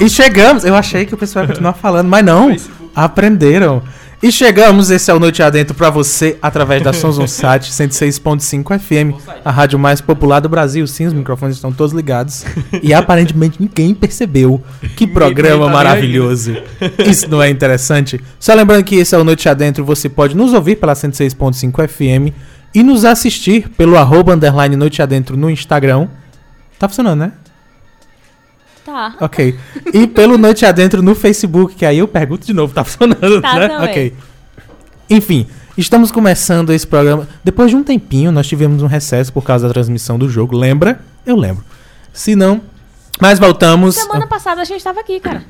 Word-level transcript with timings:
E 0.00 0.08
chegamos, 0.08 0.64
eu 0.64 0.76
achei 0.76 1.04
que 1.04 1.14
o 1.14 1.18
pessoal 1.18 1.44
ia 1.44 1.48
continuar 1.52 1.72
falando, 1.72 2.08
mas 2.08 2.24
não. 2.24 2.54
Aprenderam. 2.94 3.82
E 4.20 4.32
chegamos, 4.32 4.90
esse 4.90 5.08
é 5.10 5.14
o 5.14 5.20
Noite 5.20 5.42
Adentro 5.44 5.76
pra 5.76 5.90
você, 5.90 6.36
através 6.42 6.82
da 6.82 6.92
Sons 6.92 7.20
on 7.20 7.28
Sat 7.28 7.70
106.5 7.70 8.76
FM, 8.76 9.16
a 9.44 9.50
rádio 9.52 9.78
mais 9.78 10.00
popular 10.00 10.40
do 10.40 10.48
Brasil. 10.48 10.84
Sim, 10.88 11.06
os 11.06 11.12
microfones 11.12 11.54
estão 11.54 11.72
todos 11.72 11.92
ligados. 11.92 12.44
E 12.82 12.92
aparentemente 12.92 13.60
ninguém 13.60 13.94
percebeu. 13.94 14.60
Que 14.96 15.06
programa 15.06 15.66
tá 15.66 15.72
maravilhoso. 15.72 16.56
Isso 16.98 17.28
não 17.30 17.40
é 17.40 17.48
interessante? 17.48 18.20
Só 18.40 18.54
lembrando 18.54 18.82
que 18.82 18.96
esse 18.96 19.14
é 19.14 19.18
o 19.18 19.22
Noite 19.22 19.48
Adentro, 19.48 19.84
você 19.84 20.08
pode 20.08 20.36
nos 20.36 20.52
ouvir 20.52 20.76
pela 20.76 20.94
106.5 20.94 21.88
FM 21.88 22.34
e 22.74 22.82
nos 22.82 23.04
assistir 23.04 23.68
pelo 23.70 23.96
arroba 23.96 24.34
underline 24.34 24.74
Noite 24.74 25.00
Adentro 25.00 25.36
no 25.36 25.48
Instagram. 25.48 26.08
Tá 26.76 26.88
funcionando, 26.88 27.20
né? 27.20 27.32
Tá. 28.88 29.14
Ok. 29.20 29.54
E 29.92 30.06
pelo 30.06 30.38
Noite 30.38 30.64
Adentro 30.64 31.02
no 31.02 31.14
Facebook, 31.14 31.74
que 31.74 31.84
aí 31.84 31.98
eu 31.98 32.08
pergunto 32.08 32.46
de 32.46 32.54
novo, 32.54 32.72
tá 32.72 32.82
funcionando, 32.84 33.42
Tá 33.42 33.54
né? 33.54 33.78
Ok. 33.80 34.14
Enfim, 35.10 35.46
estamos 35.76 36.10
começando 36.10 36.72
esse 36.72 36.86
programa. 36.86 37.28
Depois 37.44 37.68
de 37.68 37.76
um 37.76 37.84
tempinho, 37.84 38.32
nós 38.32 38.46
tivemos 38.48 38.82
um 38.82 38.86
recesso 38.86 39.30
por 39.30 39.44
causa 39.44 39.68
da 39.68 39.74
transmissão 39.74 40.18
do 40.18 40.26
jogo. 40.26 40.56
Lembra? 40.56 41.00
Eu 41.26 41.36
lembro. 41.36 41.62
Se 42.14 42.34
não, 42.34 42.62
mas 43.20 43.38
voltamos. 43.38 43.94
Semana 43.94 44.26
passada 44.26 44.62
a 44.62 44.64
gente 44.64 44.82
tava 44.82 45.00
aqui, 45.00 45.20
cara. 45.20 45.44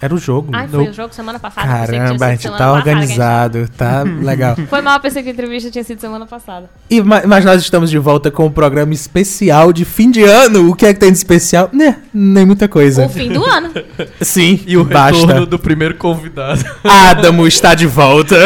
Era 0.00 0.14
o 0.14 0.18
jogo. 0.18 0.52
Eu- 0.54 0.68
foi 0.68 0.88
o 0.90 0.92
jogo 0.92 1.12
semana 1.12 1.38
passada. 1.40 1.66
Caramba, 1.66 2.26
a 2.26 2.30
gente 2.30 2.42
tá 2.48 2.54
a 2.54 2.76
gente- 2.76 2.78
organizado, 2.78 3.68
tá 3.76 4.02
legal. 4.22 4.56
Foi 4.70 4.80
mal, 4.80 4.94
eu 4.96 5.00
pensei 5.00 5.22
que 5.24 5.28
a 5.28 5.32
entrevista 5.32 5.70
tinha 5.72 5.82
sido 5.82 6.00
semana 6.00 6.24
passada. 6.24 6.70
E, 6.88 7.00
ma- 7.02 7.22
mas 7.26 7.44
nós 7.44 7.60
estamos 7.60 7.90
de 7.90 7.98
volta 7.98 8.30
com 8.30 8.46
o 8.46 8.50
programa 8.50 8.94
especial 8.94 9.72
de 9.72 9.84
fim 9.84 10.10
de 10.10 10.22
ano. 10.22 10.70
O 10.70 10.74
que 10.76 10.86
é 10.86 10.94
que 10.94 11.00
tem 11.00 11.10
de 11.10 11.18
especial? 11.18 11.68
Né, 11.72 11.96
nem 12.14 12.46
muita 12.46 12.68
coisa. 12.68 13.06
O 13.06 13.08
fim 13.08 13.28
do 13.32 13.44
ano. 13.44 13.70
Sim, 14.22 14.60
E 14.66 14.76
o 14.76 14.84
basta. 14.84 15.18
retorno 15.26 15.46
do 15.46 15.58
primeiro 15.58 15.94
convidado. 15.96 16.64
Adamo 16.84 17.46
está 17.46 17.74
de 17.74 17.86
volta. 17.86 18.36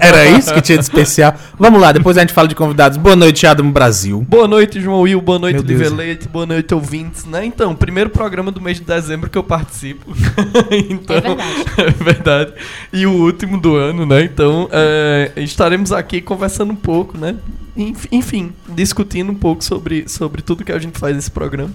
Era 0.00 0.24
isso 0.26 0.52
que 0.54 0.62
tinha 0.62 0.78
de 0.78 0.84
especial. 0.84 1.34
Vamos 1.58 1.78
lá, 1.80 1.92
depois 1.92 2.16
a 2.16 2.20
gente 2.22 2.32
fala 2.32 2.48
de 2.48 2.54
convidados. 2.54 2.96
Boa 2.96 3.14
noite, 3.16 3.46
Adamo 3.46 3.70
Brasil. 3.70 4.24
Boa 4.26 4.48
noite, 4.48 4.80
João 4.80 5.02
Will. 5.02 5.20
Boa 5.20 5.38
noite. 5.38 5.60
Livelete. 5.62 6.26
Boa 6.28 6.46
noite, 6.46 6.74
ouvintes. 6.74 7.26
Né? 7.26 7.44
Então, 7.44 7.74
primeiro 7.74 8.08
programa 8.08 8.50
do 8.50 8.60
mês 8.62 8.78
de 8.78 8.84
dezembro 8.84 9.28
que 9.28 9.36
eu 9.36 9.44
participo. 9.44 10.10
então, 11.02 11.16
É 11.16 11.20
verdade. 11.20 11.64
é 11.78 11.90
verdade. 11.90 12.52
E 12.92 13.06
o 13.06 13.12
último 13.12 13.60
do 13.60 13.76
ano, 13.76 14.06
né? 14.06 14.22
Então, 14.24 14.68
é, 14.72 15.32
estaremos 15.36 15.92
aqui 15.92 16.20
conversando 16.20 16.72
um 16.72 16.76
pouco, 16.76 17.16
né? 17.18 17.36
Enf- 17.76 18.06
Enfim, 18.12 18.52
discutindo 18.68 19.30
um 19.32 19.34
pouco 19.34 19.64
sobre, 19.64 20.06
sobre 20.08 20.42
tudo 20.42 20.64
que 20.64 20.72
a 20.72 20.78
gente 20.78 20.98
faz 20.98 21.14
nesse 21.16 21.30
programa. 21.30 21.70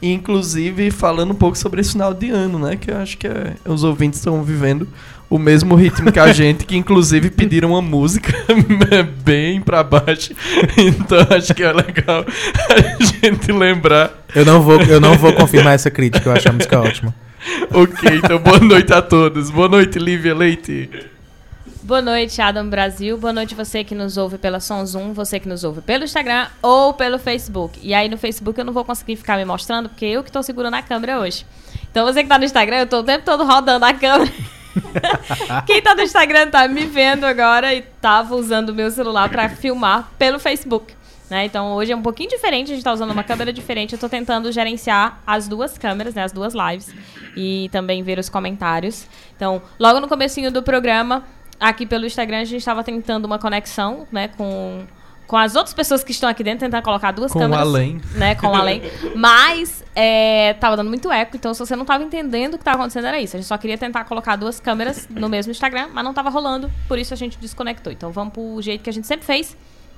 E, 0.00 0.12
inclusive, 0.12 0.90
falando 0.90 1.30
um 1.32 1.34
pouco 1.36 1.56
sobre 1.56 1.80
esse 1.80 1.92
final 1.92 2.12
de 2.14 2.30
ano, 2.30 2.58
né? 2.58 2.76
Que 2.76 2.90
eu 2.90 2.96
acho 2.96 3.16
que 3.18 3.26
é- 3.26 3.54
os 3.64 3.84
ouvintes 3.84 4.18
estão 4.18 4.42
vivendo 4.42 4.88
o 5.32 5.38
mesmo 5.38 5.74
ritmo 5.74 6.12
que 6.12 6.20
a 6.20 6.30
gente, 6.34 6.66
que 6.66 6.76
inclusive 6.76 7.30
pediram 7.30 7.70
uma 7.70 7.80
música 7.80 8.34
bem 9.24 9.62
pra 9.62 9.82
baixo. 9.82 10.34
Então 10.76 11.26
acho 11.34 11.54
que 11.54 11.62
é 11.62 11.72
legal 11.72 12.26
a 12.68 13.02
gente 13.02 13.50
lembrar. 13.50 14.12
Eu 14.34 14.44
não 14.44 14.60
vou, 14.60 14.78
eu 14.82 15.00
não 15.00 15.16
vou 15.16 15.32
confirmar 15.32 15.74
essa 15.74 15.90
crítica, 15.90 16.28
eu 16.28 16.34
acho 16.34 16.50
a 16.50 16.52
música 16.52 16.78
ótima. 16.78 17.14
Ok, 17.72 18.16
então 18.16 18.38
boa 18.38 18.60
noite 18.60 18.92
a 18.92 19.00
todos. 19.00 19.48
Boa 19.48 19.68
noite, 19.68 19.98
Lívia 19.98 20.34
Leite. 20.34 20.90
Boa 21.82 22.02
noite, 22.02 22.40
Adam 22.42 22.68
Brasil. 22.68 23.16
Boa 23.16 23.32
noite 23.32 23.54
você 23.54 23.82
que 23.82 23.94
nos 23.94 24.18
ouve 24.18 24.36
pela 24.36 24.60
Sonzum, 24.60 25.14
você 25.14 25.40
que 25.40 25.48
nos 25.48 25.64
ouve 25.64 25.80
pelo 25.80 26.04
Instagram 26.04 26.48
ou 26.60 26.92
pelo 26.92 27.18
Facebook. 27.18 27.80
E 27.82 27.94
aí 27.94 28.06
no 28.06 28.18
Facebook 28.18 28.58
eu 28.58 28.66
não 28.66 28.72
vou 28.72 28.84
conseguir 28.84 29.16
ficar 29.16 29.38
me 29.38 29.46
mostrando, 29.46 29.88
porque 29.88 30.04
eu 30.04 30.22
que 30.22 30.30
tô 30.30 30.42
segurando 30.42 30.74
a 30.74 30.82
câmera 30.82 31.18
hoje. 31.18 31.46
Então 31.90 32.04
você 32.04 32.22
que 32.22 32.28
tá 32.28 32.38
no 32.38 32.44
Instagram, 32.44 32.80
eu 32.80 32.86
tô 32.86 32.98
o 32.98 33.02
tempo 33.02 33.24
todo 33.24 33.44
rodando 33.44 33.86
a 33.86 33.94
câmera. 33.94 34.30
Quem 35.66 35.82
tá 35.82 35.94
no 35.94 36.02
Instagram 36.02 36.48
tá 36.48 36.66
me 36.68 36.84
vendo 36.86 37.24
agora 37.24 37.74
e 37.74 37.82
tava 37.82 38.34
usando 38.34 38.70
o 38.70 38.74
meu 38.74 38.90
celular 38.90 39.28
pra 39.28 39.48
filmar 39.48 40.10
pelo 40.18 40.38
Facebook. 40.38 40.94
Né? 41.30 41.46
Então 41.46 41.72
hoje 41.72 41.92
é 41.92 41.96
um 41.96 42.02
pouquinho 42.02 42.28
diferente, 42.28 42.72
a 42.72 42.74
gente 42.74 42.84
tá 42.84 42.92
usando 42.92 43.10
uma 43.10 43.24
câmera 43.24 43.52
diferente. 43.52 43.94
Eu 43.94 43.98
tô 43.98 44.08
tentando 44.08 44.52
gerenciar 44.52 45.20
as 45.26 45.48
duas 45.48 45.78
câmeras, 45.78 46.14
né? 46.14 46.24
As 46.24 46.32
duas 46.32 46.52
lives. 46.52 46.94
E 47.34 47.70
também 47.72 48.02
ver 48.02 48.18
os 48.18 48.28
comentários. 48.28 49.06
Então, 49.34 49.62
logo 49.78 49.98
no 49.98 50.08
comecinho 50.08 50.50
do 50.52 50.62
programa, 50.62 51.24
aqui 51.58 51.86
pelo 51.86 52.04
Instagram, 52.04 52.40
a 52.40 52.44
gente 52.44 52.58
estava 52.58 52.84
tentando 52.84 53.24
uma 53.24 53.38
conexão, 53.38 54.06
né, 54.12 54.28
com, 54.28 54.84
com 55.26 55.36
as 55.36 55.56
outras 55.56 55.72
pessoas 55.72 56.04
que 56.04 56.10
estão 56.12 56.28
aqui 56.28 56.44
dentro, 56.44 56.60
tentar 56.60 56.82
colocar 56.82 57.12
duas 57.12 57.32
Com 57.32 57.38
câmeras. 57.38 57.66
além. 57.66 58.00
Né, 58.14 58.34
com 58.34 58.54
além. 58.54 58.82
Mas 59.14 59.81
é, 59.94 60.54
tava 60.54 60.76
dando 60.76 60.88
muito 60.88 61.10
eco, 61.12 61.36
então 61.36 61.52
se 61.52 61.60
você 61.60 61.76
não 61.76 61.84
tava 61.84 62.02
entendendo 62.02 62.54
o 62.54 62.58
que 62.58 62.64
tava 62.64 62.78
acontecendo, 62.78 63.06
era 63.06 63.20
isso. 63.20 63.36
A 63.36 63.38
gente 63.38 63.46
só 63.46 63.58
queria 63.58 63.76
tentar 63.76 64.04
colocar 64.04 64.36
duas 64.36 64.58
câmeras 64.58 65.08
no 65.08 65.28
mesmo 65.28 65.50
Instagram, 65.50 65.88
mas 65.92 66.04
não 66.04 66.14
tava 66.14 66.30
rolando, 66.30 66.70
por 66.88 66.98
isso 66.98 67.12
a 67.12 67.16
gente 67.16 67.38
desconectou. 67.38 67.92
Então 67.92 68.10
vamos 68.10 68.32
pro 68.32 68.62
jeito 68.62 68.82
que 68.82 68.90
a 68.90 68.92
gente 68.92 69.06
sempre 69.06 69.26
fez, 69.26 69.56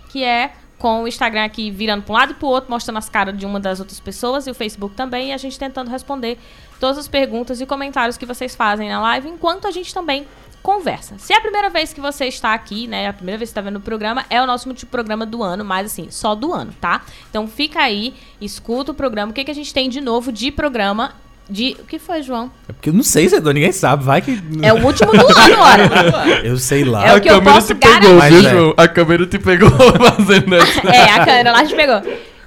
que 0.09 0.25
é 0.25 0.53
com 0.79 1.05
o 1.05 1.09
Instagram 1.09 1.45
aqui 1.45 1.71
virando 1.71 2.03
para 2.03 2.13
um 2.13 2.17
lado 2.17 2.33
e 2.33 2.35
pro 2.35 2.49
outro, 2.49 2.71
mostrando 2.71 2.99
as 2.99 3.09
caras 3.09 3.37
de 3.37 3.47
uma 3.47 3.61
das 3.61 3.79
outras 3.79 4.01
pessoas, 4.01 4.47
e 4.47 4.51
o 4.51 4.55
Facebook 4.55 4.95
também, 4.95 5.31
e 5.31 5.33
a 5.33 5.37
gente 5.37 5.59
tentando 5.59 5.91
responder 5.91 6.39
todas 6.81 6.99
as 6.99 7.09
perguntas 7.09 7.61
e 7.61 7.67
comentários 7.67 8.17
que 8.17 8.27
vocês 8.27 8.55
fazem 8.55 8.89
na 8.89 9.01
live, 9.01 9.29
enquanto 9.29 9.67
a 9.67 9.71
gente 9.71 9.95
também 9.95 10.27
conversa. 10.65 11.17
Se 11.19 11.35
é 11.35 11.37
a 11.37 11.41
primeira 11.43 11.69
vez 11.69 11.93
que 11.93 12.01
você 12.01 12.25
está 12.25 12.55
aqui, 12.55 12.87
né, 12.87 13.07
a 13.07 13.13
primeira 13.13 13.37
vez 13.37 13.51
que 13.51 13.53
está 13.53 13.61
vendo 13.61 13.77
o 13.77 13.81
programa, 13.81 14.25
é 14.31 14.43
o 14.43 14.47
nosso 14.47 14.67
último 14.67 14.91
programa 14.91 15.27
do 15.27 15.43
ano, 15.43 15.63
mas 15.63 15.85
assim, 15.93 16.07
só 16.11 16.35
do 16.35 16.55
ano, 16.55 16.73
tá? 16.81 17.03
Então 17.29 17.47
fica 17.47 17.81
aí, 17.81 18.15
escuta 18.41 18.91
o 18.91 18.95
programa, 18.95 19.31
o 19.31 19.35
que, 19.35 19.45
que 19.45 19.51
a 19.51 19.55
gente 19.55 19.75
tem 19.75 19.91
de 19.91 20.01
novo 20.01 20.33
de 20.33 20.51
programa 20.51 21.13
de... 21.51 21.77
O 21.79 21.85
que 21.85 21.99
foi, 21.99 22.23
João? 22.23 22.51
É 22.67 22.73
porque 22.73 22.89
eu 22.89 22.95
não 22.95 23.03
sei, 23.03 23.29
Zedô, 23.29 23.51
ninguém 23.53 23.73
sabe. 23.73 24.03
Vai 24.03 24.23
que. 24.23 24.43
É 24.63 24.73
o 24.73 24.83
último 24.83 25.13
do 25.13 25.27
ano, 25.39 25.61
ora. 25.61 26.29
Eu 26.43 26.57
sei 26.57 26.83
lá. 26.83 27.07
É 27.07 27.13
o 27.13 27.17
a 27.17 27.21
que 27.21 27.29
eu 27.29 27.35
câmera 27.35 27.55
posso 27.55 27.67
te 27.67 27.75
pegou, 27.75 28.01
garantir. 28.01 28.09
viu, 28.09 28.17
Mas 28.17 28.47
é. 28.47 28.51
João? 28.51 28.75
A 28.79 28.89
câmera 28.89 29.27
te 29.27 29.39
pegou 29.39 29.71
fazendo 30.17 30.55
essa. 30.55 30.89
É, 30.89 31.11
a 31.11 31.25
câmera 31.27 31.53
lá 31.53 31.67
te 31.67 31.75
pegou. 31.75 32.03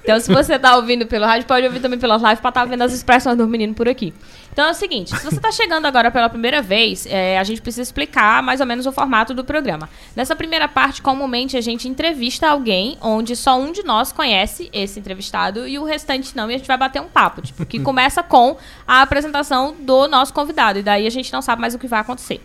Então, 0.08 0.22
se 0.22 0.32
você 0.32 0.58
tá 0.58 0.78
ouvindo 0.78 1.06
pelo 1.06 1.26
rádio, 1.26 1.46
pode 1.46 1.66
ouvir 1.66 1.82
também 1.82 2.00
pela 2.00 2.16
live 2.16 2.40
pra 2.40 2.48
estar 2.48 2.64
vendo 2.64 2.82
as 2.82 2.94
expressões 2.94 3.38
dos 3.38 3.46
meninos 3.46 3.76
por 3.76 3.90
aqui. 3.90 4.14
Então 4.54 4.66
é 4.66 4.72
o 4.72 4.74
seguinte, 4.74 5.14
se 5.14 5.24
você 5.24 5.38
tá 5.38 5.52
chegando 5.52 5.86
agora 5.86 6.10
pela 6.10 6.30
primeira 6.30 6.62
vez, 6.62 7.06
é, 7.06 7.38
a 7.38 7.44
gente 7.44 7.62
precisa 7.62 7.82
explicar 7.82 8.42
mais 8.42 8.62
ou 8.62 8.66
menos 8.66 8.86
o 8.86 8.92
formato 8.94 9.34
do 9.34 9.44
programa. 9.44 9.90
Nessa 10.16 10.34
primeira 10.34 10.66
parte, 10.68 11.02
comumente 11.02 11.58
a 11.58 11.62
gente 11.62 11.90
entrevista 11.90 12.48
alguém 12.48 12.98
onde 13.02 13.36
só 13.36 13.60
um 13.60 13.70
de 13.74 13.84
nós 13.84 14.14
conhece 14.14 14.70
esse 14.72 14.98
entrevistado 14.98 15.68
e 15.68 15.78
o 15.78 15.84
restante 15.84 16.34
não, 16.38 16.50
e 16.50 16.56
a 16.56 16.58
gente 16.58 16.68
vai 16.68 16.78
bater 16.78 17.02
um 17.02 17.10
papo, 17.10 17.42
tipo, 17.42 17.66
que 17.66 17.78
começa 17.78 18.24
com 18.24 18.56
a 18.88 19.02
apresentação 19.02 19.76
do 19.78 20.08
nosso 20.08 20.34
convidado, 20.34 20.80
e 20.80 20.84
daí 20.84 21.06
a 21.06 21.12
gente 21.12 21.34
não 21.34 21.42
sabe 21.42 21.60
mais 21.60 21.76
o 21.76 21.78
que 21.78 21.86
vai 21.86 22.00
acontecer. 22.00 22.42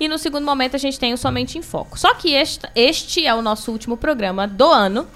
E 0.00 0.08
no 0.08 0.16
segundo 0.16 0.46
momento 0.46 0.76
a 0.76 0.78
gente 0.78 0.98
tem 0.98 1.12
o 1.12 1.18
Somente 1.18 1.58
em 1.58 1.62
Foco. 1.62 1.98
Só 1.98 2.14
que 2.14 2.32
este, 2.32 2.66
este 2.74 3.26
é 3.26 3.34
o 3.34 3.42
nosso 3.42 3.70
último 3.70 3.96
programa 3.98 4.48
do 4.48 4.66
ano. 4.66 5.06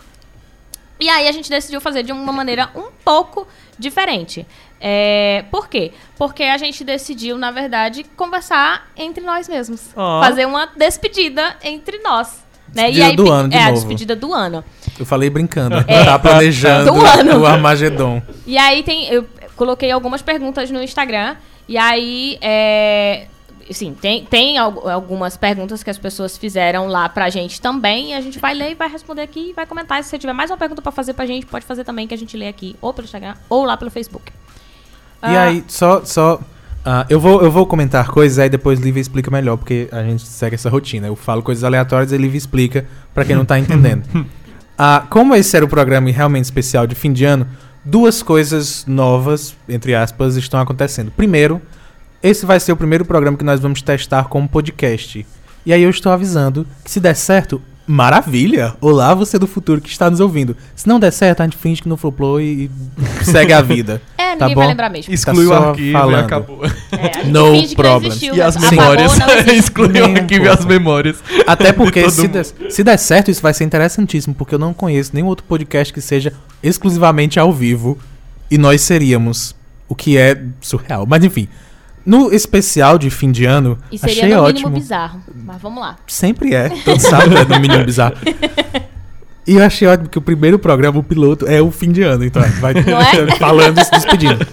E 1.01 1.09
aí 1.09 1.27
a 1.27 1.33
gente 1.33 1.49
decidiu 1.49 1.81
fazer 1.81 2.03
de 2.03 2.13
uma 2.13 2.33
maneira 2.33 2.69
um 2.75 2.89
pouco 3.05 3.47
diferente. 3.79 4.47
É, 4.81 5.45
por 5.51 5.69
quê? 5.69 5.93
Porque 6.17 6.43
a 6.43 6.57
gente 6.59 6.85
decidiu, 6.85 7.37
na 7.39 7.51
verdade, 7.51 8.05
conversar 8.17 8.89
entre 8.97 9.25
nós 9.25 9.49
mesmos. 9.49 9.89
Ó. 9.97 10.23
Fazer 10.23 10.47
uma 10.47 10.67
despedida 10.77 11.57
entre 11.63 11.99
nós. 11.99 12.45
Né? 12.75 12.91
Despedida 12.91 13.17
do 13.17 13.31
ano, 13.33 13.49
de 13.49 13.57
É, 13.57 13.61
a 13.61 13.65
novo. 13.65 13.75
despedida 13.77 14.15
do 14.17 14.33
ano. 14.33 14.65
Eu 14.99 15.05
falei 15.07 15.29
brincando. 15.31 15.77
É. 15.89 16.05
Tá 16.05 16.19
planejando 16.19 16.93
Do 16.93 17.05
ano. 17.05 17.41
o 17.41 17.47
Armagedon. 17.47 18.23
E 18.47 18.57
aí 18.57 18.83
tem. 18.83 19.09
Eu 19.09 19.27
coloquei 19.57 19.91
algumas 19.91 20.23
perguntas 20.23 20.71
no 20.71 20.83
Instagram. 20.83 21.37
E 21.69 21.77
aí. 21.77 22.39
É, 22.41 23.27
Sim, 23.71 23.95
tem, 24.01 24.25
tem 24.25 24.59
al- 24.59 24.89
algumas 24.89 25.37
perguntas 25.37 25.83
que 25.83 25.91
as 25.91 25.99
pessoas 25.99 26.37
fizeram 26.37 26.87
lá 26.89 27.09
pra 27.09 27.31
gente 27.31 27.61
também. 27.61 28.11
E 28.11 28.15
a 28.15 28.21
gente 28.21 28.39
vai 28.39 28.55
ler 28.55 28.73
e 28.73 28.75
vai 28.75 28.89
responder 28.89 29.23
aqui 29.23 29.51
e 29.51 29.53
vai 29.53 29.67
comentar. 29.67 30.03
Se 30.03 30.11
você 30.11 30.19
tiver 30.19 30.33
mais 30.33 30.51
uma 30.51 30.57
pergunta 30.57 30.83
pra 30.83 30.91
fazer 30.93 31.13
pra 31.15 31.25
gente, 31.27 31.47
pode 31.47 31.65
fazer 31.65 31.85
também, 31.85 32.07
que 32.09 32.15
a 32.15 32.19
gente 32.19 32.37
lê 32.37 32.49
aqui, 32.49 32.75
ou 32.81 32.93
pelo 32.93 33.05
Instagram, 33.05 33.35
ou 33.49 33.65
lá 33.65 33.77
pelo 33.77 33.91
Facebook. 33.91 34.33
E 35.23 35.27
Ah, 35.27 35.43
aí, 35.45 35.65
só. 35.69 36.05
só 36.05 36.41
ah, 36.85 37.05
eu, 37.11 37.21
vou, 37.21 37.43
eu 37.43 37.51
vou 37.51 37.67
comentar 37.67 38.09
coisas, 38.09 38.39
aí 38.39 38.49
depois 38.49 38.81
Lívia 38.81 39.01
explica 39.03 39.31
melhor, 39.31 39.57
porque 39.59 39.87
a 39.93 40.03
gente 40.03 40.27
segue 40.27 40.55
essa 40.55 40.71
rotina. 40.71 41.07
Eu 41.07 41.15
falo 41.15 41.43
coisas 41.43 41.63
aleatórias 41.63 42.11
e 42.11 42.17
Lívia 42.17 42.39
explica 42.39 42.87
pra 43.15 43.25
quem 43.25 43.37
não 43.37 43.45
tá 43.45 43.59
entendendo. 43.59 44.05
Ah, 44.83 45.05
como 45.11 45.35
esse 45.35 45.55
era 45.55 45.63
o 45.63 45.69
programa 45.69 46.11
realmente 46.11 46.45
especial 46.47 46.87
de 46.87 46.95
fim 46.95 47.13
de 47.13 47.23
ano, 47.27 47.47
duas 47.85 48.23
coisas 48.23 48.87
novas, 48.87 49.55
entre 49.69 49.95
aspas, 49.95 50.37
estão 50.37 50.59
acontecendo. 50.59 51.11
Primeiro, 51.11 51.61
esse 52.23 52.45
vai 52.45 52.61
ser 52.61 52.73
o 52.73 52.77
primeiro 52.77 53.05
programa 53.05 53.37
que 53.37 53.45
nós 53.45 53.61
vamos 53.61 53.81
testar 53.83 54.25
como 54.25 54.49
podcast. 54.49 55.27
E 55.65 55.73
aí 55.73 55.83
eu 55.83 55.91
estou 55.91 56.13
avisando 56.13 56.67
que 56.85 56.91
se 56.91 57.01
der 57.01 57.15
certo, 57.15 57.61
maravilha! 57.87 58.75
Olá, 58.81 59.15
você 59.15 59.39
do 59.39 59.47
futuro 59.47 59.81
que 59.81 59.89
está 59.89 60.11
nos 60.11 60.21
ouvindo. 60.21 60.57
Se 60.75 60.87
não 60.87 61.01
der 61.01 61.13
certo, 61.13 61.41
a 61.41 61.45
gente 61.45 61.57
finge 61.57 61.83
que 61.83 61.89
não 61.89 61.97
floplou 61.97 62.41
e 62.41 62.71
segue 63.23 63.53
a 63.53 63.61
vida. 63.61 64.01
É, 64.31 64.37
tá 64.37 64.45
ninguém 64.45 64.55
bom? 64.55 64.61
vai 64.61 64.69
lembrar 64.69 64.91
mesmo. 64.91 65.13
Exclui 65.13 65.45
o 65.47 65.49
só 65.49 65.71
arquivo 65.71 65.93
falando. 65.93 66.21
e 66.21 66.25
acabou. 66.25 66.61
É, 66.65 67.25
No 67.27 67.57
existiu, 67.57 68.35
E 68.37 68.41
as 68.41 68.57
memórias. 68.57 69.13
Exclui 69.53 70.01
o 70.01 70.07
um 70.07 70.15
arquivo 70.15 70.45
e 70.45 70.49
as 70.49 70.65
memórias. 70.65 71.17
Até 71.49 71.73
porque 71.73 72.09
se 72.09 72.29
der, 72.29 72.45
se 72.45 72.85
der 72.85 72.97
certo, 72.97 73.29
isso 73.29 73.43
vai 73.43 73.53
ser 73.53 73.65
interessantíssimo, 73.65 74.33
porque 74.33 74.55
eu 74.55 74.59
não 74.59 74.73
conheço 74.73 75.11
nenhum 75.15 75.27
outro 75.27 75.45
podcast 75.47 75.93
que 75.93 76.01
seja 76.01 76.33
exclusivamente 76.63 77.41
ao 77.41 77.53
vivo 77.53 77.99
e 78.49 78.57
nós 78.57 78.83
seríamos, 78.83 79.57
o 79.89 79.97
que 79.97 80.17
é 80.17 80.41
surreal. 80.61 81.05
Mas 81.09 81.25
enfim, 81.25 81.49
No 82.05 82.33
especial 82.33 82.97
de 82.99 83.11
fim 83.11 83.31
de 83.31 83.45
ano, 83.45 83.79
E 83.93 83.99
seria 83.99 84.25
achei 84.25 84.35
no 84.35 84.43
ótimo. 84.43 84.69
mínimo 84.71 84.81
bizarro. 84.81 85.21
Mas 85.45 85.61
vamos 85.61 85.81
lá. 85.81 85.97
Sempre 86.07 86.55
é, 86.55 86.69
todo 86.85 86.99
sábado 87.01 87.37
é 87.37 87.45
no 87.45 87.61
mínimo 87.61 87.85
bizarro. 87.85 88.15
E 89.47 89.55
eu 89.55 89.65
achei 89.65 89.89
ótimo 89.89 90.09
que 90.09 90.19
o 90.19 90.23
primeiro 90.23 90.61
programa, 90.61 90.99
o 91.01 91.03
piloto, 91.03 91.45
é 91.49 91.61
o 91.61 91.73
fim 91.73 91.91
de 91.91 92.03
ano. 92.03 92.25
Então, 92.25 92.41
vai 92.61 92.73
é? 92.73 93.35
falando 93.37 93.81
e 93.81 93.85
se 93.85 93.91
despedindo. 93.91 94.47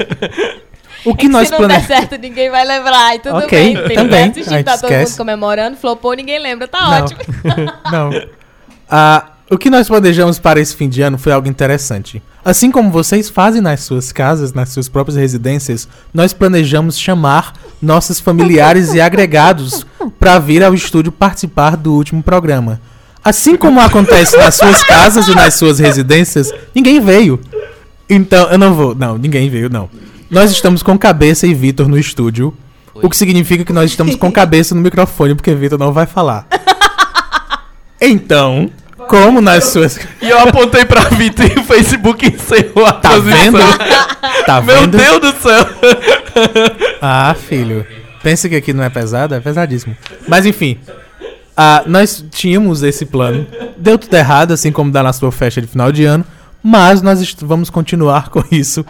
O 1.06 1.14
que 1.14 1.28
É 1.28 1.30
nós 1.30 1.50
se 1.50 1.52
não 1.52 1.60
der 1.60 1.68
planejamos. 1.68 1.88
certo, 1.88 2.18
ninguém 2.20 2.50
vai 2.50 2.66
lembrar. 2.66 3.14
E 3.16 3.20
tudo 3.20 3.36
Ok, 3.38 3.50
bem. 3.76 3.88
Tem 3.90 3.96
também, 3.96 4.32
que 4.32 4.40
assistir, 4.40 4.54
a 4.54 4.58
gente 4.58 4.66
tá 4.66 4.72
todo 4.78 4.86
esquece. 4.90 5.12
mundo 5.12 5.18
comemorando. 5.18 5.78
Flopou, 5.78 6.14
ninguém 6.16 6.40
lembra. 6.42 6.68
Tá 6.68 6.82
Não. 6.82 7.04
ótimo. 7.04 7.20
Não. 7.92 8.10
Ah, 8.90 9.26
o 9.52 9.58
que 9.58 9.70
nós 9.70 9.88
planejamos 9.88 10.40
para 10.40 10.60
esse 10.60 10.76
fim 10.76 10.90
de 10.90 11.02
ano 11.04 11.18
foi 11.18 11.32
algo 11.32 11.48
interessante. 11.48 12.24
Assim 12.48 12.72
como 12.72 12.90
vocês 12.90 13.30
fazem 13.30 13.62
nas 13.62 13.82
suas 13.82 14.14
casas, 14.14 14.54
nas 14.54 14.70
suas 14.70 14.88
próprias 14.88 15.18
residências, 15.18 15.86
nós 16.14 16.32
planejamos 16.32 16.98
chamar 16.98 17.52
nossos 17.82 18.22
familiares 18.22 18.94
e 18.94 19.02
agregados 19.02 19.86
para 20.18 20.40
vir 20.40 20.64
ao 20.64 20.74
estúdio 20.74 21.12
participar 21.12 21.76
do 21.76 21.92
último 21.92 22.24
programa. 22.24 22.80
Assim 23.22 23.58
como 23.58 23.82
acontece 23.82 24.38
nas 24.38 24.56
suas 24.56 24.82
casas 24.82 25.28
e 25.28 25.36
nas 25.36 25.56
suas 25.56 25.78
residências, 25.78 26.54
ninguém 26.74 27.02
veio. 27.02 27.38
Então, 28.10 28.50
eu 28.50 28.58
não 28.58 28.74
vou. 28.74 28.96
Não, 28.96 29.18
ninguém 29.18 29.50
veio, 29.50 29.70
não. 29.70 29.90
Nós 30.32 30.50
estamos 30.50 30.82
com 30.82 30.98
Cabeça 30.98 31.46
e 31.46 31.54
Vitor 31.54 31.90
no 31.90 32.00
estúdio. 32.00 32.54
O 32.94 33.10
que 33.10 33.18
significa 33.18 33.66
que 33.66 33.74
nós 33.74 33.92
estamos 33.92 34.16
com 34.16 34.32
cabeça 34.32 34.74
no 34.74 34.80
microfone, 34.80 35.36
porque 35.36 35.54
Vitor 35.54 35.78
não 35.78 35.92
vai 35.92 36.06
falar. 36.06 36.48
Então, 38.00 38.70
como 39.08 39.42
nas 39.42 39.66
suas. 39.66 39.98
E 40.22 40.30
eu 40.30 40.40
apontei 40.40 40.84
pra 40.86 41.02
Vitor 41.02 41.46
e 41.46 41.60
o 41.60 41.64
Facebook 41.64 42.28
encerrou 42.28 42.86
a 42.86 42.94
Tá 42.94 43.18
vendo? 43.18 43.58
Tá 44.46 44.60
Meu 44.66 44.82
vendo? 44.82 44.98
Deus 44.98 45.20
do 45.20 45.32
céu. 45.42 45.66
Ah, 47.02 47.36
filho. 47.48 47.86
Pensa 48.22 48.50
que 48.50 48.56
aqui 48.56 48.74
não 48.74 48.84
é 48.84 48.90
pesado? 48.90 49.34
É 49.36 49.40
pesadíssimo. 49.40 49.96
Mas 50.28 50.46
enfim. 50.46 50.80
ah, 51.56 51.84
nós 51.86 52.24
tínhamos 52.32 52.84
esse 52.84 53.06
plano. 53.06 53.48
Deu 53.78 53.98
tudo 53.98 54.14
errado, 54.16 54.52
assim 54.54 54.72
como 54.72 54.92
dá 54.92 55.02
na 55.04 55.14
sua 55.14 55.32
festa 55.32 55.62
de 55.62 55.68
final 55.68 55.92
de 55.92 56.04
ano. 56.06 56.26
Mas 56.62 57.02
nós 57.02 57.36
vamos 57.42 57.70
continuar 57.70 58.30
com 58.30 58.44
isso. 58.52 58.86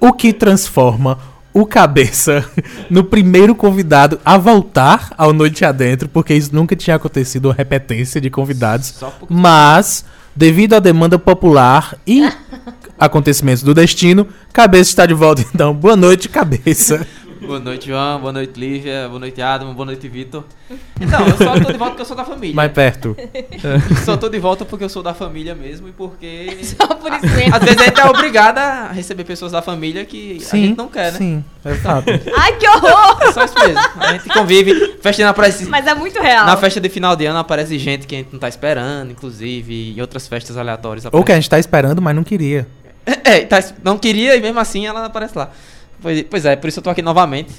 O 0.00 0.12
que 0.12 0.32
transforma 0.32 1.18
o 1.54 1.64
cabeça 1.64 2.44
no 2.90 3.04
primeiro 3.04 3.54
convidado 3.54 4.20
a 4.24 4.36
voltar 4.36 5.14
ao 5.16 5.32
Noite 5.32 5.64
Adentro, 5.64 6.08
porque 6.08 6.34
isso 6.34 6.52
nunca 6.52 6.74
tinha 6.74 6.96
acontecido, 6.96 7.46
uma 7.46 7.54
repetência 7.54 8.20
de 8.20 8.28
convidados. 8.28 8.94
Mas, 9.28 10.04
devido 10.34 10.74
à 10.74 10.80
demanda 10.80 11.16
popular 11.16 11.96
e 12.04 12.28
acontecimentos 12.98 13.62
do 13.62 13.72
destino, 13.72 14.26
Cabeça 14.52 14.90
está 14.90 15.06
de 15.06 15.14
volta. 15.14 15.44
Então, 15.54 15.72
boa 15.72 15.96
noite, 15.96 16.28
Cabeça. 16.28 17.06
Boa 17.46 17.60
noite, 17.60 17.86
João. 17.88 18.20
Boa 18.20 18.32
noite, 18.32 18.58
Lívia. 18.58 19.06
Boa 19.06 19.20
noite, 19.20 19.42
Adam. 19.42 19.74
Boa 19.74 19.86
noite, 19.86 20.08
Vitor. 20.08 20.44
Então, 20.98 21.26
eu 21.26 21.36
só 21.36 21.52
tô 21.60 21.72
de 21.72 21.78
volta 21.78 21.90
porque 21.90 22.00
eu 22.00 22.06
sou 22.06 22.16
da 22.16 22.24
família. 22.24 22.54
Mais 22.54 22.72
perto. 22.72 23.16
Só 24.04 24.16
tô 24.16 24.28
de 24.28 24.38
volta 24.38 24.64
porque 24.64 24.84
eu 24.84 24.88
sou 24.88 25.02
da 25.02 25.12
família 25.12 25.54
mesmo 25.54 25.88
e 25.88 25.92
porque. 25.92 26.58
Só 26.64 26.86
por 26.86 27.12
isso 27.12 27.26
mesmo. 27.26 27.54
Às 27.54 27.62
vezes 27.62 27.80
a 27.80 27.84
gente 27.84 28.00
é 28.00 28.04
obrigado 28.06 28.58
a 28.58 28.92
receber 28.92 29.24
pessoas 29.24 29.52
da 29.52 29.60
família 29.60 30.04
que 30.04 30.38
a 30.50 30.56
gente 30.56 30.76
não 30.76 30.88
quer, 30.88 31.12
né? 31.12 31.18
Sim, 31.18 31.44
é 31.64 31.74
fato. 31.74 32.10
Ai, 32.36 32.56
que 32.56 32.66
horror! 32.66 33.18
É 33.20 33.32
só 33.32 33.44
isso 33.44 33.54
mesmo. 33.58 33.80
A 33.96 34.12
gente 34.12 34.28
convive. 34.30 34.98
Festa 35.00 35.28
aparece. 35.28 35.66
Mas 35.66 35.86
é 35.86 35.94
muito 35.94 36.20
real. 36.20 36.46
Na 36.46 36.56
festa 36.56 36.80
de 36.80 36.88
final 36.88 37.14
de 37.14 37.26
ano 37.26 37.38
aparece 37.38 37.78
gente 37.78 38.06
que 38.06 38.14
a 38.14 38.18
gente 38.18 38.32
não 38.32 38.38
tá 38.38 38.48
esperando, 38.48 39.10
inclusive, 39.10 39.94
e 39.94 40.00
outras 40.00 40.26
festas 40.26 40.56
aleatórias. 40.56 41.04
Ou 41.12 41.22
que 41.22 41.32
a 41.32 41.34
gente 41.34 41.50
tá 41.50 41.58
esperando, 41.58 42.00
mas 42.00 42.16
não 42.16 42.24
queria. 42.24 42.66
É, 43.06 43.40
tá, 43.40 43.62
não 43.82 43.98
queria 43.98 44.34
e 44.34 44.40
mesmo 44.40 44.58
assim 44.58 44.86
ela 44.86 45.04
aparece 45.04 45.36
lá. 45.36 45.50
Pois, 46.00 46.22
pois 46.28 46.44
é, 46.44 46.56
por 46.56 46.68
isso 46.68 46.78
eu 46.80 46.82
tô 46.82 46.90
aqui 46.90 47.02
novamente. 47.02 47.52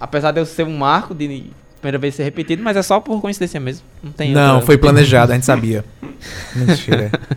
Apesar 0.00 0.30
de 0.32 0.40
eu 0.40 0.46
ser 0.46 0.64
um 0.64 0.76
marco 0.76 1.14
de 1.14 1.46
primeira 1.80 1.98
vez 1.98 2.14
ser 2.14 2.22
repetido, 2.24 2.62
mas 2.62 2.76
é 2.76 2.82
só 2.82 3.00
por 3.00 3.20
coincidência 3.20 3.58
mesmo. 3.60 3.84
Não 4.02 4.12
tem 4.12 4.32
Não, 4.32 4.52
outra- 4.54 4.66
foi 4.66 4.78
planejado, 4.78 5.32
a 5.32 5.34
gente 5.34 5.44
sabia. 5.46 5.84
Mentira. 6.54 7.10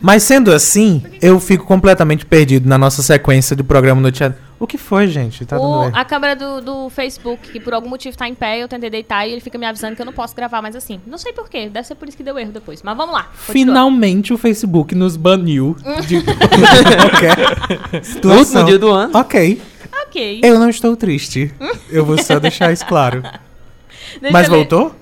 Mas 0.00 0.22
sendo 0.22 0.52
assim, 0.52 1.02
eu 1.20 1.38
fico 1.38 1.64
completamente 1.66 2.24
perdido 2.24 2.68
na 2.68 2.78
nossa 2.78 3.02
sequência 3.02 3.54
do 3.54 3.62
programa 3.62 4.00
Noite 4.00 4.24
Ad- 4.24 4.34
O 4.58 4.66
que 4.66 4.78
foi, 4.78 5.06
gente? 5.08 5.44
Tá 5.44 5.58
O- 5.58 5.90
a 5.92 6.04
câmera 6.04 6.34
do, 6.34 6.60
do 6.60 6.90
Facebook, 6.90 7.50
que 7.50 7.60
por 7.60 7.74
algum 7.74 7.88
motivo 7.88 8.16
tá 8.16 8.26
em 8.28 8.34
pé, 8.34 8.58
eu 8.62 8.68
tentei 8.68 8.88
deitar 8.88 9.26
e 9.26 9.32
ele 9.32 9.40
fica 9.40 9.58
me 9.58 9.66
avisando 9.66 9.94
que 9.96 10.02
eu 10.02 10.06
não 10.06 10.12
posso 10.12 10.34
gravar 10.34 10.62
mais 10.62 10.74
assim. 10.74 11.00
Não 11.06 11.18
sei 11.18 11.32
porquê, 11.32 11.68
deve 11.68 11.86
ser 11.86 11.94
por 11.96 12.08
isso 12.08 12.16
que 12.16 12.22
deu 12.22 12.38
erro 12.38 12.50
depois. 12.52 12.82
Mas 12.82 12.96
vamos 12.96 13.14
lá. 13.14 13.24
continua. 13.24 13.52
Finalmente 13.52 14.32
o 14.32 14.38
Facebook 14.38 14.94
nos 14.94 15.16
baniu 15.16 15.76
de 16.06 16.22
qualquer 16.24 18.02
situação. 18.04 18.38
Último 18.38 18.64
dia 18.64 18.78
do 18.78 18.90
ano. 18.90 19.12
Ok, 19.18 19.60
Ok. 20.06 20.40
eu 20.42 20.58
não 20.58 20.68
estou 20.70 20.96
triste. 20.96 21.52
Eu 21.90 22.04
vou 22.06 22.16
só 22.22 22.38
deixar 22.38 22.72
isso 22.72 22.86
claro. 22.86 23.22
Deixa 24.20 24.32
Mas 24.32 24.48
voltou? 24.48 24.94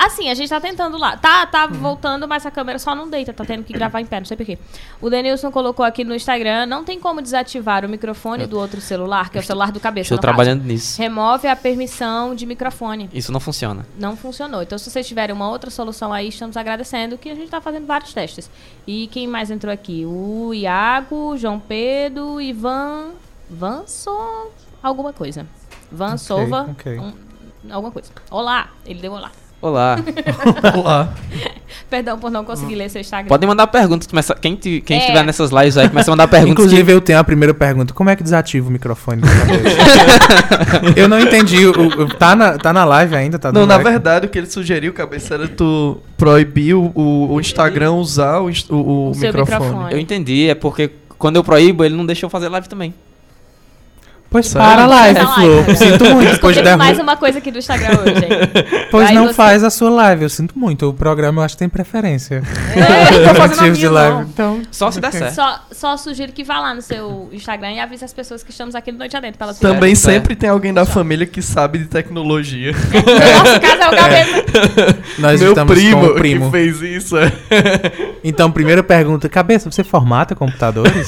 Assim, 0.00 0.28
a 0.30 0.34
gente 0.34 0.48
tá 0.48 0.60
tentando 0.60 0.96
lá. 0.96 1.16
Tá, 1.16 1.44
tá 1.46 1.66
voltando, 1.66 2.26
mas 2.28 2.44
a 2.46 2.50
câmera 2.50 2.78
só 2.78 2.94
não 2.94 3.08
deita. 3.08 3.32
Tá 3.32 3.44
tendo 3.44 3.64
que 3.64 3.72
gravar 3.72 4.00
em 4.00 4.06
pé, 4.06 4.18
não 4.20 4.24
sei 4.26 4.36
porquê. 4.36 4.58
O 5.00 5.10
Denilson 5.10 5.50
colocou 5.50 5.84
aqui 5.84 6.04
no 6.04 6.14
Instagram: 6.14 6.66
não 6.66 6.84
tem 6.84 6.98
como 6.98 7.20
desativar 7.22 7.84
o 7.84 7.88
microfone 7.88 8.46
do 8.46 8.58
outro 8.58 8.80
celular, 8.80 9.30
que 9.30 9.38
é 9.38 9.40
o 9.40 9.44
celular 9.44 9.72
do 9.72 9.80
cabeça. 9.80 10.06
Estou 10.14 10.16
no 10.16 10.22
caso. 10.22 10.34
trabalhando 10.34 10.64
nisso. 10.64 11.00
Remove 11.00 11.46
a 11.48 11.56
permissão 11.56 12.34
de 12.34 12.46
microfone. 12.46 13.08
Isso 13.12 13.30
não 13.32 13.40
funciona. 13.40 13.86
Não 13.98 14.16
funcionou. 14.16 14.62
Então, 14.62 14.78
se 14.78 14.90
vocês 14.90 15.06
tiverem 15.06 15.34
uma 15.34 15.48
outra 15.48 15.70
solução 15.70 16.12
aí, 16.12 16.28
estamos 16.28 16.56
agradecendo 16.56 17.18
que 17.18 17.28
a 17.30 17.34
gente 17.34 17.50
tá 17.50 17.60
fazendo 17.60 17.86
vários 17.86 18.12
testes. 18.12 18.50
E 18.86 19.06
quem 19.08 19.26
mais 19.26 19.50
entrou 19.50 19.72
aqui? 19.72 20.04
O 20.06 20.52
Iago, 20.54 21.36
João 21.36 21.58
Pedro, 21.60 22.40
Ivan. 22.40 23.10
Vanso. 23.50 24.10
Alguma 24.82 25.12
coisa. 25.12 25.46
Van 25.90 26.16
Sova. 26.16 26.68
ok. 26.70 26.98
um- 26.98 27.12
alguma 27.72 27.92
coisa. 27.92 28.10
Olá. 28.30 28.70
Ele 28.86 29.00
deu 29.00 29.12
olá. 29.12 29.30
Olá. 29.62 29.96
Olá. 30.76 31.14
Perdão 31.88 32.18
por 32.18 32.30
não 32.30 32.44
conseguir 32.44 32.74
ler 32.74 32.88
seu 32.90 33.00
Instagram. 33.00 33.28
Podem 33.28 33.48
mandar 33.48 33.66
perguntas. 33.68 34.06
Começa... 34.08 34.34
Quem, 34.34 34.56
ti- 34.56 34.82
quem 34.84 34.96
É. 34.96 35.00
estiver 35.00 35.22
nessas 35.24 35.50
lives 35.52 35.76
aí, 35.78 35.88
começa 35.88 36.10
a 36.10 36.12
mandar 36.12 36.26
perguntas. 36.26 36.52
Inclusive, 36.52 36.92
eu 36.92 37.00
tenho 37.00 37.18
a 37.18 37.24
primeira 37.24 37.54
pergunta. 37.54 37.94
Como 37.94 38.10
é 38.10 38.16
que 38.16 38.22
desativa 38.24 38.68
o 38.68 38.72
microfone 38.72 39.22
eu 40.96 41.06
não 41.08 41.20
entendi. 41.20 41.64
O, 41.66 41.70
o- 42.02 42.08
tá, 42.08 42.34
na, 42.34 42.58
tá 42.58 42.72
na 42.72 42.84
live 42.84 43.14
ainda? 43.14 43.38
Tá 43.38 43.52
Não, 43.52 43.64
na 43.66 43.78
verdade, 43.78 44.26
o 44.26 44.28
que 44.28 44.38
ele 44.38 44.46
sugeriu, 44.48 44.92
cabeça, 44.92 45.34
era 45.34 45.46
tu 45.46 45.98
proibir 46.16 46.74
o, 46.74 46.90
o, 46.94 47.40
Instagram 47.40 47.92
usar 47.92 48.40
o, 48.40 48.46
o, 48.70 49.10
o 49.10 49.12
microfone. 49.14 49.60
microfone. 49.60 49.92
Eu 49.92 49.98
entendi, 50.00 50.48
é 50.48 50.54
porque 50.54 50.90
quando 51.18 51.36
eu 51.36 51.44
proíbo, 51.44 51.84
ele 51.84 51.94
não 51.94 52.04
deixou 52.06 52.28
fazer 52.28 52.48
live 52.48 52.68
também. 52.68 52.92
Pois 54.32 54.46
Sério? 54.48 54.66
para 54.68 54.82
a 54.84 54.86
live, 54.86 55.20
cara. 55.20 55.76
Sinto 55.76 56.04
muito. 56.06 56.32
Depois 56.32 56.56
der 56.56 56.76
mais 56.76 56.98
uma 56.98 57.16
coisa 57.16 57.38
aqui 57.38 57.50
do 57.50 57.58
Instagram 57.58 57.98
hoje, 58.00 58.24
hein? 58.24 58.30
Pois 58.90 59.08
Aí 59.08 59.14
não 59.14 59.26
você- 59.28 59.34
faz 59.34 59.62
a 59.64 59.70
sua 59.70 59.90
live. 59.90 60.22
Eu 60.24 60.28
sinto 60.28 60.58
muito. 60.58 60.88
O 60.88 60.94
programa 60.94 61.40
eu 61.40 61.44
acho 61.44 61.54
que 61.54 61.58
tem 61.60 61.68
preferência. 61.68 62.42
É, 62.74 63.14
eu 63.28 63.28
tô 63.28 63.34
fazendo 63.34 63.76
de 63.76 63.88
live. 63.88 64.14
não. 64.16 64.22
Então, 64.22 64.62
Só 64.70 64.90
se 64.90 65.00
der 65.00 65.12
certo. 65.12 65.34
Só, 65.34 65.60
só 65.70 65.96
sugiro 65.96 66.32
que 66.32 66.42
vá 66.44 66.58
lá 66.60 66.74
no 66.74 66.82
seu 66.82 67.28
Instagram 67.32 67.72
e 67.72 67.80
avise 67.80 68.04
as 68.04 68.12
pessoas 68.12 68.42
que 68.42 68.50
estamos 68.50 68.74
aqui 68.74 68.90
no 68.92 68.98
Noite 68.98 69.16
Adentro. 69.16 69.38
Pra 69.38 69.46
elas 69.48 69.58
Também 69.58 69.94
Certo, 69.94 70.14
sempre 70.14 70.34
tem 70.36 70.48
alguém 70.50 70.72
da 70.74 70.84
família 70.84 71.26
que 71.26 71.40
sabe 71.42 71.78
de 71.78 71.84
tecnologia. 71.86 72.72
No 72.72 73.38
nosso 73.38 73.60
caso 73.60 73.82
é 73.82 73.88
o 73.88 73.96
cabeça. 73.96 74.98
Nós 75.18 75.40
Meu 75.40 75.50
estamos 75.50 75.74
primo, 75.74 76.00
com 76.00 76.06
o 76.06 76.14
primo. 76.14 76.44
que 76.46 76.50
fez 76.50 76.82
isso. 76.82 77.16
é. 77.16 77.30
Então, 78.24 78.50
primeira 78.50 78.82
pergunta. 78.82 79.28
Cabeça, 79.28 79.70
você 79.70 79.82
formata 79.84 80.34
computadores? 80.34 81.06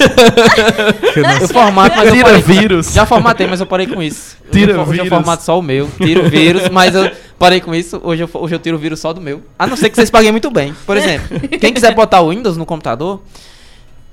Eu 1.15 1.23
não 1.23 1.37
Eu 1.37 1.47
formato, 1.47 1.95
mas 1.97 2.07
eu 2.13 2.41
vírus. 2.41 2.93
Já 2.93 3.05
formatei, 3.15 3.47
mas 3.47 3.59
eu 3.59 3.65
parei 3.65 3.87
com 3.87 4.01
isso. 4.01 4.37
Tira 4.51 4.71
hoje 4.71 4.79
eu, 4.79 4.81
hoje 4.81 4.99
eu 4.99 5.03
vírus. 5.03 5.09
formato 5.09 5.43
só 5.43 5.59
o 5.59 5.61
meu. 5.61 5.89
Tiro 5.97 6.29
vírus, 6.29 6.69
mas 6.69 6.95
eu 6.95 7.11
parei 7.37 7.59
com 7.59 7.73
isso. 7.73 7.99
Hoje 8.03 8.23
eu, 8.23 8.29
hoje 8.33 8.55
eu 8.55 8.59
tiro 8.59 8.77
o 8.77 8.79
vírus 8.79 8.99
só 8.99 9.13
do 9.13 9.21
meu. 9.21 9.41
A 9.57 9.67
não 9.67 9.75
ser 9.75 9.89
que 9.89 9.95
vocês 9.95 10.09
paguem 10.09 10.31
muito 10.31 10.49
bem. 10.51 10.75
Por 10.85 10.97
exemplo, 10.97 11.39
quem 11.59 11.73
quiser 11.73 11.93
botar 11.93 12.21
o 12.21 12.29
Windows 12.29 12.57
no 12.57 12.65
computador, 12.65 13.21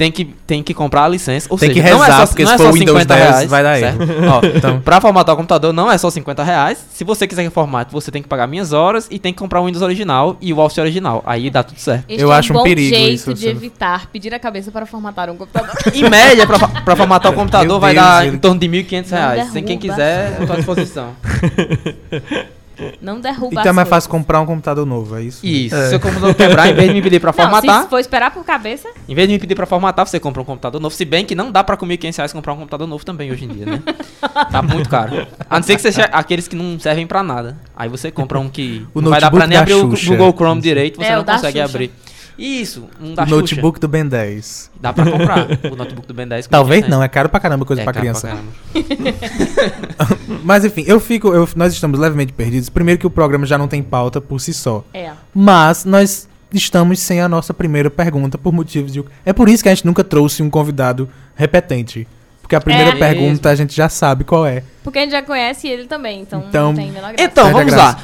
tem 0.03 0.11
que, 0.11 0.25
tem 0.47 0.63
que 0.65 0.75
comprar 0.75 1.05
a 1.05 1.09
licença. 1.09 1.47
Ou 1.49 1.57
Tem 1.57 1.69
seja, 1.69 1.81
que 1.81 1.91
não 1.91 2.03
é 2.03 2.07
rezar, 2.07 2.21
só, 2.23 2.27
porque 2.27 2.43
não 2.43 2.49
se 2.49 2.55
é 2.55 2.59
for 2.59 2.65
só 2.65 2.73
Windows 2.73 2.99
50 2.99 3.15
10, 3.15 3.29
reais, 3.31 3.51
vai 3.51 3.63
dar 3.63 3.79
erro. 3.81 3.99
Ó, 4.29 4.41
Então, 4.57 4.81
Pra 4.81 5.01
formatar 5.01 5.35
o 5.35 5.37
computador 5.37 5.73
não 5.73 5.91
é 5.91 5.97
só 5.97 6.11
50 6.11 6.43
reais. 6.43 6.85
Se 6.93 7.05
você 7.05 7.27
quiser 7.27 7.45
que 7.45 7.51
formate, 7.51 7.93
você 7.93 8.11
tem 8.11 8.21
que 8.21 8.29
pagar 8.29 8.49
minhas 8.49 8.73
horas 8.73 9.07
e 9.11 9.19
tem 9.21 9.33
que 9.33 9.39
comprar 9.39 9.61
o 9.61 9.67
Windows 9.67 9.83
original 9.83 10.37
e 10.41 10.53
o 10.53 10.59
Office 10.59 10.79
original. 10.79 11.23
Aí 11.25 11.51
dá 11.51 11.63
tudo 11.63 11.79
certo. 11.79 12.05
Este 12.09 12.21
Eu 12.21 12.33
é 12.33 12.37
acho 12.37 12.53
um 12.53 12.57
bom 12.57 12.63
perigo 12.65 12.97
jeito 12.97 13.15
isso, 13.15 13.35
de 13.35 13.47
evitar 13.49 14.07
pedir 14.13 14.35
a 14.35 14.39
cabeça 14.41 14.73
para 14.73 14.85
formatar 14.87 15.31
um 15.31 15.37
computador. 15.37 15.71
Em 15.95 16.11
média, 16.11 16.47
pra, 16.47 16.59
pra 16.67 16.97
formatar 16.97 17.31
o 17.31 17.35
computador, 17.35 17.67
Meu 17.69 17.79
vai 17.81 17.95
Deus, 17.95 18.05
dar 18.05 18.27
ele- 18.27 18.37
em 18.37 18.39
torno 18.41 18.59
de 18.59 18.69
1.500 18.69 19.11
Não 19.11 19.19
reais. 19.19 19.53
Sem 19.53 19.63
quem 19.63 19.79
quiser, 19.79 20.37
eu 20.41 20.47
tô 20.47 20.53
à 20.53 20.57
disposição. 20.57 21.11
Não 23.01 23.21
derruba 23.21 23.61
então 23.61 23.71
é 23.71 23.73
mais 23.73 23.89
fácil 23.89 24.11
comprar 24.11 24.41
um 24.41 24.47
computador 24.47 24.87
novo, 24.87 25.17
é 25.17 25.23
isso? 25.23 25.45
Isso. 25.47 25.75
É. 25.75 25.89
Se 25.89 25.95
o 25.95 26.01
computador 26.01 26.35
quebrar, 26.35 26.69
em 26.69 26.75
vez 26.75 26.89
de 26.89 26.95
me 26.95 27.03
pedir 27.03 27.21
pra 27.21 27.29
Não, 27.31 27.35
formatar, 27.35 27.83
se 27.83 27.89
for 27.89 27.99
esperar 27.99 28.31
por 28.31 28.45
cabeça, 28.45 28.89
em 29.09 29.15
vez 29.15 29.29
de 29.29 29.35
me 29.35 29.41
pedir 29.41 29.55
pra 29.55 29.67
formatar, 29.67 30.07
você 30.07 30.19
compra 30.19 30.43
um 30.43 30.45
computador 30.45 30.81
novo. 30.81 30.95
Se 30.95 31.05
bem 31.05 31.25
que 31.25 31.35
não 31.35 31.51
dá 31.51 31.63
pra 31.63 31.77
com 31.77 31.87
1.500 31.87 32.17
reais 32.17 32.33
comprar 32.33 32.53
um 32.53 32.57
computador 32.57 32.87
novo 32.87 33.05
também 33.05 33.31
hoje 33.31 33.45
em 33.45 33.49
dia, 33.49 33.67
né? 33.67 33.83
Tá 34.51 34.63
muito 34.63 34.89
caro. 34.89 35.27
A 35.49 35.59
não 35.59 35.63
ser 35.63 35.77
que 35.77 35.83
seja 35.83 36.05
aqueles 36.05 36.49
que 36.49 36.57
não 36.57 36.79
servem 36.79 37.07
pra 37.07 37.23
nada. 37.23 37.57
Aí 37.77 37.89
você 37.89 38.11
compra 38.11 38.39
um 38.39 38.49
que 38.49 38.87
O 38.95 39.01
não 39.01 39.11
vai 39.11 39.21
dar 39.21 39.31
pra 39.31 39.47
nem 39.47 39.59
abrir 39.59 39.75
o. 39.75 39.89
Google 39.89 40.33
Chrome 40.33 40.61
direito, 40.61 40.97
você 41.01 41.07
É, 41.13 41.17
não 41.17 41.25
consegue 41.25 41.61
abrir. 41.61 41.93
Isso, 42.39 42.89
um 43.01 43.15
da 43.15 43.25
O 43.25 43.27
notebook 43.27 43.79
do 43.79 43.87
Ben 43.89 44.07
10. 44.07 44.45
Xuxa. 44.45 44.71
Dá 44.81 44.93
pra 44.93 45.05
comprar. 45.11 45.47
O 45.71 45.77
notebook 45.77 46.07
do 46.09 46.15
Ben 46.15 46.27
10. 46.27 46.47
que 46.47 46.51
Talvez 46.51 46.89
não, 46.89 47.03
é 47.03 47.09
caro 47.09 47.29
pra 47.29 47.39
caramba 47.41 47.65
coisa 47.65 47.83
É 47.83 47.85
pra 47.85 47.93
caro 47.93 48.03
criança. 48.05 48.29
caramba. 48.29 48.49
Mas 50.43 50.65
enfim, 50.65 50.85
eu 50.87 50.99
fico. 51.01 51.29
eu- 51.33 51.49
nós 51.57 51.73
estamos 51.73 51.99
levemente 51.99 52.33
perdidos. 52.33 52.69
Primeiro 52.69 52.99
que 52.99 53.07
o 53.07 53.11
programa 53.11 53.47
já 53.47 53.57
não 53.59 53.69
tem 53.69 53.83
pauta 53.83 54.21
por 54.21 54.41
si 54.41 54.53
só. 54.53 54.85
É. 54.93 55.11
Mas 55.35 55.85
nós 55.85 56.29
estamos 56.53 56.99
sem 57.01 57.21
a 57.21 57.29
nossa 57.29 57.55
primeira 57.55 57.91
pergunta 57.91 58.37
por 58.39 58.53
motivos 58.53 58.93
de. 58.93 59.05
É 59.25 59.33
por 59.33 59.49
isso 59.49 59.63
que 59.63 59.69
a 59.69 59.75
gente 59.75 59.87
nunca 59.87 60.03
trouxe 60.05 60.43
um 60.43 60.51
convidado 60.51 61.09
repetente. 61.35 62.07
Porque 62.41 62.57
a 62.57 62.61
primeira 62.61 62.91
É. 62.91 62.97
pergunta 62.97 63.49
a 63.51 63.55
gente 63.55 63.75
já 63.75 63.89
sabe 63.89 64.25
qual 64.25 64.45
é. 64.45 64.63
Porque 64.83 64.99
a 64.99 65.03
gente 65.03 65.13
já 65.13 65.23
conhece 65.23 65.69
ele 65.69 65.87
também, 65.87 66.21
então, 66.23 66.45
Então- 66.49 66.67
não 66.69 66.75
tem 66.75 66.91
a 66.91 66.93
menor 66.93 67.13
graça. 67.13 67.25
Então, 67.25 67.53
vamos 67.53 67.73
lá. 67.73 67.99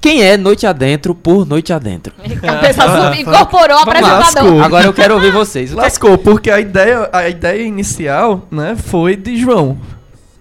Quem 0.00 0.22
é 0.22 0.36
Noite 0.36 0.66
Adentro 0.66 1.14
por 1.14 1.46
Noite 1.46 1.72
Adentro? 1.72 2.14
A 2.48 2.56
pessoa 2.56 3.04
sub- 3.12 3.20
incorporou 3.20 3.76
o 3.76 3.80
apresentador. 3.80 4.18
lascou. 4.18 4.62
Agora 4.62 4.86
eu 4.86 4.92
quero 4.94 5.14
ouvir 5.14 5.30
vocês. 5.30 5.72
Lascou, 5.74 6.16
porque 6.16 6.50
a 6.50 6.58
ideia, 6.58 7.08
a 7.12 7.28
ideia 7.28 7.62
inicial, 7.62 8.46
né, 8.50 8.76
foi 8.76 9.14
de 9.16 9.36
João. 9.36 9.78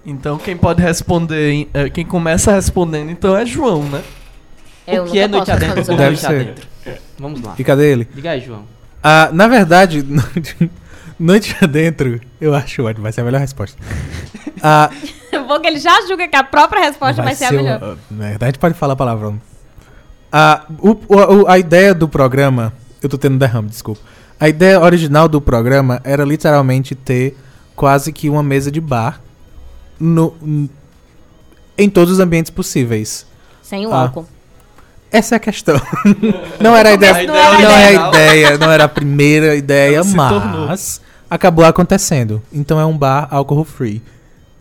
Então 0.05 0.37
quem 0.37 0.55
pode 0.55 0.81
responder, 0.81 1.67
eh, 1.73 1.89
quem 1.89 2.05
começa 2.05 2.51
respondendo, 2.53 3.11
então 3.11 3.35
é 3.35 3.45
João, 3.45 3.83
né? 3.83 4.01
Eu 4.87 5.03
o 5.03 5.11
que 5.11 5.19
é 5.19 5.27
Noite 5.27 5.51
Adentro 5.51 5.83
por 5.85 5.95
Noite 5.97 6.19
ser. 6.21 6.27
Adentro? 6.27 6.65
Vamos 7.19 7.41
lá. 7.43 7.53
E 7.59 7.63
cadê 7.63 7.91
ele? 7.91 8.07
Diga 8.15 8.31
aí, 8.31 8.39
João. 8.41 8.63
Ah, 9.03 9.29
na 9.33 9.47
verdade, 9.47 10.03
Noite 11.19 11.55
Adentro, 11.61 12.19
eu 12.39 12.55
acho 12.55 12.81
ótimo, 12.83 13.03
vai 13.03 13.11
ser 13.11 13.21
a 13.21 13.23
melhor 13.25 13.39
resposta. 13.41 13.77
Ah. 14.63 14.89
Bom 15.47 15.59
que 15.59 15.67
ele 15.67 15.79
já 15.79 16.01
julga 16.07 16.27
que 16.27 16.35
a 16.35 16.43
própria 16.43 16.81
resposta 16.81 17.21
vai, 17.21 17.35
ser 17.35 17.45
a 17.45 17.49
o- 17.49 17.53
melhor. 17.53 17.97
Na 18.09 18.27
verdade, 18.29 18.43
a 18.43 18.47
gente 18.47 18.59
pode 18.59 18.73
falar 18.75 18.95
palavrão. 18.95 19.39
Ah, 20.31 20.65
o- 20.79 20.97
o- 21.07 21.47
a 21.47 21.57
ideia 21.57 21.93
do 21.93 22.07
programa. 22.07 22.73
Eu 23.01 23.09
tô 23.09 23.17
tendo 23.17 23.37
derrame, 23.37 23.69
desculpa. 23.69 24.01
A 24.39 24.47
ideia 24.47 24.79
original 24.79 25.27
do 25.27 25.41
programa 25.41 25.99
era 26.03 26.23
literalmente 26.23 26.95
ter 26.95 27.37
quase 27.75 28.11
que 28.13 28.29
uma 28.29 28.43
mesa 28.43 28.71
de 28.71 28.79
bar 28.79 29.19
no, 29.99 30.33
em 31.77 31.89
todos 31.89 32.13
os 32.13 32.19
ambientes 32.19 32.49
possíveis. 32.51 33.25
Sem 33.61 33.85
o 33.87 33.93
Ah. 33.93 34.01
álcool. 34.01 34.25
Essa 35.11 35.35
é 35.35 35.37
a 35.37 35.39
questão. 35.39 35.81
não 36.61 36.75
era 36.75 36.89
a 36.89 36.93
ideia. 36.93 37.25
Não, 37.27 37.33
não 37.33 37.35
era 37.35 37.57
a 37.57 37.81
é 37.81 37.93
ideia. 37.93 37.99
a 38.05 38.07
ideia, 38.09 38.57
não 38.57 38.71
era 38.71 38.83
a 38.83 38.89
primeira 38.89 39.55
ideia, 39.55 40.03
mas 40.03 41.01
acabou 41.29 41.65
acontecendo. 41.65 42.41
Então 42.53 42.79
é 42.79 42.85
um 42.85 42.97
bar 42.97 43.27
alcohol 43.31 43.65
free. 43.65 44.03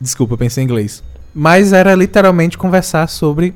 Desculpa, 0.00 0.34
eu 0.34 0.38
pensei 0.38 0.62
em 0.62 0.64
inglês. 0.64 1.02
Mas 1.34 1.72
era 1.72 1.94
literalmente 1.94 2.56
conversar 2.56 3.08
sobre 3.08 3.54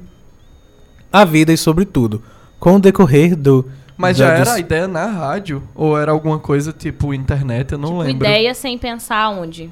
a 1.12 1.24
vida 1.24 1.52
e 1.52 1.56
sobre 1.56 1.84
tudo. 1.84 2.22
Com 2.58 2.76
o 2.76 2.80
decorrer 2.80 3.36
do. 3.36 3.68
Mas 3.96 4.16
já 4.16 4.28
era 4.30 4.54
a 4.54 4.58
ideia 4.58 4.88
na 4.88 5.06
rádio? 5.06 5.62
Ou 5.74 5.98
era 5.98 6.10
alguma 6.12 6.38
coisa 6.38 6.72
tipo 6.72 7.12
internet? 7.12 7.72
Eu 7.72 7.78
não 7.78 7.88
tipo, 7.90 8.00
lembro. 8.02 8.26
ideia 8.26 8.54
sem 8.54 8.78
pensar 8.78 9.28
onde. 9.30 9.64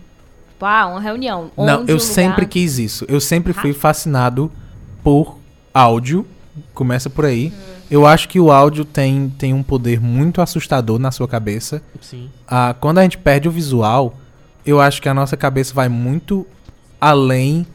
Tipo, 0.50 0.66
ah, 0.66 0.86
uma 0.86 1.00
reunião. 1.00 1.50
Não, 1.56 1.82
Onde 1.82 1.90
eu 1.92 1.96
o 1.96 2.00
sempre 2.00 2.42
lugar... 2.42 2.48
quis 2.50 2.78
isso. 2.78 3.04
Eu 3.08 3.20
sempre 3.20 3.52
fui 3.52 3.70
Ah. 3.70 3.74
fascinado 3.74 4.50
por 5.02 5.38
áudio. 5.72 6.26
Começa 6.74 7.08
por 7.08 7.24
aí. 7.24 7.52
Hum. 7.56 7.80
Eu 7.90 8.06
acho 8.06 8.28
que 8.28 8.38
o 8.38 8.52
áudio 8.52 8.84
tem, 8.84 9.30
tem 9.38 9.52
um 9.54 9.62
poder 9.62 10.00
muito 10.00 10.40
assustador 10.40 10.98
na 10.98 11.10
sua 11.10 11.26
cabeça. 11.26 11.82
Sim. 12.00 12.28
Ah, 12.46 12.74
quando 12.78 12.98
a 12.98 13.02
gente 13.02 13.18
perde 13.18 13.48
o 13.48 13.50
visual, 13.50 14.14
eu 14.64 14.80
acho 14.80 15.00
que 15.02 15.08
a 15.08 15.14
nossa 15.14 15.36
cabeça 15.36 15.72
vai 15.74 15.88
muito 15.88 16.46
além 17.00 17.66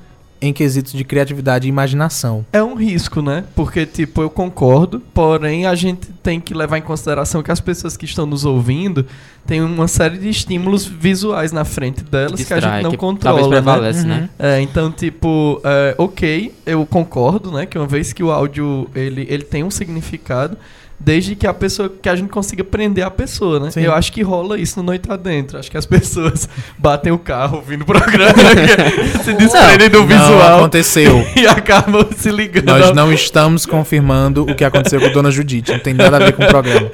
em 0.47 0.53
quesitos 0.53 0.93
de 0.93 1.03
criatividade 1.03 1.67
e 1.67 1.69
imaginação. 1.69 2.45
É 2.51 2.61
um 2.63 2.75
risco, 2.75 3.21
né? 3.21 3.43
Porque, 3.55 3.85
tipo, 3.85 4.21
eu 4.21 4.29
concordo, 4.29 4.99
porém 5.13 5.65
a 5.65 5.75
gente 5.75 6.07
tem 6.23 6.39
que 6.39 6.53
levar 6.53 6.77
em 6.77 6.81
consideração 6.81 7.41
que 7.43 7.51
as 7.51 7.59
pessoas 7.59 7.95
que 7.97 8.05
estão 8.05 8.25
nos 8.25 8.45
ouvindo 8.45 9.05
têm 9.45 9.61
uma 9.61 9.87
série 9.87 10.17
de 10.17 10.29
estímulos 10.29 10.85
visuais 10.85 11.51
na 11.51 11.63
frente 11.65 12.03
delas 12.03 12.43
que 12.43 12.53
a 12.53 12.59
gente 12.59 12.83
não 12.83 12.91
controla. 12.93 13.39
Talvez 13.39 13.47
né? 13.47 13.61
prevalece, 13.61 14.01
Uhum. 14.01 14.07
né? 14.07 14.29
É, 14.39 14.61
então, 14.61 14.91
tipo, 14.91 15.61
é, 15.63 15.95
ok, 15.97 16.53
eu 16.65 16.85
concordo, 16.85 17.51
né? 17.51 17.65
Que 17.65 17.77
uma 17.77 17.87
vez 17.87 18.11
que 18.13 18.23
o 18.23 18.31
áudio 18.31 18.89
ele, 18.95 19.25
ele 19.29 19.43
tem 19.43 19.63
um 19.63 19.69
significado, 19.71 20.57
desde 20.99 21.35
que 21.35 21.45
a 21.45 21.53
pessoa 21.53 21.91
que 22.01 22.07
a 22.09 22.15
gente 22.15 22.29
consiga 22.29 22.63
prender 22.63 23.03
a 23.05 23.11
pessoa, 23.11 23.59
né? 23.59 23.69
Sim. 23.71 23.81
Eu 23.81 23.93
acho 23.93 24.11
que 24.11 24.21
rola 24.23 24.57
isso 24.59 24.79
no 24.79 24.85
Noite 24.85 25.11
Adentro. 25.11 25.57
Acho 25.59 25.69
que 25.69 25.77
as 25.77 25.85
pessoas 25.87 26.47
batem 26.77 27.11
o 27.11 27.17
carro 27.19 27.57
ouvindo 27.57 27.81
o 27.83 27.85
programa, 27.85 28.33
se 29.23 29.33
desprendem 29.33 29.89
do 29.89 29.99
Não 29.99 30.07
visual 30.07 30.57
aconteceu. 30.59 31.25
e 31.35 31.45
acabam 31.45 32.07
se 32.15 32.31
ligando. 32.31 32.65
Nós 32.65 32.91
não 32.95 33.11
estamos 33.13 33.65
confirmando 33.65 34.43
o 34.43 34.55
que 34.55 34.63
aconteceu 34.63 34.99
com 34.99 35.11
Dona 35.11 35.29
Judite. 35.31 35.71
Não 35.71 35.79
tem 35.79 35.93
nada 35.93 36.15
a 36.17 36.19
ver 36.19 36.33
com 36.33 36.43
o 36.43 36.47
programa. 36.47 36.89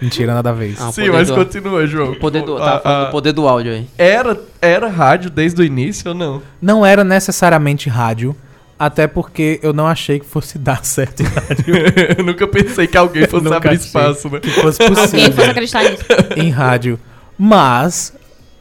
Mentira, 0.00 0.34
nada 0.34 0.50
a 0.50 0.52
ver. 0.52 0.74
Ah, 0.78 0.90
Sim, 0.92 1.10
mas 1.10 1.28
do- 1.28 1.34
continua, 1.34 1.86
João. 1.86 2.12
O 2.12 2.16
poder 2.16 2.42
do, 2.42 2.56
A- 2.56 2.60
tá 2.72 2.80
falando 2.80 3.02
a- 3.02 3.04
do 3.06 3.10
poder 3.12 3.32
do 3.32 3.48
áudio 3.48 3.72
aí. 3.72 3.86
era, 3.96 4.38
era 4.60 4.88
rádio 4.88 5.30
desde 5.30 5.60
o 5.62 5.64
início 5.64 6.08
ou 6.10 6.14
não? 6.14 6.42
Não 6.60 6.84
era 6.84 7.04
necessariamente 7.04 7.88
rádio, 7.88 8.34
até 8.78 9.06
porque 9.06 9.58
eu 9.62 9.72
não 9.72 9.86
achei 9.86 10.20
que 10.20 10.26
fosse 10.26 10.58
dar 10.58 10.84
certo 10.84 11.22
em 11.22 11.26
rádio. 11.26 11.74
eu 12.18 12.24
nunca 12.24 12.46
pensei 12.46 12.86
que 12.86 12.96
alguém 12.96 13.26
fosse 13.26 13.44
Nunca 13.44 13.56
abrir 13.56 13.74
espaço, 13.76 14.28
né? 14.28 14.40
Que 14.40 14.50
fosse 14.50 14.82
Alguém 14.82 14.96
fosse 14.96 15.16
possível 15.16 15.50
acreditar 15.50 15.82
nisso. 15.84 16.04
em 16.36 16.50
rádio. 16.50 16.98
Mas, 17.38 18.14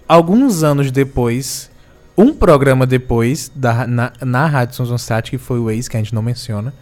alguns 0.07 0.63
anos 0.63 0.91
depois, 0.91 1.69
um 2.17 2.33
programa 2.33 2.85
depois, 2.85 3.51
da, 3.53 3.85
na, 3.87 4.11
na 4.21 4.45
Rádio 4.45 4.75
São 4.75 4.85
Sonsat, 4.85 5.29
que 5.29 5.37
foi 5.37 5.59
o 5.59 5.69
ex, 5.69 5.87
que 5.87 5.97
a 5.97 5.99
gente 5.99 6.13
não 6.13 6.21
menciona, 6.21 6.73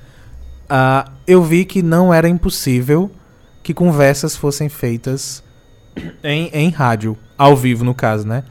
ah, 0.70 1.12
eu 1.28 1.44
vi 1.44 1.66
que 1.66 1.82
não 1.82 2.14
era 2.14 2.28
impossível 2.28 3.12
que 3.62 3.74
conversas 3.74 4.36
fossem 4.36 4.70
feitas 4.70 5.44
em, 6.24 6.50
em 6.54 6.70
rádio, 6.70 7.18
ao 7.38 7.56
vivo 7.56 7.84
no 7.84 7.94
caso, 7.94 8.28
né? 8.28 8.44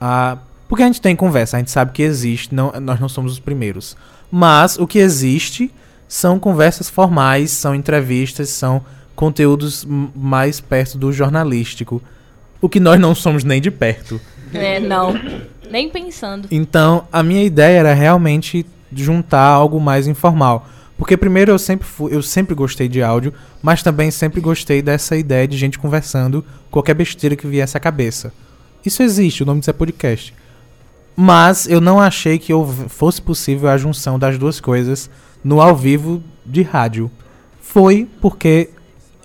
Ah, 0.00 0.38
porque 0.68 0.82
a 0.82 0.86
gente 0.86 1.00
tem 1.00 1.14
conversa, 1.14 1.56
a 1.56 1.60
gente 1.60 1.70
sabe 1.70 1.92
que 1.92 2.02
existe, 2.02 2.54
não, 2.54 2.72
nós 2.80 2.98
não 2.98 3.08
somos 3.08 3.32
os 3.32 3.38
primeiros. 3.38 3.96
Mas 4.34 4.78
o 4.78 4.86
que 4.86 4.98
existe 4.98 5.70
são 6.08 6.38
conversas 6.38 6.88
formais, 6.88 7.50
são 7.50 7.74
entrevistas, 7.74 8.48
são 8.48 8.82
conteúdos 9.14 9.86
mais 10.16 10.58
perto 10.58 10.96
do 10.96 11.12
jornalístico. 11.12 12.02
O 12.58 12.66
que 12.66 12.80
nós 12.80 12.98
não 12.98 13.14
somos 13.14 13.44
nem 13.44 13.60
de 13.60 13.70
perto. 13.70 14.18
É, 14.54 14.80
não. 14.80 15.12
Nem 15.70 15.90
pensando. 15.90 16.48
Então, 16.50 17.06
a 17.12 17.22
minha 17.22 17.44
ideia 17.44 17.80
era 17.80 17.92
realmente 17.92 18.64
juntar 18.90 19.44
algo 19.44 19.78
mais 19.78 20.06
informal. 20.06 20.66
Porque 20.96 21.16
primeiro 21.16 21.50
eu 21.50 21.58
sempre 21.58 21.86
fui, 21.86 22.14
eu 22.14 22.22
sempre 22.22 22.54
gostei 22.54 22.88
de 22.88 23.02
áudio, 23.02 23.34
mas 23.62 23.82
também 23.82 24.10
sempre 24.10 24.40
gostei 24.40 24.80
dessa 24.80 25.14
ideia 25.14 25.46
de 25.46 25.58
gente 25.58 25.78
conversando 25.78 26.42
qualquer 26.70 26.94
besteira 26.94 27.36
que 27.36 27.46
viesse 27.46 27.76
à 27.76 27.80
cabeça. 27.80 28.32
Isso 28.84 29.02
existe, 29.02 29.42
o 29.42 29.46
nome 29.46 29.60
disso 29.60 29.70
é 29.70 29.74
podcast. 29.74 30.32
Mas 31.14 31.66
eu 31.66 31.80
não 31.80 32.00
achei 32.00 32.38
que 32.38 32.52
fosse 32.88 33.20
possível 33.20 33.68
a 33.68 33.76
junção 33.76 34.18
das 34.18 34.38
duas 34.38 34.60
coisas 34.60 35.10
no 35.44 35.60
ao 35.60 35.76
vivo 35.76 36.22
de 36.44 36.62
rádio. 36.62 37.10
Foi 37.60 38.08
porque 38.20 38.70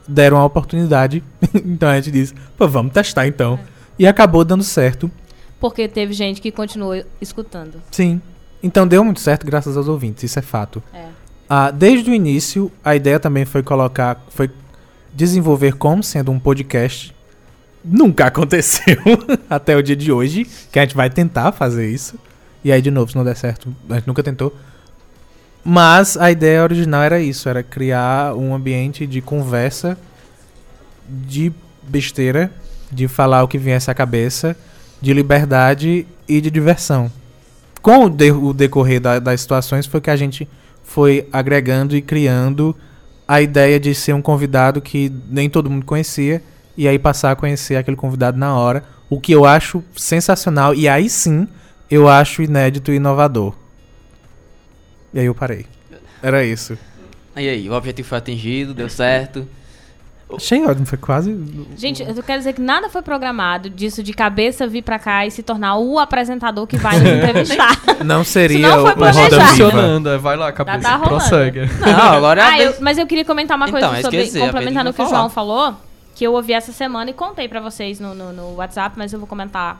deram 0.07 0.37
a 0.37 0.45
oportunidade, 0.45 1.23
então 1.53 1.89
a 1.89 1.95
gente 1.95 2.11
disse, 2.11 2.33
pô, 2.57 2.67
vamos 2.67 2.93
testar 2.93 3.27
então. 3.27 3.59
E 3.97 4.05
acabou 4.05 4.45
dando 4.45 4.63
certo. 4.63 5.11
Porque 5.59 5.87
teve 5.87 6.13
gente 6.13 6.39
que 6.39 6.51
continuou 6.51 7.03
escutando. 7.19 7.81
Sim. 7.91 8.21
Então 8.61 8.87
deu 8.87 9.03
muito 9.03 9.19
certo 9.19 9.45
graças 9.45 9.75
aos 9.75 9.87
ouvintes, 9.87 10.23
isso 10.23 10.39
é 10.39 10.41
fato. 10.41 10.81
É. 10.93 11.07
Ah, 11.49 11.71
desde 11.71 12.11
o 12.11 12.13
início, 12.13 12.71
a 12.83 12.95
ideia 12.95 13.19
também 13.19 13.45
foi 13.45 13.63
colocar, 13.63 14.23
foi 14.29 14.49
desenvolver 15.13 15.73
como 15.73 16.03
sendo 16.03 16.31
um 16.31 16.39
podcast. 16.39 17.15
Nunca 17.83 18.25
aconteceu 18.27 18.97
até 19.49 19.75
o 19.75 19.81
dia 19.83 19.95
de 19.95 20.11
hoje, 20.11 20.45
que 20.71 20.79
a 20.79 20.81
gente 20.83 20.95
vai 20.95 21.09
tentar 21.09 21.51
fazer 21.51 21.89
isso. 21.89 22.15
E 22.63 22.71
aí, 22.71 22.81
de 22.81 22.91
novo, 22.91 23.11
se 23.11 23.15
não 23.17 23.23
der 23.23 23.35
certo, 23.35 23.73
a 23.89 23.95
gente 23.95 24.07
nunca 24.07 24.23
tentou. 24.23 24.55
Mas 25.63 26.15
a 26.17 26.31
ideia 26.31 26.63
original 26.63 27.01
era 27.03 27.19
isso, 27.19 27.47
era 27.49 27.61
criar 27.61 28.33
um 28.35 28.53
ambiente 28.55 29.05
de 29.05 29.21
conversa, 29.21 29.97
de 31.07 31.51
besteira, 31.83 32.51
de 32.91 33.07
falar 33.07 33.43
o 33.43 33.47
que 33.47 33.57
viesse 33.57 33.91
à 33.91 33.93
cabeça, 33.93 34.55
de 35.01 35.13
liberdade 35.13 36.07
e 36.27 36.41
de 36.41 36.49
diversão. 36.49 37.11
Com 37.81 38.05
o, 38.05 38.09
de- 38.09 38.31
o 38.31 38.53
decorrer 38.53 38.99
da- 38.99 39.19
das 39.19 39.41
situações 39.41 39.85
foi 39.85 40.01
que 40.01 40.09
a 40.09 40.15
gente 40.15 40.47
foi 40.83 41.27
agregando 41.31 41.95
e 41.95 42.01
criando 42.01 42.75
a 43.27 43.41
ideia 43.41 43.79
de 43.79 43.93
ser 43.93 44.13
um 44.13 44.21
convidado 44.21 44.81
que 44.81 45.11
nem 45.29 45.49
todo 45.49 45.69
mundo 45.69 45.85
conhecia 45.85 46.41
e 46.77 46.87
aí 46.87 46.99
passar 46.99 47.31
a 47.31 47.35
conhecer 47.35 47.75
aquele 47.75 47.97
convidado 47.97 48.37
na 48.37 48.55
hora, 48.55 48.83
o 49.09 49.19
que 49.19 49.31
eu 49.31 49.45
acho 49.45 49.83
sensacional 49.95 50.75
e 50.75 50.87
aí 50.87 51.09
sim 51.09 51.47
eu 51.89 52.07
acho 52.07 52.41
inédito 52.41 52.91
e 52.91 52.95
inovador. 52.95 53.53
E 55.13 55.19
aí 55.19 55.25
eu 55.25 55.33
parei. 55.35 55.65
Era 56.21 56.43
isso. 56.43 56.77
E 57.35 57.47
aí, 57.47 57.69
o 57.69 57.73
objetivo 57.73 58.07
foi 58.07 58.17
atingido, 58.17 58.73
deu 58.73 58.89
certo. 58.89 59.47
Achei 60.35 60.61
ótimo, 60.65 60.85
foi 60.85 60.97
quase. 60.97 61.33
Gente, 61.77 62.03
eu 62.03 62.21
quero 62.21 62.39
dizer 62.39 62.51
que 62.51 62.59
nada 62.61 62.89
foi 62.89 63.01
programado 63.01 63.69
disso 63.69 64.03
de 64.03 64.11
cabeça 64.11 64.67
vir 64.67 64.81
pra 64.81 64.99
cá 64.99 65.25
e 65.25 65.31
se 65.31 65.41
tornar 65.41 65.77
o 65.77 65.97
apresentador 65.99 66.67
que 66.67 66.75
vai 66.75 66.97
nos 66.99 67.07
entrevistar. 67.09 67.77
Não 68.03 68.25
seria 68.25 68.57
Isso 68.57 68.67
não 68.67 68.83
foi 68.83 68.91
o, 68.91 69.11
Roda. 69.13 69.29
Viva. 69.29 69.45
Funcionando, 69.47 70.09
é, 70.09 70.17
vai 70.17 70.35
lá, 70.35 70.51
cabeça, 70.51 70.79
tá 70.81 70.99
prossegue. 70.99 71.61
Não, 71.79 72.13
agora 72.13 72.41
é 72.41 72.43
a 72.43 72.49
Ah, 72.49 72.59
eu- 72.59 72.75
mas 72.81 72.97
eu 72.97 73.07
queria 73.07 73.23
comentar 73.23 73.55
uma 73.55 73.69
Então, 73.69 73.79
coisa 73.79 73.97
eu 73.99 74.01
sobre, 74.01 74.17
ia 74.17 74.23
dizer, 74.25 74.41
a 74.41 74.45
complementando 74.47 74.89
o 74.89 74.93
Pedro 74.93 75.05
que 75.05 75.13
o 75.13 75.15
João 75.15 75.29
falou. 75.29 75.75
Que 76.17 76.23
eu 76.25 76.33
ouvi 76.33 76.51
essa 76.51 76.71
semana 76.71 77.11
e 77.11 77.13
contei 77.13 77.47
pra 77.47 77.59
vocês 77.59 77.99
no, 77.99 78.15
no, 78.15 78.33
no 78.33 78.55
WhatsApp, 78.55 78.95
mas 78.97 79.13
eu 79.13 79.19
vou 79.19 79.27
comentar 79.27 79.79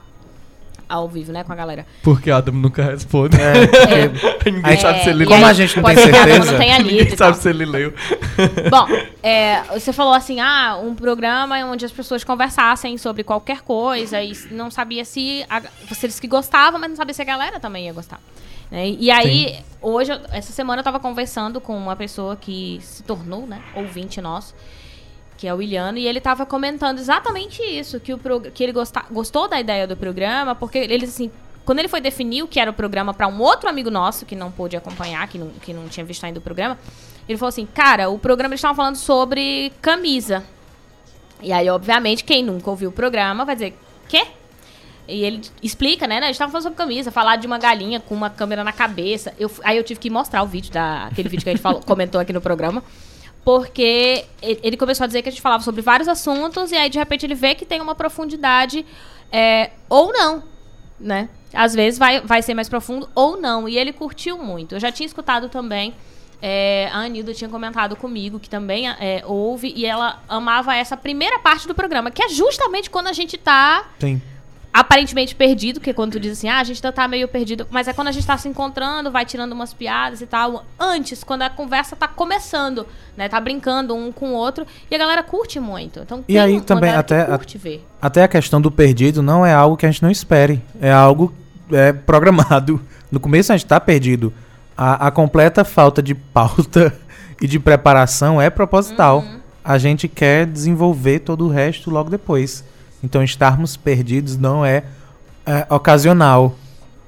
ao 0.88 1.10
vivo, 1.10 1.32
né, 1.34 1.44
com 1.44 1.52
a 1.52 1.56
galera. 1.56 1.86
Porque 2.04 2.30
Adam 2.30 2.54
nunca 2.54 2.84
responde. 2.84 3.36
É, 3.42 4.08
porque 4.08 4.52
Ninguém 4.52 4.72
Aí, 4.72 4.78
sabe 4.78 5.04
se 5.04 5.10
ele 5.10 5.26
como 5.26 5.40
leu. 5.40 5.48
a 5.48 5.54
gente 5.54 5.76
não 5.76 5.84
pode 5.84 5.96
tem 6.02 6.14
certeza, 6.14 6.52
não 6.52 6.60
lido 6.78 6.84
Ninguém 6.92 7.18
sabe 7.18 7.38
se 7.38 7.50
ele 7.50 7.66
leu. 7.66 7.94
Bom, 8.70 8.88
é, 9.22 9.64
você 9.74 9.92
falou 9.92 10.14
assim, 10.14 10.40
ah, 10.40 10.80
um 10.82 10.94
programa 10.96 11.58
onde 11.66 11.84
as 11.84 11.92
pessoas 11.92 12.24
conversassem 12.24 12.98
sobre 13.00 13.24
qualquer 13.24 13.62
coisa 13.64 14.22
e 14.22 14.32
não 14.52 14.70
sabia 14.72 15.04
se 15.04 15.44
a, 15.50 15.62
vocês 15.90 16.20
que 16.20 16.28
gostavam, 16.28 16.80
mas 16.80 16.90
não 16.90 16.96
sabia 16.96 17.14
se 17.16 17.22
a 17.22 17.26
galera 17.26 17.60
também 17.60 17.88
ia 17.88 17.94
gostar. 17.94 18.22
né? 18.72 18.88
E 18.88 19.10
aí, 19.12 19.58
hoje, 19.82 20.12
eu- 20.14 20.20
essa 20.32 20.54
semana 20.54 20.80
eu 20.82 20.84
tava 20.84 21.00
conversando 21.00 21.60
com 21.60 21.76
uma 21.76 21.96
pessoa 21.96 22.38
que 22.38 22.80
se 22.82 23.02
tornou, 23.04 23.46
né, 23.46 23.60
ouvinte 23.76 24.22
nosso, 24.22 24.56
que 25.38 25.48
é 25.48 25.54
o 25.54 25.62
Iliano, 25.62 25.98
e 25.98 26.08
ele 26.08 26.20
tava 26.20 26.46
comentando 26.46 26.98
exatamente 26.98 27.62
isso, 27.62 28.00
que, 28.00 28.14
o 28.14 28.20
que 28.54 28.64
ele 28.64 28.74
gostou 29.12 29.48
da 29.48 29.60
ideia 29.60 29.86
do 29.86 29.96
programa, 29.96 30.56
porque 30.56 30.80
ele, 30.80 31.06
assim, 31.06 31.32
quando 31.64 31.80
ele 31.80 31.88
foi 31.88 32.02
definir 32.02 32.44
o 32.44 32.48
que 32.48 32.60
era 32.60 32.72
o 32.72 32.74
programa 32.74 33.14
para 33.14 33.28
um 33.28 33.40
outro 33.40 33.70
amigo 33.70 33.92
nosso, 33.92 34.26
que 34.26 34.36
não 34.36 34.52
pôde 34.52 34.76
acompanhar, 34.76 35.28
que 35.28 35.38
não, 35.38 35.50
que 35.50 35.74
não 35.74 35.88
tinha 35.88 36.06
visto 36.06 36.24
ainda 36.24 36.40
o 36.40 36.42
programa, 36.42 36.78
ele 37.28 37.38
falou 37.38 37.50
assim, 37.50 37.66
cara, 37.66 38.10
o 38.10 38.18
programa 38.18 38.54
eles 38.54 38.60
estavam 38.60 38.76
falando 38.76 38.96
sobre 38.96 39.72
camisa. 39.82 40.44
E 41.42 41.52
aí, 41.52 41.70
obviamente, 41.70 42.24
quem 42.24 42.44
nunca 42.44 42.70
ouviu 42.70 42.90
o 42.90 42.92
programa 42.92 43.46
vai 43.46 43.56
dizer, 43.56 43.78
quê? 44.08 44.26
E 45.08 45.24
ele 45.24 45.42
explica, 45.62 46.08
né? 46.08 46.20
né, 46.20 46.28
Eles 46.28 46.36
estavam 46.36 46.52
falando 46.52 46.64
sobre 46.64 46.78
camisa, 46.78 47.12
falar 47.12 47.38
de 47.38 47.48
uma 47.48 47.58
galinha 47.58 48.00
com 48.00 48.14
uma 48.14 48.30
câmera 48.30 48.64
na 48.64 48.74
cabeça. 48.74 49.34
Eu, 49.40 49.50
aí 49.64 49.78
eu 49.78 49.84
tive 49.84 50.00
que 50.00 50.10
mostrar 50.10 50.44
o 50.44 50.48
vídeo, 50.48 50.72
da, 50.72 51.06
aquele 51.06 51.30
vídeo 51.30 51.44
que 51.44 51.50
a 51.50 51.54
gente 51.54 51.62
falou, 51.62 51.82
comentou 51.86 52.20
aqui 52.20 52.34
no 52.34 52.42
programa. 52.42 52.84
Porque 53.48 54.26
ele 54.42 54.76
começou 54.76 55.06
a 55.06 55.08
dizer 55.08 55.22
que 55.22 55.30
a 55.30 55.32
gente 55.32 55.42
falava 55.42 55.64
sobre 55.64 55.82
vários 55.82 56.10
assuntos, 56.10 56.70
e 56.74 56.76
aí 56.76 56.90
de 56.90 56.98
repente 56.98 57.26
ele 57.26 57.34
vê 57.34 57.56
que 57.56 57.66
tem 57.66 57.80
uma 57.80 57.96
profundidade 57.96 58.86
é, 59.32 59.72
ou 59.88 60.12
não, 60.12 60.44
né? 61.00 61.30
Às 61.54 61.74
vezes 61.74 61.98
vai, 61.98 62.20
vai 62.20 62.42
ser 62.42 62.54
mais 62.54 62.68
profundo 62.68 63.08
ou 63.16 63.40
não. 63.40 63.70
E 63.70 63.78
ele 63.78 63.94
curtiu 63.94 64.38
muito. 64.38 64.76
Eu 64.76 64.82
já 64.82 64.92
tinha 64.92 65.08
escutado 65.08 65.48
também. 65.48 65.94
é, 66.42 66.90
a 66.92 66.98
Anilda 66.98 67.34
tinha 67.34 67.50
comentado 67.50 67.96
comigo 67.96 68.38
que 68.38 68.50
também 68.50 68.90
é, 68.90 69.24
ouve 69.26 69.72
e 69.74 69.86
ela 69.86 70.22
amava 70.28 70.76
essa 70.76 70.98
primeira 70.98 71.40
parte 71.40 71.70
do 71.70 71.74
programa, 71.74 72.12
que 72.12 72.22
é 72.22 72.28
justamente 72.28 72.90
quando 72.90 73.08
a 73.08 73.14
gente 73.14 73.38
tá 73.38 73.92
Sim. 73.98 74.22
Aparentemente 74.74 75.34
perdido, 75.34 75.80
que 75.80 75.90
é 75.90 75.94
quando 75.94 76.14
tu 76.14 76.20
diz 76.20 76.34
assim, 76.34 76.50
ah, 76.50 76.60
a 76.60 76.64
gente 76.64 76.82
tá- 76.82 76.92
tá 76.92 77.08
meio 77.08 77.28
perdido, 77.28 77.66
mas 77.72 77.88
é 77.88 77.94
quando 77.94 78.10
a 78.10 78.12
gente 78.12 78.28
tá 78.28 78.38
se 78.38 78.48
encontrando, 78.48 79.10
vai 79.12 79.26
tirando 79.26 79.52
umas 79.54 79.74
piadas 79.74 80.22
e 80.22 80.28
tal, 80.28 80.66
antes, 80.80 81.24
quando 81.24 81.42
a 81.42 81.50
conversa 81.50 81.96
tá 81.96 82.08
começando, 82.08 82.86
né, 83.16 83.28
tá 83.28 83.40
brincando 83.42 83.96
um 83.96 84.12
com 84.12 84.30
o 84.32 84.34
outro, 84.34 84.68
e 84.90 84.96
a 84.96 84.98
galera 85.00 85.24
curte 85.24 85.60
muito. 85.60 86.00
Então, 86.02 86.24
E 86.28 86.38
aí 86.38 86.62
também 86.62 86.92
até- 86.92 87.28
ver. 87.56 87.84
Até 88.00 88.24
a 88.24 88.28
questão 88.28 88.62
do 88.62 88.72
perdido 88.72 89.22
não 89.24 89.44
é 89.46 89.54
algo 89.54 89.76
que 89.76 89.86
a 89.86 89.92
gente 89.92 90.04
não 90.04 90.12
espere. 90.12 90.62
É 90.80 90.92
algo 90.92 91.34
é, 91.72 91.92
programado. 91.94 92.80
No 93.10 93.22
começo 93.22 93.54
a 93.54 93.58
gente 93.58 93.66
tá 93.66 93.80
perdido. 93.80 94.34
A, 94.76 95.08
a 95.08 95.12
completa 95.12 95.64
falta 95.64 96.04
de 96.04 96.14
pauta 96.14 96.94
e 97.42 97.48
de 97.48 97.58
preparação 97.58 98.40
é 98.42 98.50
proposital. 98.50 99.20
Uhum. 99.20 99.40
A 99.64 99.78
gente 99.78 100.10
quer 100.10 100.46
desenvolver 100.46 101.20
todo 101.20 101.46
o 101.46 101.50
resto 101.50 101.90
logo 101.90 102.10
depois. 102.10 102.66
Então 103.04 103.24
estarmos 103.24 103.78
perdidos 103.78 104.38
não 104.38 104.66
é, 104.66 104.84
é, 105.46 105.66
ocasional. 105.70 106.56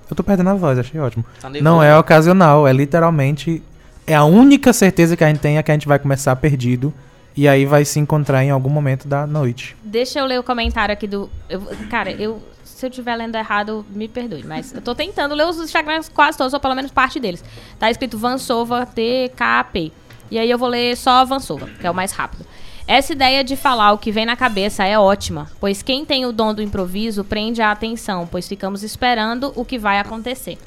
Eu 0.09 0.15
tô 0.15 0.23
perdendo 0.23 0.49
a 0.49 0.53
voz, 0.55 0.77
achei 0.79 0.99
ótimo. 0.99 1.23
Tá 1.39 1.49
Não 1.49 1.81
é 1.83 1.97
ocasional, 1.97 2.67
é 2.67 2.73
literalmente. 2.73 3.61
É 4.07 4.15
a 4.15 4.23
única 4.23 4.73
certeza 4.73 5.15
que 5.15 5.23
a 5.23 5.27
gente 5.27 5.39
tem 5.39 5.57
é 5.57 5.63
que 5.63 5.71
a 5.71 5.73
gente 5.73 5.87
vai 5.87 5.99
começar 5.99 6.35
perdido. 6.35 6.93
E 7.37 7.47
aí 7.47 7.65
vai 7.65 7.85
se 7.85 7.99
encontrar 7.99 8.43
em 8.43 8.49
algum 8.49 8.69
momento 8.69 9.07
da 9.07 9.25
noite. 9.25 9.77
Deixa 9.83 10.19
eu 10.19 10.25
ler 10.25 10.39
o 10.39 10.43
comentário 10.43 10.91
aqui 10.91 11.07
do. 11.07 11.29
eu- 11.49 11.61
cara, 11.89 12.11
eu. 12.11 12.41
Se 12.63 12.85
eu 12.85 12.89
estiver 12.89 13.15
lendo 13.15 13.35
errado, 13.35 13.85
me 13.89 14.07
perdoe. 14.07 14.43
Mas 14.43 14.73
eu 14.73 14.81
tô 14.81 14.95
tentando 14.95 15.35
ler 15.35 15.45
os 15.45 15.57
Instagrams 15.57 16.09
quase 16.09 16.37
todos, 16.37 16.53
ou 16.53 16.59
pelo 16.59 16.75
menos 16.75 16.91
parte 16.91 17.19
deles. 17.19 17.43
Tá 17.77 17.89
escrito 17.91 18.17
Vansova 18.17 18.85
TKP. 18.85 19.91
E 20.31 20.39
aí 20.39 20.49
eu 20.49 20.57
vou 20.57 20.69
ler 20.69 20.95
só 20.95 21.23
Vansova, 21.25 21.67
que 21.79 21.85
é 21.85 21.91
o 21.91 21.93
mais 21.93 22.11
rápido. 22.11 22.45
Essa 22.91 23.13
ideia 23.13 23.43
de 23.43 23.55
falar 23.55 23.91
o 23.93 23.99
que 23.99 24.11
vem 24.11 24.25
na 24.25 24.35
cabeça 24.35 24.83
é 24.83 24.97
ótima, 24.97 25.47
pois 25.59 25.83
quem 25.83 26.03
tem 26.03 26.25
o 26.25 26.31
dom 26.31 26.55
do 26.55 26.61
improviso 26.63 27.23
prende 27.23 27.61
a 27.61 27.71
atenção, 27.71 28.27
pois 28.29 28.47
ficamos 28.47 28.81
esperando 28.81 29.53
o 29.55 29.63
que 29.63 29.77
vai 29.77 29.99
acontecer. 29.99 30.57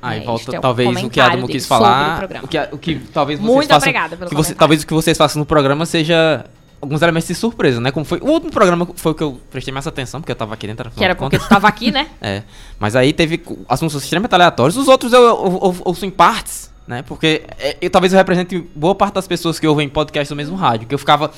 Aí 0.00 0.22
É, 0.22 0.24
volta 0.24 0.56
é 0.56 0.60
talvez 0.60 0.88
o 0.88 0.92
que 0.92 0.96
comentário 0.96 1.32
Adamo 1.34 1.46
quis 1.48 1.64
o 1.64 1.68
falar. 1.68 2.24
O 2.42 2.48
que, 2.48 2.58
o 2.72 2.78
que 2.78 2.94
talvez 3.12 3.38
vocês 3.38 3.52
Muito 3.54 3.68
façam. 3.68 3.78
obrigada 3.88 4.16
pelo 4.16 4.30
que 4.30 4.34
você, 4.36 4.54
talvez 4.54 4.82
o 4.82 4.86
que 4.86 4.94
vocês 4.94 5.18
façam 5.18 5.40
no 5.40 5.44
programa 5.44 5.84
seja 5.84 6.46
alguns 6.80 7.02
elementos 7.02 7.28
de 7.28 7.34
surpresa, 7.34 7.80
né? 7.82 7.90
Como 7.90 8.06
foi. 8.06 8.18
O 8.20 8.30
último 8.30 8.50
programa 8.50 8.88
foi 8.96 9.12
o 9.12 9.14
que 9.14 9.22
eu 9.22 9.38
prestei 9.50 9.74
mais 9.74 9.86
atenção, 9.86 10.22
porque 10.22 10.32
eu 10.32 10.36
tava 10.36 10.54
aqui 10.54 10.66
dentro. 10.66 10.90
Que 10.90 11.04
era 11.04 11.14
porque 11.14 11.38
tu 11.38 11.48
tava 11.50 11.68
aqui, 11.68 11.90
né? 11.90 12.08
É. 12.22 12.44
Mas 12.78 12.96
aí 12.96 13.12
teve 13.12 13.42
assuntos 13.68 14.02
extremamente 14.02 14.32
aleatórios. 14.34 14.74
Os 14.78 14.88
outros 14.88 15.12
eu, 15.12 15.20
eu, 15.20 15.36
eu- 15.36 15.60
eu 15.62 15.76
ouço 15.84 16.06
em 16.06 16.10
partes, 16.10 16.72
né? 16.86 17.02
Porque 17.02 17.42
é, 17.58 17.76
eu, 17.82 17.90
talvez 17.90 18.12
eu 18.12 18.16
represente 18.16 18.58
boa 18.74 18.94
parte 18.94 19.14
das 19.16 19.26
pessoas 19.26 19.58
que 19.60 19.66
ouvem 19.66 19.86
podcast 19.88 20.32
do 20.32 20.36
mesmo 20.36 20.56
rádio. 20.56 20.86
Que 20.88 20.94
eu 20.94 20.98
ficava. 20.98 21.30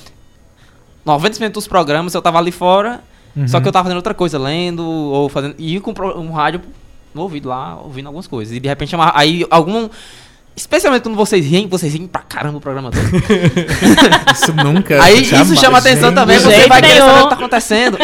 90% 1.06 1.50
dos 1.52 1.66
programas 1.66 2.14
eu 2.14 2.22
tava 2.22 2.38
ali 2.38 2.52
fora, 2.52 3.00
só 3.46 3.56
Uhum. 3.56 3.62
que 3.62 3.68
eu 3.68 3.72
tava 3.72 3.84
fazendo 3.84 3.96
outra 3.98 4.14
coisa, 4.14 4.38
lendo 4.38 4.84
ou 4.84 5.28
fazendo. 5.28 5.54
E 5.58 5.74
ia 5.74 5.80
com 5.80 5.92
um 6.16 6.32
rádio 6.32 6.60
no 7.14 7.22
ouvido 7.22 7.48
lá, 7.48 7.76
ouvindo 7.82 8.06
algumas 8.06 8.26
coisas. 8.26 8.54
E 8.56 8.60
de 8.60 8.68
repente. 8.68 8.94
Aí 9.14 9.46
algum. 9.50 9.88
Especialmente 10.56 11.02
quando 11.04 11.14
vocês 11.14 11.46
riem, 11.46 11.68
vocês 11.68 11.92
riem 11.94 12.06
pra 12.08 12.20
caramba 12.22 12.58
o 12.58 12.60
programa 12.60 12.90
todo. 12.90 13.06
Isso 14.34 14.52
nunca. 14.52 15.02
Aí 15.02 15.24
jamais. 15.24 15.50
isso 15.50 15.60
chama 15.60 15.78
atenção 15.78 16.08
Gente, 16.08 16.14
também, 16.16 16.38
você 16.38 16.66
vai 16.66 16.82
querer 16.82 16.98
saber 16.98 17.20
o 17.20 17.22
que 17.22 17.28
tá 17.30 17.34
acontecendo. 17.36 17.98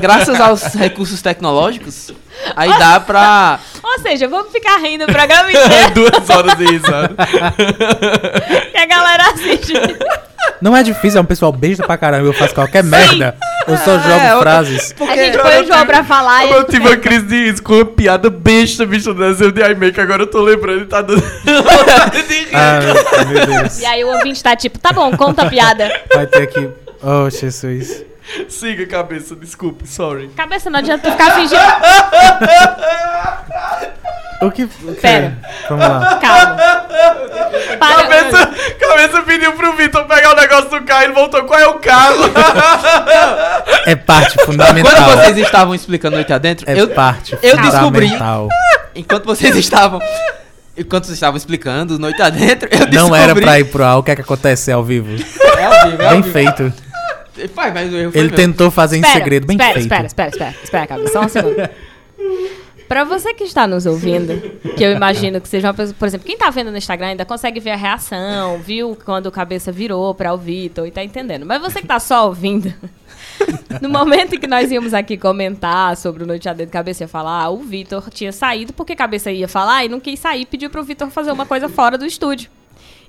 Graças 0.00 0.40
aos 0.40 0.62
recursos 0.74 1.20
tecnológicos, 1.22 2.10
aí 2.56 2.70
dá 2.78 2.98
pra. 2.98 3.60
Ou 3.84 3.98
seja, 4.00 4.26
vamos 4.28 4.50
ficar 4.50 4.78
rindo 4.78 5.04
o 5.04 5.06
programa 5.06 5.50
inteiro 5.50 5.94
Duas 6.10 6.30
horas 6.30 6.56
de 6.58 6.64
risada. 6.64 7.14
que 8.72 8.78
a 8.78 8.86
galera 8.86 9.24
assiste. 9.30 9.74
Não 10.60 10.76
é 10.76 10.82
difícil, 10.82 11.18
é 11.18 11.22
um 11.22 11.26
pessoal 11.26 11.52
besta 11.52 11.86
pra 11.86 11.96
caramba. 11.96 12.26
Eu 12.26 12.32
faço 12.34 12.54
qualquer 12.54 12.84
merda. 12.84 13.34
Eu 13.66 13.76
só 13.78 13.98
jogo 13.98 14.20
É, 14.20 14.32
eu- 14.32 14.40
frases. 14.40 14.94
a 15.00 15.16
gente 15.16 15.38
põe 15.38 15.62
o 15.62 15.66
João 15.66 15.86
pra 15.86 16.04
falar 16.04 16.46
e 16.46 16.50
Eu 16.50 16.64
tive 16.64 16.86
uma 16.86 16.96
crise 16.96 17.24
de 17.26 17.44
riso 17.46 17.62
com 17.62 17.74
uma 17.74 17.84
piada 17.84 18.28
besta, 18.30 18.84
bicho, 18.84 19.14
do 19.14 19.24
desenho 19.26 19.52
de 19.52 19.60
iMake, 19.62 20.00
agora 20.00 20.22
eu 20.22 20.26
tô 20.26 20.40
lembrando 20.42 20.82
e 20.82 20.86
tá 20.86 21.00
dando. 21.02 21.22
de 21.22 22.34
rir. 22.34 22.48
Ah, 22.54 22.80
meu 23.26 23.46
Deus. 23.46 23.80
E 23.80 23.86
aí 23.86 24.04
o 24.04 24.08
ouvinte 24.08 24.42
tá 24.42 24.54
tipo, 24.56 24.78
tá 24.78 24.92
bom, 24.92 25.16
conta 25.16 25.42
a 25.42 25.46
piada. 25.48 25.90
Vai 26.14 26.26
ter 26.26 26.46
que. 26.46 26.68
Oh, 27.02 27.28
Jesus. 27.30 28.04
Siga, 28.48 28.86
cabeça, 28.86 29.34
desculpe, 29.34 29.88
sorry. 29.88 30.28
Cabeça, 30.36 30.70
não 30.70 30.78
adianta 30.78 31.08
tu 31.08 31.12
ficar 31.12 31.32
fingindo. 31.34 31.60
O 34.42 34.50
que. 34.50 34.66
Pera. 35.00 35.36
Vamos 35.68 35.86
lá. 35.86 36.18
Calma. 36.20 36.56
Para. 37.78 38.02
Cabeça, 38.02 38.50
cabeça 38.80 39.22
pediu 39.22 39.52
pro 39.52 39.74
Vitor 39.76 40.04
pegar 40.06 40.32
o 40.32 40.36
negócio 40.36 40.70
do 40.70 40.82
carro 40.82 41.02
e 41.02 41.04
ele 41.06 41.12
voltou. 41.12 41.44
Qual 41.44 41.60
é 41.60 41.66
o 41.66 41.74
carro? 41.74 42.16
É 43.86 43.94
parte 43.94 44.42
fundamental. 44.44 44.92
Quando 45.04 45.16
vocês 45.24 45.36
estavam 45.38 45.74
explicando 45.74 46.16
noite 46.16 46.32
adentro, 46.32 46.64
É 46.70 46.80
eu, 46.80 46.88
parte 46.88 47.36
eu 47.42 47.56
descobri- 47.58 48.10
enquanto 48.94 49.24
vocês 49.24 49.54
estavam. 49.56 50.00
Enquanto 50.76 51.04
vocês 51.04 51.16
estavam 51.16 51.36
explicando 51.36 51.98
noite 51.98 52.22
adentro, 52.22 52.66
eu 52.70 52.86
descobri. 52.86 52.96
Não 52.96 53.14
era 53.14 53.34
pra 53.34 53.58
ir 53.60 53.64
pro 53.64 53.84
ar. 53.84 53.98
O 53.98 54.02
que 54.02 54.10
é 54.12 54.14
que 54.16 54.22
acontece 54.22 54.72
ao 54.72 54.82
vivo? 54.82 55.10
É 55.58 55.64
ao 55.64 55.90
vivo, 55.90 56.02
é 56.02 56.06
ao 56.06 56.12
Bem 56.12 56.22
vivo. 56.22 56.32
feito. 56.32 56.72
Pai, 57.54 57.70
mas 57.72 57.92
o 57.92 57.96
erro 57.96 58.12
foi 58.12 58.20
Ele 58.20 58.28
meu. 58.28 58.36
tentou 58.36 58.70
fazer 58.70 58.96
em 58.96 59.00
Espera, 59.00 59.18
segredo. 59.18 59.46
Bem 59.46 59.56
espera, 59.56 59.72
feito. 59.74 59.86
espera, 59.86 60.06
espera, 60.06 60.28
espera, 60.30 60.54
espera, 60.62 60.86
cabeça, 60.86 61.12
só 61.12 61.20
um 61.22 61.28
segundo. 61.28 61.68
Pra 62.90 63.04
você 63.04 63.32
que 63.32 63.44
está 63.44 63.68
nos 63.68 63.86
ouvindo, 63.86 64.36
que 64.76 64.82
eu 64.82 64.90
imagino 64.90 65.40
que 65.40 65.48
seja 65.48 65.68
uma 65.68 65.74
pessoa, 65.74 65.94
por 65.96 66.08
exemplo, 66.08 66.26
quem 66.26 66.36
tá 66.36 66.50
vendo 66.50 66.72
no 66.72 66.76
Instagram 66.76 67.10
ainda 67.10 67.24
consegue 67.24 67.60
ver 67.60 67.70
a 67.70 67.76
reação, 67.76 68.58
viu 68.58 68.98
quando 69.04 69.26
o 69.26 69.30
cabeça 69.30 69.70
virou 69.70 70.12
para 70.12 70.34
o 70.34 70.36
Vitor 70.36 70.88
e 70.88 70.90
tá 70.90 71.04
entendendo. 71.04 71.46
Mas 71.46 71.62
você 71.62 71.80
que 71.80 71.86
tá 71.86 72.00
só 72.00 72.26
ouvindo, 72.26 72.74
no 73.80 73.88
momento 73.88 74.34
em 74.34 74.40
que 74.40 74.46
nós 74.48 74.72
íamos 74.72 74.92
aqui 74.92 75.16
comentar 75.16 75.96
sobre 75.96 76.24
o 76.24 76.26
Noite 76.26 76.48
Adentro, 76.48 76.72
cabeça 76.72 77.04
ia 77.04 77.08
falar, 77.08 77.48
o 77.50 77.58
Vitor 77.58 78.10
tinha 78.10 78.32
saído 78.32 78.72
porque 78.72 78.96
cabeça 78.96 79.30
ia 79.30 79.46
falar 79.46 79.84
e 79.84 79.88
não 79.88 80.00
quis 80.00 80.18
sair, 80.18 80.44
pediu 80.44 80.68
pro 80.68 80.82
Vitor 80.82 81.08
fazer 81.10 81.30
uma 81.30 81.46
coisa 81.46 81.68
fora 81.68 81.96
do 81.96 82.04
estúdio. 82.04 82.50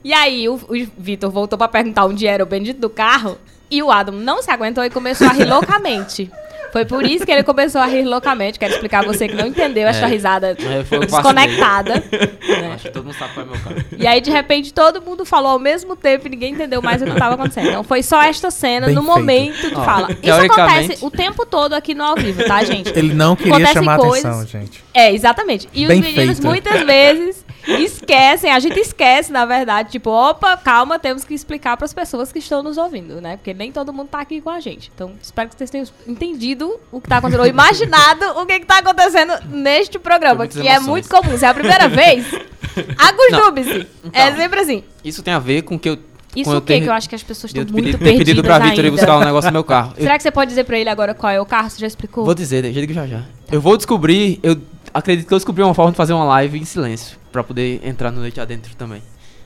E 0.04 0.14
aí 0.14 0.48
o, 0.48 0.58
o 0.58 0.88
Vitor 0.96 1.32
voltou 1.32 1.58
pra 1.58 1.68
perguntar 1.68 2.06
onde 2.06 2.28
era 2.28 2.44
o 2.44 2.46
bendito 2.46 2.80
do 2.80 2.90
carro 2.90 3.36
e 3.72 3.82
o 3.82 3.90
Adam 3.90 4.14
não 4.14 4.44
se 4.44 4.52
aguentou 4.52 4.86
e 4.86 4.92
começou 4.92 5.26
a 5.26 5.32
rir 5.32 5.46
loucamente. 5.46 6.30
Foi 6.72 6.86
por 6.86 7.06
isso 7.06 7.26
que 7.26 7.32
ele 7.32 7.44
começou 7.44 7.82
a 7.82 7.86
rir 7.86 8.04
loucamente. 8.04 8.58
Quero 8.58 8.74
explicar 8.74 9.04
a 9.04 9.08
você 9.08 9.28
que 9.28 9.36
não 9.36 9.46
entendeu 9.48 9.88
essa 9.88 10.06
É. 10.06 10.10
risada 10.10 10.56
desconectada. 10.56 11.96
né? 11.96 12.72
Acho 12.74 12.84
que 12.86 12.92
todo 12.92 13.06
mundo 13.06 13.16
sabe 13.18 13.34
qual 13.34 13.46
é 13.46 13.50
meu 13.50 13.60
carro. 13.60 13.76
E 13.98 14.08
aí, 14.08 14.22
de 14.22 14.32
repente, 14.32 14.74
todo 14.74 15.02
mundo 15.02 15.26
falou 15.26 15.52
ao 15.52 15.60
mesmo 15.60 15.96
tempo 15.96 16.28
e 16.28 16.30
ninguém 16.30 16.54
entendeu 16.54 16.82
mais 16.82 17.02
o 17.02 17.06
que 17.06 17.12
estava 17.12 17.36
acontecendo. 17.36 17.68
Então, 17.70 17.84
foi 17.84 18.02
só 18.04 18.22
esta 18.22 18.50
cena, 18.52 18.88
Bem 18.88 18.96
no 18.96 19.02
feito. 19.04 19.16
momento 19.18 19.70
que 19.70 19.76
Ó, 19.76 19.84
fala. 19.84 20.10
Isso 20.12 20.32
acontece 20.34 21.06
o 21.06 21.12
tempo 21.12 21.46
todo 21.46 21.74
aqui 21.74 21.94
no 21.94 22.04
ao 22.04 22.16
vivo, 22.16 22.44
tá, 22.46 22.64
gente? 22.64 22.92
Ele 22.98 23.14
não 23.14 23.36
queria 23.36 23.54
Acontecem 23.54 23.74
chamar 23.76 23.98
coisas- 23.98 24.26
atenção, 24.26 24.48
gente. 24.62 24.84
É, 24.94 25.14
exatamente. 25.14 25.68
E 25.74 25.86
Bem 25.88 26.00
os 26.00 26.06
meninos, 26.06 26.38
feito. 26.40 26.48
muitas 26.48 26.82
vezes, 26.82 27.46
esquecem, 27.68 28.52
a 28.52 28.60
gente 28.60 28.80
esquece, 28.80 29.32
na 29.32 29.46
verdade, 29.46 29.92
tipo, 29.92 30.10
opa, 30.10 30.58
calma, 30.58 30.98
temos 31.00 31.24
que 31.24 31.34
explicar 31.34 31.78
para 31.78 31.86
as 31.86 31.94
pessoas 31.94 32.32
que 32.32 32.40
estão 32.40 32.62
nos 32.64 32.78
ouvindo, 32.78 33.22
né? 33.22 33.38
Porque 33.38 33.54
nem 33.54 33.72
todo 33.72 33.94
mundo 33.94 34.08
tá 34.10 34.20
aqui 34.20 34.42
com 34.42 34.50
a 34.50 34.60
gente. 34.60 34.92
Então, 34.94 35.14
espero 35.22 35.50
que 35.50 35.56
vocês 35.56 35.70
tenham 35.70 35.86
entendido 36.08 36.61
o 36.92 37.00
que 37.02 37.08
tá 37.10 37.18
acontecendo, 37.18 37.42
ou 37.42 37.48
imaginado 37.48 38.26
o 38.40 38.46
que, 38.46 38.60
que 38.60 38.66
tá 38.66 38.80
acontecendo 38.80 39.34
neste 39.50 39.98
programa, 40.00 40.48
que 40.48 40.60
é 40.60 40.76
emoções. 40.76 40.88
muito 40.88 41.10
comum. 41.10 41.38
Se 41.38 41.46
é 41.46 41.48
a 41.50 41.54
primeira 41.54 41.88
vez, 41.88 42.26
acostube-se. 42.98 43.88
É 44.14 44.28
Então. 44.28 44.36
sempre 44.38 44.60
assim. 44.60 44.84
Isso 45.04 45.24
tem 45.24 45.34
a 45.34 45.40
ver 45.40 45.62
com 45.64 45.78
que 45.78 45.90
eu. 45.90 45.98
Isso 46.36 46.50
o 46.50 46.54
eu 46.54 46.62
quê? 46.62 46.76
ter- 46.76 46.82
Que 46.82 46.88
eu 46.90 46.94
acho 46.94 47.10
que 47.10 47.16
as 47.16 47.24
pessoas 47.24 47.54
eu 47.54 47.64
estão 47.64 47.74
muito 47.74 47.98
pedido, 47.98 48.04
ter 48.04 48.18
pedido 48.18 48.42
pra 48.44 48.54
perdidas 48.56 48.72
Vitor 48.78 48.86
ir 48.86 48.92
buscar 48.92 49.18
um 49.18 49.26
negócio 49.26 49.50
no 49.50 49.54
meu 49.54 49.64
carro. 49.66 49.94
Eu 49.98 50.04
Será 50.04 50.16
que 50.16 50.24
você 50.24 50.32
pode 50.32 50.50
dizer 50.50 50.64
pra 50.64 50.80
ele 50.80 50.90
agora 50.90 51.14
qual 51.14 51.32
é 51.32 51.42
o 51.42 51.46
carro? 51.46 51.70
Você 51.70 51.80
já 51.80 51.88
explicou? 51.88 52.24
vou 52.24 52.34
dizer, 52.34 52.64
já 52.74 52.80
digo 52.80 52.94
já 52.94 53.06
já. 53.06 53.24
Eu 53.52 53.60
vou 53.60 53.76
descobrir, 53.76 54.40
eu 54.42 54.56
acredito 54.94 55.28
que 55.28 55.34
eu 55.34 55.38
descobri 55.38 55.62
uma 55.62 55.74
forma 55.74 55.92
de 55.92 55.98
fazer 55.98 56.14
uma 56.14 56.24
live 56.24 56.58
em 56.58 56.64
silêncio. 56.66 57.18
Pra 57.34 57.44
poder 57.44 57.82
entrar 57.84 58.12
no 58.12 58.22
Noite 58.22 58.40
Adentro 58.40 58.74
também. 58.76 59.02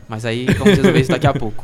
Mas 0.07 0.25
aí 0.25 0.45
vamos 0.59 0.75
resolver 0.77 0.99
isso 0.99 1.09
daqui 1.11 1.25
a 1.25 1.33
pouco. 1.33 1.63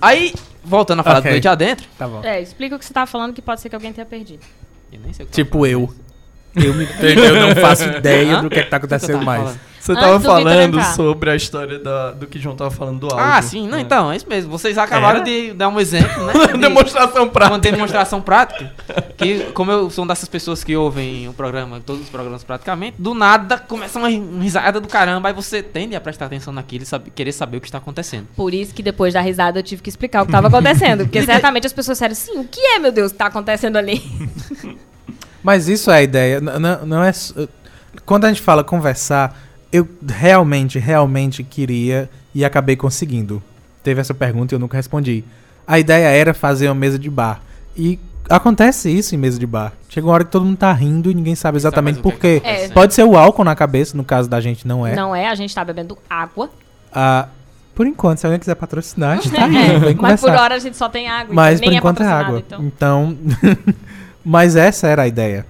Aí, 0.00 0.34
voltando 0.64 1.00
a 1.00 1.02
falar 1.02 1.18
Ok. 1.18 1.30
do 1.30 1.34
Noite 1.34 1.48
Adentro. 1.48 1.86
Tá 1.98 2.08
bom. 2.08 2.20
É, 2.24 2.40
explica 2.40 2.76
o 2.76 2.78
que 2.78 2.84
você 2.84 2.92
tá 2.92 3.06
falando 3.06 3.32
que 3.32 3.42
pode 3.42 3.60
ser 3.60 3.68
que 3.68 3.74
alguém 3.74 3.92
tenha 3.92 4.06
perdido. 4.06 4.42
Eu 4.92 5.00
nem 5.00 5.12
sei 5.12 5.24
o 5.24 5.28
que 5.28 5.34
Tipo 5.34 5.66
eu. 5.66 5.92
Eu, 6.54 6.74
me, 6.74 6.84
eu 7.00 7.34
não 7.48 7.54
faço 7.54 7.84
ideia 7.96 8.42
do 8.42 8.50
que, 8.50 8.58
é 8.58 8.62
que 8.64 8.70
tá 8.70 8.78
tava 8.78 8.86
acontecendo 8.86 9.24
mais. 9.24 9.56
Você 9.80 9.92
Antes 9.92 10.02
tava 10.04 10.12
do 10.12 10.18
Vitor 10.20 10.42
falando 10.42 10.82
sobre 10.94 11.30
a 11.30 11.34
história 11.36 11.78
da, 11.78 12.10
do 12.10 12.26
que 12.26 12.38
João 12.38 12.54
tava 12.54 12.70
falando 12.70 12.98
do 13.00 13.06
áudio. 13.06 13.18
Ah, 13.18 13.40
sim, 13.40 13.66
não, 13.66 13.78
né? 13.78 13.80
então, 13.80 14.12
é 14.12 14.16
isso 14.16 14.28
mesmo. 14.28 14.50
Vocês 14.50 14.76
acabaram 14.76 15.20
Era? 15.20 15.24
de 15.24 15.54
dar 15.54 15.68
um 15.70 15.80
exemplo, 15.80 16.22
né? 16.26 16.34
de- 16.52 16.58
Demonstração 16.58 17.22
uma 17.22 17.30
prática. 17.32 17.58
demonstração 17.58 18.20
prática. 18.20 18.74
Que, 19.16 19.44
como 19.54 19.72
eu 19.72 19.88
sou 19.88 20.04
uma 20.04 20.12
dessas 20.12 20.28
pessoas 20.28 20.62
que 20.62 20.76
ouvem 20.76 21.26
o 21.28 21.32
programa, 21.32 21.80
todos 21.80 22.02
os 22.02 22.08
programas 22.10 22.44
praticamente, 22.44 22.96
do 23.00 23.14
nada 23.14 23.56
começa 23.56 23.98
uma 23.98 24.10
ri- 24.10 24.18
uma 24.20 24.42
risada 24.42 24.78
do 24.80 24.86
caramba, 24.86 25.28
aí 25.30 25.34
você 25.34 25.62
tende 25.62 25.96
a 25.96 26.00
prestar 26.00 26.26
atenção 26.26 26.52
naquilo 26.52 26.82
e 26.82 26.86
sabe- 26.86 27.10
querer 27.10 27.32
saber 27.32 27.56
o 27.56 27.60
que 27.62 27.66
está 27.68 27.78
acontecendo. 27.78 28.26
Por 28.36 28.52
isso 28.52 28.74
que 28.74 28.82
depois 28.82 29.14
da 29.14 29.22
risada 29.22 29.60
eu 29.60 29.62
tive 29.62 29.80
que 29.80 29.88
explicar 29.88 30.22
o 30.22 30.26
que 30.26 30.32
tava 30.32 30.48
acontecendo. 30.48 31.04
Porque 31.04 31.22
certamente 31.24 31.66
as 31.66 31.72
pessoas 31.72 31.96
disseram, 31.96 32.14
sim, 32.14 32.38
o 32.38 32.44
que 32.44 32.60
é, 32.60 32.78
meu 32.78 32.92
Deus, 32.92 33.12
que 33.12 33.16
tá 33.18 33.26
acontecendo 33.26 33.78
ali? 33.78 33.98
Mas 35.42 35.68
isso 35.68 35.90
é 35.90 35.94
a 35.96 36.02
ideia. 36.02 36.38
n- 36.40 36.50
n- 36.50 36.78
Não 36.86 37.02
é. 37.02 37.12
Quando 38.04 38.26
a 38.26 38.28
gente 38.28 38.42
fala 38.42 38.62
conversar, 38.62 39.36
eu 39.72 39.88
realmente, 40.06 40.78
realmente 40.78 41.42
queria 41.42 42.10
e 42.34 42.44
acabei 42.44 42.76
conseguindo. 42.76 43.42
Teve 43.82 44.00
essa 44.00 44.14
pergunta 44.14 44.54
e 44.54 44.56
eu 44.56 44.58
nunca 44.58 44.76
respondi. 44.76 45.24
A 45.66 45.78
ideia 45.78 46.08
era 46.08 46.34
fazer 46.34 46.68
uma 46.68 46.74
mesa 46.74 46.98
de 46.98 47.08
bar. 47.08 47.40
E 47.76 47.98
acontece 48.28 48.90
isso 48.90 49.14
em 49.14 49.18
mesa 49.18 49.38
de 49.38 49.46
bar. 49.46 49.72
Chega 49.88 50.06
uma 50.06 50.12
hora 50.12 50.24
que 50.24 50.30
todo 50.30 50.44
mundo 50.44 50.56
tá 50.56 50.72
rindo 50.72 51.10
e 51.10 51.14
ninguém 51.14 51.34
sabe 51.34 51.56
exatamente 51.56 51.96
Sabe 51.96 52.08
mais 52.08 52.18
por 52.18 52.26
é 52.26 52.30
quê. 52.30 52.42
acontecendo. 52.44 52.74
Pode 52.74 52.94
ser 52.94 53.04
o 53.04 53.16
álcool 53.16 53.44
na 53.44 53.54
cabeça, 53.54 53.96
no 53.96 54.04
caso 54.04 54.28
da 54.28 54.40
gente 54.40 54.66
não 54.66 54.86
é. 54.86 54.94
Não 54.94 55.14
é, 55.14 55.28
a 55.28 55.34
gente 55.34 55.54
tá 55.54 55.64
bebendo 55.64 55.96
água. 56.08 56.50
Ah, 56.92 57.28
por 57.74 57.86
enquanto, 57.86 58.18
se 58.18 58.26
alguém 58.26 58.38
quiser 58.38 58.56
patrocinar, 58.56 59.12
a 59.12 59.20
gente 59.22 59.30
tá 59.30 59.46
rindo, 59.46 59.80
vem 59.80 59.94
Mas 59.94 60.20
por 60.20 60.30
hora 60.30 60.54
a 60.54 60.58
gente 60.58 60.76
só 60.76 60.88
tem 60.88 61.08
água. 61.08 61.34
Mas 61.34 61.60
então 61.60 61.66
por 61.66 61.70
nem 61.70 61.78
enquanto 61.78 62.02
é, 62.02 62.06
água. 62.06 62.38
Então. 62.38 62.62
Então. 62.62 63.18
Mas 64.24 64.54
essa 64.54 64.86
era 64.86 65.02
a 65.02 65.08
ideia. 65.08 65.46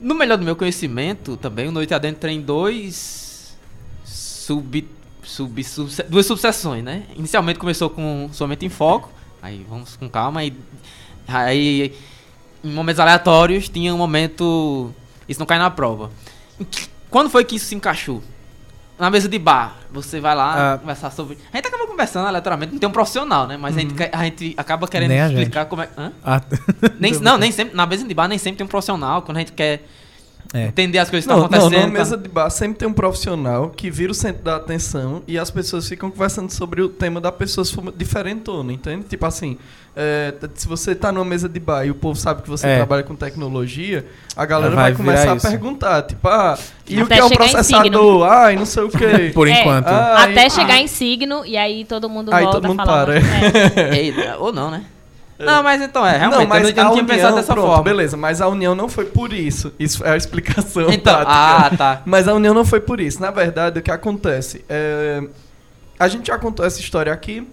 No 0.00 0.14
melhor 0.14 0.38
do 0.38 0.44
meu 0.44 0.54
conhecimento, 0.54 1.36
também, 1.36 1.68
o 1.68 1.72
Noite 1.72 1.92
Adentro 1.92 2.20
tem 2.20 2.40
dois 2.40 3.56
sub, 4.04 4.88
sub, 5.22 5.66
duas 6.08 6.26
subseções, 6.26 6.84
né? 6.84 7.04
Inicialmente 7.16 7.58
começou 7.58 7.90
com 7.90 8.30
somente 8.32 8.64
em 8.64 8.68
foco, 8.68 9.10
aí 9.42 9.66
vamos 9.68 9.96
com 9.96 10.08
calma, 10.08 10.40
aí, 10.40 10.54
aí 11.26 11.94
em 12.62 12.72
momentos 12.72 13.00
aleatórios 13.00 13.68
tinha 13.68 13.94
um 13.94 13.98
momento, 13.98 14.94
isso 15.28 15.40
não 15.40 15.46
cai 15.46 15.58
na 15.58 15.70
prova. 15.70 16.10
Quando 17.10 17.28
foi 17.30 17.44
que 17.44 17.56
isso 17.56 17.66
se 17.66 17.74
encaixou? 17.74 18.22
Na 18.98 19.10
mesa 19.10 19.28
de 19.28 19.38
bar, 19.38 19.76
você 19.92 20.18
vai 20.20 20.34
lá 20.34 20.74
Ah. 20.74 20.78
conversar 20.78 21.10
sobre. 21.12 21.38
A 21.52 21.56
gente 21.56 21.66
acaba 21.68 21.86
conversando 21.86 22.26
aleatoriamente, 22.26 22.72
não 22.72 22.78
tem 22.80 22.88
um 22.88 22.92
profissional, 22.92 23.46
né? 23.46 23.56
Mas 23.56 23.76
a, 23.76 23.80
gente, 23.80 23.94
quer- 23.94 24.10
a 24.12 24.24
gente 24.24 24.54
acaba 24.56 24.88
querendo 24.88 25.12
explicar 25.12 25.66
como 25.66 25.82
é. 25.82 25.88
Hã? 25.96 26.12
Ah, 26.24 26.40
Nem, 26.98 27.12
não, 27.20 27.38
nem 27.38 27.52
sempre. 27.52 27.76
Na 27.76 27.86
mesa 27.86 28.04
de 28.06 28.12
bar 28.14 28.26
nem 28.28 28.38
sempre 28.38 28.58
tem 28.58 28.64
um 28.64 28.68
profissional. 28.68 29.22
Quando 29.22 29.36
a 29.36 29.40
gente 29.40 29.52
quer 29.52 29.86
É. 30.54 30.64
entender 30.68 30.98
as 30.98 31.10
coisas 31.10 31.26
que 31.26 31.30
Não, 31.32 31.44
estão 31.44 31.50
não, 31.50 31.66
acontecendo. 31.66 31.88
numa 31.88 31.98
mesa 31.98 32.16
de 32.16 32.26
bar 32.28 32.48
sempre 32.48 32.78
tem 32.78 32.88
um 32.88 32.92
profissional 32.92 33.68
que 33.68 33.90
vira 33.90 34.10
o 34.12 34.14
centro 34.14 34.42
da 34.42 34.56
atenção 34.56 35.22
e 35.28 35.38
as 35.38 35.50
pessoas 35.50 35.86
ficam 35.86 36.10
conversando 36.10 36.50
sobre 36.50 36.80
o 36.80 36.88
tema 36.88 37.20
da 37.20 37.30
pessoa 37.30 37.64
se 37.66 37.74
for 37.74 37.92
diferentona, 37.94 38.72
entende? 38.72 39.04
Tipo 39.04 39.26
assim, 39.26 39.58
é, 39.94 40.32
se 40.54 40.66
você 40.66 40.94
tá 40.94 41.12
numa 41.12 41.24
mesa 41.26 41.50
de 41.50 41.60
bar 41.60 41.84
e 41.84 41.90
o 41.90 41.94
povo 41.94 42.18
sabe 42.18 42.40
que 42.40 42.48
você 42.48 42.66
É. 42.66 42.76
trabalha 42.76 43.02
com 43.02 43.14
tecnologia, 43.14 44.06
a 44.34 44.46
galera 44.46 44.74
Vai 44.74 44.84
vai, 44.84 44.94
começar 44.94 45.20
virar 45.20 45.32
a 45.32 45.36
isso. 45.36 45.48
perguntar, 45.48 46.02
tipo, 46.02 46.26
ah, 46.28 46.58
e 46.88 46.98
o 46.98 47.04
Até 47.04 47.14
que 47.16 47.20
é 47.20 47.24
um 47.24 47.28
em 47.28 47.34
processador? 47.36 48.22
Ai, 48.30 48.56
não 48.56 48.64
sei 48.64 48.82
o 48.84 48.88
quê. 48.88 49.30
Por 49.34 49.48
É. 49.48 49.60
enquanto. 49.60 49.88
Ah, 49.88 50.22
Até 50.24 50.46
e- 50.46 50.50
chegar 50.50 50.74
ah, 50.74 50.80
em 50.80 50.86
signo 50.86 51.44
e 51.44 51.58
aí 51.58 51.84
todo 51.84 52.08
mundo 52.08 52.32
Aí 52.32 52.42
volta 52.44 52.58
todo 52.60 52.68
mundo 52.70 52.80
a 52.80 52.86
falar. 52.86 53.04
para, 53.04 53.18
É. 53.18 53.98
Eita, 54.00 54.38
ou 54.38 54.50
não, 54.50 54.70
né? 54.70 54.82
Não, 55.38 55.62
mas 55.62 55.80
então 55.80 56.04
é, 56.06 56.16
realmente, 56.16 56.40
não, 56.40 56.46
mas 56.48 56.68
eu 56.68 56.74
não, 56.74 56.82
eu 56.82 56.84
não 56.84 56.92
tinha 56.92 57.02
união, 57.04 57.06
pensado 57.16 57.36
dessa 57.36 57.52
pronto, 57.52 57.66
forma. 57.68 57.82
Beleza, 57.84 58.16
mas 58.16 58.40
a 58.40 58.48
união 58.48 58.74
não 58.74 58.88
foi 58.88 59.04
por 59.04 59.32
isso. 59.32 59.72
Isso 59.78 60.04
é 60.04 60.10
a 60.10 60.16
explicação 60.16 60.88
Então, 60.92 61.14
prática. 61.14 61.26
ah, 61.32 61.70
tá. 61.76 62.02
Mas 62.04 62.26
a 62.26 62.34
união 62.34 62.52
não 62.52 62.64
foi 62.64 62.80
por 62.80 62.98
isso. 63.00 63.20
Na 63.20 63.30
verdade, 63.30 63.78
o 63.78 63.82
que 63.82 63.90
acontece? 63.90 64.64
É, 64.68 65.22
a 65.98 66.08
gente 66.08 66.26
já 66.26 66.38
contou 66.38 66.66
essa 66.66 66.80
história 66.80 67.12
aqui, 67.12 67.46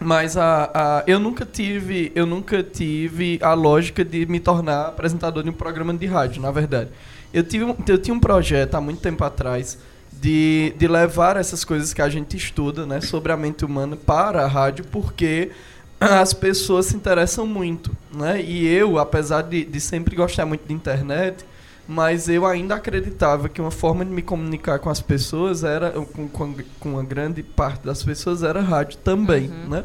mas 0.00 0.36
a, 0.36 0.70
a- 0.74 1.04
eu 1.06 1.20
nunca 1.20 1.46
tive, 1.46 2.10
eu 2.16 2.26
nunca 2.26 2.62
tive 2.62 3.38
a 3.42 3.54
lógica 3.54 4.04
de 4.04 4.26
me 4.26 4.40
tornar 4.40 4.86
apresentador 4.88 5.42
de 5.44 5.50
um 5.50 5.52
programa 5.54 5.94
de 5.94 6.06
rádio, 6.06 6.42
na 6.42 6.50
verdade. 6.50 6.90
Eu, 7.32 7.42
tive, 7.44 7.74
eu 7.88 7.98
tinha 7.98 8.14
um 8.14 8.20
projeto 8.20 8.74
há 8.74 8.80
muito 8.80 9.00
tempo 9.00 9.22
atrás 9.24 9.78
de, 10.12 10.74
de 10.76 10.86
levar 10.88 11.36
essas 11.36 11.64
coisas 11.64 11.92
que 11.94 12.02
a 12.02 12.08
gente 12.08 12.36
estuda, 12.36 12.84
né, 12.86 13.00
sobre 13.00 13.30
a 13.32 13.36
mente 13.36 13.64
humana 13.64 13.96
para 13.96 14.42
a 14.44 14.46
rádio, 14.48 14.84
porque 14.90 15.50
as 16.00 16.32
pessoas 16.34 16.86
se 16.86 16.96
interessam 16.96 17.46
muito, 17.46 17.96
né? 18.14 18.40
E 18.42 18.66
eu, 18.66 18.98
apesar 18.98 19.42
de, 19.42 19.64
de 19.64 19.80
sempre 19.80 20.14
gostar 20.16 20.44
muito 20.44 20.66
de 20.66 20.72
internet, 20.74 21.44
mas 21.86 22.28
eu 22.28 22.46
ainda 22.46 22.74
acreditava 22.76 23.48
que 23.48 23.60
uma 23.60 23.70
forma 23.70 24.04
de 24.04 24.10
me 24.10 24.22
comunicar 24.22 24.78
com 24.78 24.88
as 24.90 25.00
pessoas 25.00 25.64
era 25.64 25.90
com, 25.90 26.28
com, 26.28 26.54
com 26.80 26.88
uma 26.90 27.02
grande 27.04 27.42
parte 27.42 27.84
das 27.84 28.02
pessoas 28.02 28.42
era 28.42 28.60
rádio 28.60 28.98
também, 28.98 29.48
Uhum. 29.48 29.68
né? 29.68 29.84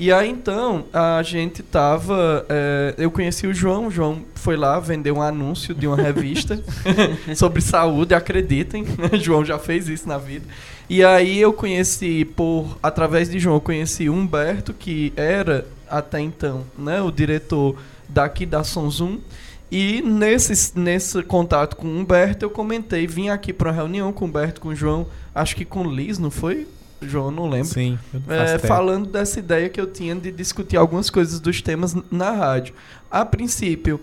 E 0.00 0.10
aí 0.10 0.30
então 0.30 0.86
a 0.94 1.22
gente 1.22 1.62
tava. 1.62 2.46
eh, 2.48 2.94
eu 2.96 3.10
conheci 3.10 3.46
o 3.46 3.52
João, 3.52 3.88
o 3.88 3.90
João 3.90 4.22
foi 4.34 4.56
lá 4.56 4.80
vender 4.80 5.12
um 5.12 5.20
anúncio 5.20 5.74
de 5.74 5.86
uma 5.86 5.94
revista 5.94 6.58
sobre 7.36 7.60
saúde, 7.60 8.14
acreditem, 8.14 8.86
João 9.20 9.44
já 9.44 9.58
fez 9.58 9.90
isso 9.90 10.08
na 10.08 10.16
vida. 10.16 10.46
E 10.88 11.04
aí 11.04 11.38
eu 11.38 11.52
conheci 11.52 12.24
por 12.24 12.78
através 12.82 13.28
de 13.28 13.38
João, 13.38 13.56
eu 13.56 13.60
conheci 13.60 14.08
o 14.08 14.14
Humberto, 14.14 14.72
que 14.72 15.12
era 15.16 15.66
até 15.86 16.18
então, 16.18 16.64
né, 16.78 17.02
o 17.02 17.10
diretor 17.10 17.76
daqui 18.08 18.46
da 18.46 18.64
Sonzum. 18.64 19.20
E 19.70 20.00
nesse, 20.00 20.78
nesse 20.78 21.22
contato 21.24 21.76
com 21.76 21.86
o 21.86 21.98
Humberto, 21.98 22.46
eu 22.46 22.48
comentei, 22.48 23.06
vim 23.06 23.28
aqui 23.28 23.52
para 23.52 23.68
uma 23.68 23.76
reunião 23.76 24.14
com 24.14 24.24
o 24.24 24.28
Humberto, 24.28 24.62
com 24.62 24.70
o 24.70 24.74
João, 24.74 25.06
acho 25.34 25.54
que 25.54 25.66
com 25.66 25.82
o 25.82 25.94
Liz, 25.94 26.18
não 26.18 26.30
foi? 26.30 26.66
João, 27.02 27.30
não 27.30 27.48
lembro. 27.48 27.68
Sim, 27.68 27.98
É, 28.28 28.58
falando 28.58 29.06
dessa 29.06 29.38
ideia 29.38 29.68
que 29.68 29.80
eu 29.80 29.86
tinha 29.86 30.14
de 30.14 30.30
discutir 30.30 30.76
algumas 30.76 31.08
coisas 31.10 31.40
dos 31.40 31.62
temas 31.62 31.94
na 32.10 32.30
rádio. 32.30 32.74
A 33.10 33.24
princípio, 33.24 34.00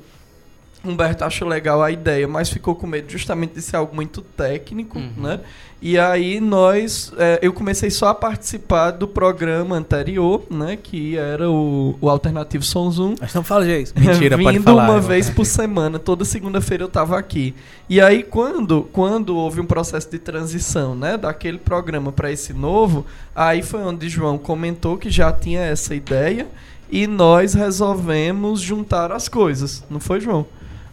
Humberto 0.89 1.23
achou 1.23 1.47
legal 1.47 1.82
a 1.84 1.91
ideia, 1.91 2.28
mas 2.28 2.50
ficou 2.50 2.76
com 2.76 2.88
medo 2.88 3.12
justamente 3.12 3.54
de 3.54 3.62
ser 3.62 3.76
algo 3.76 3.95
muito 3.95 4.21
técnico, 4.21 4.97
Uhum. 5.00 5.12
né? 5.17 5.39
E 5.80 5.95
aí 6.00 6.39
nós, 6.39 7.13
é, 7.19 7.38
eu 7.39 7.54
comecei 7.54 7.91
só 7.91 8.08
a 8.08 8.15
participar 8.15 8.89
do 8.89 9.08
programa 9.08 9.76
anterior, 9.76 10.41
né? 10.50 10.76
Que 10.76 11.15
era 11.15 11.47
o, 11.52 11.95
o 12.02 12.10
Alternativo 12.10 12.63
Som 12.63 12.89
Zoom. 12.89 13.15
Mas 13.21 13.32
não 13.36 13.43
fala 13.43 13.67
isso. 13.67 13.93
Mentira, 14.00 14.36
Vindo 14.38 14.45
pode 14.45 14.60
falar. 14.62 14.86
uma 14.86 14.95
eu- 14.97 15.02
vez 15.04 15.30
por 15.30 15.45
semana, 15.45 16.00
toda 16.00 16.26
segunda-feira 16.26 16.84
eu 16.84 16.88
tava 16.89 17.15
aqui. 17.19 17.54
E 17.88 18.02
aí 18.02 18.23
quando, 18.23 18.89
quando 18.91 19.36
houve 19.38 19.62
um 19.62 19.65
processo 19.65 20.10
de 20.10 20.17
transição, 20.17 20.95
né, 20.95 21.15
daquele 21.15 21.60
programa 21.60 22.12
para 22.12 22.32
esse 22.32 22.54
novo, 22.54 23.06
aí 23.36 23.62
foi 23.62 23.82
onde 23.82 24.10
João 24.10 24.36
comentou 24.39 24.97
que 24.97 25.12
já 25.12 25.32
tinha 25.32 25.62
essa 25.62 25.93
ideia 25.93 26.47
e 26.91 27.06
nós 27.06 27.54
resolvemos 27.54 28.62
juntar 28.62 29.12
as 29.12 29.28
coisas, 29.30 29.84
não 29.91 30.00
foi, 30.00 30.19
João? 30.19 30.45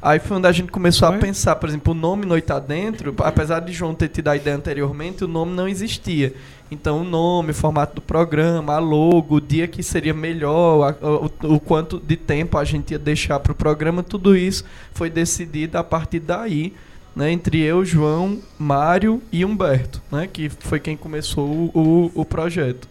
Aí 0.06 0.18
foi 0.18 0.36
onde 0.36 0.46
a 0.46 0.52
gente 0.52 0.70
começou 0.70 1.08
Foi. 1.08 1.16
a 1.16 1.20
pensar, 1.20 1.56
por 1.56 1.66
exemplo, 1.66 1.92
o 1.94 1.96
nome 1.96 2.26
Noite 2.26 2.52
Adentro, 2.52 3.14
apesar 3.20 3.60
de 3.60 3.72
João 3.72 3.94
ter 3.94 4.08
tido 4.08 4.28
a 4.28 4.36
ideia 4.36 4.54
anteriormente, 4.54 5.24
o 5.24 5.26
nome 5.28 5.52
não 5.52 5.66
existia. 5.66 6.34
Então 6.70 7.00
o 7.00 7.04
nome, 7.04 7.52
o 7.52 7.54
formato 7.54 7.94
do 7.94 8.00
programa, 8.02 8.74
a 8.74 8.78
logo, 8.78 9.36
o 9.36 9.40
dia 9.40 9.66
que 9.66 9.82
seria 9.82 10.12
melhor, 10.12 10.94
a- 11.00 11.06
o, 11.46 11.54
o 11.54 11.58
quanto 11.58 11.98
de 11.98 12.16
tempo 12.16 12.58
a 12.58 12.64
gente 12.64 12.90
ia 12.90 12.98
deixar 12.98 13.40
para 13.40 13.52
o 13.52 13.54
programa, 13.54 14.02
tudo 14.02 14.36
isso 14.36 14.62
foi 14.92 15.08
decidido 15.08 15.78
a 15.78 15.82
partir 15.84 16.20
daí, 16.20 16.74
né, 17.16 17.30
entre 17.32 17.60
eu, 17.62 17.82
João, 17.82 18.40
Mário 18.58 19.22
e 19.32 19.42
Humberto, 19.42 20.02
né, 20.12 20.28
que 20.30 20.50
foi 20.50 20.80
quem 20.80 20.98
começou 20.98 21.46
o, 21.48 22.10
o, 22.14 22.20
o 22.20 22.24
projeto. 22.26 22.86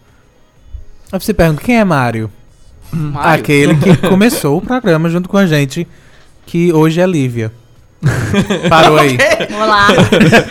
Aí 1.12 1.20
você 1.20 1.32
pergunta, 1.32 1.62
quem 1.62 1.78
é 1.78 1.84
Mário? 1.84 2.28
Mário. 2.92 3.40
Aquele 3.40 3.76
que 3.76 3.96
começou 4.08 4.58
o 4.58 4.60
programa 4.62 5.08
junto 5.08 5.28
com 5.28 5.36
a 5.36 5.46
gente, 5.46 5.86
que 6.46 6.72
hoje 6.72 7.00
é 7.00 7.06
Lívia. 7.06 7.52
Parou 8.68 8.98
aí. 8.98 9.16
Olá. 9.54 9.88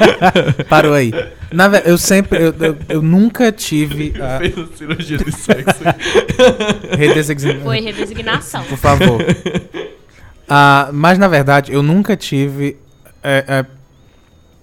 Parou 0.67 0.93
aí. 0.93 1.11
Na 1.51 1.67
eu 1.85 1.97
sempre. 1.97 2.39
Eu, 2.45 2.55
eu, 2.59 2.77
eu 2.89 3.01
nunca 3.01 3.51
tive. 3.51 4.13
A 4.19 4.39
Fez 4.39 4.57
a 4.57 4.67
cirurgia 4.75 5.17
de 5.19 5.31
sexo. 5.31 5.83
redesign- 6.97 7.61
Foi 7.61 7.79
redesignação. 7.79 8.63
Por 8.63 8.77
favor. 8.77 9.21
Ah, 10.49 10.89
mas 10.91 11.17
na 11.19 11.27
verdade, 11.27 11.71
eu 11.71 11.83
nunca 11.83 12.17
tive 12.17 12.77
é, 13.21 13.45
é, 13.47 13.65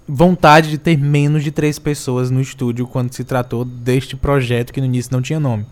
vontade 0.09 0.71
de 0.71 0.79
ter 0.79 0.99
menos 0.99 1.45
de 1.45 1.51
três 1.53 1.79
pessoas 1.79 2.31
no 2.31 2.41
estúdio 2.41 2.87
quando 2.87 3.13
se 3.15 3.23
tratou 3.23 3.65
deste 3.65 4.17
projeto 4.17 4.73
que 4.73 4.81
no 4.81 4.87
início 4.87 5.13
não 5.13 5.23
tinha 5.23 5.39
nome. 5.39 5.65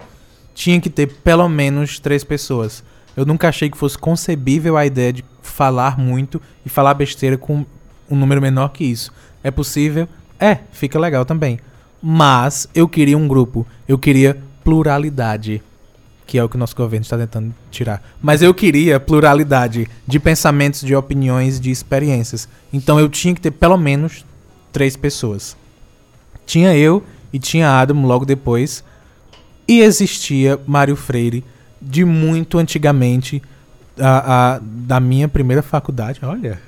Tinha 0.55 0.81
que 0.81 0.88
ter 0.90 1.07
pelo 1.09 1.49
menos 1.49 1.99
três 1.99 2.23
pessoas. 2.23 2.83
Eu 3.16 3.27
nunca 3.27 3.49
achei 3.49 3.68
que 3.68 3.77
fosse 3.77 3.99
concebível 3.99 4.77
a 4.77 4.87
ideia 4.87 5.12
de 5.12 5.25
falar 5.49 5.99
muito 5.99 6.41
e 6.65 6.69
falar 6.69 6.95
besteira 6.95 7.37
com 7.37 7.65
um 8.11 8.17
número 8.17 8.41
menor 8.41 8.69
que 8.69 8.85
isso. 8.85 9.13
É 9.43 9.51
possível? 9.51 10.09
É, 10.39 10.59
fica 10.71 10.99
legal 10.99 11.25
também. 11.25 11.59
Mas 12.03 12.69
eu 12.75 12.89
queria 12.89 13.19
um 13.19 13.27
grupo, 13.27 13.67
eu 13.89 13.99
queria 13.99 14.41
pluralidade 14.63 15.63
que 16.29 16.37
é 16.37 16.45
o 16.45 16.49
que 16.49 16.57
o 16.57 16.59
nosso 16.59 16.77
governo 16.77 17.03
está 17.03 17.17
tentando 17.17 17.55
tirar. 17.71 18.07
Mas 18.21 18.43
eu 18.43 18.53
queria 18.53 19.01
pluralidade 19.01 19.89
de 20.07 20.21
pensamentos, 20.21 20.83
de 20.83 20.95
opiniões, 20.95 21.59
de 21.59 21.71
experiências. 21.71 22.47
Então 22.71 23.01
eu 23.01 23.09
tinha 23.09 23.35
que 23.35 23.41
ter 23.41 23.51
pelo 23.51 23.79
menos 23.79 24.27
três 24.71 24.95
pessoas. 24.95 25.57
Tinha 26.45 26.77
eu 26.77 27.03
e 27.33 27.39
tinha 27.39 27.81
Adam 27.81 28.05
logo 28.05 28.27
depois. 28.27 28.85
E 29.67 29.81
existia 29.81 30.61
Mário 30.67 30.97
Freire 30.97 31.43
de 31.81 32.05
muito 32.05 32.59
antigamente, 32.59 33.43
a, 34.01 34.55
a- 34.57 34.61
da 34.63 35.01
minha 35.01 35.29
primeira 35.29 35.63
faculdade. 35.63 36.21
Olha, 36.23 36.59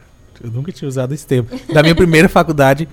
eu 0.42 0.50
nunca 0.50 0.70
tinha 0.72 0.88
usado 0.88 1.12
esse 1.14 1.26
termo. 1.26 1.48
Da 1.72 1.82
minha 1.82 1.94
primeira 1.94 2.28
faculdade, 2.30 2.88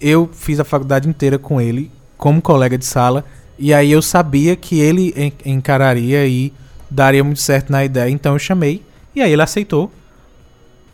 eu 0.00 0.28
fiz 0.32 0.58
a 0.60 0.64
faculdade 0.64 1.08
inteira 1.08 1.38
com 1.38 1.60
ele, 1.60 1.90
como 2.16 2.40
colega 2.42 2.76
de 2.78 2.84
sala. 2.84 3.24
E 3.58 3.72
aí 3.72 3.90
eu 3.90 4.02
sabia 4.02 4.54
que 4.56 4.78
ele 4.80 5.14
en- 5.16 5.32
encararia 5.52 6.26
e 6.26 6.52
daria 6.90 7.24
muito 7.24 7.40
certo 7.40 7.70
na 7.72 7.84
ideia, 7.84 8.10
então 8.10 8.34
eu 8.34 8.38
chamei. 8.38 8.82
E 9.14 9.20
aí 9.22 9.32
ele 9.32 9.42
aceitou. 9.42 9.90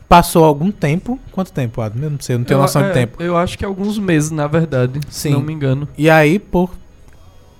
Passou 0.08 0.44
algum 0.44 0.70
tempo. 0.70 1.18
Quanto 1.32 1.52
tempo, 1.52 1.80
Adam? 1.80 2.02
Eu 2.04 2.10
não 2.10 2.20
sei, 2.20 2.34
eu 2.34 2.38
não 2.38 2.44
tenho 2.44 2.58
Eu- 2.58 2.62
noção 2.62 2.82
é, 2.84 2.88
de 2.88 2.92
tempo. 2.94 3.22
Eu 3.22 3.36
acho 3.36 3.56
que 3.58 3.64
alguns 3.64 3.98
meses, 3.98 4.30
na 4.30 4.46
verdade. 4.46 5.00
Se 5.08 5.22
Sim. 5.22 5.30
não 5.32 5.40
me 5.40 5.52
engano. 5.52 5.88
E 5.96 6.10
aí, 6.10 6.38
por 6.38 6.70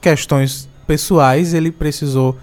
questões 0.01 0.69
pessoais, 0.87 1.55
ele 1.55 1.71
precisou 1.73 2.37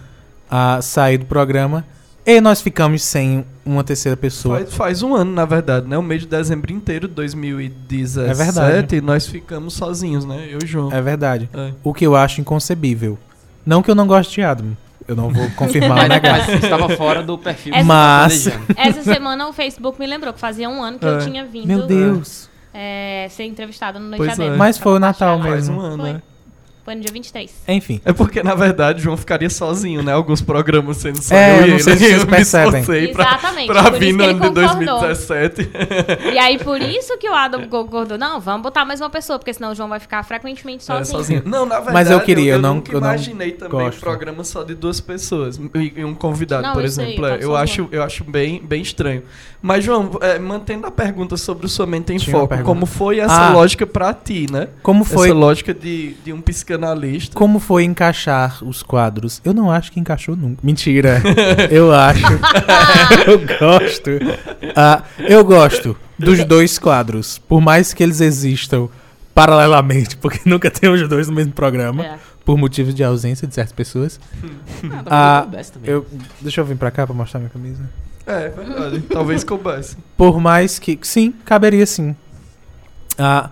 ah, 0.49 0.79
sair 0.81 1.17
do 1.19 1.25
programa. 1.25 1.85
E 2.31 2.39
nós 2.41 2.61
ficamos 2.61 3.01
sem 3.03 3.43
uma 3.65 3.83
terceira 3.83 4.15
pessoa. 4.15 4.57
Faz, 4.59 4.73
faz 4.75 5.03
um 5.03 5.15
ano, 5.15 5.31
na 5.31 5.45
verdade, 5.45 5.87
né? 5.87 5.97
O 5.97 6.03
mês 6.03 6.21
de 6.21 6.27
dezembro 6.27 6.71
inteiro 6.71 7.07
de 7.07 7.13
2017. 7.15 8.29
É 8.29 8.33
verdade. 8.33 8.95
E 8.97 9.01
nós 9.01 9.25
ficamos 9.25 9.73
sozinhos, 9.73 10.25
né? 10.25 10.47
Eu 10.49 10.59
e 10.61 10.63
o 10.63 10.67
João. 10.67 10.91
É 10.91 11.01
verdade. 11.01 11.49
É. 11.53 11.71
O 11.83 11.93
que 11.93 12.05
eu 12.05 12.15
acho 12.15 12.39
inconcebível. 12.41 13.17
Não 13.65 13.81
que 13.81 13.89
eu 13.89 13.95
não 13.95 14.05
goste 14.05 14.35
de 14.35 14.41
Adam. 14.43 14.77
Eu 15.07 15.15
não 15.15 15.29
vou 15.31 15.49
confirmar 15.57 15.91
o 15.91 15.95
Mas, 15.95 16.09
negócio. 16.09 16.53
mas 16.53 16.63
estava 16.63 16.89
fora 16.95 17.23
do 17.23 17.35
perfil. 17.35 17.73
Essa- 17.73 17.83
Mas-. 17.83 18.47
Essa 18.77 19.01
semana 19.03 19.47
o 19.47 19.53
Facebook 19.53 19.99
me 19.99 20.05
lembrou 20.05 20.31
que 20.31 20.39
fazia 20.39 20.69
um 20.69 20.83
ano 20.83 20.99
que 20.99 21.05
eu 21.05 21.15
É. 21.15 21.17
tinha 21.17 21.43
vindo 21.45 21.65
Meu 21.65 21.87
Deus. 21.87 22.47
é, 22.71 23.27
ser 23.31 23.45
entrevistada 23.45 23.97
no 23.99 24.05
Noite 24.05 24.17
Pois 24.19 24.31
Adentro. 24.33 24.53
é. 24.53 24.57
Mas 24.57 24.77
foi 24.77 24.93
o 24.93 24.99
Natal 24.99 25.37
Compartilhar. 25.37 25.55
Faz 25.55 25.67
mesmo. 25.69 25.81
um 25.81 25.85
ano, 25.85 26.03
Foi. 26.03 26.13
né? 26.13 26.21
Foi 26.89 26.95
no 26.95 27.01
dia 27.01 27.11
23. 27.13 27.51
Enfim. 27.67 28.01
É 28.03 28.11
porque, 28.11 28.41
na 28.41 28.55
verdade, 28.55 28.97
o 28.99 29.03
João 29.03 29.15
ficaria 29.15 29.47
sozinho, 29.47 30.01
né? 30.01 30.11
Alguns 30.11 30.41
programas 30.41 30.97
sendo 30.97 31.21
só 31.21 31.35
É, 31.35 31.51
eu 31.51 31.55
eu 31.57 31.57
e 31.57 31.59
não 31.67 31.67
ele. 31.75 31.83
se 31.83 31.95
vocês 31.97 32.21
eu 32.21 32.25
percebem. 32.27 32.83
pra, 32.83 32.97
Exatamente. 33.25 33.67
pra 33.67 33.83
por 33.91 33.99
vir 33.99 34.11
no 34.13 34.23
ano 34.23 34.33
de 34.33 34.39
concordou. 34.39 34.99
2017. 34.99 35.69
E 36.33 36.39
aí, 36.39 36.57
por 36.57 36.81
isso 36.81 37.15
que 37.19 37.29
o 37.29 37.33
Adam 37.35 37.67
concordou. 37.67 38.17
Não, 38.17 38.39
vamos 38.39 38.63
botar 38.63 38.85
mais 38.85 38.99
uma 38.99 39.09
pessoa, 39.11 39.37
porque 39.37 39.53
senão 39.53 39.71
o 39.71 39.75
João 39.75 39.87
vai 39.87 39.99
ficar 39.99 40.23
frequentemente 40.23 40.81
É, 40.81 40.85
sozinho. 40.85 41.17
sozinho. 41.19 41.41
Não, 41.45 41.63
na 41.63 41.75
verdade, 41.75 41.93
Mas 41.93 42.09
eu 42.09 42.19
queria, 42.21 42.53
eu 42.53 42.59
não- 42.59 42.75
nunca 42.75 42.91
eu 42.91 42.99
não 42.99 43.07
imaginei 43.09 43.51
também 43.51 43.81
gosto. 43.85 43.97
um 43.97 43.99
programa 43.99 44.43
só 44.43 44.63
de 44.63 44.73
duas 44.73 44.99
pessoas 44.99 45.57
e 45.75 45.93
e 45.99 46.03
um 46.03 46.15
convidado, 46.15 46.63
Não, 46.63 46.73
por 46.73 46.83
eu 46.83 46.89
sei, 46.89 47.05
exemplo. 47.05 47.25
eu 47.27 47.33
É, 47.35 47.43
eu, 47.43 47.55
acho, 47.55 47.87
eu 47.91 48.01
acho 48.01 48.23
bem, 48.23 48.61
bem 48.63 48.81
estranho. 48.81 49.21
Mas, 49.61 49.83
João, 49.83 50.09
é, 50.21 50.39
mantendo 50.39 50.87
a 50.87 50.91
pergunta 50.91 51.35
sobre 51.37 51.65
o 51.65 51.69
Sua 51.69 51.85
Mente 51.85 52.13
em 52.13 52.17
Tinha 52.17 52.35
Foco, 52.35 52.63
como 52.63 52.85
foi 52.87 53.19
essa 53.19 53.49
Ah. 53.49 53.51
lógica 53.51 53.85
pra 53.85 54.11
ti, 54.13 54.47
né? 54.49 54.69
Como 54.81 55.03
foi, 55.03 55.27
Essa 55.29 55.37
lógica 55.37 55.73
de, 55.73 56.13
de 56.23 56.31
um 56.33 56.39
psicanalista. 56.79 57.35
como 57.35 57.59
foi 57.59 57.83
encaixar 57.83 58.63
os 58.63 58.81
quadros? 58.83 59.41
Eu 59.43 59.53
não 59.53 59.71
acho 59.71 59.91
que 59.91 59.99
encaixou 59.99 60.35
nunca. 60.35 60.59
Mentira. 60.63 61.21
eu 61.69 61.93
acho. 61.93 62.23
eu 63.27 63.39
gosto. 63.59 64.09
Ah, 64.75 65.03
eu 65.19 65.43
gosto 65.43 65.95
dos 66.17 66.43
dois 66.45 66.77
quadros. 66.79 67.37
Por 67.39 67.61
mais 67.61 67.93
que 67.93 68.01
eles 68.03 68.21
existam 68.21 68.87
paralelamente, 69.33 70.17
porque 70.17 70.41
nunca 70.49 70.69
tem 70.71 70.89
os 70.89 71.07
dois 71.07 71.27
no 71.27 71.33
mesmo 71.35 71.53
programa, 71.53 72.03
É. 72.05 72.17
por 72.43 72.57
motivos 72.57 72.93
de 72.93 73.03
ausência 73.03 73.47
de 73.47 73.53
certas 73.55 73.73
pessoas. 73.73 74.19
Ah, 75.05 75.45
Ah, 75.47 75.63
também. 75.71 75.89
Eu, 75.91 76.05
deixa 76.41 76.61
eu 76.61 76.65
vir 76.65 76.75
pra 76.77 76.91
cá 76.91 77.05
pra 77.05 77.15
mostrar 77.15 77.39
minha 77.39 77.49
camisa. 77.49 77.89
É, 78.25 78.49
verdade. 78.49 79.01
Talvez 79.09 79.43
coubesse. 79.43 79.97
Por 80.15 80.39
mais 80.39 80.77
que. 80.77 80.99
Sim, 81.01 81.33
caberia 81.45 81.85
sim. 81.85 82.15
Ah, 83.17 83.49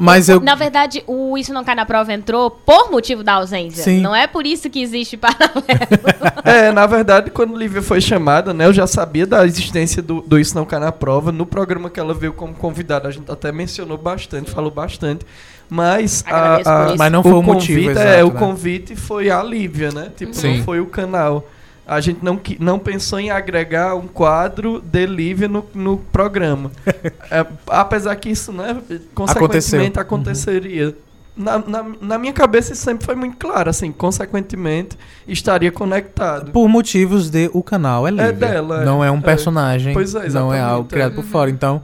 mas 0.00 0.28
eu. 0.28 0.40
Na 0.40 0.54
verdade, 0.54 1.04
o 1.06 1.36
Isso 1.36 1.52
Não 1.52 1.62
Cai 1.62 1.74
na 1.74 1.84
Prova 1.84 2.12
entrou 2.12 2.50
por 2.50 2.90
motivo 2.90 3.22
da 3.22 3.34
ausência. 3.34 3.84
Sim. 3.84 4.00
Não 4.00 4.16
é 4.16 4.26
por 4.26 4.46
isso 4.46 4.70
que 4.70 4.80
existe 4.80 5.16
paralelo. 5.16 5.50
É, 6.42 6.72
na 6.72 6.86
verdade, 6.86 7.30
quando 7.30 7.56
Lívia 7.56 7.82
foi 7.82 8.00
chamada, 8.00 8.54
né, 8.54 8.64
eu 8.64 8.72
já 8.72 8.86
sabia 8.86 9.26
da 9.26 9.44
existência 9.44 10.02
do, 10.02 10.22
do 10.22 10.38
Isso 10.38 10.54
Não 10.54 10.64
Cai 10.64 10.80
na 10.80 10.90
Prova. 10.90 11.30
No 11.30 11.44
programa 11.44 11.90
que 11.90 12.00
ela 12.00 12.14
veio 12.14 12.32
como 12.32 12.54
convidada, 12.54 13.08
a 13.08 13.10
gente 13.10 13.30
até 13.30 13.52
mencionou 13.52 13.98
bastante, 13.98 14.50
falou 14.50 14.70
bastante. 14.70 15.26
Mas, 15.68 16.24
a, 16.26 16.56
a-. 16.90 16.96
Mas 16.96 17.12
não 17.12 17.22
foi 17.22 17.32
o 17.32 17.42
motivo 17.42 17.78
convite, 17.78 17.90
exato, 17.90 18.08
é, 18.08 18.24
o 18.24 18.32
né? 18.32 18.38
convite 18.38 18.96
foi 18.96 19.30
a 19.30 19.42
Lívia, 19.42 19.90
né? 19.92 20.10
Tipo, 20.16 20.34
Sim. 20.34 20.58
não 20.58 20.64
foi 20.64 20.80
o 20.80 20.86
canal. 20.86 21.46
A 21.90 22.00
gente 22.00 22.24
não, 22.24 22.40
não 22.60 22.78
pensou 22.78 23.18
em 23.18 23.30
agregar 23.30 23.96
um 23.96 24.06
quadro 24.06 24.80
de 24.80 25.06
Lívia 25.06 25.48
no, 25.48 25.66
no 25.74 25.98
programa. 25.98 26.70
É, 27.32 27.46
apesar 27.68 28.14
que 28.16 28.28
isso, 28.28 28.52
né, 28.52 28.76
consequentemente 29.14 29.98
Aconteceu. 29.98 30.00
aconteceria. 30.00 30.96
Na, 31.36 31.58
na, 31.58 31.86
na 32.00 32.18
minha 32.18 32.32
cabeça 32.32 32.72
isso 32.72 32.82
sempre 32.82 33.06
foi 33.06 33.14
muito 33.14 33.36
claro, 33.36 33.70
assim, 33.70 33.92
consequentemente 33.92 34.98
estaria 35.28 35.70
conectado. 35.70 36.50
Por 36.50 36.68
motivos 36.68 37.30
de 37.30 37.48
o 37.52 37.62
canal 37.62 38.06
é 38.06 38.10
livre. 38.10 38.32
dela, 38.32 38.82
é. 38.82 38.84
Não 38.84 39.02
é 39.04 39.10
um 39.10 39.18
É. 39.18 39.20
personagem. 39.20 39.92
Pois 39.92 40.14
é, 40.14 40.28
não 40.28 40.52
é 40.52 40.60
algo 40.60 40.86
é. 40.88 40.90
criado 40.90 41.14
por 41.14 41.24
fora. 41.24 41.50
Então, 41.50 41.82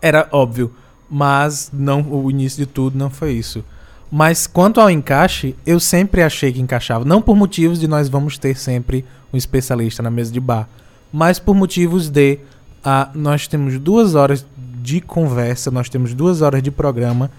era 0.00 0.28
óbvio. 0.30 0.72
Mas 1.10 1.70
não, 1.72 2.00
o 2.02 2.30
início 2.30 2.64
de 2.64 2.66
tudo 2.66 2.96
não 2.98 3.10
foi 3.10 3.32
isso. 3.32 3.64
Mas 4.10 4.46
quanto 4.46 4.80
ao 4.80 4.90
encaixe, 4.90 5.56
eu 5.66 5.80
sempre 5.80 6.22
achei 6.22 6.52
que 6.52 6.60
encaixava. 6.60 7.04
Não 7.04 7.20
por 7.20 7.36
motivos 7.36 7.80
de 7.80 7.88
nós 7.88 8.08
vamos 8.08 8.38
ter 8.38 8.56
sempre 8.56 9.04
um 9.32 9.36
especialista 9.36 10.02
na 10.02 10.10
mesa 10.10 10.32
de 10.32 10.40
bar. 10.40 10.68
Mas 11.12 11.38
por 11.38 11.54
motivos 11.54 12.08
de 12.08 12.38
ah, 12.84 13.10
nós 13.14 13.46
temos 13.46 13.78
duas 13.78 14.14
horas 14.14 14.46
de 14.82 15.00
conversa, 15.00 15.70
nós 15.70 15.88
temos 15.88 16.12
duas 16.12 16.42
horas 16.42 16.62
de 16.62 16.70
programa, 16.70 17.30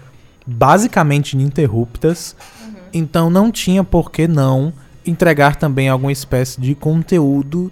basicamente 0.46 1.34
ininterruptas. 1.34 2.34
Então 2.92 3.30
não 3.30 3.50
tinha 3.50 3.84
por 3.84 4.10
que 4.10 4.26
não 4.26 4.72
entregar 5.06 5.56
também 5.56 5.88
alguma 5.88 6.10
espécie 6.10 6.60
de 6.60 6.74
conteúdo 6.74 7.70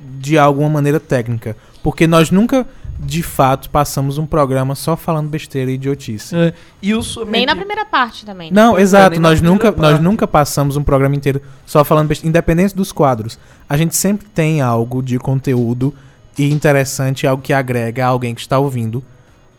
de 0.00 0.36
alguma 0.36 0.68
maneira 0.68 1.00
técnica. 1.00 1.56
Porque 1.82 2.06
nós 2.06 2.30
nunca, 2.30 2.66
de 2.98 3.22
fato, 3.22 3.68
passamos 3.70 4.18
um 4.18 4.26
programa 4.26 4.74
só 4.74 4.96
falando 4.96 5.28
besteira 5.28 5.70
e 5.70 5.74
idiotice. 5.74 6.34
É, 6.34 6.54
e 6.80 6.94
o 6.94 7.02
Nem 7.26 7.44
na 7.44 7.56
primeira 7.56 7.84
parte 7.84 8.24
também. 8.24 8.50
né? 8.50 8.62
Não, 8.62 8.78
é, 8.78 8.82
exato. 8.82 9.20
nós 9.20 9.40
nunca, 9.40 9.70
nós 9.72 10.00
nunca 10.00 10.26
passamos 10.26 10.76
um 10.76 10.82
programa 10.82 11.14
inteiro 11.14 11.40
só 11.66 11.84
falando 11.84 12.08
besteira. 12.08 12.28
Independente 12.28 12.74
dos 12.74 12.92
quadros. 12.92 13.38
A 13.68 13.76
gente 13.76 13.96
sempre 13.96 14.26
tem 14.26 14.60
algo 14.60 15.02
de 15.02 15.18
conteúdo 15.18 15.94
e 16.38 16.50
interessante, 16.50 17.26
algo 17.26 17.42
que 17.42 17.52
agrega 17.52 18.04
a 18.04 18.08
alguém 18.08 18.34
que 18.34 18.40
está 18.40 18.58
ouvindo. 18.58 19.04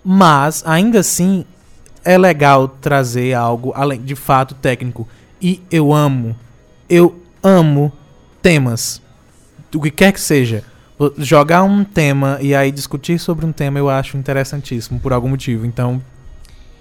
Mas, 0.04 0.64
ainda 0.66 1.00
assim, 1.00 1.46
é 2.04 2.18
legal 2.18 2.68
trazer 2.68 3.34
algo 3.34 3.74
além 3.76 4.02
de 4.02 4.16
fato 4.16 4.56
técnico. 4.56 5.08
E 5.42 5.62
eu 5.70 5.94
amo, 5.94 6.36
eu 6.90 7.22
amo 7.44 7.92
temas. 8.42 9.02
O 9.74 9.82
que 9.82 9.92
quer 9.92 10.14
que 10.14 10.22
seja. 10.22 10.64
Jogar 11.18 11.64
um 11.64 11.84
tema 11.84 12.38
e 12.42 12.56
aí 12.56 12.72
discutir 12.72 13.20
sobre 13.20 13.46
um 13.46 13.52
tema 13.52 13.78
eu 13.78 13.90
acho 13.90 14.18
interessantíssimo 14.18 15.00
por 15.00 15.12
algum 15.12 15.28
motivo. 15.28 15.66
Então, 15.66 16.02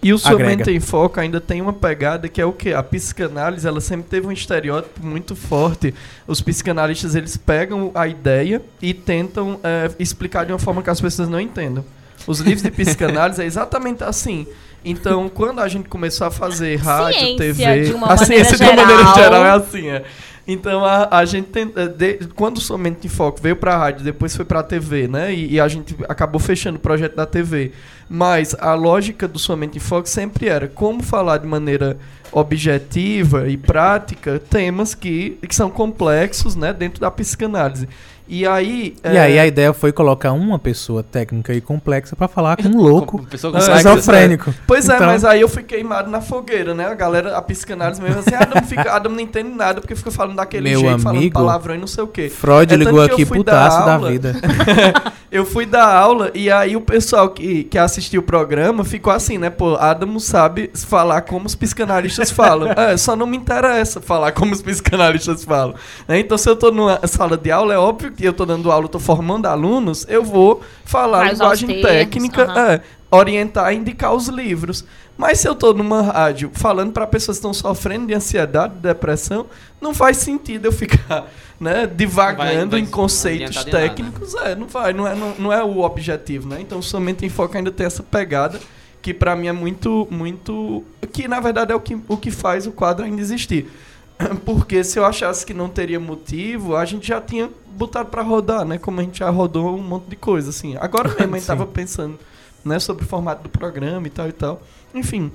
E 0.03 0.13
o 0.13 0.19
Sua 0.19 0.33
Agrega. 0.33 0.57
Mente 0.59 0.71
em 0.71 0.79
Foco 0.79 1.19
ainda 1.19 1.41
tem 1.41 1.61
uma 1.61 1.73
pegada 1.73 2.29
que 2.29 2.41
é 2.41 2.45
o 2.45 2.53
que? 2.53 2.73
A 2.73 2.83
psicanálise, 2.83 3.67
ela 3.67 3.81
sempre 3.81 4.07
teve 4.09 4.27
um 4.27 4.33
estereótipo 4.33 5.05
muito 5.05 5.35
forte. 5.35 5.93
Os 6.29 6.41
psicanalistas, 6.41 7.15
eles 7.15 7.37
pegam 7.37 7.91
a 7.95 8.07
ideia 8.07 8.63
e 8.81 8.95
tentam 8.95 9.59
é, 9.65 9.91
explicar 9.99 10.47
de 10.47 10.53
uma 10.53 10.59
forma 10.59 10.83
que 10.83 10.91
as 10.91 11.01
pessoas 11.01 11.29
não 11.29 11.41
entendam. 11.41 11.85
Os 12.27 12.39
livros 12.39 12.63
de 12.63 12.71
psicanálise 12.71 13.43
é 13.43 13.45
exatamente 13.45 14.05
assim. 14.05 14.47
Então, 14.85 15.29
quando 15.29 15.61
a 15.61 15.69
gente 15.69 15.89
começou 15.89 16.27
a 16.27 16.31
fazer 16.31 16.77
rádio, 16.77 17.19
Ciência, 17.19 17.37
TV... 17.37 17.85
de 17.85 17.93
uma 17.95 18.13
a 18.13 18.17
ciência 18.19 18.57
de 18.57 18.63
uma 18.63 18.75
maneira 18.75 19.03
geral. 19.03 19.17
geral 19.17 19.45
é 19.45 19.51
assim, 19.51 19.89
é. 19.89 20.05
Então 20.47 20.85
a, 20.85 21.09
a 21.19 21.25
gente 21.25 21.49
tem, 21.49 21.73
eh, 21.75 21.89
de- 21.89 22.27
quando 22.35 22.59
o 22.59 22.61
Somente 22.61 23.07
em 23.07 23.11
Foco 23.11 23.41
veio 23.41 23.57
pra 23.57 23.77
rádio, 23.79 24.05
depois 24.05 24.37
foi 24.37 24.45
pra 24.45 24.63
TV, 24.63 25.09
né? 25.09 25.33
E, 25.35 25.55
e 25.55 25.61
a 25.61 25.67
gente 25.69 25.97
acabou 26.09 26.39
fechando 26.39 26.77
o 26.77 26.81
projeto 26.81 27.15
da 27.17 27.25
TV. 27.25 27.73
Mas 28.09 28.55
a 28.61 28.75
lógica 28.75 29.27
do 29.27 29.39
Somente 29.39 29.79
em 29.79 29.81
Foco 29.81 30.07
sempre 30.09 30.49
era 30.49 30.69
como 30.69 31.03
falar 31.03 31.39
de 31.39 31.47
maneira 31.47 31.97
objetiva 32.31 33.49
e 33.49 33.57
prática 33.57 34.39
temas 34.39 34.95
que, 34.95 35.39
que 35.49 35.55
são 35.55 35.71
complexos, 35.71 36.55
né, 36.57 36.73
dentro 36.73 37.01
da 37.01 37.11
psicanálise. 37.11 37.89
E 38.27 38.47
aí, 38.47 38.95
E 39.05 39.09
é, 39.17 39.21
aí 39.21 39.39
a 39.39 39.47
ideia 39.47 39.73
foi 39.75 39.93
colocar 39.93 40.33
uma 40.33 40.59
pessoa 40.59 41.03
técnica 41.03 41.53
e 41.53 41.61
complexa 41.61 42.17
pra 42.17 42.27
falar 42.27 42.57
com 42.57 42.69
um 42.69 42.77
louco 42.81 43.19
É, 43.19 43.37
complexa. 43.37 43.49
esquizofrênico. 43.59 44.55
Pois 44.67 44.89
é, 44.89 44.95
Então- 44.95 45.07
mas 45.09 45.25
aí 45.27 45.43
eu 45.43 45.49
fui 45.49 45.63
queimado 45.63 46.11
na 46.11 46.23
fogueira, 46.23 46.73
né? 46.73 46.87
A 46.87 46.95
galera, 46.95 47.37
a 47.37 47.43
psicanálise 47.43 48.01
mesmo 48.01 48.21
assim, 48.21 48.35
Adam, 48.35 48.63
fica, 48.63 48.91
Adam 48.93 49.13
não 49.13 49.21
entende 49.21 49.51
nada 49.51 49.81
porque 49.81 49.95
fica 49.95 50.11
falando 50.11 50.37
daquele 50.37 50.71
Meu 50.71 50.81
jeito, 50.81 50.99
falando 51.01 51.19
amigo, 51.19 51.35
palavrão 51.35 51.75
e 51.75 51.79
não 51.79 51.87
sei 51.87 52.03
o 52.03 52.07
quê. 52.07 52.31
Freud 52.31 52.73
É 52.73 52.77
ligou 52.79 53.03
aqui 53.03 53.27
putaço 53.27 53.85
da 53.85 53.95
aula. 53.97 54.11
vida. 54.11 54.35
Eu 55.35 55.45
fui 55.45 55.67
dar 55.67 55.93
aula 55.93 56.31
e 56.33 56.49
aí 56.49 56.77
o 56.77 56.81
pessoal 56.81 57.29
que, 57.29 57.65
que 57.65 57.77
assistiu 57.77 58.21
o 58.21 58.25
programa 58.25 58.85
ficou 58.85 59.13
assim, 59.13 59.37
né? 59.37 59.51
Pô, 59.51 59.75
Adam 59.75 60.09
não 60.09 60.21
sabe 60.21 60.71
falar 60.73 61.23
como 61.23 61.47
os 61.47 61.57
psicanalistas 61.57 62.31
falam. 62.33 62.71
É, 62.71 62.97
só 62.97 63.17
não 63.17 63.27
me 63.27 63.37
interessa 63.37 64.01
falar 64.01 64.31
como 64.31 64.53
os 64.53 64.63
psicanalistas 64.63 65.43
falam. 65.43 65.75
né? 66.07 66.21
Então, 66.21 66.39
se 66.39 66.49
eu 66.49 66.55
tô 66.55 66.71
numa 66.71 67.05
sala 67.09 67.37
de 67.37 67.51
aula, 67.51 67.75
é 67.75 67.77
óbvio 67.77 68.13
que 68.13 68.25
eu 68.25 68.33
tô 68.33 68.47
dando 68.47 68.71
aula, 68.71 68.85
eu 68.85 68.89
tô 68.89 69.01
formando 69.01 69.47
alunos, 69.47 70.07
eu 70.09 70.23
vou 70.23 70.63
falar 70.85 71.27
os 71.27 71.33
linguagem 71.33 71.67
termos, 71.67 71.83
técnica, 71.83 72.43
é, 72.57 72.81
orientar 73.15 73.73
e 73.73 73.77
indicar 73.77 74.15
os 74.15 74.29
livros. 74.29 74.85
Mas 75.17 75.41
se 75.41 75.49
eu 75.49 75.55
tô 75.55 75.73
numa 75.73 76.03
rádio 76.03 76.51
falando 76.55 76.93
para 76.93 77.07
pessoas 77.07 77.37
que 77.37 77.41
estão 77.41 77.55
sofrendo 77.55 78.07
de 78.07 78.15
ansiedade, 78.15 78.75
de 78.75 78.81
depressão, 78.81 79.47
não 79.81 79.95
faz 79.95 80.17
sentido 80.17 80.67
eu 80.67 80.73
ficar, 80.73 81.31
né, 81.61 81.87
divagando 81.87 82.73
vai 82.73 82.81
em 82.81 82.87
conceitos 82.87 83.51
de 83.51 83.57
nada, 83.57 83.71
técnicos. 83.71 84.35
É, 84.35 84.55
não 84.55 84.67
vai, 84.67 84.93
não 84.93 85.07
é, 85.07 85.15
não, 85.15 85.35
não 85.39 85.53
é 85.53 85.63
o 85.63 85.81
objetivo, 85.81 86.49
né? 86.49 86.61
Então, 86.61 86.83
somente 86.83 87.25
em 87.25 87.29
foco 87.29 87.57
ainda 87.57 87.71
tem 87.71 87.87
essa 87.87 88.03
pegada 88.03 88.59
que 89.01 89.13
pra 89.13 89.37
mim 89.37 89.49
é 89.49 89.53
muito, 89.53 90.09
muito, 90.11 90.83
que 91.13 91.29
na 91.29 91.39
verdade 91.39 91.71
é 91.71 91.75
o 91.75 91.81
que, 91.81 91.95
o 92.09 92.17
que 92.17 92.31
faz 92.31 92.67
o 92.67 92.73
quadro 92.73 93.05
ainda 93.05 93.21
existir. 93.21 93.71
Porque 94.47 94.83
se 94.83 94.99
eu 94.99 95.05
achasse 95.05 95.45
que 95.45 95.53
não 95.53 95.69
teria 95.69 96.01
motivo, 96.01 96.75
a 96.75 96.87
gente 96.87 97.09
já 97.09 97.21
tinha 97.21 97.51
botado 97.77 98.09
pra 98.09 98.23
rodar, 98.23 98.65
né? 98.65 98.79
Como 98.79 99.01
a 99.01 99.03
gente 99.03 99.19
já 99.19 99.29
rodou 99.29 99.77
um 99.77 99.83
monte 99.83 100.07
de 100.07 100.17
coisa, 100.17 100.51
assim. 100.51 100.77
Agora 100.79 101.09
mesmo 101.21 101.35
a 101.35 101.39
gente 101.39 101.47
tava 101.47 101.67
pensando, 101.67 102.19
né, 102.65 102.79
sobre 102.79 103.05
o 103.05 103.07
formato 103.09 103.43
do 103.43 103.49
programa 103.49 104.07
e 104.07 104.11
tal 104.11 104.29
e 104.29 104.33
tal. 104.33 104.63
Enfim, 104.95 105.33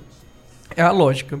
é 0.76 0.82
a 0.82 0.90
lógica. 0.90 1.40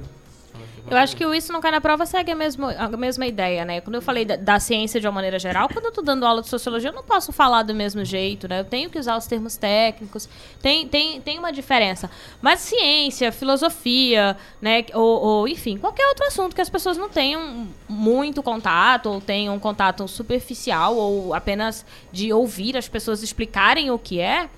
Eu 0.88 0.96
acho 0.96 1.16
que 1.16 1.24
o 1.24 1.34
Isso 1.34 1.52
Não 1.52 1.60
Cai 1.60 1.70
na 1.70 1.80
Prova 1.80 2.06
segue 2.06 2.32
a 2.32 2.34
mesma, 2.34 2.72
a 2.72 2.88
mesma 2.88 3.26
ideia, 3.26 3.64
né? 3.64 3.80
Quando 3.80 3.94
eu 3.94 4.02
falei 4.02 4.24
da, 4.24 4.36
da 4.36 4.58
ciência 4.58 5.00
de 5.00 5.06
uma 5.06 5.12
maneira 5.12 5.38
geral, 5.38 5.68
quando 5.68 5.84
eu 5.84 5.92
tô 5.92 6.02
dando 6.02 6.26
aula 6.26 6.42
de 6.42 6.48
sociologia, 6.48 6.90
eu 6.90 6.94
não 6.94 7.02
posso 7.02 7.32
falar 7.32 7.62
do 7.62 7.74
mesmo 7.74 8.04
jeito, 8.04 8.48
né? 8.48 8.60
Eu 8.60 8.64
tenho 8.64 8.90
que 8.90 8.98
usar 8.98 9.16
os 9.16 9.26
termos 9.26 9.56
técnicos, 9.56 10.28
tem, 10.60 10.88
tem, 10.88 11.20
tem 11.20 11.38
uma 11.38 11.52
diferença. 11.52 12.10
Mas 12.40 12.60
ciência, 12.60 13.30
filosofia, 13.30 14.36
né? 14.60 14.84
Ou, 14.94 15.20
ou, 15.20 15.48
enfim, 15.48 15.76
qualquer 15.76 16.06
outro 16.08 16.26
assunto 16.26 16.54
que 16.54 16.60
as 16.60 16.70
pessoas 16.70 16.96
não 16.96 17.08
tenham 17.08 17.68
muito 17.88 18.42
contato, 18.42 19.10
ou 19.10 19.20
tenham 19.20 19.54
um 19.54 19.60
contato 19.60 20.08
superficial, 20.08 20.96
ou 20.96 21.34
apenas 21.34 21.84
de 22.10 22.32
ouvir 22.32 22.76
as 22.76 22.88
pessoas 22.88 23.22
explicarem 23.22 23.90
o 23.90 23.98
que 23.98 24.18
é, 24.18 24.48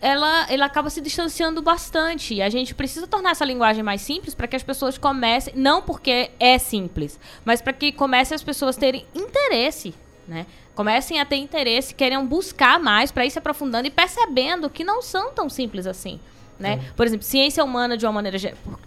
ela, 0.00 0.46
ela 0.50 0.66
acaba 0.66 0.90
se 0.90 1.00
distanciando 1.00 1.60
bastante. 1.60 2.34
E 2.34 2.42
a 2.42 2.48
gente 2.48 2.74
precisa 2.74 3.06
tornar 3.06 3.30
essa 3.30 3.44
linguagem 3.44 3.82
mais 3.82 4.00
simples 4.00 4.34
para 4.34 4.46
que 4.46 4.56
as 4.56 4.62
pessoas 4.62 4.96
comecem, 4.98 5.54
não 5.56 5.82
porque 5.82 6.30
é 6.38 6.58
simples, 6.58 7.18
mas 7.44 7.60
para 7.60 7.72
que 7.72 7.92
comecem 7.92 8.34
as 8.34 8.42
pessoas 8.42 8.76
terem 8.76 9.06
interesse, 9.14 9.94
né? 10.26 10.46
Comecem 10.74 11.18
a 11.18 11.24
ter 11.24 11.36
interesse, 11.36 11.92
queiram 11.92 12.24
buscar 12.24 12.78
mais 12.78 13.10
para 13.10 13.26
ir 13.26 13.30
se 13.30 13.38
aprofundando 13.38 13.88
e 13.88 13.90
percebendo 13.90 14.70
que 14.70 14.84
não 14.84 15.02
são 15.02 15.32
tão 15.32 15.48
simples 15.48 15.86
assim. 15.88 16.20
Né? 16.58 16.80
Por 16.96 17.06
exemplo, 17.06 17.24
ciência 17.24 17.62
humana 17.64 17.96
de 17.96 18.04
uma 18.04 18.12
maneira 18.12 18.36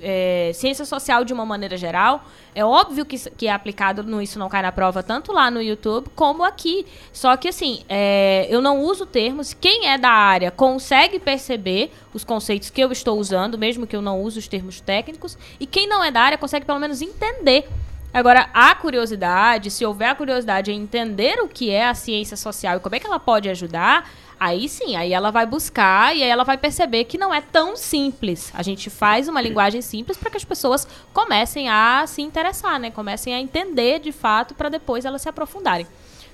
é, 0.02 0.52
ciência 0.54 0.84
social 0.84 1.24
de 1.24 1.32
uma 1.32 1.46
maneira 1.46 1.78
geral, 1.78 2.26
é 2.54 2.66
óbvio 2.66 3.06
que, 3.06 3.18
que 3.32 3.48
é 3.48 3.52
aplicado 3.52 4.04
no 4.04 4.22
Isso 4.22 4.38
Não 4.38 4.50
Cai 4.50 4.62
na 4.62 4.74
Prova, 4.74 5.02
tanto 5.02 5.32
lá 5.32 5.50
no 5.50 5.62
YouTube 5.62 6.10
como 6.14 6.44
aqui. 6.44 6.86
Só 7.14 7.38
que 7.38 7.48
assim, 7.48 7.84
é, 7.88 8.46
eu 8.50 8.62
não 8.62 8.82
uso 8.82 9.06
termos. 9.06 9.54
Quem 9.54 9.88
é 9.88 9.98
da 9.98 10.10
área 10.10 10.52
consegue 10.52 11.18
perceber 11.18 11.92
os 12.14 12.26
conceitos 12.26 12.70
que 12.70 12.82
eu 12.82 12.92
estou 12.92 13.18
usando, 13.18 13.58
mesmo 13.58 13.88
que 13.88 13.96
eu 13.96 14.02
não 14.02 14.22
use 14.22 14.38
os 14.38 14.48
termos 14.50 14.82
técnicos, 14.82 15.38
e 15.60 15.66
quem 15.66 15.88
não 15.88 16.04
é 16.04 16.12
da 16.12 16.22
área 16.22 16.38
consegue 16.38 16.66
pelo 16.66 16.80
menos 16.80 17.02
entender. 17.02 17.70
Agora, 18.14 18.50
a 18.54 18.76
curiosidade, 18.76 19.72
se 19.72 19.86
houver 19.86 20.10
a 20.10 20.16
curiosidade 20.16 20.70
em 20.70 20.82
entender 20.82 21.40
o 21.42 21.48
que 21.48 21.72
é 21.72 21.88
a 21.88 21.94
ciência 21.94 22.36
social 22.36 22.76
e 22.76 22.80
como 22.82 22.94
é 22.94 23.00
que 23.00 23.08
ela 23.08 23.20
pode 23.20 23.48
ajudar, 23.48 24.10
aí 24.42 24.68
sim, 24.68 24.96
aí 24.96 25.14
ela 25.14 25.30
vai 25.30 25.46
buscar 25.46 26.16
e 26.16 26.24
aí 26.24 26.30
ela 26.30 26.44
vai 26.44 26.58
perceber 26.58 27.04
que 27.04 27.16
não 27.16 27.32
é 27.32 27.40
tão 27.40 27.78
simples. 27.78 28.52
A 28.56 28.64
gente 28.64 28.90
faz 28.90 29.28
uma 29.28 29.40
linguagem 29.40 29.84
simples 29.84 30.18
para 30.18 30.32
que 30.32 30.38
as 30.38 30.44
pessoas 30.44 30.88
comecem 31.14 31.70
a 31.70 32.04
se 32.08 32.24
interessar, 32.24 32.80
né? 32.80 32.90
Comecem 32.90 33.36
a 33.36 33.40
entender 33.40 34.00
de 34.00 34.12
fato 34.12 34.56
para 34.56 34.68
depois 34.68 35.06
elas 35.06 35.22
se 35.22 35.30
aprofundarem. 35.30 35.86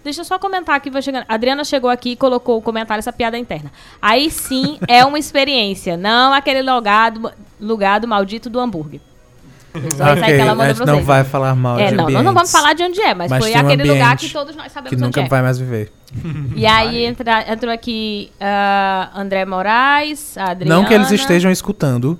Deixa 0.05 0.21
eu 0.21 0.25
só 0.25 0.39
comentar 0.39 0.75
aqui, 0.75 0.89
vai 0.89 1.01
chegando. 1.01 1.25
Adriana 1.27 1.65
chegou 1.65 1.89
aqui 1.89 2.11
e 2.11 2.15
colocou 2.15 2.57
o 2.57 2.61
comentário, 2.61 2.99
essa 2.99 3.11
piada 3.11 3.37
interna. 3.37 3.69
Aí 4.01 4.31
sim 4.31 4.79
é 4.87 5.03
uma 5.03 5.19
experiência, 5.19 5.97
não 5.97 6.31
aquele 6.31 6.61
lugar 6.61 7.99
do 7.99 8.07
maldito 8.07 8.49
do 8.49 8.57
hambúrguer. 8.57 9.01
Só 9.95 10.15
que 10.15 10.31
ela 10.31 10.51
a 10.51 10.55
mandou 10.55 10.75
gente 10.75 10.85
não 10.85 11.03
vai 11.03 11.23
falar 11.23 11.55
mal 11.55 11.79
É, 11.79 11.87
de 11.87 11.95
não, 11.95 12.09
nós 12.09 12.23
não 12.23 12.33
vamos 12.33 12.51
falar 12.51 12.73
de 12.73 12.83
onde 12.83 12.99
é, 13.01 13.13
mas, 13.13 13.29
Mas 13.29 13.43
foi 13.43 13.53
um 13.53 13.59
aquele 13.59 13.83
lugar 13.83 14.17
que 14.17 14.29
todos 14.29 14.55
nós 14.55 14.71
sabemos 14.71 14.89
que 14.89 14.95
nunca 14.95 15.21
é. 15.21 15.27
vai 15.27 15.41
mais 15.41 15.57
viver. 15.59 15.91
E 16.55 16.65
aí 16.65 17.03
entra, 17.03 17.51
entrou 17.51 17.73
aqui 17.73 18.31
ah, 18.39 19.11
André 19.15 19.45
Moraes, 19.45 20.37
a 20.37 20.51
Adriana. 20.51 20.75
Não 20.75 20.85
que 20.85 20.93
eles 20.93 21.11
estejam 21.11 21.51
escutando, 21.51 22.17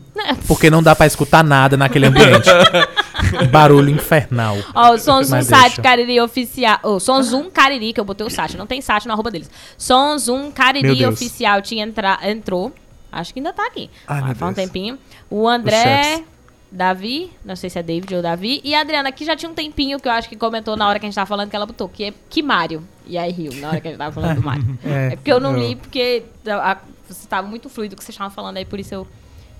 porque 0.47 0.69
não 0.69 0.83
dá 0.83 0.95
pra 0.95 1.05
escutar 1.05 1.43
nada 1.43 1.77
naquele 1.77 2.07
ambiente. 2.07 2.49
Barulho 3.49 3.89
infernal. 3.89 4.57
Ó, 4.75 4.93
o 4.93 4.97
Sonzum 4.97 5.41
Sat. 5.41 5.81
Cariri 5.81 6.19
Oficial. 6.19 6.79
Ô, 6.83 6.99
Sonzum 6.99 7.49
Cariri, 7.49 7.93
que 7.93 7.99
eu 7.99 8.05
botei 8.05 8.27
o 8.27 8.29
Sat, 8.29 8.57
não 8.57 8.67
tem 8.67 8.81
Sat 8.81 9.05
no 9.07 9.13
arroba 9.13 9.31
deles. 9.31 9.49
Sonzum 9.77 10.51
Cariri. 10.51 11.05
Oficial 11.05 11.61
tinha 11.61 11.83
entra, 11.83 12.19
entrou. 12.23 12.73
Acho 13.11 13.33
que 13.33 13.39
ainda 13.39 13.53
tá 13.53 13.65
aqui. 13.65 13.89
Ai, 14.07 14.21
meu 14.21 14.35
Faz 14.35 14.51
um 14.51 14.53
Deus. 14.53 14.67
tempinho. 14.67 14.97
O 15.29 15.47
André. 15.47 15.81
chefs. 15.81 16.23
Davi, 16.71 17.31
não 17.45 17.55
sei 17.55 17.69
se 17.69 17.79
é 17.79 17.83
David 17.83 18.13
ou 18.15 18.21
Davi, 18.21 18.59
e 18.63 18.75
a 18.75 18.81
Adriana, 18.81 19.11
que 19.11 19.23
já 19.23 19.35
tinha 19.35 19.49
um 19.49 19.53
tempinho 19.53 19.99
que 19.99 20.07
eu 20.07 20.11
acho 20.11 20.27
que 20.27 20.35
comentou 20.35 20.75
na 20.75 20.87
hora 20.87 20.99
que 20.99 21.05
a 21.05 21.07
gente 21.09 21.15
tava 21.15 21.25
falando, 21.25 21.49
que 21.49 21.55
ela 21.55 21.65
botou, 21.65 21.87
que 21.87 22.03
é 22.05 22.13
que 22.29 22.41
Mário. 22.43 22.85
E 23.05 23.17
aí 23.17 23.31
riu, 23.31 23.53
na 23.55 23.69
hora 23.69 23.79
que 23.81 23.87
a 23.87 23.91
gente 23.91 23.97
tava 23.97 24.11
falando 24.13 24.35
do 24.35 24.43
Mário. 24.43 24.77
É, 24.83 25.13
É 25.13 25.15
porque 25.15 25.31
eu 25.31 25.39
não 25.39 25.53
eu- 25.53 25.59
li, 25.59 25.75
porque 25.77 26.23
a- 26.45 26.71
a- 26.73 26.77
você 27.07 27.21
estava 27.23 27.47
muito 27.47 27.69
fluido 27.69 27.95
o 27.95 27.97
que 27.97 28.03
vocês 28.03 28.13
estavam 28.13 28.33
falando 28.33 28.57
aí, 28.57 28.65
por 28.65 28.79
isso 28.79 28.93
eu, 28.93 29.07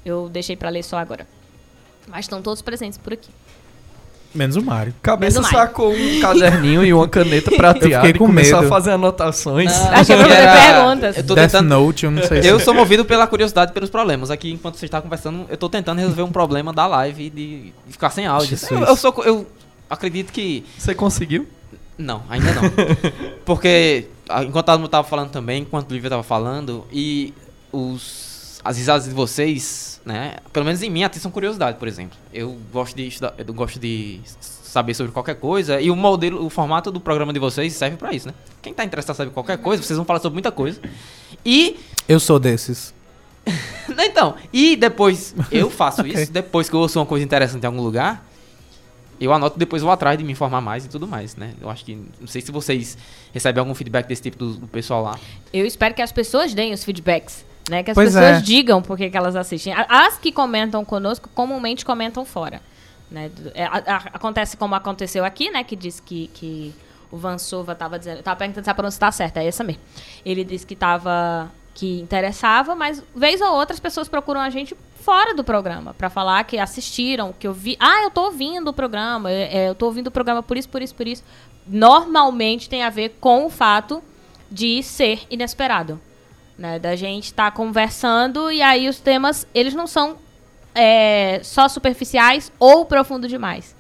eu 0.06 0.28
deixei 0.30 0.56
pra 0.58 0.70
ler 0.70 0.84
só 0.84 0.98
agora. 0.98 1.26
Mas 2.08 2.26
estão 2.26 2.42
todos 2.42 2.62
presentes 2.62 2.98
por 2.98 3.14
aqui. 3.14 3.30
Menos 4.34 4.56
o 4.56 4.62
Mário. 4.62 4.94
Cabeça 5.02 5.40
Menos 5.40 5.50
sacou 5.50 5.92
um 5.92 6.20
caderninho 6.20 6.86
e 6.86 6.94
uma 6.94 7.08
caneta 7.08 7.50
prateada 7.52 8.08
e 8.10 8.14
com 8.14 8.28
começou 8.28 8.62
medo. 8.62 8.68
a 8.68 8.70
fazer 8.70 8.92
anotações. 8.92 9.72
Acho 9.90 10.06
que 10.06 10.14
é 10.14 10.18
pra 10.18 10.28
fazer 10.28 10.74
perguntas. 10.74 11.18
Eu 11.18 11.24
tô 11.26 11.36
Death 11.36 11.52
tentando. 11.52 11.70
Note, 11.70 12.06
eu 12.06 12.12
não 12.12 12.24
sei 12.24 12.42
se... 12.42 12.48
Eu 12.48 12.60
sou 12.60 12.74
movido 12.74 13.04
pela 13.06 13.26
curiosidade 13.26 13.72
e 13.72 13.74
pelos 13.74 13.90
problemas. 13.90 14.30
Aqui, 14.30 14.52
enquanto 14.52 14.76
você 14.76 14.86
está 14.86 15.02
conversando, 15.02 15.46
eu 15.50 15.58
tô 15.58 15.70
tentando 15.70 16.00
resolver 16.00 16.22
um 16.22 16.32
problema 16.32 16.72
da 16.72 16.86
live 16.88 17.30
de, 17.30 17.74
de 17.88 17.94
ficar 17.94 18.10
sem 18.10 18.28
áudio. 18.28 18.58
Eu, 18.70 18.80
eu 18.80 18.96
sou. 18.96 19.14
Eu 19.24 19.48
acredito 19.90 20.32
que. 20.32 20.64
Você 20.78 20.94
conseguiu? 20.94 21.48
Não, 21.98 22.24
ainda 22.30 22.54
não. 22.54 22.62
Porque, 23.44 24.08
ah, 24.30 24.44
enquanto 24.44 24.72
mundo 24.78 24.88
tava 24.88 25.08
falando 25.08 25.32
também, 25.32 25.64
enquanto 25.64 25.90
o 25.90 25.94
Lívia 25.94 26.12
tava 26.12 26.24
falando, 26.24 26.86
e 26.92 27.34
os, 27.72 28.60
as 28.64 28.78
risadas 28.78 29.06
de 29.06 29.12
vocês, 29.12 29.97
né? 30.08 30.38
Pelo 30.54 30.66
menos 30.66 30.82
em 30.82 30.90
mim, 30.90 31.04
atiçam 31.04 31.30
curiosidade, 31.30 31.78
por 31.78 31.88
exemplo. 31.88 32.18
Eu 32.34 32.58
gosto 32.72 32.96
de 32.96 33.08
estudar, 33.08 33.34
eu 33.38 33.54
gosto 33.54 33.78
de 33.78 34.22
saber 34.40 34.94
sobre 34.94 35.12
qualquer 35.12 35.36
coisa, 35.36 35.82
e 35.82 35.92
o 35.92 35.96
modelo, 35.96 36.46
o 36.46 36.50
formato 36.50 36.92
do 36.92 37.00
programa 37.00 37.34
de 37.34 37.40
vocês 37.40 37.74
serve 37.74 37.98
pra 37.98 38.14
isso, 38.14 38.28
né? 38.28 38.34
Quem 38.62 38.74
tá 38.74 38.84
interessado 38.86 39.16
em 39.16 39.18
saber 39.18 39.32
qualquer 39.32 39.58
coisa, 39.58 39.84
vocês 39.84 39.98
vão 39.98 40.06
falar 40.06 40.20
sobre 40.20 40.34
muita 40.36 40.52
coisa. 40.52 40.80
E 41.46 41.78
Eu 42.08 42.20
sou 42.20 42.40
desses. 42.40 42.94
então, 44.06 44.36
e 44.52 44.76
depois 44.76 45.36
eu 45.52 45.70
faço 45.70 46.02
Ok. 46.02 46.14
isso, 46.14 46.32
depois 46.32 46.70
que 46.70 46.76
eu 46.76 46.80
ouço 46.80 47.00
uma 47.00 47.06
coisa 47.06 47.24
interessante 47.26 47.64
em 47.64 47.68
algum 47.68 47.82
lugar, 47.82 48.26
eu 49.20 49.34
anoto 49.34 49.58
depois 49.58 49.82
vou 49.82 49.92
atrás 49.92 50.18
de 50.18 50.24
me 50.24 50.32
informar 50.32 50.62
mais 50.62 50.86
e 50.86 50.90
tudo 50.90 51.08
mais, 51.08 51.36
né? 51.36 51.54
Eu 51.60 51.70
acho 51.70 51.84
que, 51.84 51.96
não 52.20 52.28
sei 52.28 52.42
se 52.42 52.52
vocês 52.52 52.98
recebem 53.34 53.60
algum 53.60 53.74
feedback 53.74 54.08
desse 54.08 54.22
tipo 54.22 54.38
do, 54.38 54.54
do 54.54 54.68
pessoal 54.68 55.02
lá. 55.02 55.20
Eu 55.52 55.66
espero 55.66 55.94
que 55.96 56.02
as 56.02 56.12
pessoas 56.12 56.54
deem 56.54 56.72
os 56.72 56.84
feedbacks. 56.84 57.44
Né? 57.70 57.84
Que 57.84 57.92
as 57.92 57.96
Pois 57.96 58.14
pessoas 58.14 58.38
é. 58.38 58.42
digam 58.42 58.82
por 58.82 58.98
que 58.98 59.10
elas 59.14 59.36
assistem. 59.36 59.74
As 59.74 60.18
que 60.18 60.32
comentam 60.32 60.84
conosco, 60.86 61.30
comumente 61.34 61.86
comentam 61.86 62.24
fora. 62.24 62.62
Né? 63.10 63.32
É, 63.54 63.66
acontece 64.14 64.58
como 64.58 64.76
aconteceu 64.76 65.24
aqui, 65.24 65.50
né? 65.50 65.64
Que 65.64 65.76
disse 65.76 66.02
que, 66.02 66.28
que 66.34 66.74
o 67.12 67.18
Vansova 67.18 67.74
estava 67.74 67.98
dizendo. 67.98 68.22
Tava 68.22 68.38
perguntando 68.38 68.64
se 68.64 68.70
a 68.70 68.74
pronúncia 68.74 69.00
tá 69.00 69.12
certa, 69.12 69.42
é 69.42 69.48
essa 69.48 69.64
mesmo. 69.64 69.82
Ele 70.26 70.44
disse 70.44 70.66
que 70.66 70.76
tava. 70.76 71.52
que 71.74 72.00
interessava, 72.00 72.76
mas 72.76 73.04
vez 73.16 73.42
ou 73.42 73.54
outra 73.54 73.74
as 73.74 73.80
pessoas 73.80 74.08
procuram 74.08 74.42
a 74.42 74.50
gente 74.50 74.76
fora 75.08 75.34
do 75.34 75.44
programa 75.44 75.94
pra 75.94 76.10
falar 76.10 76.44
que 76.44 76.58
assistiram, 76.58 77.34
que 77.38 77.48
eu 77.48 77.54
vi, 77.54 77.78
ah, 77.80 78.04
eu 78.04 78.12
tô 78.12 78.26
ouvindo 78.26 78.68
o 78.68 78.74
programa, 78.74 79.32
é, 79.32 79.58
é, 79.58 79.70
eu 79.70 79.76
tô 79.76 79.86
ouvindo 79.86 80.08
o 80.08 80.12
programa 80.12 80.44
por 80.44 80.58
isso, 80.58 80.68
por 80.68 80.82
isso, 80.82 80.94
por 80.94 81.08
isso. 81.08 81.24
Normalmente 81.66 82.68
tem 82.68 82.84
a 82.84 82.90
ver 82.90 83.16
com 83.22 83.46
o 83.46 83.50
fato 83.50 84.04
de 84.52 84.84
ser 84.84 85.22
inesperado, 85.30 86.00
né? 86.58 86.80
Da 86.80 86.96
gente 86.96 87.26
estar 87.26 87.52
conversando 87.52 88.52
e 88.52 88.62
aí 88.62 88.90
os 88.90 89.00
temas 89.00 89.48
eles 89.54 89.74
não 89.74 89.88
são 89.88 90.18
é, 90.74 91.40
só 91.44 91.68
superficiais 91.68 92.52
ou 92.60 92.86
profundo 92.86 93.28
demais. 93.28 93.76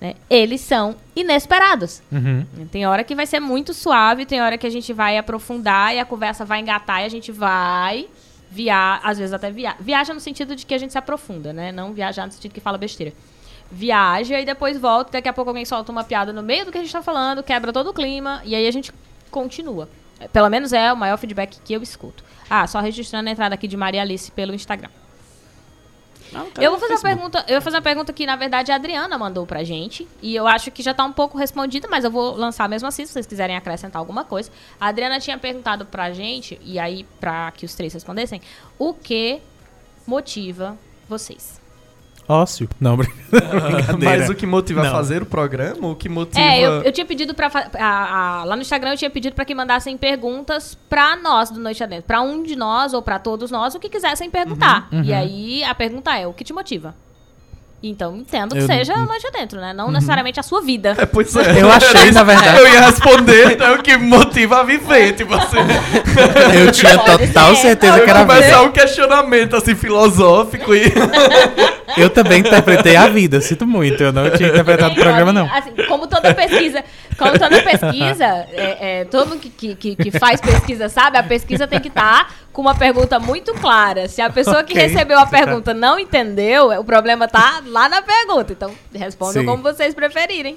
Né? 0.00 0.14
Eles 0.28 0.60
são 0.60 0.96
inesperados. 1.14 2.02
Uhum. 2.10 2.44
Tem 2.70 2.86
hora 2.86 3.04
que 3.04 3.14
vai 3.14 3.24
ser 3.24 3.38
muito 3.38 3.72
suave, 3.72 4.26
tem 4.26 4.42
hora 4.42 4.58
que 4.58 4.66
a 4.66 4.70
gente 4.70 4.92
vai 4.92 5.16
aprofundar 5.16 5.94
e 5.94 6.00
a 6.00 6.04
conversa 6.04 6.44
vai 6.44 6.60
engatar 6.60 7.02
e 7.02 7.04
a 7.04 7.08
gente 7.08 7.30
vai 7.30 8.08
viajar, 8.50 9.00
às 9.02 9.16
vezes 9.16 9.32
até 9.32 9.50
via 9.50 9.74
viaja 9.80 10.12
no 10.12 10.20
sentido 10.20 10.54
de 10.54 10.66
que 10.66 10.74
a 10.74 10.78
gente 10.78 10.92
se 10.92 10.98
aprofunda, 10.98 11.52
né? 11.52 11.72
Não 11.72 11.92
viajar 11.92 12.26
no 12.26 12.32
sentido 12.32 12.52
que 12.52 12.60
fala 12.60 12.76
besteira. 12.76 13.14
Viaja 13.70 14.38
e 14.38 14.44
depois 14.44 14.76
volta, 14.78 15.12
daqui 15.12 15.28
a 15.28 15.32
pouco 15.32 15.48
alguém 15.48 15.64
solta 15.64 15.90
uma 15.90 16.04
piada 16.04 16.32
no 16.32 16.42
meio 16.42 16.66
do 16.66 16.72
que 16.72 16.76
a 16.76 16.82
gente 16.82 16.92
tá 16.92 17.00
falando, 17.00 17.42
quebra 17.42 17.72
todo 17.72 17.88
o 17.90 17.94
clima 17.94 18.42
e 18.44 18.54
aí 18.54 18.66
a 18.66 18.70
gente 18.70 18.92
continua. 19.30 19.88
Pelo 20.28 20.48
menos 20.48 20.72
é 20.72 20.92
o 20.92 20.96
maior 20.96 21.16
feedback 21.16 21.58
que 21.64 21.72
eu 21.72 21.82
escuto. 21.82 22.24
Ah, 22.48 22.66
só 22.66 22.80
registrando 22.80 23.28
a 23.28 23.32
entrada 23.32 23.54
aqui 23.54 23.66
de 23.66 23.76
Maria 23.76 24.02
Alice 24.02 24.30
pelo 24.30 24.54
Instagram. 24.54 24.90
Não, 26.32 26.50
tá 26.50 26.62
Eu 26.62 26.70
vou 26.70 26.80
fazer 26.80 26.94
uma 26.94 27.00
pergunta, 27.00 27.44
eu 27.46 27.54
vou 27.54 27.60
fazer 27.62 27.76
uma 27.76 27.82
pergunta 27.82 28.12
que 28.12 28.24
na 28.24 28.36
verdade 28.36 28.72
a 28.72 28.74
Adriana 28.74 29.18
mandou 29.18 29.46
pra 29.46 29.62
gente 29.62 30.08
e 30.22 30.34
eu 30.34 30.46
acho 30.46 30.70
que 30.70 30.82
já 30.82 30.94
tá 30.94 31.04
um 31.04 31.12
pouco 31.12 31.36
respondida, 31.36 31.86
mas 31.90 32.04
eu 32.04 32.10
vou 32.10 32.34
lançar 32.34 32.68
mesmo 32.68 32.88
assim 32.88 33.04
se 33.04 33.12
vocês 33.12 33.26
quiserem 33.26 33.56
acrescentar 33.56 34.00
alguma 34.00 34.24
coisa. 34.24 34.50
A 34.80 34.88
Adriana 34.88 35.20
tinha 35.20 35.36
perguntado 35.36 35.84
pra 35.84 36.10
gente 36.12 36.58
e 36.62 36.78
aí 36.78 37.04
pra 37.20 37.52
que 37.52 37.66
os 37.66 37.74
três 37.74 37.92
respondessem, 37.92 38.40
o 38.78 38.94
que 38.94 39.42
motiva 40.06 40.76
vocês? 41.08 41.61
Ócio. 42.32 42.68
Não, 42.80 42.96
brincadeira. 42.96 44.18
Mas 44.18 44.28
o 44.30 44.34
que 44.34 44.46
motiva 44.46 44.80
a 44.86 44.90
fazer 44.90 45.22
o 45.22 45.26
programa? 45.26 45.88
O 45.88 45.94
que 45.96 46.08
motiva. 46.08 46.40
É, 46.40 46.60
eu, 46.60 46.82
eu 46.82 46.92
tinha 46.92 47.06
pedido 47.06 47.34
pra. 47.34 47.50
a- 47.78 48.40
a- 48.40 48.44
lá 48.44 48.56
no 48.56 48.62
Instagram 48.62 48.90
eu 48.92 48.96
tinha 48.96 49.10
pedido 49.10 49.34
pra 49.34 49.44
que 49.44 49.54
mandassem 49.54 49.96
perguntas 49.96 50.76
pra 50.88 51.16
nós 51.16 51.50
do 51.50 51.60
Noite 51.60 51.82
Adentro. 51.82 52.04
Pra 52.06 52.20
um 52.20 52.42
de 52.42 52.56
nós 52.56 52.94
ou 52.94 53.02
pra 53.02 53.18
todos 53.18 53.50
nós, 53.50 53.74
o 53.74 53.78
que 53.80 53.88
quisessem 53.88 54.30
perguntar. 54.30 54.88
Uhum, 54.92 55.02
E 55.04 55.12
aí 55.12 55.64
a 55.64 55.74
pergunta 55.74 56.16
é: 56.16 56.26
o 56.26 56.32
que 56.32 56.44
te 56.44 56.52
motiva? 56.52 56.94
Então 57.82 58.16
entendo 58.16 58.54
que 58.54 58.60
Eu- 58.60 58.66
seja 58.66 58.94
a 58.94 58.98
Noite 59.04 59.26
Adentro, 59.26 59.60
né? 59.60 59.72
Não 59.72 59.90
necessariamente 59.90 60.38
a 60.38 60.42
sua 60.42 60.60
vida. 60.62 60.94
É, 60.96 61.04
pois 61.04 61.34
é. 61.34 61.60
Eu 61.60 61.70
achei, 61.70 62.12
na 62.12 62.22
verdade. 62.22 62.58
Eu 62.62 62.68
ia 62.72 62.80
responder, 62.86 63.60
é 63.60 63.70
o 63.72 63.82
que 63.82 63.96
me 63.96 64.06
motiva 64.06 64.60
a 64.60 64.62
viver, 64.62 65.12
tipo 65.14 65.34
assim. 65.34 65.56
Eu 66.54 66.70
tinha 66.70 66.96
Pode 66.98 67.26
total 67.28 67.54
ser. 67.56 67.62
certeza 67.62 67.98
Eu 67.98 68.04
que 68.04 68.10
era 68.10 68.20
começar 68.24 68.46
vida. 68.46 68.62
um 68.62 68.70
questionamento 68.70 69.56
assim 69.56 69.74
filosófico 69.74 70.74
e. 70.74 70.82
Eu 71.96 72.08
também 72.08 72.40
interpretei 72.40 72.96
a 72.96 73.06
vida, 73.08 73.40
sinto 73.40 73.66
muito. 73.66 74.02
Eu 74.02 74.12
não 74.12 74.30
tinha 74.30 74.48
interpretado 74.48 74.92
o 74.92 74.94
programa, 74.94 75.32
não. 75.32 75.46
Assim, 75.52 75.72
como 75.88 76.06
toda 76.06 76.32
pesquisa, 76.34 76.82
como 77.18 77.32
toda 77.38 77.60
pesquisa, 77.62 78.24
é, 78.24 79.00
é, 79.00 79.04
todo 79.04 79.28
mundo 79.28 79.40
que, 79.40 79.50
que, 79.50 79.74
que- 79.74 79.96
que 79.96 80.10
faz 80.18 80.40
pesquisa 80.40 80.88
sabe, 80.88 81.18
a 81.18 81.22
pesquisa 81.22 81.66
tem 81.66 81.80
que 81.80 81.88
estar 81.88 82.32
com 82.52 82.60
uma 82.62 82.74
pergunta 82.74 83.18
muito 83.18 83.52
clara. 83.54 84.08
Se 84.08 84.20
a 84.20 84.28
pessoa 84.30 84.62
que 84.62 84.72
Ok. 84.76 84.86
recebeu 84.86 85.18
a 85.18 85.26
pergunta 85.26 85.72
não 85.72 85.98
entendeu, 85.98 86.70
o 86.78 86.84
problema 86.84 87.26
tá 87.26 87.62
lá 87.66 87.88
na 87.88 88.02
pergunta. 88.02 88.52
Então, 88.52 88.70
respondam 88.94 89.42
Sim. 89.42 89.46
como 89.46 89.62
vocês 89.62 89.94
preferirem. 89.94 90.56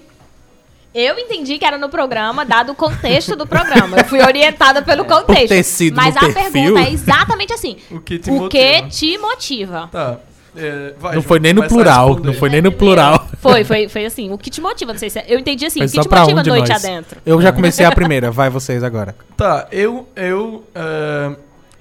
Eu 0.93 1.19
entendi 1.19 1.57
que 1.59 1.65
era 1.65 1.77
no 1.77 1.89
programa, 1.89 2.45
dado 2.45 2.71
o 2.71 2.75
contexto 2.75 3.35
do 3.35 3.45
programa. 3.45 3.97
Eu 3.97 4.05
fui 4.05 4.21
orientada 4.21 4.81
pelo 4.81 5.03
contexto. 5.03 5.49
ter 5.49 5.63
sido 5.63 5.95
mas 5.97 6.15
no 6.15 6.21
a 6.21 6.33
perfil. 6.33 6.51
pergunta 6.51 6.79
é 6.79 6.91
exatamente 6.93 7.53
assim. 7.53 7.77
O 7.91 7.99
que 7.99 8.17
te 8.17 8.29
o 8.29 8.33
motiva? 8.33 8.49
que 8.49 8.87
te 8.89 9.17
motiva? 9.17 9.89
Tá. 9.91 10.17
é, 10.55 10.93
vai, 10.97 11.15
Não 11.15 11.21
foi 11.21 11.37
nem 11.39 11.51
no 11.53 11.67
plural. 11.67 12.17
Não 12.23 12.33
foi 12.33 12.49
nem 12.49 12.61
no 12.61 12.71
plural. 12.71 13.27
Foi, 13.41 13.65
foi, 13.65 13.89
foi 13.89 14.05
assim. 14.05 14.31
O 14.31 14.37
que 14.37 14.49
te 14.49 14.61
motiva? 14.61 14.93
Não 14.93 14.99
sei 14.99 15.09
se 15.09 15.19
é- 15.19 15.25
eu 15.27 15.37
entendi 15.37 15.65
assim. 15.65 15.79
Foi 15.79 15.87
o 15.87 15.89
que 15.89 15.95
só 15.97 16.01
te 16.03 16.09
motiva 16.33 16.39
um 16.41 16.43
noite 16.45 16.69
nós. 16.71 16.85
adentro? 16.85 17.19
Eu 17.25 17.41
já 17.41 17.51
comecei 17.51 17.85
a 17.85 17.91
primeira. 17.93 18.31
Vai 18.31 18.49
vocês 18.49 18.81
agora. 18.81 19.13
Tá, 19.35 19.67
eu. 19.73 20.07
eu 20.15 20.63
é, 20.73 21.35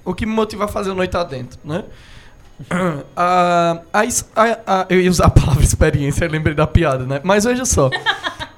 o 0.05 0.13
que 0.13 0.25
me 0.25 0.31
motiva 0.31 0.65
a 0.65 0.67
fazer 0.67 0.91
o 0.91 0.95
Noite 0.95 1.17
Adentro, 1.17 1.59
né? 1.65 1.83
A, 3.17 3.79
a, 3.91 4.01
a- 4.01 4.59
a- 4.65 4.85
eu 4.89 5.01
ia 5.01 5.09
usar 5.09 5.25
a 5.25 5.29
palavra 5.29 5.61
experiência, 5.65 6.23
eu 6.23 6.29
lembrei 6.31 6.55
da 6.55 6.65
piada, 6.65 7.05
né? 7.05 7.19
Mas 7.23 7.43
veja 7.43 7.65
só. 7.65 7.89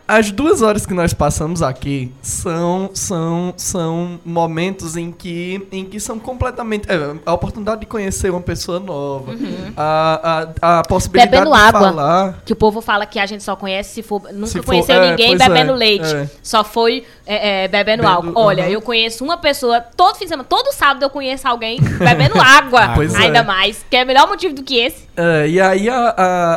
As 0.08 0.32
duas 0.32 0.62
horas 0.62 0.86
que 0.86 0.94
nós 0.94 1.14
passamos 1.14 1.62
aqui 1.62 2.12
são, 2.22 2.90
são, 2.94 3.54
são 3.58 4.20
momentos 4.26 4.96
em 4.96 5.12
que, 5.12 5.68
em 5.72 5.84
que 5.84 6.00
são 6.00 6.18
completamente. 6.18 6.88
é, 6.90 6.96
a 7.26 7.34
oportunidade 7.34 7.82
de 7.82 7.88
conhecer 7.88 8.30
uma 8.32 8.40
pessoa 8.42 8.80
nova, 8.80 9.34
a, 9.76 10.50
a, 10.62 10.80
a 10.80 10.84
possibilidade 10.84 11.32
Bebendo 11.32 11.52
de 11.52 11.58
água. 11.62 11.80
falar. 11.82 12.42
Que 12.46 12.54
o 12.54 12.56
povo 12.56 12.80
fala 12.82 13.06
que 13.06 13.20
a 13.20 13.26
gente 13.26 13.44
só 13.44 13.56
conhece 13.56 13.96
se 13.96 14.02
for. 14.04 14.22
Nunca 14.32 14.48
Se 14.48 14.58
for- 14.60 14.66
conheceu 14.68 14.96
é, 15.02 15.10
ninguém 15.12 15.30
pois 15.38 15.42
é, 15.42 15.48
bebendo 15.50 15.74
leite. 15.74 16.06
é. 16.16 16.30
Só 16.42 16.64
foi 16.64 17.04
é, 17.26 17.64
é, 17.64 17.68
bebendo 17.68 18.04
Bebendo- 18.04 18.08
álcool. 18.08 18.34
Olha, 18.36 18.64
aham. 18.64 18.72
eu 18.72 18.82
conheço 18.82 19.24
uma 19.24 19.38
pessoa, 19.38 19.82
todo 19.82 20.16
fim 20.16 20.26
de 20.26 20.30
semana, 20.30 20.48
todo 20.50 20.72
sábado 20.74 21.04
eu 21.04 21.10
conheço 21.10 21.48
alguém 21.48 21.80
bebendo 22.00 22.40
água. 22.40 22.94
Pois 22.96 23.14
é. 23.14 23.18
ainda 23.26 23.44
mais. 23.44 23.84
Que 23.90 23.98
é 23.98 24.06
melhor 24.06 24.28
motivo 24.28 24.54
do 24.54 24.64
que 24.64 24.78
esse. 24.78 25.06
E 25.50 25.60
aí 25.60 25.90
a, 25.90 26.14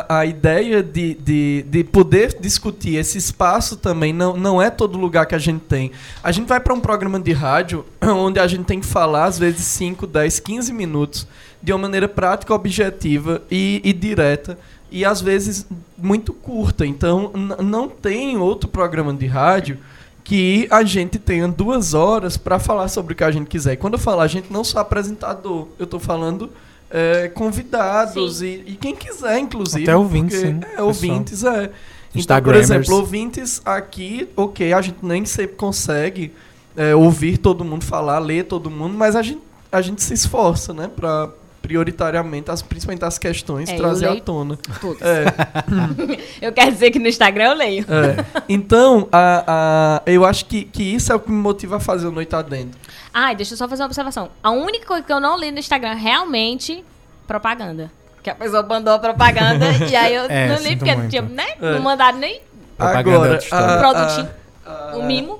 a, 0.07 0.19
a 0.19 0.25
ideia 0.25 0.83
de, 0.83 1.15
de, 1.15 1.65
de 1.67 1.83
poder 1.83 2.37
discutir 2.39 2.95
esse 2.95 3.17
espaço 3.41 3.75
também 3.75 4.13
não, 4.13 4.37
não 4.37 4.61
é 4.61 4.69
todo 4.69 4.97
lugar 4.97 5.25
que 5.25 5.33
a 5.33 5.39
gente 5.39 5.61
tem. 5.61 5.91
A 6.23 6.31
gente 6.31 6.47
vai 6.47 6.59
para 6.59 6.73
um 6.73 6.79
programa 6.79 7.19
de 7.19 7.31
rádio 7.33 7.83
onde 8.01 8.39
a 8.39 8.45
gente 8.45 8.65
tem 8.65 8.79
que 8.79 8.85
falar, 8.85 9.25
às 9.25 9.39
vezes, 9.39 9.65
5, 9.65 10.05
10, 10.05 10.39
15 10.39 10.71
minutos 10.71 11.27
de 11.61 11.71
uma 11.73 11.79
maneira 11.79 12.07
prática, 12.07 12.53
objetiva 12.53 13.41
e, 13.49 13.81
e 13.83 13.91
direta. 13.93 14.57
E 14.91 15.03
às 15.05 15.21
vezes 15.21 15.65
muito 15.97 16.33
curta. 16.33 16.85
Então 16.85 17.31
não 17.63 17.87
tem 17.87 18.37
outro 18.37 18.69
programa 18.69 19.13
de 19.13 19.25
rádio 19.25 19.79
que 20.23 20.67
a 20.69 20.83
gente 20.83 21.17
tenha 21.17 21.47
duas 21.47 21.93
horas 21.95 22.37
para 22.37 22.59
falar 22.59 22.89
sobre 22.89 23.13
o 23.13 23.15
que 23.15 23.23
a 23.23 23.31
gente 23.31 23.47
quiser. 23.47 23.73
E 23.73 23.77
quando 23.77 23.93
eu 23.93 23.99
falo 23.99 24.21
a 24.21 24.27
gente, 24.27 24.51
não 24.53 24.63
sou 24.63 24.79
apresentador, 24.79 25.67
eu 25.79 25.87
tô 25.87 25.97
falando 25.99 26.51
é, 26.91 27.29
convidados 27.29 28.41
e, 28.41 28.63
e 28.67 28.75
quem 28.79 28.95
quiser, 28.95 29.39
inclusive. 29.39 29.83
Até 29.83 29.95
ouvintes, 29.95 30.35
porque- 30.37 30.51
sim, 30.51 30.59
É, 30.61 30.65
pessoal. 30.67 30.87
ouvintes, 30.87 31.43
é. 31.43 31.71
Então, 32.13 32.41
por 32.41 32.55
exemplo, 32.55 32.95
ouvintes 32.95 33.61
aqui, 33.63 34.27
ok, 34.35 34.73
a 34.73 34.81
gente 34.81 34.97
nem 35.01 35.25
sempre 35.25 35.55
consegue 35.55 36.33
é, 36.75 36.93
ouvir 36.95 37.37
todo 37.37 37.63
mundo 37.63 37.85
falar, 37.85 38.19
ler 38.19 38.45
todo 38.45 38.69
mundo, 38.69 38.97
mas 38.97 39.15
a 39.15 39.21
gente, 39.21 39.41
a 39.71 39.81
gente 39.81 40.03
se 40.03 40.13
esforça, 40.13 40.73
né, 40.73 40.89
pra 40.93 41.29
prioritariamente, 41.61 42.49
as, 42.49 42.61
principalmente 42.61 43.05
as 43.05 43.19
questões, 43.19 43.69
É, 43.69 43.75
trazer 43.75 44.07
à 44.07 44.11
leio 44.11 44.23
tona. 44.23 44.57
É, 44.99 46.41
Eu 46.47 46.51
quero 46.51 46.71
dizer 46.71 46.89
que 46.89 46.97
no 46.97 47.07
Instagram 47.07 47.51
eu 47.51 47.53
leio. 47.53 47.85
é. 47.87 48.43
Então, 48.49 49.07
a, 49.11 50.01
a, 50.05 50.11
eu 50.11 50.25
acho 50.25 50.45
que, 50.45 50.63
que 50.63 50.81
isso 50.81 51.11
é 51.11 51.15
o 51.15 51.19
que 51.19 51.31
me 51.31 51.37
motiva 51.37 51.77
a 51.77 51.79
fazer 51.79 52.07
o 52.07 52.11
Noite 52.11 52.35
Adentro. 52.35 52.79
Ai, 53.13 53.35
deixa 53.35 53.53
eu 53.53 53.57
só 53.57 53.67
fazer 53.67 53.83
uma 53.83 53.87
observação. 53.87 54.29
A 54.41 54.49
única 54.49 54.87
coisa 54.87 55.03
que 55.03 55.13
eu 55.13 55.19
não 55.19 55.37
li 55.37 55.51
no 55.51 55.59
Instagram 55.59 55.93
realmente 55.93 56.83
propaganda. 57.27 57.91
Que 58.23 58.29
a 58.29 58.35
pessoa 58.35 58.61
mandou 58.63 58.93
a 58.93 58.99
propaganda 58.99 59.65
e 59.89 59.95
aí 59.95 60.13
eu 60.15 60.25
É, 60.25 60.47
não 60.49 60.57
li 60.61 60.75
porque 60.75 60.95
muito. 60.95 61.09
tinha, 61.09 61.21
né? 61.23 61.45
É. 61.61 61.73
Não 61.73 61.81
mandaram 61.81 62.19
nem 62.19 62.41
Propaganda 62.77 63.09
é 63.09 63.13
Agora, 63.15 63.37
história. 63.37 63.65
a- 63.67 63.75
o 63.75 63.79
produtinho, 63.79 64.29
a- 64.65 64.93
o 64.97 65.03
mimo. 65.05 65.39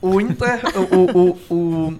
O 0.00 0.20
Inter. 0.20 0.60
o, 0.92 1.18
o, 1.18 1.54
o, 1.54 1.94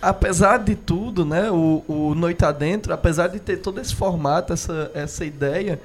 apesar 0.00 0.58
de 0.58 0.74
tudo, 0.74 1.24
né? 1.24 1.50
O, 1.50 1.84
o 1.86 2.14
Noite 2.14 2.44
Adentro, 2.44 2.92
apesar 2.92 3.28
de 3.28 3.38
ter 3.40 3.58
todo 3.58 3.80
esse 3.80 3.94
formato, 3.94 4.52
essa, 4.52 4.90
essa 4.94 5.24
ideia, 5.24 5.80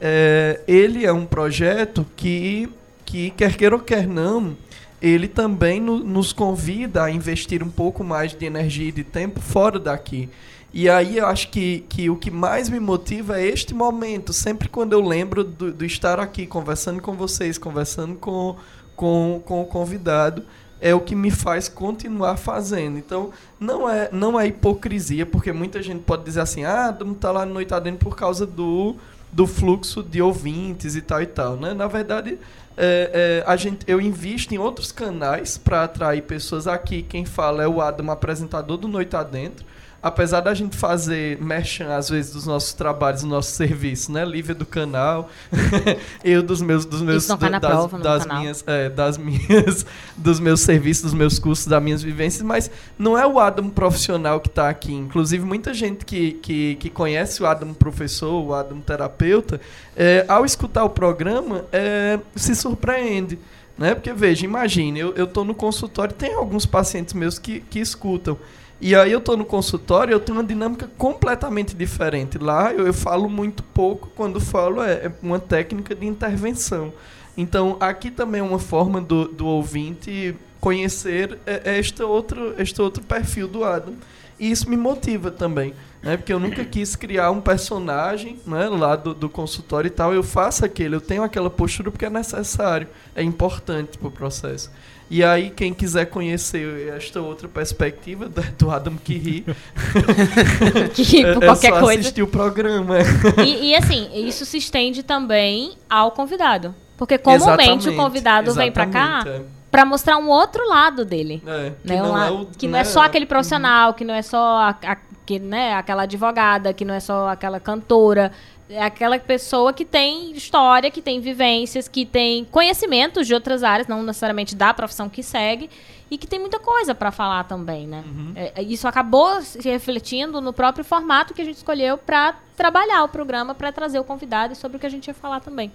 é, 0.00 0.60
ele 0.66 1.04
é 1.04 1.12
um 1.12 1.26
projeto 1.26 2.06
que, 2.16 2.68
que, 3.04 3.30
quer 3.30 3.54
queira 3.56 3.74
ou 3.74 3.80
quer 3.80 4.06
não, 4.06 4.56
ele 5.00 5.26
também 5.26 5.80
no- 5.80 5.98
nos 5.98 6.32
convida 6.32 7.02
a 7.04 7.10
investir 7.10 7.62
um 7.62 7.70
pouco 7.70 8.04
mais 8.04 8.32
de 8.32 8.44
energia 8.46 8.88
e 8.88 8.92
de 8.92 9.04
tempo 9.04 9.40
fora 9.40 9.78
daqui. 9.78 10.28
E 10.72 10.88
aí 10.88 11.18
eu 11.18 11.26
acho 11.26 11.50
que, 11.50 11.84
que 11.88 12.08
o 12.08 12.16
que 12.16 12.30
mais 12.30 12.70
me 12.70 12.80
motiva 12.80 13.38
é 13.38 13.46
este 13.46 13.74
momento. 13.74 14.32
Sempre 14.32 14.68
quando 14.68 14.94
eu 14.94 15.00
lembro 15.00 15.44
do, 15.44 15.84
estar 15.84 16.18
aqui 16.18 16.46
conversando 16.46 17.02
com 17.02 17.12
vocês, 17.12 17.58
conversando 17.58 18.14
com, 18.14 18.56
com, 18.96 19.42
com 19.44 19.60
o 19.60 19.66
convidado, 19.66 20.42
é 20.80 20.94
o 20.94 21.00
que 21.00 21.14
me 21.14 21.30
faz 21.30 21.68
continuar 21.68 22.36
fazendo. 22.36 22.98
Então, 22.98 23.30
não 23.60 23.88
é, 23.88 24.08
não 24.10 24.40
é 24.40 24.46
hipocrisia, 24.46 25.26
porque 25.26 25.52
muita 25.52 25.82
gente 25.82 26.02
pode 26.02 26.24
dizer 26.24 26.40
assim, 26.40 26.64
ah, 26.64 26.96
não 26.98 27.14
tá 27.14 27.30
lá 27.30 27.44
no 27.44 27.54
Noite 27.54 27.72
Adentro 27.74 28.00
por 28.00 28.16
causa 28.16 28.46
do, 28.46 28.96
do 29.30 29.46
fluxo 29.46 30.02
de 30.02 30.20
ouvintes 30.20 30.96
e 30.96 31.02
tal 31.02 31.22
e 31.22 31.26
tal, 31.26 31.56
né? 31.56 31.74
Na 31.74 31.86
verdade, 31.86 32.38
é, 32.76 33.42
é, 33.44 33.44
a 33.46 33.54
gente, 33.56 33.84
eu 33.86 34.00
invisto 34.00 34.54
em 34.54 34.58
outros 34.58 34.90
canais 34.90 35.58
para 35.58 35.84
atrair 35.84 36.22
pessoas 36.22 36.66
aqui. 36.66 37.02
Quem 37.02 37.24
fala 37.24 37.62
é 37.62 37.68
o 37.68 37.80
Adam, 37.80 38.10
apresentador 38.10 38.76
do 38.78 38.88
Noite 38.88 39.14
Adentro. 39.14 39.64
Apesar 40.02 40.40
da 40.40 40.52
gente 40.52 40.76
fazer 40.76 41.40
merchan, 41.40 41.94
às 41.94 42.10
vezes, 42.10 42.32
dos 42.32 42.44
nossos 42.44 42.72
trabalhos, 42.72 43.22
do 43.22 43.28
nosso 43.28 43.52
serviço, 43.52 44.10
né? 44.10 44.24
Lívia 44.24 44.54
do 44.54 44.66
canal, 44.66 45.30
eu 46.24 46.42
dos 46.42 46.60
meus, 46.60 46.84
dos 46.84 47.00
meus, 47.00 47.26
cai 47.26 47.50
na 47.50 47.60
das, 47.60 47.70
prova, 47.70 47.98
no 47.98 48.02
das 48.02 48.26
minhas, 48.26 48.64
é, 48.66 48.88
das 48.90 49.16
minhas, 49.18 49.86
dos 50.16 50.40
meus 50.40 50.60
serviços, 50.60 51.04
dos 51.04 51.14
meus 51.14 51.38
cursos, 51.38 51.66
das 51.66 51.80
minhas 51.80 52.02
vivências, 52.02 52.42
mas 52.42 52.70
não 52.98 53.16
é 53.16 53.24
o 53.24 53.38
Adam 53.38 53.70
profissional 53.70 54.40
que 54.40 54.48
está 54.48 54.68
aqui. 54.68 54.92
Inclusive, 54.92 55.44
muita 55.44 55.72
gente 55.72 56.04
que, 56.04 56.32
que, 56.32 56.74
que 56.76 56.90
conhece 56.90 57.40
o 57.42 57.46
Adam 57.46 57.72
professor, 57.72 58.42
o 58.42 58.52
Adam 58.52 58.80
terapeuta, 58.80 59.60
é, 59.96 60.24
ao 60.26 60.44
escutar 60.44 60.82
o 60.82 60.90
programa, 60.90 61.64
é, 61.72 62.18
se 62.34 62.56
surpreende. 62.56 63.38
Né? 63.78 63.94
Porque, 63.94 64.12
veja, 64.12 64.44
imagine, 64.44 64.98
eu, 64.98 65.14
eu 65.14 65.26
tô 65.26 65.44
no 65.44 65.54
consultório, 65.54 66.14
tem 66.14 66.34
alguns 66.34 66.66
pacientes 66.66 67.14
meus 67.14 67.38
que, 67.38 67.60
que 67.60 67.78
escutam. 67.78 68.36
E 68.84 68.96
aí 68.96 69.12
eu 69.12 69.20
tô 69.20 69.36
no 69.36 69.44
consultório, 69.44 70.12
eu 70.12 70.18
tenho 70.18 70.36
uma 70.36 70.44
dinâmica 70.44 70.90
completamente 70.98 71.72
diferente. 71.72 72.36
Lá 72.36 72.72
eu, 72.72 72.84
eu 72.84 72.92
falo 72.92 73.30
muito 73.30 73.62
pouco, 73.62 74.10
quando 74.16 74.40
falo 74.40 74.82
é, 74.82 75.06
é 75.06 75.12
uma 75.22 75.38
técnica 75.38 75.94
de 75.94 76.04
intervenção. 76.04 76.92
Então, 77.36 77.76
aqui 77.78 78.10
também 78.10 78.40
é 78.40 78.44
uma 78.44 78.58
forma 78.58 79.00
do, 79.00 79.28
do 79.28 79.46
ouvinte 79.46 80.34
conhecer 80.60 81.38
é, 81.46 81.78
este, 81.78 82.02
outro, 82.02 82.60
este 82.60 82.82
outro 82.82 83.04
perfil 83.04 83.46
do 83.46 83.62
Adam. 83.62 83.94
E 84.36 84.50
isso 84.50 84.68
me 84.68 84.76
motiva 84.76 85.30
também, 85.30 85.74
né? 86.02 86.16
Porque 86.16 86.32
eu 86.32 86.40
nunca 86.40 86.64
quis 86.64 86.96
criar 86.96 87.30
um 87.30 87.40
personagem 87.40 88.40
né, 88.44 88.68
lá 88.68 88.96
do, 88.96 89.14
do 89.14 89.28
consultório 89.28 89.86
e 89.86 89.90
tal. 89.92 90.12
Eu 90.12 90.24
faço 90.24 90.64
aquele, 90.64 90.96
eu 90.96 91.00
tenho 91.00 91.22
aquela 91.22 91.48
postura 91.48 91.88
porque 91.88 92.06
é 92.06 92.10
necessário, 92.10 92.88
é 93.14 93.22
importante 93.22 93.96
para 93.96 94.08
o 94.08 94.10
processo. 94.10 94.72
E 95.14 95.22
aí, 95.22 95.50
quem 95.50 95.74
quiser 95.74 96.06
conhecer 96.06 96.88
esta 96.96 97.20
outra 97.20 97.46
perspectiva 97.46 98.30
do- 98.30 98.70
Adam 98.70 98.96
que 98.96 99.12
ri, 99.18 99.44
Que 100.94 101.22
é, 101.24 101.34
por 101.34 101.42
é 101.42 101.46
qualquer 101.48 101.72
só 101.74 101.80
coisa. 101.80 102.00
assistir 102.00 102.22
o 102.22 102.26
programa. 102.26 102.96
E, 103.44 103.70
e, 103.70 103.74
assim, 103.76 104.08
isso 104.26 104.46
se 104.46 104.56
estende 104.56 105.02
também 105.02 105.72
ao 105.88 106.12
convidado. 106.12 106.74
Porque 106.96 107.18
comumente 107.18 107.44
o 107.44 107.52
Exatamente, 107.52 107.92
convidado 107.96 108.54
vem 108.54 108.72
pra 108.72 108.86
cá 108.86 109.20
exatamente, 109.24 109.46
pra 109.70 109.84
mostrar 109.84 110.16
um 110.16 110.28
outro 110.30 110.66
lado 110.66 111.04
dele. 111.04 111.42
É, 111.46 111.50
é, 111.66 111.70
que 111.82 111.88
né? 111.92 111.96
Não 112.00 112.06
é 112.06 112.20
lado- 112.30 112.42
o- 112.42 112.46
que 112.46 112.66
não 112.66 112.76
é 112.78 112.82
né, 112.82 112.84
só 112.84 113.02
aquele 113.02 113.26
profissional, 113.26 113.92
que 113.92 114.04
não 114.04 114.14
é 114.14 114.22
só 114.22 114.38
a, 114.38 114.68
a- 114.70 114.96
que, 115.26 115.38
né, 115.38 115.74
aquela 115.74 116.02
advogada, 116.04 116.72
que 116.72 116.84
não 116.84 116.94
é 116.94 117.00
só 117.00 117.28
aquela 117.28 117.60
cantora. 117.60 118.32
É 118.74 118.82
aquela 118.82 119.18
pessoa 119.18 119.72
que 119.72 119.84
tem 119.84 120.32
história, 120.32 120.90
que 120.90 121.02
tem 121.02 121.20
vivências, 121.20 121.88
que 121.88 122.06
tem 122.06 122.44
conhecimentos 122.46 123.26
de 123.26 123.34
outras 123.34 123.62
áreas, 123.62 123.86
não 123.86 124.02
necessariamente 124.02 124.56
da 124.56 124.72
profissão 124.72 125.08
que 125.08 125.22
segue, 125.22 125.68
e 126.10 126.16
que 126.18 126.26
tem 126.26 126.38
muita 126.38 126.58
coisa 126.58 126.94
pra 126.94 127.10
falar 127.10 127.44
também, 127.44 127.86
né? 127.86 128.02
Uhum. 128.06 128.32
É, 128.34 128.52
é, 128.56 128.62
isso 128.62 128.86
acabou 128.88 129.40
se 129.42 129.60
refletindo 129.68 130.40
no 130.40 130.52
próprio 130.52 130.84
formato 130.84 131.32
que 131.34 131.40
a 131.42 131.44
gente 131.44 131.56
escolheu 131.56 131.96
pra 131.98 132.34
trabalhar 132.56 133.02
o 133.04 133.08
programa, 133.08 133.54
pra 133.54 133.72
trazer 133.72 133.98
o 133.98 134.04
convidado 134.04 134.52
e 134.52 134.56
sobre 134.56 134.76
o 134.76 134.80
que 134.80 134.86
a 134.86 134.90
gente 134.90 135.06
ia 135.08 135.14
falar 135.14 135.40
também. 135.40 135.70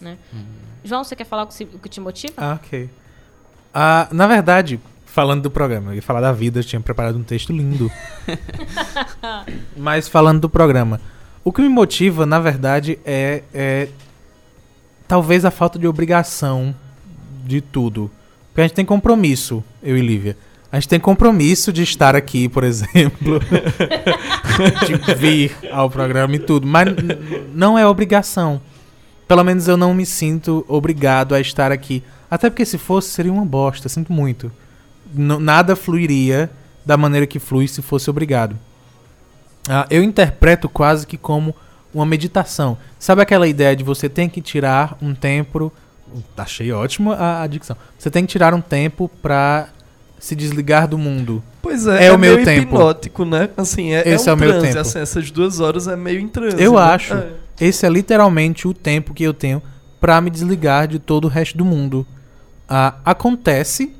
Né? 0.00 0.16
João, 0.84 1.02
você 1.04 1.14
quer 1.16 1.24
falar 1.24 1.44
o 1.44 1.46
que, 1.46 1.54
se- 1.54 1.64
o 1.64 1.78
que 1.78 1.88
te 1.88 2.00
motiva? 2.00 2.34
Ah, 2.36 2.54
ok. 2.62 2.90
Ah, 3.72 4.08
na 4.12 4.26
verdade, 4.26 4.80
falando 5.06 5.42
do 5.42 5.50
programa, 5.50 5.90
eu 5.92 5.94
ia 5.96 6.02
falar 6.02 6.20
da 6.20 6.32
vida, 6.32 6.60
eu 6.60 6.64
tinha 6.64 6.80
preparado 6.80 7.16
um 7.18 7.22
texto 7.24 7.52
lindo. 7.52 7.90
Mas 9.76 10.08
falando 10.08 10.40
do 10.40 10.48
programa, 10.48 11.00
o 11.44 11.52
que 11.52 11.60
me 11.62 11.68
motiva, 11.68 12.24
na 12.26 12.40
verdade, 12.40 12.98
é, 13.04 13.42
é 13.52 13.88
talvez 15.06 15.44
a 15.44 15.50
falta 15.50 15.78
de 15.78 15.86
obrigação 15.86 16.74
de 17.44 17.60
tudo. 17.60 18.10
Porque 18.48 18.60
a 18.62 18.64
gente 18.64 18.74
tem 18.74 18.84
compromisso, 18.84 19.62
eu 19.82 19.96
e 19.96 20.00
Lívia. 20.00 20.36
A 20.72 20.76
gente 20.80 20.88
tem 20.88 20.98
compromisso 20.98 21.72
de 21.72 21.82
estar 21.82 22.16
aqui, 22.16 22.48
por 22.48 22.64
exemplo. 22.64 23.38
de 25.06 25.14
vir 25.14 25.56
ao 25.70 25.88
programa 25.90 26.34
e 26.34 26.38
tudo. 26.38 26.66
Mas 26.66 26.88
não 27.54 27.78
é 27.78 27.86
obrigação. 27.86 28.60
Pelo 29.28 29.44
menos 29.44 29.68
eu 29.68 29.76
não 29.76 29.94
me 29.94 30.04
sinto 30.04 30.64
obrigado 30.68 31.34
a 31.34 31.40
estar 31.40 31.70
aqui. 31.70 32.02
Até 32.30 32.50
porque 32.50 32.64
se 32.64 32.76
fosse, 32.78 33.10
seria 33.10 33.32
uma 33.32 33.44
bosta. 33.44 33.88
Sinto 33.88 34.12
muito. 34.12 34.50
N- 35.14 35.38
nada 35.38 35.76
fluiria 35.76 36.50
da 36.84 36.96
maneira 36.96 37.26
que 37.26 37.38
flui 37.38 37.68
se 37.68 37.80
fosse 37.80 38.10
obrigado. 38.10 38.58
Ah, 39.68 39.86
eu 39.90 40.02
interpreto 40.02 40.68
quase 40.68 41.06
que 41.06 41.16
como 41.16 41.54
uma 41.92 42.04
meditação. 42.04 42.76
Sabe 42.98 43.22
aquela 43.22 43.46
ideia 43.46 43.74
de 43.74 43.84
você 43.84 44.08
tem 44.08 44.28
que 44.28 44.40
tirar 44.40 44.96
um 45.00 45.14
tempo. 45.14 45.72
Achei 46.36 46.70
ótimo 46.72 47.12
a, 47.12 47.42
a 47.42 47.46
dicção. 47.46 47.76
Você 47.98 48.10
tem 48.10 48.24
que 48.26 48.32
tirar 48.32 48.52
um 48.54 48.60
tempo 48.60 49.10
pra 49.22 49.68
se 50.18 50.34
desligar 50.36 50.86
do 50.88 50.96
mundo. 50.98 51.42
Pois 51.62 51.86
é, 51.86 52.04
É 52.04 52.06
é, 52.06 52.12
o 52.12 52.18
meu 52.18 52.34
meio 52.34 52.44
tempo. 52.44 52.74
hipnótico, 52.74 53.24
né? 53.24 53.48
Assim, 53.56 53.92
é, 53.92 54.06
Esse 54.08 54.28
é 54.28 54.30
é 54.30 54.34
um 54.34 54.36
o 54.36 54.40
meu 54.40 54.50
transe, 54.52 54.66
tempo. 54.68 54.78
assim, 54.80 54.98
essas 54.98 55.30
duas 55.30 55.60
horas 55.60 55.88
é 55.88 55.96
meio 55.96 56.20
em 56.20 56.28
transe. 56.28 56.62
Eu 56.62 56.74
né? 56.74 56.80
acho. 56.80 57.14
É. 57.14 57.28
Esse 57.60 57.86
é 57.86 57.88
literalmente 57.88 58.66
o 58.68 58.74
tempo 58.74 59.14
que 59.14 59.22
eu 59.22 59.32
tenho 59.34 59.62
pra 60.00 60.20
me 60.20 60.30
desligar 60.30 60.86
de 60.88 60.98
todo 60.98 61.24
o 61.24 61.28
resto 61.28 61.56
do 61.56 61.64
mundo. 61.64 62.06
Ah, 62.68 62.94
acontece 63.04 63.94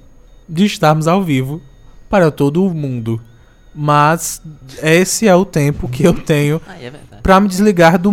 de 0.49 0.65
estarmos 0.65 1.07
ao 1.09 1.23
vivo 1.23 1.63
para 2.09 2.31
todo 2.31 2.65
o 2.65 2.75
mundo. 2.75 3.21
Mas 3.75 4.41
esse 4.83 5.27
é 5.27 5.35
o 5.35 5.45
tempo 5.45 5.89
que 5.89 6.05
eu 6.05 6.15
tenho 6.15 6.61
Ah, 6.67 6.77
é 6.81 6.93
pra 7.23 7.41
me 7.41 7.49
desligar 7.49 7.99
do, 7.99 8.13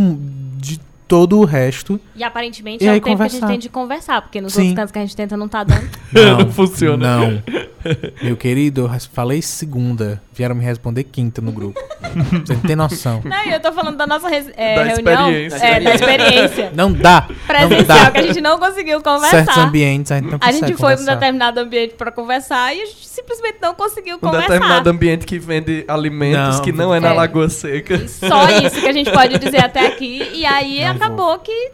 todo 1.12 1.40
o 1.40 1.44
resto. 1.46 2.00
E 2.16 2.24
aparentemente 2.24 2.82
E 2.86 2.88
é 2.88 2.92
o 2.92 2.94
tempo 2.94 3.04
que 3.06 3.10
a 3.10 3.14
conversar. 3.16 3.38
gente 3.40 3.48
tem 3.50 3.60
de 3.60 3.68
conversar, 3.68 4.22
porque 4.22 4.40
nos 4.40 4.54
Sim. 4.54 4.60
outros 4.70 4.76
cantos 4.78 4.92
que 4.94 4.98
a 5.00 5.02
gente 5.02 5.16
tenta 5.18 5.36
não 5.36 5.50
tá 5.50 5.62
dando. 5.66 5.90
Não 6.14 6.52
funciona. 6.52 7.18
Não. 7.18 7.44
Meu 8.22 8.36
querido, 8.38 8.82
eu 8.82 9.00
falei 9.14 9.42
segunda. 9.42 10.22
Vieram 10.34 10.54
me 10.56 10.64
responder 10.64 11.04
quinta 11.06 11.42
no 11.42 11.52
grupo. 11.52 11.80
Você 12.46 12.54
não 12.54 12.62
tem 12.62 12.76
noção. 12.76 13.22
Não, 13.24 13.44
eu 13.46 13.60
tô 13.62 13.72
falando 13.72 13.96
da 13.98 14.06
nossa 14.06 14.28
é, 14.30 14.76
Da 14.76 14.84
reunião. 14.84 15.32
experiência. 15.32 15.66
É, 15.66 15.80
da 15.80 15.96
experiência. 15.96 16.72
Não 16.76 16.92
dá. 16.92 17.28
Não 17.30 17.36
Presencial, 17.48 17.86
dá. 18.06 18.12
que 18.12 18.18
a 18.20 18.22
gente 18.24 18.42
não 18.42 18.60
conseguiu 18.60 19.00
Certos 19.02 19.14
conversar. 19.30 19.62
ambientes 19.62 20.12
a 20.12 20.16
gente 20.16 20.30
não 20.32 20.38
A 20.42 20.52
gente 20.52 20.60
foi 20.62 20.76
pra 20.76 20.76
um 20.76 20.90
conversar. 20.90 21.14
determinado 21.16 21.60
ambiente 21.60 21.94
pra 21.96 22.12
conversar 22.12 22.76
e 22.76 22.82
a 22.82 22.86
gente 22.86 23.08
simplesmente 23.08 23.58
não 23.62 23.74
conseguiu 23.74 24.18
Um 24.18 24.20
conversar. 24.20 24.48
determinado 24.48 24.90
ambiente 24.90 25.26
que 25.26 25.40
vende 25.40 25.86
alimentos 25.88 26.58
Não, 26.58 26.62
que 26.64 26.72
não 26.74 26.94
é 26.94 27.00
na 27.00 27.10
é. 27.10 27.14
Lagoa 27.14 27.50
Seca. 27.50 28.06
Só 28.08 28.50
isso 28.50 28.80
que 28.82 28.88
a 28.88 28.94
gente 28.94 29.10
pode 29.12 29.38
dizer 29.40 29.64
até 29.64 29.88
aqui. 29.88 30.30
E 30.34 30.46
aí 30.46 30.84
Não 30.84 30.96
acabou 31.06 31.38
que. 31.40 31.72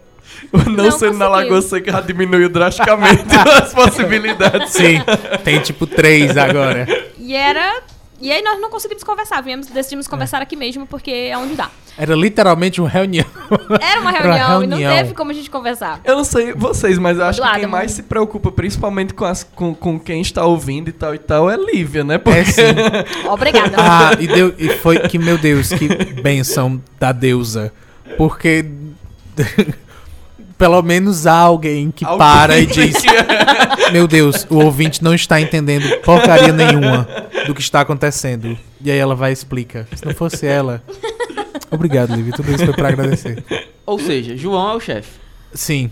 Não, 0.52 0.72
Não 0.84 0.90
sendo 0.90 1.18
na. 1.18 1.28
Lagoa 1.28 1.62
Seca 1.62 1.90
já 1.90 2.00
diminuiu 2.00 2.48
drasticamente 2.48 3.24
as 3.62 3.72
possibilidades. 3.72 4.70
Sim, 4.72 5.00
tem 5.44 5.58
tipo 5.60 5.86
três 5.86 6.36
agora. 6.36 6.86
E 7.18 7.34
era. 7.34 7.82
E 8.20 8.32
aí 8.32 8.42
nós 8.42 8.60
não 8.60 8.68
conseguimos 8.68 9.04
conversar. 9.04 9.40
Viemos, 9.42 9.68
decidimos 9.68 10.06
É. 10.06 10.10
conversar 10.10 10.42
aqui 10.42 10.56
mesmo, 10.56 10.86
porque 10.86 11.10
é 11.10 11.38
onde 11.38 11.54
dá. 11.54 11.70
Era 11.96 12.14
literalmente 12.16 12.80
uma 12.80 12.88
reunião. 12.90 13.24
Era 13.80 14.00
uma 14.00 14.10
reunião, 14.10 14.56
uma 14.56 14.64
e 14.64 14.66
não 14.66 14.76
reunião. 14.78 14.96
teve 14.96 15.14
como 15.14 15.30
a 15.30 15.34
gente 15.34 15.48
conversar. 15.50 16.00
Eu 16.04 16.16
não 16.16 16.24
sei 16.24 16.52
vocês, 16.52 16.98
mas 16.98 17.16
eu 17.18 17.24
acho 17.24 17.40
que 17.40 17.50
quem 17.60 17.66
mais 17.66 17.92
se 17.92 18.02
preocupa, 18.02 18.50
principalmente 18.52 19.14
com, 19.14 19.24
as- 19.24 19.44
com, 19.44 19.72
com 19.74 19.98
quem 20.00 20.20
está 20.20 20.44
ouvindo 20.44 20.88
e 20.88 20.92
tal 20.92 21.14
e 21.14 21.18
tal, 21.18 21.48
é 21.50 21.56
Lívia, 21.56 22.02
né? 22.04 22.18
Porque 22.18 22.38
É 22.40 22.44
sim. 22.44 22.62
Obrigada. 23.30 23.76
Ah, 23.78 24.10
e, 24.18 24.26
deu, 24.26 24.52
e 24.58 24.68
foi 24.68 24.98
que, 25.00 25.18
meu 25.18 25.38
Deus, 25.38 25.68
que 25.70 25.88
benção 26.20 26.80
da 26.98 27.12
deusa. 27.12 27.72
Porque 28.16 28.64
pelo 30.58 30.82
menos 30.82 31.26
há 31.26 31.34
alguém 31.34 31.90
que 31.90 32.04
alguém 32.04 32.18
para 32.18 32.58
e 32.58 32.66
diz: 32.66 32.96
Meu 33.92 34.08
Deus, 34.08 34.46
o 34.50 34.56
ouvinte 34.56 35.02
não 35.02 35.14
está 35.14 35.40
entendendo 35.40 35.88
porcaria 36.00 36.52
nenhuma 36.52 37.08
do 37.46 37.54
que 37.54 37.60
está 37.60 37.80
acontecendo. 37.80 38.58
E 38.80 38.90
aí 38.90 38.98
ela 38.98 39.14
vai 39.14 39.30
e 39.30 39.32
explica. 39.32 39.86
Se 39.94 40.04
não 40.04 40.14
fosse 40.14 40.46
ela. 40.46 40.82
Obrigado, 41.70 42.14
Livy. 42.14 42.32
Tudo 42.32 42.50
isso 42.52 42.64
foi 42.64 42.74
pra 42.74 42.88
agradecer. 42.88 43.44
Ou 43.86 43.98
seja, 43.98 44.36
João 44.36 44.72
é 44.72 44.74
o 44.74 44.80
chefe. 44.80 45.10
Sim. 45.52 45.90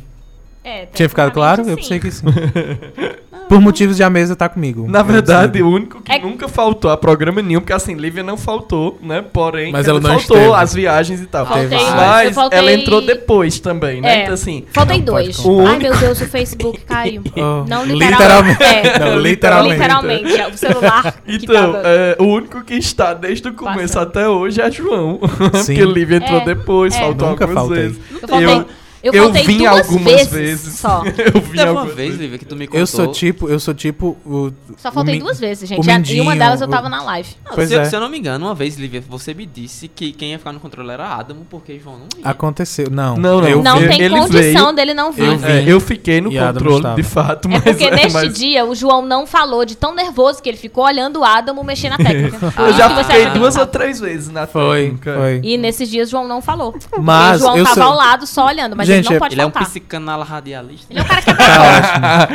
É, 0.68 0.86
Tinha 0.92 1.08
ficado 1.08 1.30
claro? 1.30 1.62
Eu 1.62 1.76
tecnicamente, 1.76 2.00
pensei 2.00 2.00
que 2.00 2.10
sim. 2.10 3.16
Por 3.48 3.60
motivos 3.60 3.96
de 3.96 4.02
a 4.02 4.10
mesa 4.10 4.34
tá 4.34 4.48
comigo. 4.48 4.88
Na 4.88 5.04
verdade, 5.04 5.60
Eu 5.60 5.66
o 5.68 5.70
único 5.70 6.02
que 6.02 6.10
É- 6.10 6.18
nunca 6.18 6.48
faltou 6.48 6.90
a 6.90 6.96
programa 6.96 7.40
nenhum, 7.40 7.60
porque 7.60 7.72
assim, 7.72 7.94
Lívia 7.94 8.24
não 8.24 8.36
faltou, 8.36 8.98
né? 9.00 9.22
Porém, 9.32 9.70
Mas 9.70 9.86
ela 9.86 10.00
dizer, 10.00 10.12
não 10.12 10.18
faltou 10.18 10.36
esteve. 10.38 10.54
as 10.56 10.74
viagens 10.74 11.20
e 11.20 11.26
tal. 11.26 11.46
Faltei, 11.46 11.66
eu 11.78 11.90
Mas 11.94 12.34
faltei- 12.34 12.58
ela 12.58 12.72
entrou 12.72 13.00
depois 13.00 13.60
também, 13.60 14.00
né? 14.00 14.08
É. 14.18 14.22
Então 14.22 14.34
assim, 14.34 14.64
pode 14.74 15.00
dois. 15.02 15.36
contar. 15.36 15.70
Ai, 15.70 15.78
meu 15.78 15.96
Deus, 15.96 16.20
o 16.20 16.26
Facebook 16.26 16.80
caiu. 16.84 17.22
Oh, 17.36 17.64
Não 17.68 17.84
literalmente. 17.84 17.94
literalmente. 17.94 18.62
É. 18.64 18.98
Não, 18.98 19.18
literalmente. 19.20 19.74
Literalmente. 19.78 20.40
é 20.40 20.48
O 20.48 20.56
celular. 20.58 21.12
que 21.24 21.36
Então, 21.36 21.72
tava- 21.74 21.82
é, 21.86 22.16
o 22.18 22.24
único 22.24 22.64
que 22.64 22.74
está 22.74 23.14
desde 23.14 23.46
o 23.46 23.54
começo 23.54 23.94
Passando. 23.94 24.08
até 24.08 24.28
hoje 24.28 24.60
é 24.60 24.68
João. 24.72 25.20
Sim. 25.62 25.76
Porque 25.76 25.84
Lívia 25.84 26.16
entrou 26.16 26.40
É, 26.40 26.44
depois, 26.44 26.96
é. 26.96 26.98
faltou 26.98 27.28
Nunca 27.28 27.44
algumas 27.44 27.62
faltei. 27.64 27.82
vezes. 27.84 28.00
Eu 28.20 28.28
faltei. 28.28 28.48
Eu, 28.48 28.66
Eu, 29.06 29.12
Eu 29.12 29.22
faltei 29.24 29.44
vim 29.44 29.58
duas 29.58 29.86
algumas 29.86 30.04
vezes, 30.12 30.32
vezes. 30.32 30.78
só. 30.78 31.02
Eu 31.16 31.40
vi 31.40 31.50
Teve 31.58 31.60
uma 31.62 31.68
algumas 31.80 31.86
vez, 31.94 31.96
vezes. 32.08 32.20
Lívia, 32.20 32.38
que 32.38 32.44
tu 32.44 32.56
me 32.56 32.66
contou. 32.66 32.80
Eu 32.80 32.86
sou 32.86 33.06
tipo, 33.12 33.48
eu 33.48 33.60
sou 33.60 33.74
tipo 33.74 34.16
o. 34.26 34.50
Só 34.76 34.90
faltei 34.90 35.16
o 35.16 35.20
duas 35.20 35.38
vezes, 35.38 35.64
o 35.64 35.66
gente. 35.66 35.86
E 35.86 35.90
a- 35.90 35.94
e 35.94 35.96
uma 35.96 35.98
mindinho, 35.98 36.38
delas 36.38 36.60
eu 36.60 36.66
o- 36.66 36.70
tava 36.70 36.88
na 36.88 37.02
live. 37.02 37.28
Não, 37.44 37.54
Pois 37.54 37.68
se, 37.68 37.74
eu- 37.74 37.80
é. 37.80 37.84
se 37.84 37.94
eu 37.96 38.00
não 38.00 38.08
me 38.08 38.18
engano, 38.18 38.46
uma 38.46 38.54
vez, 38.54 38.76
Lívia, 38.76 39.02
você 39.08 39.32
me 39.34 39.46
disse 39.46 39.88
que 39.88 40.12
quem 40.12 40.30
ia 40.32 40.38
ficar 40.38 40.52
no 40.52 40.60
controle 40.60 40.90
era 40.90 41.06
Adamo, 41.14 41.46
porque 41.48 41.78
João 41.78 41.98
não 41.98 42.08
ia. 42.18 42.28
Aconteceu. 42.28 42.88
Não. 42.90 43.16
Não, 43.16 43.40
não. 43.40 43.48
Eu 43.48 43.62
não 43.62 43.78
vi- 43.78 43.88
tem 43.88 44.00
ele 44.02 44.14
condição 44.18 44.64
veio- 44.64 44.72
dele 44.76 44.94
não 44.94 45.12
vir. 45.12 45.24
Eu 45.26 45.38
vi. 45.38 45.46
É, 45.46 45.64
eu 45.66 45.80
fiquei 45.80 46.20
no 46.20 46.30
controle, 46.32 46.94
de 46.96 47.02
fato, 47.02 47.46
É 47.48 47.52
mas... 47.52 47.62
porque 47.62 47.90
neste 47.90 48.12
mas 48.12 48.34
dia 48.34 48.64
o 48.64 48.74
João 48.74 49.02
não 49.02 49.26
falou 49.26 49.64
de 49.64 49.76
tão 49.76 49.94
nervoso 49.94 50.42
que 50.42 50.48
ele 50.48 50.56
ficou 50.58 50.84
olhando 50.84 51.20
o 51.20 51.24
Adamo 51.24 51.62
mexer 51.64 51.88
na 51.88 51.96
técnica. 51.96 52.36
Eu 52.58 52.72
já 52.72 52.90
fiquei 53.04 53.26
duas 53.30 53.56
ou 53.56 53.66
três 53.66 54.00
vezes 54.00 54.28
na 54.28 54.46
Foi, 54.46 54.82
técnica. 54.84 55.14
foi. 55.16 55.40
E 55.42 55.56
nesses 55.56 55.88
dias 55.90 56.08
o 56.08 56.10
João 56.10 56.26
não 56.28 56.40
falou. 56.42 56.74
Mas 57.00 57.40
o 57.40 57.44
João 57.44 57.56
eu 57.58 57.64
tava 57.64 57.84
ao 57.84 57.94
lado 57.94 58.26
só 58.26 58.46
olhando, 58.46 58.74
mas 58.76 58.86
Gente, 58.96 59.06
ele 59.06 59.14
não 59.14 59.18
pode 59.20 59.34
Ele 59.34 59.40
é 59.40 59.46
um 59.46 59.50
faltar. 59.50 59.68
psicanala 59.68 60.24
radialista. 60.24 60.86
Ele 60.92 61.00
é 61.00 61.02
o 61.02 61.06
cara 61.06 61.22
que 61.22 61.30
abre 61.30 61.44
Tá 61.46 62.22
a 62.22 62.26
porta. 62.26 62.34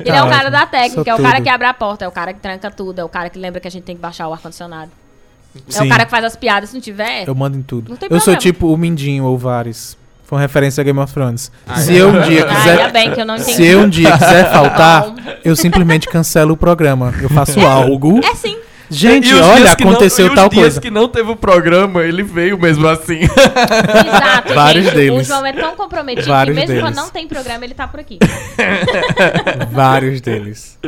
Ele 0.00 0.10
é 0.16 0.22
o 0.22 0.24
Tá 0.26 0.30
cara 0.30 0.50
da 0.50 0.66
técnica, 0.66 1.04
Sou 1.04 1.12
é 1.12 1.14
o 1.14 1.22
cara 1.22 1.40
que 1.40 1.48
abre 1.48 1.66
a 1.66 1.74
porta, 1.74 2.04
é 2.04 2.08
o 2.08 2.12
cara 2.12 2.32
que 2.32 2.40
tranca 2.40 2.70
tudo, 2.70 2.98
é 3.00 3.04
o 3.04 3.08
cara 3.08 3.28
que 3.30 3.38
lembra 3.38 3.60
que 3.60 3.68
a 3.68 3.70
gente 3.70 3.84
tem 3.84 3.96
que 3.96 4.02
baixar 4.02 4.28
o 4.28 4.32
ar-condicionado. 4.32 4.90
É 5.68 5.72
Sim. 5.72 5.86
o 5.86 5.88
cara 5.88 6.04
que 6.04 6.10
faz 6.10 6.24
as 6.24 6.36
piadas, 6.36 6.68
se 6.70 6.74
não 6.74 6.80
tiver. 6.80 7.26
Eu 7.26 7.34
mando 7.34 7.56
em 7.56 7.62
tudo. 7.62 7.90
Não 7.90 7.96
tem 7.96 8.06
eu 8.10 8.20
sou 8.20 8.34
problema. 8.34 8.40
tipo 8.40 8.66
o 8.72 8.76
Mindinho 8.76 9.24
ou 9.24 9.36
Vares. 9.36 9.96
Foi 10.24 10.36
uma 10.36 10.42
referência 10.42 10.82
a 10.82 10.84
Game 10.84 10.98
of 11.00 11.12
Thrones. 11.12 11.50
Ah, 11.66 11.76
Se 11.76 11.96
é. 11.96 12.02
eu 12.02 12.08
um 12.10 12.20
dia 12.20 12.44
Ah, 12.44 12.54
quiser. 12.54 12.70
ainda 12.78 12.88
bem 12.90 13.10
que 13.12 13.20
eu 13.20 13.24
não 13.24 13.34
entendi. 13.36 13.54
Se 13.54 13.64
eu 13.66 13.80
um 13.80 13.88
dia 13.88 14.12
quiser 14.12 14.44
faltar, 14.52 15.06
eu 15.42 15.56
simplesmente 15.56 16.06
cancelo 16.06 16.52
o 16.52 16.56
programa. 16.56 17.14
Eu 17.22 17.30
faço 17.30 17.58
algo. 17.66 18.20
É 18.22 18.34
sim. 18.34 18.58
Gente, 18.90 19.28
E 19.28 19.34
olha, 19.34 19.76
que 19.76 19.84
não- 19.84 19.90
aconteceu 19.92 20.26
e 20.26 20.28
os 20.30 20.34
tal 20.34 20.48
dias 20.48 20.62
coisa. 20.62 20.80
que 20.80 20.90
não 20.90 21.08
teve 21.08 21.30
o 21.30 21.36
programa, 21.36 22.02
ele 22.02 22.22
veio 22.22 22.58
mesmo 22.58 22.86
assim. 22.88 23.20
Exato, 23.20 24.52
Vários 24.54 24.84
gente. 24.86 24.94
O 24.94 24.96
deles. 24.96 25.26
João 25.26 25.44
é 25.46 25.52
tão 25.52 25.76
comprometido 25.76 26.26
Vários 26.28 26.54
que 26.54 26.60
mesmo 26.60 26.74
deles. 26.74 26.82
quando 26.90 26.96
não 26.96 27.10
tem 27.10 27.28
programa, 27.28 27.64
ele 27.64 27.74
tá 27.74 27.86
por 27.86 28.00
aqui. 28.00 28.18
Vários 29.72 30.20
deles. 30.20 30.78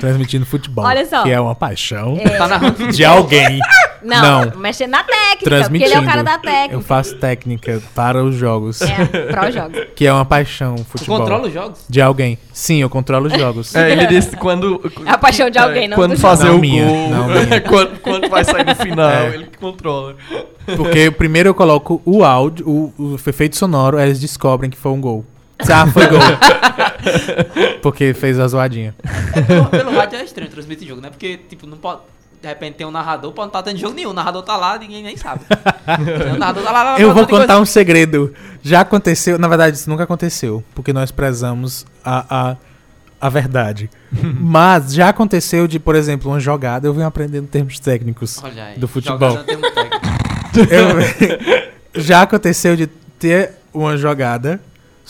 Transmitindo 0.00 0.44
futebol. 0.46 0.84
Olha 0.84 1.04
só. 1.06 1.22
Que 1.22 1.30
é 1.30 1.40
uma 1.40 1.54
paixão 1.54 2.16
Tá 2.38 2.48
narrando. 2.48 2.88
de 2.92 3.04
alguém. 3.04 3.58
Não, 4.02 4.46
Não. 4.46 4.58
mexendo 4.60 4.90
na 4.92 5.02
técnica, 5.04 5.28
porque 5.32 5.44
Transmitindo. 5.44 5.90
ele 5.90 5.94
é 5.94 6.00
o 6.00 6.04
cara 6.04 6.22
da 6.24 6.34
Eu 6.34 6.40
técnica. 6.40 6.80
faço 6.80 7.16
técnica 7.16 7.82
para 7.94 8.24
os 8.24 8.34
jogos. 8.34 8.80
É, 8.80 9.04
pró 9.30 9.50
jogos. 9.50 9.78
Que 9.94 10.06
é 10.06 10.12
uma 10.12 10.24
paixão, 10.24 10.74
Tu 10.76 10.84
futebol. 10.84 11.18
controla 11.18 11.46
os 11.48 11.52
jogos? 11.52 11.84
De 11.88 12.00
alguém. 12.00 12.38
Sim, 12.52 12.78
eu 12.80 12.88
controlo 12.88 13.26
os 13.26 13.32
jogos. 13.34 13.74
É, 13.74 13.92
ele 13.92 14.06
disse 14.08 14.36
quando. 14.36 14.80
É 15.04 15.10
a 15.10 15.18
paixão 15.18 15.50
de 15.50 15.58
alguém, 15.58 15.86
não 15.86 15.96
Quando 15.96 16.14
do 16.14 16.18
fazer 16.20 16.46
Não 16.46 16.56
o 16.56 16.58
minha, 16.58 16.86
gol. 16.86 17.08
não 17.10 17.26
minha. 17.44 17.60
quando, 17.60 17.98
quando 18.00 18.28
vai 18.30 18.42
sair 18.42 18.64
no 18.64 18.74
final, 18.74 19.10
É. 19.10 19.34
ele 19.34 19.44
que 19.46 19.58
controla. 19.58 20.16
Porque 20.76 21.10
primeiro 21.10 21.50
eu 21.50 21.54
coloco 21.54 22.00
o 22.06 22.24
áudio, 22.24 22.66
o, 22.66 22.94
o 22.98 23.14
efeito 23.16 23.56
sonoro, 23.56 23.98
eles 24.00 24.18
descobrem 24.18 24.70
que 24.70 24.78
foi 24.78 24.92
um 24.92 25.00
gol. 25.00 25.24
Ah, 25.72 25.86
foi 25.86 26.06
gol. 26.06 26.20
Porque 27.82 28.14
fez 28.14 28.38
a 28.38 28.46
zoadinha. 28.48 28.94
Pelo, 29.46 29.66
pelo 29.66 29.90
rádio 29.92 30.18
é 30.18 30.24
estranho 30.24 30.50
transmitir 30.50 30.86
jogo, 30.88 31.00
né? 31.00 31.10
Porque, 31.10 31.36
tipo, 31.48 31.66
não 31.66 31.76
pode. 31.76 32.00
De 32.42 32.48
repente 32.48 32.76
tem 32.76 32.86
um 32.86 32.90
narrador, 32.90 33.32
pode 33.32 33.46
não 33.52 33.58
estar 33.58 33.62
tendo 33.62 33.78
jogo 33.78 33.94
nenhum. 33.94 34.10
O 34.10 34.14
narrador 34.14 34.42
tá 34.42 34.56
lá, 34.56 34.78
ninguém 34.78 35.02
nem 35.02 35.14
sabe. 35.16 35.42
o 36.34 36.38
narrador 36.38 36.62
tá 36.62 36.70
lá, 36.72 36.82
lá, 36.82 36.90
lá, 36.92 37.00
Eu 37.00 37.08
vou 37.12 37.24
tem 37.26 37.26
coisa- 37.34 37.44
contar 37.46 37.60
um 37.60 37.66
segredo. 37.66 38.32
Já 38.62 38.80
aconteceu, 38.80 39.38
na 39.38 39.46
verdade, 39.46 39.76
isso 39.76 39.90
nunca 39.90 40.04
aconteceu, 40.04 40.64
porque 40.74 40.90
nós 40.92 41.10
prezamos 41.10 41.84
a, 42.02 42.50
a, 42.50 42.56
a 43.20 43.28
verdade. 43.28 43.90
Mas 44.40 44.94
já 44.94 45.10
aconteceu 45.10 45.66
de, 45.68 45.78
por 45.78 45.94
exemplo, 45.94 46.30
uma 46.30 46.40
jogada, 46.40 46.86
eu 46.88 46.94
venho 46.94 47.06
aprendendo 47.06 47.46
termos 47.46 47.78
técnicos. 47.78 48.42
Olha 48.42 48.64
aí, 48.64 48.78
do 48.78 48.88
futebol. 48.88 49.38
Eu- 50.56 52.00
já 52.02 52.22
aconteceu 52.22 52.74
de 52.74 52.86
ter 52.86 53.52
uma 53.72 53.96
jogada, 53.96 54.60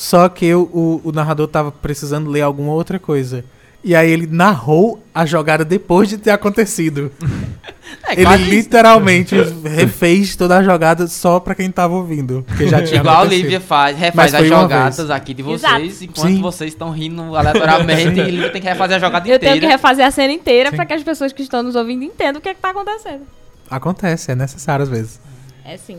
só 0.00 0.30
que 0.30 0.46
eu- 0.46 0.62
o, 0.72 0.98
o 1.04 1.12
narrador 1.12 1.46
tava 1.46 1.70
precisando 1.70 2.30
ler 2.30 2.40
alguma 2.40 2.72
outra 2.72 2.98
coisa. 2.98 3.44
E 3.84 3.94
aí 3.94 4.10
ele 4.10 4.26
narrou 4.26 5.02
a 5.14 5.26
jogada 5.26 5.62
depois 5.62 6.08
de 6.08 6.16
ter 6.16 6.30
acontecido. 6.30 7.12
É, 8.06 8.12
ele 8.12 8.22
quase 8.24 8.44
literalmente 8.44 9.34
refez 9.64 10.36
toda 10.36 10.56
a 10.58 10.62
jogada 10.62 11.06
só 11.08 11.40
pra 11.40 11.56
quem 11.56 11.70
tava 11.70 11.94
ouvindo. 11.94 12.44
Porque 12.46 12.68
já 12.68 12.80
tinha 12.82 13.00
Igual 13.00 13.16
a. 13.16 13.20
Olivia 13.22 13.60
faz, 13.60 13.96
refaz 13.96 14.32
as 14.32 14.46
jogadas 14.46 15.10
aqui 15.10 15.34
de 15.34 15.42
vocês, 15.42 15.64
Exato. 16.00 16.04
enquanto 16.04 16.28
Sim. 16.28 16.40
vocês 16.40 16.72
estão 16.72 16.90
rindo 16.92 17.34
aleatoriamente, 17.36 18.18
ele 18.20 18.48
tem 18.50 18.62
que 18.62 18.68
refazer 18.68 18.96
a 18.96 19.00
jogada 19.00 19.28
Eu 19.28 19.38
tenho 19.40 19.52
que 19.52 19.58
inteira. 19.58 19.74
refazer 19.74 20.06
a 20.06 20.10
cena 20.12 20.32
inteira 20.32 20.70
Sim. 20.70 20.76
pra 20.76 20.86
que 20.86 20.94
as 20.94 21.02
pessoas 21.02 21.32
que 21.32 21.42
estão 21.42 21.62
nos 21.64 21.74
ouvindo 21.74 22.04
entendam 22.04 22.38
o 22.38 22.42
que, 22.42 22.48
é 22.48 22.54
que 22.54 22.60
tá 22.60 22.70
acontecendo. 22.70 23.22
Acontece, 23.68 24.30
é 24.30 24.34
necessário 24.36 24.84
às 24.84 24.88
vezes. 24.88 25.20
É 25.64 25.76
sim. 25.76 25.98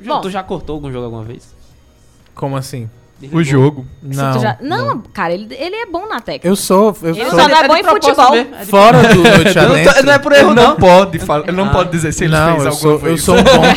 João, 0.00 0.16
Bom. 0.18 0.22
tu 0.22 0.30
já 0.30 0.42
cortou 0.42 0.74
algum 0.76 0.90
jogo 0.90 1.04
alguma 1.04 1.24
vez? 1.24 1.54
Como 2.34 2.56
assim? 2.56 2.88
O 3.32 3.42
jogo. 3.42 3.84
Não. 4.00 4.38
já- 4.40 4.56
não, 4.60 5.02
cara, 5.12 5.32
ele, 5.34 5.52
ele 5.58 5.74
é 5.74 5.86
bom 5.86 6.06
na 6.08 6.20
técnica. 6.20 6.46
Eu 6.46 6.54
sou. 6.54 6.96
Eu 7.02 7.10
Ele 7.16 7.24
sou 7.28 7.40
só 7.40 7.48
não 7.48 7.56
é 7.58 7.62
de 7.62 7.68
bom 7.68 7.76
em 7.76 7.82
futebol. 7.84 8.34
é 8.36 8.44
fora 8.64 9.02
do 9.02 9.22
Noite 9.22 9.54
Não, 9.56 10.02
não 10.04 10.12
é 10.12 10.18
por 10.20 10.32
Ele 10.32 10.40
erro, 10.42 10.54
não, 10.54 10.68
não. 10.68 10.76
pode 10.76 11.18
falar, 11.18 11.42
ele 11.48 11.56
não 11.56 11.64
Ah. 11.66 11.70
pode 11.70 11.90
dizer 11.90 12.12
se 12.12 12.24
ele 12.24 12.32
Não, 12.32 12.60
fez 12.60 12.64
eu 12.64 12.70
alguma 12.70 12.98
sou, 13.00 13.08
eu 13.08 13.18
sou 13.18 13.34
um 13.36 13.42
bom. 13.42 13.62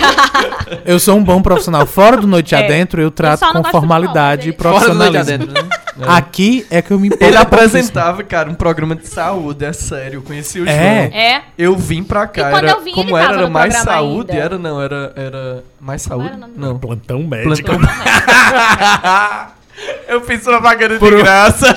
Eu 0.85 0.99
sou 0.99 1.17
um 1.17 1.23
bom 1.23 1.41
profissional. 1.41 1.85
Fora 1.85 2.15
do 2.17 2.25
Noite 2.25 2.55
É. 2.55 2.63
Adentro, 2.63 3.01
eu 3.01 3.11
trato 3.11 3.41
não 3.53 3.61
com 3.61 3.69
formalidade 3.71 4.49
e 4.49 4.55
mas 4.57 4.61
Fora 4.73 4.89
do 4.89 4.95
noite 4.95 5.11
profissionalismo. 5.13 5.51
adentro, 5.51 5.69
né? 5.69 5.70
Aqui 6.07 6.65
é 6.69 6.81
que 6.81 6.91
eu 6.91 6.99
me 6.99 7.07
Ele 7.07 7.15
pouquíssimo. 7.17 7.41
apresentava, 7.41 8.23
cara, 8.23 8.49
um 8.49 8.53
programa 8.55 8.95
de 8.95 9.07
saúde, 9.07 9.65
é 9.65 9.73
sério. 9.73 10.17
Eu 10.17 10.21
conheci 10.21 10.59
o 10.59 10.67
É? 10.67 10.73
João. 10.73 11.21
É. 11.21 11.41
Eu 11.57 11.75
vim 11.75 12.03
pra 12.03 12.27
cá. 12.27 12.47
E 12.47 12.51
quando 12.51 12.63
era, 12.67 12.71
eu 12.77 12.81
vim, 12.81 12.91
como 12.93 13.09
ele 13.09 13.17
era, 13.17 13.25
tava 13.27 13.37
era 13.39 13.45
no 13.47 13.51
mais 13.53 13.75
saúde? 13.75 14.31
ainda. 14.31 14.43
Era 14.43 14.57
não, 14.57 14.81
era, 14.81 15.13
era 15.15 15.63
mais 15.79 16.01
saúde? 16.01 16.27
era, 16.29 16.37
não. 16.37 16.47
não. 16.55 16.79
Plantão 16.79 17.23
médico. 17.23 17.65
Plantão. 17.65 17.79
eu 20.07 20.21
fiz 20.21 20.41
propaganda 20.43 20.97
Por 20.99 21.15
de 21.15 21.21
graça. 21.21 21.67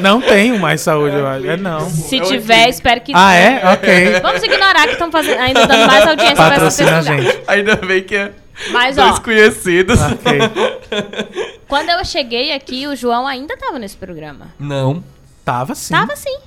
Não 0.00 0.20
tenho 0.20 0.58
mais 0.58 0.80
saúde, 0.80 1.16
eu 1.16 1.26
acho. 1.26 1.46
É 1.46 1.56
não. 1.56 1.88
Se 1.88 2.16
Eu 2.18 2.24
tiver, 2.24 2.68
espero 2.68 3.00
que 3.00 3.12
Ah, 3.14 3.34
é? 3.34 3.72
Ok. 3.72 4.20
Vamos 4.22 4.42
ignorar 4.42 4.84
que 4.86 4.92
estão 4.92 5.10
fazendo, 5.10 5.38
ainda 5.40 5.66
dando 5.66 5.86
mais 5.86 6.06
audiência 6.06 6.34
pra 6.36 6.44
essa 6.46 6.54
Patrocina 6.84 7.02
pessoa. 7.02 7.42
Ainda 7.48 7.76
bem 7.76 8.02
que 8.02 8.16
é 8.16 8.32
Mas, 8.72 8.96
dois 8.96 9.18
ó, 9.18 9.20
conhecidos. 9.20 10.00
Ok. 10.00 10.40
quando 11.70 11.88
eu 11.88 12.04
cheguei 12.04 12.52
aqui, 12.52 12.86
o 12.86 12.94
João 12.94 13.26
ainda 13.26 13.56
tava 13.56 13.78
nesse 13.78 13.96
programa. 13.96 14.48
Não. 14.58 15.02
Tava 15.44 15.74
sim. 15.74 15.94
Tava 15.94 16.14
sim. 16.16 16.38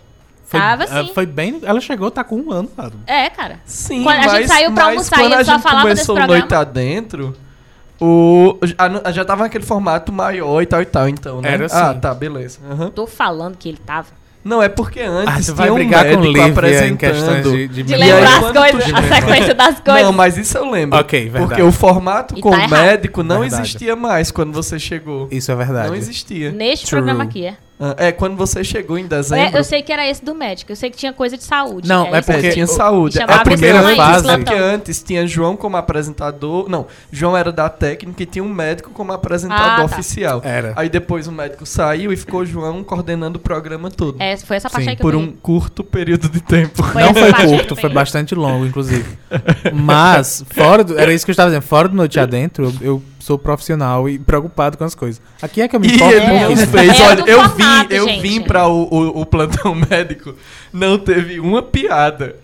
Foi, 0.46 0.60
tava 0.60 0.84
ah, 0.84 1.04
sim. 1.04 1.12
Foi 1.16 1.26
bem. 1.26 1.60
Ela 1.64 1.82
chegou, 1.82 2.12
tá 2.12 2.24
com 2.24 2.36
um 2.36 2.52
ano, 2.52 2.68
cara. 2.68 2.92
É, 3.08 3.30
cara. 3.30 3.60
Sim, 3.66 4.04
Quando 4.04 4.20
a 4.20 4.22
gente 4.28 4.32
mas, 4.42 4.48
saiu 4.48 4.72
pra 4.72 4.86
mas 4.86 4.94
almoçar, 4.94 5.20
a 5.20 5.46
só 5.46 5.54
gente 5.54 5.64
falava 5.64 5.90
desse 5.90 6.06
começou 6.06 6.16
o 6.16 6.18
programa. 6.20 6.40
Noite 6.40 6.54
Adentro, 6.54 7.36
o, 8.00 8.60
já, 8.64 9.12
já 9.12 9.26
tava 9.26 9.44
naquele 9.44 9.64
formato 9.64 10.12
maior 10.12 10.62
e 10.62 10.66
tal 10.66 10.82
e 10.82 10.86
tal, 10.86 11.10
então, 11.10 11.42
né? 11.42 11.54
Era 11.54 11.66
Ah, 11.72 11.90
assim. 11.90 12.00
tá, 12.00 12.14
beleza. 12.14 12.60
Aham. 12.70 12.92
Tô 12.92 13.08
falando 13.08 13.58
que 13.58 13.68
ele 13.70 13.78
tava. 13.78 14.10
Não, 14.44 14.62
é 14.62 14.68
porque 14.68 15.00
Ah, 15.00 15.10
antes 15.10 15.46
tu 15.48 15.56
vai 15.56 15.68
tinha 15.68 15.74
um 15.74 15.76
brigar 15.78 16.04
com 16.04 16.10
médico 16.10 16.28
Lívia 16.28 16.42
em 16.48 16.52
apresentando. 16.52 16.98
questões 16.98 17.44
de, 17.52 17.68
de, 17.70 17.84
De 17.84 17.94
aí, 17.94 18.00
lembrar 18.00 18.38
as 18.40 18.46
tu 18.48 18.54
coisas, 18.54 18.94
a 18.94 19.04
sequência 19.16 19.54
das 19.54 19.80
coisas. 19.80 20.04
Não, 20.04 20.12
mas 20.14 20.38
isso 20.38 20.58
eu 20.58 20.70
lembro. 20.70 21.00
Ok, 21.00 21.20
verdade. 21.30 21.48
Porque 21.48 21.62
o 21.62 21.72
formato 21.72 22.38
E 22.38 22.42
com 22.42 22.52
tá 22.52 22.68
médico 22.68 23.24
não 23.24 23.40
Verdade. 23.40 23.62
existia 23.64 23.96
mais 23.96 24.32
quando 24.32 24.52
você 24.52 24.78
chegou. 24.78 25.28
Isso 25.32 25.52
é 25.52 25.56
verdade. 25.56 25.88
Não 25.90 25.96
existia. 25.96 26.52
Neste 26.52 26.88
True. 26.88 27.02
programa 27.02 27.24
aqui, 27.24 27.46
é. 27.46 27.56
Ah, 27.80 27.96
É, 27.98 28.12
quando 28.12 28.38
você 28.38 28.64
chegou 28.64 28.98
em 28.98 29.08
dezembro. 29.08 29.56
É, 29.56 29.60
Eu 29.60 29.64
sei 29.64 29.82
que 29.82 29.92
era 29.92 30.08
esse 30.08 30.24
do 30.24 30.34
médico. 30.36 30.72
Eu 30.72 30.76
sei 30.76 30.90
que 30.90 30.96
tinha 30.98 31.12
coisa 31.12 31.36
de 31.36 31.44
saúde. 31.44 31.88
Não, 31.90 32.06
é 32.16 32.20
esse 32.20 32.32
porque- 32.32 32.48
É, 32.48 32.52
tinha 32.52 32.68
saúde. 32.68 33.16
Chamava 33.18 33.34
É 33.34 33.38
porque 33.44 33.50
primeira 33.58 33.80
antes, 33.82 33.96
fase- 33.98 34.30
é 34.30 34.38
porque 34.38 34.54
antes 34.54 35.04
tinha 35.04 35.28
João 35.28 35.58
como 35.58 35.76
apresentador. 35.76 36.70
Não, 36.70 36.86
João 37.12 37.36
era 37.36 37.52
da 37.52 37.68
técnica 37.70 38.24
e 38.24 38.26
tinha 38.26 38.44
um 38.44 38.54
médico 38.54 38.92
como 38.92 39.12
apresentador 39.12 39.66
Ah, 39.66 39.76
tá. 39.78 39.86
oficial. 39.86 40.42
Era. 40.46 40.74
Aí 40.76 40.88
depois 40.88 41.28
o 41.28 41.32
médico 41.32 41.66
saiu 41.66 42.14
e 42.14 42.16
ficou 42.18 42.46
João 42.46 42.84
coordenando 42.84 43.38
o 43.38 43.42
programa 43.42 43.90
todo. 43.92 44.22
É, 44.22 44.38
foi 44.38 44.58
essa 44.58 44.70
parte 44.70 44.84
Sim, 44.84 44.90
aí 44.92 44.96
que 44.96 45.02
eu 45.02 45.06
por 45.06 45.16
um 45.16 45.22
peguei. 45.26 45.38
curto 45.42 45.84
período 45.84 46.30
de 46.30 46.42
tempo. 46.42 46.84
Foi 46.84 47.02
não 47.02 47.14
foi 47.14 47.34
curto, 47.34 47.74
eu 47.74 47.76
foi 47.78 47.90
bastante 47.90 48.34
longo, 48.36 48.66
inclusive. 48.66 49.06
Mas, 49.74 50.44
fora 50.50 50.84
do, 50.84 50.98
era 51.00 51.14
isso 51.14 51.26
que 51.26 51.32
eu 51.32 51.34
estava 51.34 51.50
dizendo, 51.50 51.64
fora 51.64 51.88
do 51.90 51.96
Noite 51.96 52.20
Adentro, 52.20 52.66
eu, 52.82 52.94
eu 52.94 53.04
sou 53.24 53.38
profissional 53.40 54.10
e 54.10 54.20
preocupado 54.20 54.78
com 54.78 54.84
as 54.84 54.94
coisas. 54.94 55.22
Aqui 55.42 55.62
é 55.62 55.68
que 55.68 55.76
eu 55.76 55.80
me 55.80 55.88
E 55.88 55.96
importo 55.96 56.14
ele 56.14 56.26
com 56.26 56.40
não 56.40 56.52
isso. 56.52 56.68
fez. 56.68 57.00
É 57.00 57.04
Olha, 57.04 57.24
eu 57.26 57.40
formato, 57.50 57.90
vim, 57.90 57.96
eu 57.96 58.08
gente. 58.08 58.22
vim 58.22 58.42
pra 58.42 58.68
o, 58.68 58.84
o, 58.84 59.22
o 59.22 59.26
plantão 59.26 59.74
médico, 59.90 60.36
não 60.74 60.98
teve 60.98 61.40
uma 61.40 61.62
piada. 61.62 62.36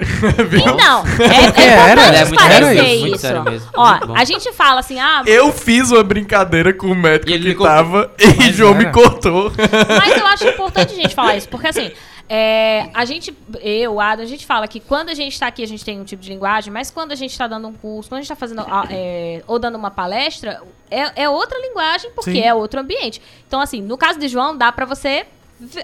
Viu? 0.49 0.59
Então, 0.61 1.03
é, 1.19 1.61
é 1.61 1.89
Era, 1.91 2.01
é 2.03 2.25
muito 2.25 2.41
sério 2.41 2.71
isso. 2.73 2.83
isso, 2.85 2.99
muito 3.01 3.17
sério 3.19 3.43
mesmo, 3.43 3.67
Ó, 3.75 3.99
a 4.15 4.23
gente 4.23 4.51
fala 4.53 4.79
assim, 4.79 4.99
ah, 4.99 5.23
Eu 5.25 5.51
fiz 5.51 5.91
uma 5.91 6.03
brincadeira 6.03 6.73
com 6.73 6.87
o 6.87 6.95
médico 6.95 7.29
E 7.29 7.33
ele 7.33 7.49
que 7.49 7.55
cortou. 7.55 7.75
tava 7.75 8.11
e 8.17 8.27
Mas 8.37 8.55
João 8.55 8.73
me 8.73 8.83
era. 8.85 8.91
cortou. 8.91 9.51
Mas 9.97 10.17
eu 10.17 10.27
acho 10.27 10.47
importante 10.47 10.93
a 10.93 10.95
gente 10.95 11.13
falar 11.13 11.35
isso, 11.35 11.49
porque 11.49 11.67
assim, 11.67 11.91
é, 12.31 12.91
a 12.93 13.05
gente, 13.05 13.35
eu, 13.59 13.95
o 13.95 13.99
Adam, 13.99 14.23
a 14.23 14.27
gente 14.27 14.45
fala 14.45 14.67
que 14.67 14.79
quando 14.79 15.09
a 15.09 15.15
gente 15.15 15.39
tá 15.39 15.47
aqui, 15.47 15.63
a 15.63 15.67
gente 15.67 15.83
tem 15.83 15.99
um 15.99 16.03
tipo 16.03 16.21
de 16.21 16.29
linguagem, 16.29 16.71
mas 16.71 16.91
quando 16.91 17.11
a 17.11 17.15
gente 17.15 17.35
tá 17.35 17.47
dando 17.47 17.67
um 17.67 17.73
curso, 17.73 18.07
quando 18.07 18.19
a 18.19 18.21
gente 18.21 18.29
tá 18.29 18.35
fazendo, 18.35 18.63
é, 18.91 19.41
ou 19.47 19.57
dando 19.57 19.75
uma 19.79 19.89
palestra, 19.89 20.61
é, 20.91 21.23
é 21.23 21.29
outra 21.29 21.59
linguagem, 21.59 22.11
porque 22.11 22.33
Sim. 22.33 22.41
é 22.41 22.53
outro 22.53 22.79
ambiente. 22.79 23.19
Então, 23.47 23.59
assim, 23.59 23.81
no 23.81 23.97
caso 23.97 24.19
de 24.19 24.27
João, 24.27 24.55
dá 24.55 24.71
pra 24.71 24.85
você 24.85 25.25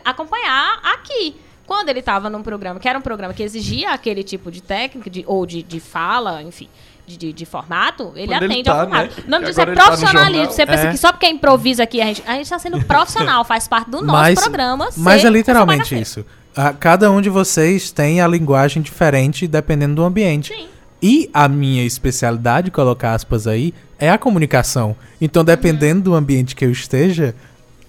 acompanhar 0.05 0.79
aqui. 0.83 1.35
Quando 1.65 1.89
ele 1.89 2.03
tava 2.03 2.29
num 2.29 2.43
programa, 2.43 2.79
que 2.79 2.87
era 2.87 2.99
um 2.99 3.01
programa 3.01 3.33
que 3.33 3.41
exigia 3.41 3.89
aquele 3.89 4.23
tipo 4.23 4.51
de 4.51 4.61
técnica, 4.61 5.09
de, 5.09 5.23
ou 5.25 5.47
de, 5.47 5.63
de 5.63 5.79
fala, 5.79 6.43
enfim. 6.43 6.69
De, 7.07 7.17
de- 7.17 7.33
de 7.33 7.45
formato, 7.45 8.11
ele 8.15 8.27
Quando 8.27 8.43
ele 8.43 8.53
atende 8.53 8.63
tá, 8.63 8.71
ao 8.73 8.79
formato. 8.81 9.15
né? 9.17 9.23
O 9.27 9.29
nome 9.29 9.45
disso 9.45 9.59
é 9.59 9.63
ele 9.63 9.75
tá 9.75 9.83
profissionalismo. 9.85 10.35
jornal. 10.37 10.51
Você 10.53 10.65
pensa 10.65 10.87
É. 10.87 10.91
que 10.91 10.97
só 10.97 11.11
porque 11.11 11.27
improvisa 11.27 11.83
aqui, 11.83 12.01
a 12.01 12.05
gente, 12.05 12.23
a 12.25 12.33
gente 12.33 12.49
tá 12.49 12.57
sendo 12.59 12.81
profissional, 12.83 13.43
faz 13.45 13.67
parte 13.67 13.89
do 13.89 14.01
nosso 14.01 14.19
Mas- 14.21 14.39
programa. 14.39 14.89
Mas 14.97 15.23
é 15.25 15.29
literalmente 15.29 15.99
isso. 15.99 16.25
Ah, 16.55 16.71
cada 16.73 17.11
um 17.11 17.19
de 17.21 17.29
vocês 17.29 17.91
tem 17.91 18.21
a 18.21 18.27
linguagem 18.27 18.81
diferente 18.81 19.45
dependendo 19.47 19.95
do 19.95 20.03
ambiente. 20.03 20.53
Sim. 20.53 20.67
E 21.01 21.29
a 21.33 21.47
minha 21.47 21.83
especialidade, 21.83 22.71
colocar 22.71 23.13
aspas 23.13 23.45
aí, 23.45 23.73
é 23.99 24.09
a 24.09 24.17
comunicação. 24.17 24.95
Então, 25.21 25.43
dependendo 25.43 26.01
do 26.01 26.15
ambiente 26.15 26.55
que 26.55 26.65
eu 26.65 26.71
esteja, 26.71 27.35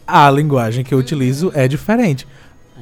a 0.07 0.29
linguagem 0.31 0.85
que 0.85 0.93
eu 0.93 0.99
utilizo 0.99 1.51
é 1.55 1.67
diferente. 1.69 2.27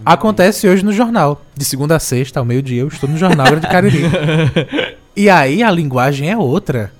Acontece 0.05 0.67
hoje 0.67 0.85
no 0.85 0.93
jornal. 0.93 1.43
De 1.55 1.65
segunda 1.65 1.97
a 1.97 2.01
sexta, 2.01 2.41
ao 2.41 2.45
meio-dia, 2.45 2.81
eu 2.81 2.89
estou 2.89 3.09
no 3.09 3.17
Jornal 3.17 3.47
Grande 3.47 3.69
Cariri. 3.69 4.03
e 5.17 5.31
aí 5.31 5.63
a 5.63 5.71
linguagem 5.71 6.31
é 6.31 6.37
outra. 6.37 6.93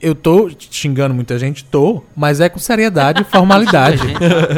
Eu 0.00 0.14
tô 0.14 0.50
xingando 0.58 1.14
muita 1.14 1.38
gente, 1.38 1.64
tô, 1.64 2.02
mas 2.16 2.40
é 2.40 2.48
com 2.48 2.58
seriedade 2.58 3.22
e 3.22 3.24
formalidade. 3.24 4.02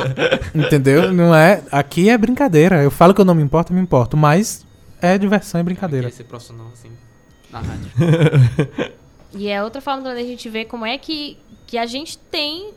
Entendeu? 0.54 1.12
Não 1.12 1.34
é. 1.34 1.62
Aqui 1.70 2.08
é 2.08 2.16
brincadeira. 2.16 2.82
Eu 2.82 2.90
falo 2.90 3.12
que 3.12 3.20
eu 3.20 3.26
não 3.26 3.34
me 3.34 3.42
importo, 3.42 3.70
eu 3.70 3.76
me 3.76 3.82
importo, 3.82 4.16
mas 4.16 4.64
é 5.02 5.18
diversão 5.18 5.60
e 5.60 5.64
brincadeira. 5.64 6.08
Queria 6.08 6.16
ser 6.16 6.24
profissional 6.24 6.68
assim, 6.72 6.90
na 7.50 7.60
rádio. 7.60 8.94
E 9.36 9.48
é 9.48 9.62
outra 9.62 9.80
forma 9.80 10.02
da 10.02 10.22
gente 10.22 10.48
ver 10.48 10.66
como 10.66 10.86
é 10.86 10.96
que, 10.96 11.36
que 11.66 11.76
a 11.76 11.86
gente 11.86 12.16
tem 12.16 12.72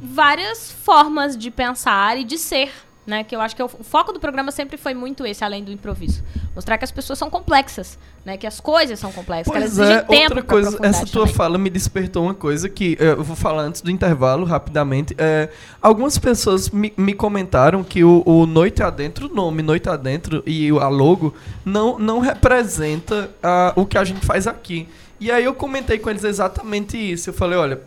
várias 0.00 0.70
formas 0.70 1.36
de 1.36 1.50
pensar 1.50 2.18
e 2.18 2.24
de 2.24 2.36
ser. 2.36 2.70
Né, 3.06 3.22
que 3.22 3.36
eu 3.36 3.40
acho 3.42 3.54
que 3.54 3.60
é 3.60 3.64
o, 3.66 3.68
foco 3.68 4.14
do 4.14 4.18
programa 4.18 4.50
sempre 4.50 4.78
foi 4.78 4.94
muito 4.94 5.26
esse, 5.26 5.44
além 5.44 5.62
do 5.62 5.70
improviso. 5.70 6.24
Mostrar 6.54 6.78
que 6.78 6.84
as 6.84 6.90
pessoas 6.90 7.18
são 7.18 7.28
complexas, 7.28 7.98
né? 8.24 8.38
Que 8.38 8.46
as 8.46 8.60
coisas 8.60 8.98
são 8.98 9.12
complexas, 9.12 9.52
que 9.52 9.58
elas 9.58 9.74
Pois 9.74 9.78
exigem 9.78 9.98
é, 9.98 10.02
tempo 10.04 10.36
outra 10.36 10.42
coisa, 10.42 10.78
essa 10.82 11.04
tua 11.04 11.24
também. 11.24 11.34
fala 11.34 11.58
me 11.58 11.68
despertou 11.68 12.22
uma 12.22 12.32
coisa 12.32 12.66
que 12.66 12.96
eh, 12.98 13.08
eu 13.12 13.22
vou 13.22 13.36
falar 13.36 13.64
antes 13.64 13.82
do 13.82 13.90
intervalo, 13.90 14.46
rapidamente. 14.46 15.14
É, 15.18 15.50
algumas 15.82 16.16
pessoas 16.16 16.70
me, 16.70 16.94
me 16.96 17.12
comentaram 17.12 17.84
que 17.84 18.02
o, 18.02 18.22
o 18.24 18.46
Noite 18.46 18.82
Adentro, 18.82 19.30
o 19.30 19.34
nome 19.34 19.60
Noite 19.62 19.86
Adentro 19.90 20.42
e 20.46 20.72
o- 20.72 20.80
a 20.80 20.88
logo 20.88 21.34
não, 21.62 21.98
não 21.98 22.20
representa 22.20 23.30
ah, 23.42 23.74
o 23.76 23.84
que 23.84 23.98
a 23.98 24.04
gente 24.04 24.24
faz 24.24 24.46
aqui. 24.46 24.88
E 25.20 25.30
aí 25.30 25.44
eu 25.44 25.52
comentei 25.52 25.98
com 25.98 26.08
eles 26.08 26.24
exatamente 26.24 26.96
isso. 26.96 27.28
Eu 27.28 27.34
falei, 27.34 27.58
olha, 27.58 27.82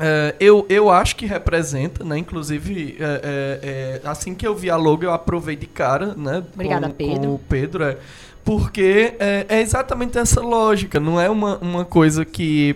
é, 0.00 0.34
eu, 0.40 0.64
eu 0.68 0.90
acho 0.90 1.14
que 1.16 1.26
representa, 1.26 2.02
né? 2.04 2.16
Inclusive, 2.18 2.96
é, 2.98 3.04
é, 3.04 4.00
é, 4.04 4.08
assim 4.08 4.34
que 4.34 4.46
eu 4.46 4.54
vi 4.54 4.70
a 4.70 4.76
logo, 4.76 5.04
eu 5.04 5.12
aprovei 5.12 5.54
de 5.56 5.66
cara, 5.66 6.14
né? 6.16 6.42
Obrigada, 6.54 6.88
com, 6.88 6.94
Pedro. 6.94 7.20
Com 7.28 7.34
o 7.34 7.38
Pedro, 7.38 7.84
é. 7.84 7.96
Porque 8.44 9.14
é, 9.18 9.46
é 9.48 9.60
exatamente 9.60 10.16
essa 10.18 10.40
lógica. 10.40 10.98
Não 10.98 11.20
é 11.20 11.28
uma, 11.28 11.58
uma 11.58 11.84
coisa 11.84 12.24
que 12.24 12.74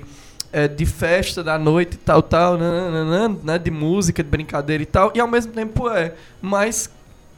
é 0.53 0.69
de 0.69 0.85
festa 0.87 1.43
da 1.43 1.59
noite 1.59 1.95
e 1.95 1.99
tal, 1.99 2.23
tal, 2.23 2.57
nananana, 2.59 3.37
né? 3.43 3.59
De 3.59 3.71
música, 3.71 4.23
de 4.23 4.29
brincadeira 4.29 4.83
e 4.83 4.87
tal. 4.87 5.11
E 5.15 5.21
ao 5.21 5.27
mesmo 5.27 5.53
tempo 5.53 5.89
é. 5.89 6.13
Mas 6.43 6.91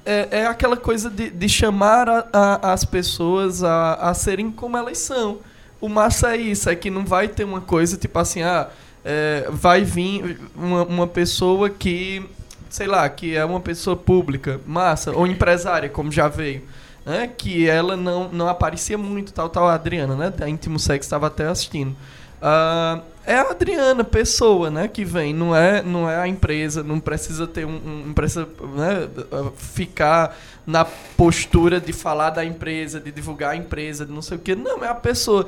é, 0.05 0.28
é 0.41 0.47
aquela 0.47 0.76
coisa 0.76 1.09
de, 1.09 1.30
de 1.30 1.49
chamar 1.49 2.09
a- 2.09 2.26
a- 2.32 2.72
as 2.72 2.84
pessoas 2.84 3.62
a, 3.62 3.95
a 3.95 4.12
serem 4.14 4.51
como 4.51 4.76
elas 4.76 4.99
são. 4.99 5.39
O 5.80 5.89
massa 5.89 6.34
é 6.34 6.39
isso, 6.39 6.68
é 6.68 6.74
que 6.74 6.91
não 6.91 7.05
vai 7.05 7.28
ter 7.28 7.45
uma 7.45 7.61
coisa 7.61 7.97
tipo 7.97 8.18
assim, 8.18 8.43
ah, 8.43 8.68
é, 9.07 9.46
vai 9.50 9.84
vir 9.84 10.40
uma, 10.57 10.82
uma 10.84 11.07
pessoa 11.07 11.70
que, 11.70 12.28
sei 12.68 12.88
lá, 12.88 13.09
que 13.09 13.36
é 13.36 13.44
uma 13.44 13.61
pessoa 13.61 13.94
pública, 13.96 14.61
massa, 14.66 15.12
ou 15.12 15.26
empresária, 15.28 15.88
como 15.88 16.11
já 16.11 16.26
veio, 16.26 16.62
né? 17.04 17.28
Que 17.28 17.68
ela 17.68 17.96
não, 17.96 18.28
não 18.28 18.48
aparecia 18.48 18.98
muito, 18.98 19.32
tal, 19.32 19.48
tal, 19.48 19.68
a 19.68 19.74
Adriana, 19.74 20.16
né? 20.16 20.30
Da 20.30 20.48
Íntimo 20.48 20.76
Sex 20.80 21.07
estava 21.07 21.28
até 21.28 21.46
assistindo. 21.46 21.94
Ah, 22.42 23.00
é 23.24 23.36
a 23.36 23.50
Adriana, 23.50 24.04
pessoa, 24.04 24.70
né, 24.70 24.86
que 24.88 25.04
vem, 25.04 25.32
não 25.34 25.54
é, 25.57 25.82
não 25.82 26.09
é 26.09 26.16
a 26.16 26.28
empresa, 26.28 26.82
não 26.82 27.00
precisa 27.00 27.46
ter 27.46 27.64
um, 27.64 28.09
um- 28.09 28.12
precisa, 28.12 28.46
né, 28.76 29.09
ficar 29.57 30.36
na 30.66 30.84
postura 30.84 31.80
de 31.80 31.92
falar 31.92 32.30
da 32.30 32.44
empresa, 32.44 33.00
de 33.00 33.11
divulgar 33.11 33.52
a 33.52 33.57
empresa, 33.57 34.04
de 34.04 34.12
não 34.12 34.22
sei 34.22 34.36
o 34.36 34.40
que, 34.40 34.54
não, 34.54 34.84
é 34.84 34.88
a 34.88 34.94
pessoa. 34.94 35.46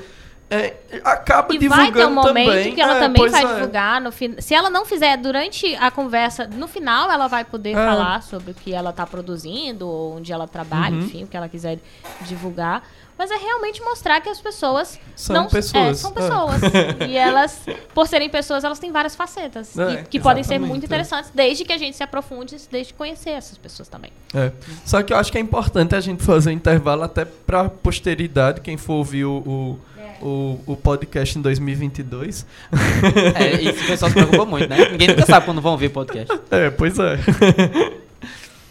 É, 0.51 0.77
acaba 1.05 1.55
E 1.55 1.59
divulgando 1.59 1.93
vai 1.93 1.93
ter 1.93 2.07
um 2.07 2.15
momento 2.15 2.47
também. 2.49 2.75
que 2.75 2.81
ela 2.81 2.97
é, 2.97 3.01
também 3.01 3.29
vai 3.29 3.45
é. 3.45 3.55
divulgar. 3.55 4.01
No 4.01 4.11
fin... 4.11 4.35
Se 4.41 4.55
ela 4.55 4.71
não 4.71 4.87
fizer 4.87 5.17
durante 5.19 5.75
a 5.77 5.91
conversa, 5.91 6.47
no 6.47 6.67
final 6.67 7.11
ela 7.11 7.27
vai 7.29 7.45
poder 7.45 7.71
É. 7.71 7.75
falar 7.75 8.23
sobre 8.23 8.53
o 8.53 8.55
que 8.55 8.73
ela 8.73 8.91
está 8.91 9.07
produzindo, 9.07 9.87
ou 9.87 10.17
onde 10.17 10.33
ela 10.33 10.49
trabalha, 10.49 10.95
Uhum. 10.95 11.01
enfim, 11.03 11.25
o 11.25 11.27
que 11.27 11.37
ela 11.37 11.49
quiser 11.49 11.79
divulgar. 12.23 12.83
Mas 13.19 13.33
é 13.33 13.37
realmente 13.37 13.83
mostrar 13.83 14.21
que 14.21 14.29
as 14.29 14.41
pessoas 14.41 14.97
São 15.17 15.35
não 15.35 15.49
pessoas, 15.49 15.89
É, 15.89 15.95
são 15.95 16.13
é. 16.13 16.15
pessoas. 16.15 16.63
e 17.09 17.17
elas, 17.19 17.61
por 17.93 18.07
serem 18.07 18.31
pessoas, 18.31 18.63
elas 18.63 18.79
têm 18.79 18.93
várias 18.93 19.17
facetas. 19.17 19.77
É, 19.77 20.03
e 20.03 20.05
que 20.05 20.21
podem 20.21 20.45
ser 20.45 20.59
muito 20.61 20.85
é. 20.85 20.87
interessantes, 20.87 21.31
desde 21.35 21.65
que 21.65 21.73
a 21.73 21.79
gente 21.79 21.97
se 21.97 22.03
aprofunde, 22.05 22.57
desde 22.71 22.95
conhecer 22.95 23.31
essas 23.31 23.59
pessoas 23.59 23.89
também. 23.89 24.13
É. 24.33 24.53
Só 24.85 25.03
que 25.03 25.13
eu 25.13 25.17
acho 25.17 25.33
que 25.33 25.37
é 25.37 25.41
importante 25.41 25.97
a 25.97 26.01
gente 26.01 26.23
fazer 26.23 26.51
um 26.51 26.53
intervalo 26.53 27.03
até 27.03 27.25
pra 27.25 27.69
posteridade, 27.69 28.61
quem 28.61 28.77
for 28.77 28.95
ouvir 28.95 29.25
o, 29.25 29.39
o, 29.39 29.81
o, 30.21 30.59
o 30.67 30.77
podcast 30.77 31.39
em 31.39 31.43
2022. 31.43 32.47
É, 33.35 33.61
isso 33.61 33.85
o 33.85 33.87
pessoal 33.87 34.11
se 34.11 34.15
preocupa 34.17 34.45
muito, 34.45 34.69
né? 34.69 34.89
Ninguém 34.91 35.09
nunca 35.09 35.27
sabe 35.27 35.47
quando 35.47 35.61
vão 35.61 35.77
ver 35.77 35.87
o 35.87 35.91
podcast. 35.91 36.39
É, 36.51 36.71
pois 36.71 36.99
é. 36.99 37.19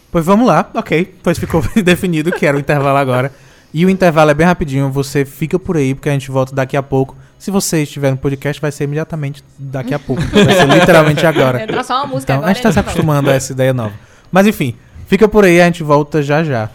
Pois 0.09 0.25
vamos 0.25 0.47
lá, 0.47 0.69
ok. 0.73 1.15
Pois 1.21 1.37
ficou 1.37 1.61
definido 1.83 2.31
que 2.31 2.45
era 2.45 2.55
o 2.55 2.59
intervalo 2.59 2.97
agora. 2.97 3.31
E 3.73 3.85
o 3.85 3.89
intervalo 3.89 4.31
é 4.31 4.33
bem 4.33 4.47
rapidinho, 4.47 4.89
você 4.89 5.25
fica 5.25 5.59
por 5.59 5.75
aí, 5.75 5.93
porque 5.93 6.07
a 6.09 6.13
gente 6.13 6.31
volta 6.31 6.55
daqui 6.55 6.77
a 6.77 6.81
pouco. 6.81 7.15
Se 7.37 7.51
você 7.51 7.83
estiver 7.83 8.09
no 8.11 8.17
podcast, 8.17 8.59
vai 8.61 8.71
ser 8.71 8.85
imediatamente 8.85 9.43
daqui 9.59 9.93
a 9.93 9.99
pouco. 9.99 10.21
Vai 10.23 10.55
ser 10.55 10.65
literalmente 10.67 11.25
agora. 11.25 11.61
Entra 11.63 11.83
só 11.83 11.97
uma 11.97 12.07
música 12.07 12.33
Então, 12.33 12.35
a 12.35 12.37
agora. 12.39 12.53
gente 12.53 12.63
tá 12.63 12.71
se 12.71 12.79
a 12.79 12.81
acostumando 12.81 13.29
a 13.29 13.33
essa 13.33 13.51
ideia 13.51 13.73
nova. 13.73 13.93
Mas 14.31 14.47
enfim, 14.47 14.75
fica 15.07 15.27
por 15.27 15.43
aí, 15.43 15.61
a 15.61 15.65
gente 15.65 15.83
volta 15.83 16.23
já 16.23 16.41
já. 16.43 16.69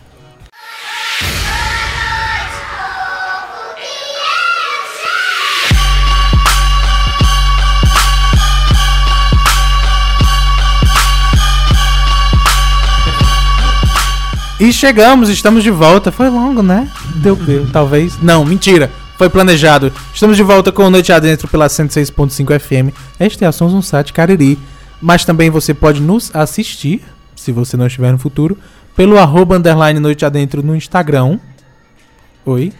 E 14.63 14.73
chegamos, 14.73 15.29
estamos 15.29 15.65
de 15.65 15.73
volta. 15.73 16.13
Foi 16.13 16.31
longo, 16.31 16.63
né? 16.63 16.89
Deu, 17.17 17.35
deu, 17.35 17.69
talvez. 17.73 18.17
Não, 18.23 18.45
mentira. 18.45 18.93
Foi 19.19 19.29
planejado. 19.29 19.93
Estamos 20.15 20.37
de 20.37 20.45
volta 20.45 20.71
com 20.71 20.89
Noite 20.89 21.13
Adentro 21.13 21.49
pela 21.49 21.67
106.5 21.67 22.61
FM. 22.61 22.97
Este 23.19 23.43
é 23.43 23.49
a 23.49 23.51
Sons 23.51 23.73
um 23.73 23.83
site 23.83 24.13
Cariri. 24.13 24.57
Mas 25.01 25.25
também 25.25 25.51
você 25.51 25.75
pode 25.75 26.01
nos 26.01 26.31
assistir, 26.33 27.03
se 27.35 27.51
você 27.51 27.77
não 27.77 27.89
estiver 27.89 28.13
no 28.13 28.19
futuro, 28.19 28.57
pelo 28.95 29.19
arroba 29.19 29.57
underline 29.57 29.99
Noite 29.99 30.25
Adentro 30.25 30.63
no 30.63 30.77
Instagram. 30.77 31.41
Oi. 32.47 32.73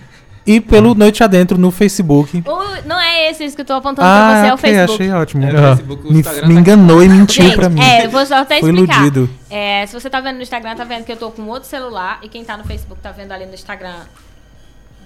E 0.45 0.61
pelo 0.61 0.95
Noite 0.95 1.23
Adentro 1.23 1.57
no 1.57 1.71
Facebook. 1.71 2.43
O- 2.47 2.89
não 2.89 3.01
é 3.01 3.31
esse 3.31 3.45
isso 3.45 3.55
que 3.55 3.63
eu 3.63 3.67
tô 3.67 3.75
apontando 3.75 4.01
pra 4.09 4.41
você, 4.41 4.47
é 4.47 4.49
o 4.49 4.51
Ah, 4.51 4.55
ok, 4.55 4.71
Facebook. 4.71 5.03
achei 5.03 5.13
ótimo. 5.13 5.45
É, 5.45 5.53
o 5.53 5.57
Ah, 5.59 5.77
Facebook, 5.77 6.09
o 6.09 6.13
me, 6.13 6.19
Instagram 6.21 6.49
me 6.49 6.55
tá- 6.55 6.61
enganou 6.61 7.03
e 7.03 7.09
mentiu 7.09 7.45
Gente, 7.45 7.55
pra 7.57 7.69
mim. 7.69 7.81
é, 7.81 8.07
eu 8.07 8.11
vou 8.11 8.27
só 8.27 8.37
até 8.39 8.59
Fui 8.59 8.71
explicar. 8.71 9.01
iludido. 9.03 9.31
É, 9.49 9.87
se 9.87 9.93
você 9.95 10.11
tá 10.11 10.21
vendo 10.21 10.37
no 10.37 10.43
Instagram, 10.43 10.75
tá 10.75 10.83
vendo 10.85 11.05
que 11.05 11.13
eu 11.13 11.17
tô 11.17 11.31
com 11.31 11.43
outro 11.47 11.69
celular. 11.69 12.19
E 12.23 12.29
quem 12.29 12.45
tá 12.45 12.57
no 12.57 12.65
Facebook 12.65 13.01
tá 13.01 13.13
vendo 13.13 13.31
ali 13.31 13.47
no 13.47 13.55
Instagram 13.55 13.95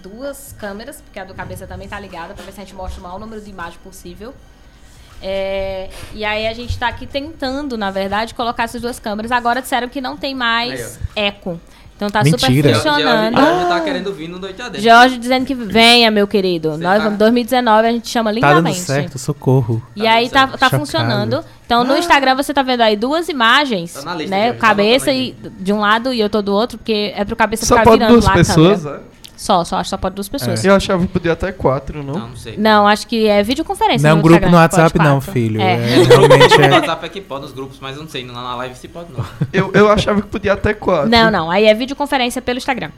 duas 0.03 0.55
câmeras, 0.59 1.01
porque 1.03 1.19
a 1.19 1.25
do 1.25 1.35
cabeça 1.35 1.67
também 1.67 1.89
tá 1.89 1.99
ligada, 2.01 2.33
pra 2.33 2.45
ver 2.45 2.53
se 2.53 2.61
a 2.61 2.65
gente 2.65 2.75
mostra 2.75 3.01
o 3.01 3.03
maior 3.03 3.19
número 3.19 3.41
de 3.41 3.51
imagens 3.51 3.77
possível. 3.83 4.33
É, 5.23 5.89
e 6.15 6.25
aí 6.25 6.47
a 6.47 6.53
gente 6.53 6.79
tá 6.79 6.89
aqui 6.89 7.07
tentando, 7.07 7.77
na 7.77 7.91
verdade, 7.91 8.35
colocar 8.35 8.65
essas 8.65 8.81
duas 8.83 8.99
câmeras. 8.99 9.33
Agora 9.33 9.61
disseram 9.63 9.89
que 9.89 10.01
não 10.01 10.17
tem 10.17 10.35
mais 10.35 10.99
eco. 11.15 11.61
Então 11.97 12.11
tá 12.11 12.23
Mentira. 12.23 12.39
super 12.75 12.75
funcionando. 12.75 13.37
já, 13.37 13.59
já 13.61 13.65
tá 13.69 13.81
querendo 13.81 14.13
vir 14.13 14.29
no 14.29 14.39
Noite 14.39 14.61
Adentro. 14.61 14.83
Jorge 14.83 15.17
dizendo 15.17 15.47
que 15.47 15.55
venha, 15.55 16.11
meu 16.11 16.27
querido. 16.27 16.73
Você 16.73 16.83
Nós 16.83 16.99
tá- 16.99 17.05
vamos 17.05 17.19
2019, 17.19 17.89
a 17.89 17.91
gente 17.93 18.09
chama 18.09 18.35
Tá 18.35 18.41
dando 18.41 18.49
lindamente. 18.57 18.81
certo, 18.81 19.19
socorro. 19.19 19.83
E 19.97 20.03
Tá 20.03 20.11
aí 20.13 20.29
tá, 20.29 20.47
tá 20.47 20.69
funcionando. 20.71 21.43
Então 21.65 21.83
no 21.85 21.97
Instagram 21.97 22.35
você 22.37 22.53
tá 22.53 22.63
vendo 22.63 22.83
aí 22.83 22.97
duas 22.97 23.29
imagens, 23.31 23.95
Tá 23.95 24.03
na 24.03 24.15
lista, 24.15 24.31
né? 24.31 24.45
Jorge, 24.49 24.61
Cabeça 24.61 25.07
tá 25.07 25.13
e 25.13 25.35
de 25.59 25.73
um 25.73 25.81
lado 25.81 26.13
e 26.13 26.21
eu 26.21 26.29
tô 26.29 26.43
do 26.43 26.53
outro, 26.55 26.77
porque 26.79 27.13
é 27.17 27.25
pro 27.25 27.35
cabeça 27.35 27.65
Só 27.65 27.79
ficar 27.79 27.91
virando 27.91 28.13
duas 28.13 28.25
lá 28.27 28.31
a 28.31 28.35
pessoas, 28.35 28.83
câmera. 28.85 29.03
é? 29.13 29.16
Só, 29.37 29.65
só 29.65 29.77
acho 29.77 29.89
que 29.89 29.91
só 29.91 29.97
pode 29.99 30.15
duas 30.15 30.29
pessoas. 30.29 30.65
Eu 30.65 30.75
achava 30.75 31.03
que 31.03 31.13
podia 31.13 31.33
até 31.33 31.53
quatro, 31.53 32.03
não? 32.03 32.15
Não, 32.15 32.29
não 32.29 32.37
sei. 32.37 32.57
Não, 32.57 32.89
acho 32.89 33.07
que 33.07 33.27
é 33.27 33.43
videoconferência. 33.43 34.03
Não 34.03 34.11
é 34.11 34.15
um 34.15 34.17
no 34.17 34.23
grupo 34.23 34.37
Instagram 34.37 34.51
no 34.51 34.63
WhatsApp, 34.63 34.99
não, 34.99 35.21
filho. 35.21 35.61
É. 35.61 35.75
É, 35.75 35.77
realmente 36.09 36.59
No 36.59 36.65
é. 36.65 36.71
WhatsApp 36.71 37.07
é 37.07 37.09
que 37.11 37.21
pode 37.21 37.43
nos 37.43 37.53
grupos, 37.53 37.79
mas 37.81 37.97
eu 37.97 38.03
não 38.03 38.09
sei. 38.09 38.25
Na 38.25 38.33
na 38.33 38.57
live 38.57 38.75
se 38.75 38.89
pode 38.89 39.13
não. 39.13 39.25
Eu, 39.53 39.71
eu 39.75 39.91
achava 39.91 40.23
que 40.23 40.29
podia 40.29 40.55
até 40.55 40.73
quatro. 40.75 41.11
Não, 41.11 41.31
não. 41.31 41.51
Aí 41.51 41.67
é 41.67 41.75
videoconferência 41.75 42.41
pelo 42.41 42.59
Instagram. 42.59 42.91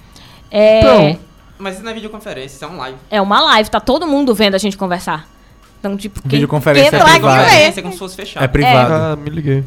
É, 0.50 0.80
Então. 0.80 1.20
Mas 1.58 1.74
isso 1.74 1.82
não 1.82 1.90
é 1.90 1.94
videoconferência, 1.94 2.54
isso 2.54 2.64
é 2.64 2.68
um 2.68 2.76
live. 2.76 2.98
é 3.10 3.20
uma 3.20 3.40
live, 3.40 3.68
tá 3.68 3.80
todo 3.80 4.06
mundo 4.06 4.32
vendo 4.32 4.54
a 4.54 4.58
gente 4.58 4.76
conversar. 4.76 5.26
Então, 5.80 5.96
tipo, 5.96 6.20
quem, 6.22 6.30
Videoconferência 6.30 6.90
quem 6.90 7.00
é 7.00 7.02
privada. 7.02 7.52
é 7.52 7.72
como 7.82 7.92
se 7.92 7.98
fosse 7.98 8.16
fechado. 8.16 8.44
É 8.44 8.48
privado. 8.48 8.92
Ah, 8.92 9.16
me 9.16 9.30
liguei. 9.30 9.64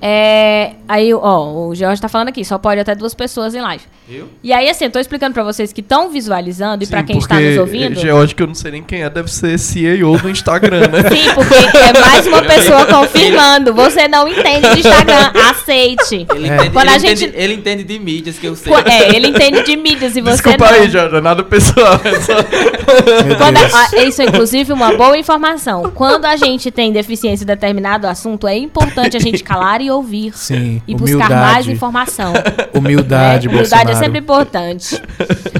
É, 0.00 0.74
aí, 0.86 1.14
ó, 1.14 1.68
o 1.68 1.74
Jorge 1.74 2.00
tá 2.00 2.08
falando 2.10 2.28
aqui, 2.28 2.44
só 2.44 2.58
pode 2.58 2.78
até 2.78 2.94
duas 2.94 3.14
pessoas 3.14 3.54
em 3.54 3.60
live. 3.62 3.84
Eu? 4.06 4.28
E 4.42 4.52
aí, 4.52 4.68
assim, 4.68 4.84
eu 4.84 4.90
tô 4.90 4.98
explicando 4.98 5.32
pra 5.32 5.42
vocês 5.42 5.72
que 5.72 5.80
estão 5.80 6.10
visualizando 6.10 6.84
e 6.84 6.86
pra 6.86 7.00
Sim, 7.00 7.06
quem 7.06 7.18
está 7.18 7.40
nos 7.40 7.56
ouvindo. 7.56 7.98
George, 7.98 8.34
que 8.34 8.42
eu 8.42 8.46
não 8.46 8.54
sei 8.54 8.70
nem 8.72 8.82
quem 8.82 9.02
é, 9.02 9.08
deve 9.08 9.32
ser 9.32 9.58
CEO 9.58 10.18
do 10.18 10.28
Instagram, 10.28 10.88
né? 10.88 11.08
Sim, 11.08 11.34
porque 11.34 11.54
é 11.54 11.98
mais 11.98 12.26
uma 12.26 12.42
pessoa 12.42 12.84
confirmando. 12.84 13.72
Você 13.72 14.06
não 14.06 14.28
entende 14.28 14.68
de 14.74 14.80
Instagram, 14.80 15.32
aceite. 15.50 16.26
Ele, 16.34 16.48
É. 16.50 16.54
entende, 16.56 16.70
Quando 16.70 16.86
ele, 16.88 16.94
a 16.94 16.98
gente- 16.98 17.24
entende, 17.24 17.42
ele 17.42 17.54
entende 17.54 17.84
de 17.84 17.98
mídias 17.98 18.38
que 18.38 18.46
eu 18.46 18.54
sei. 18.54 18.74
É, 18.84 19.16
ele 19.16 19.28
entende 19.28 19.62
de 19.62 19.74
mídias 19.76 20.14
e 20.16 20.20
você 20.20 20.32
Desculpa 20.32 20.66
não. 20.70 20.72
aí, 20.80 20.90
George, 20.90 21.20
nada 21.22 21.42
pessoal. 21.42 21.98
É 22.04 22.20
só... 22.20 22.34
Quando 23.38 23.56
Deus. 23.58 23.74
a- 23.74 23.88
a- 24.00 24.04
isso 24.04 24.20
é 24.20 24.26
inclusive 24.26 24.70
uma 24.72 24.92
boa 24.96 25.16
informação. 25.16 25.90
Quando 25.94 26.26
a 26.26 26.36
gente 26.36 26.70
tem 26.70 26.92
deficiência 26.92 27.44
em 27.44 27.46
determinado 27.46 28.06
assunto, 28.06 28.46
é 28.46 28.56
importante 28.56 29.16
a 29.16 29.20
gente 29.20 29.42
calar 29.42 29.80
e 29.80 29.90
ouvir. 29.90 30.32
Sim, 30.36 30.82
E 30.86 30.94
buscar 30.94 31.30
mais 31.30 31.64
humildade. 31.64 31.72
informação. 31.72 32.32
Humildade, 32.74 33.46
É, 33.46 33.50
humildade 33.50 33.93
é 33.94 34.04
sempre 34.04 34.18
importante. 34.20 35.00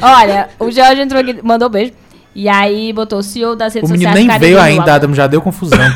Olha, 0.00 0.48
o 0.58 0.70
Jorge 0.70 1.00
entrou 1.00 1.20
aqui, 1.20 1.38
mandou 1.42 1.68
beijo. 1.68 1.92
E 2.36 2.48
aí 2.48 2.92
botou 2.92 3.20
o 3.20 3.22
CEO 3.22 3.54
das 3.54 3.72
redes 3.74 3.88
O 3.88 3.92
menino 3.92 4.10
sociais. 4.10 4.28
nem 4.28 4.38
veio 4.40 4.60
ainda, 4.60 4.94
Adam 4.94 5.14
já 5.14 5.28
deu 5.28 5.40
confusão. 5.40 5.78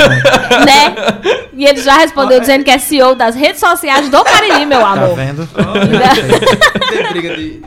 Né? 0.64 0.94
E 1.52 1.64
ele 1.66 1.80
já 1.82 1.96
respondeu 1.98 2.38
dizendo 2.38 2.62
que 2.64 2.70
é 2.70 2.78
CEO 2.78 3.14
das 3.16 3.34
redes 3.34 3.58
sociais 3.60 4.08
do 4.08 4.22
Cariri, 4.22 4.64
meu 4.64 4.80
Tá 4.80 4.92
amor. 4.92 5.16
vendo? 5.16 5.48
Briga 7.10 7.36
de. 7.36 7.60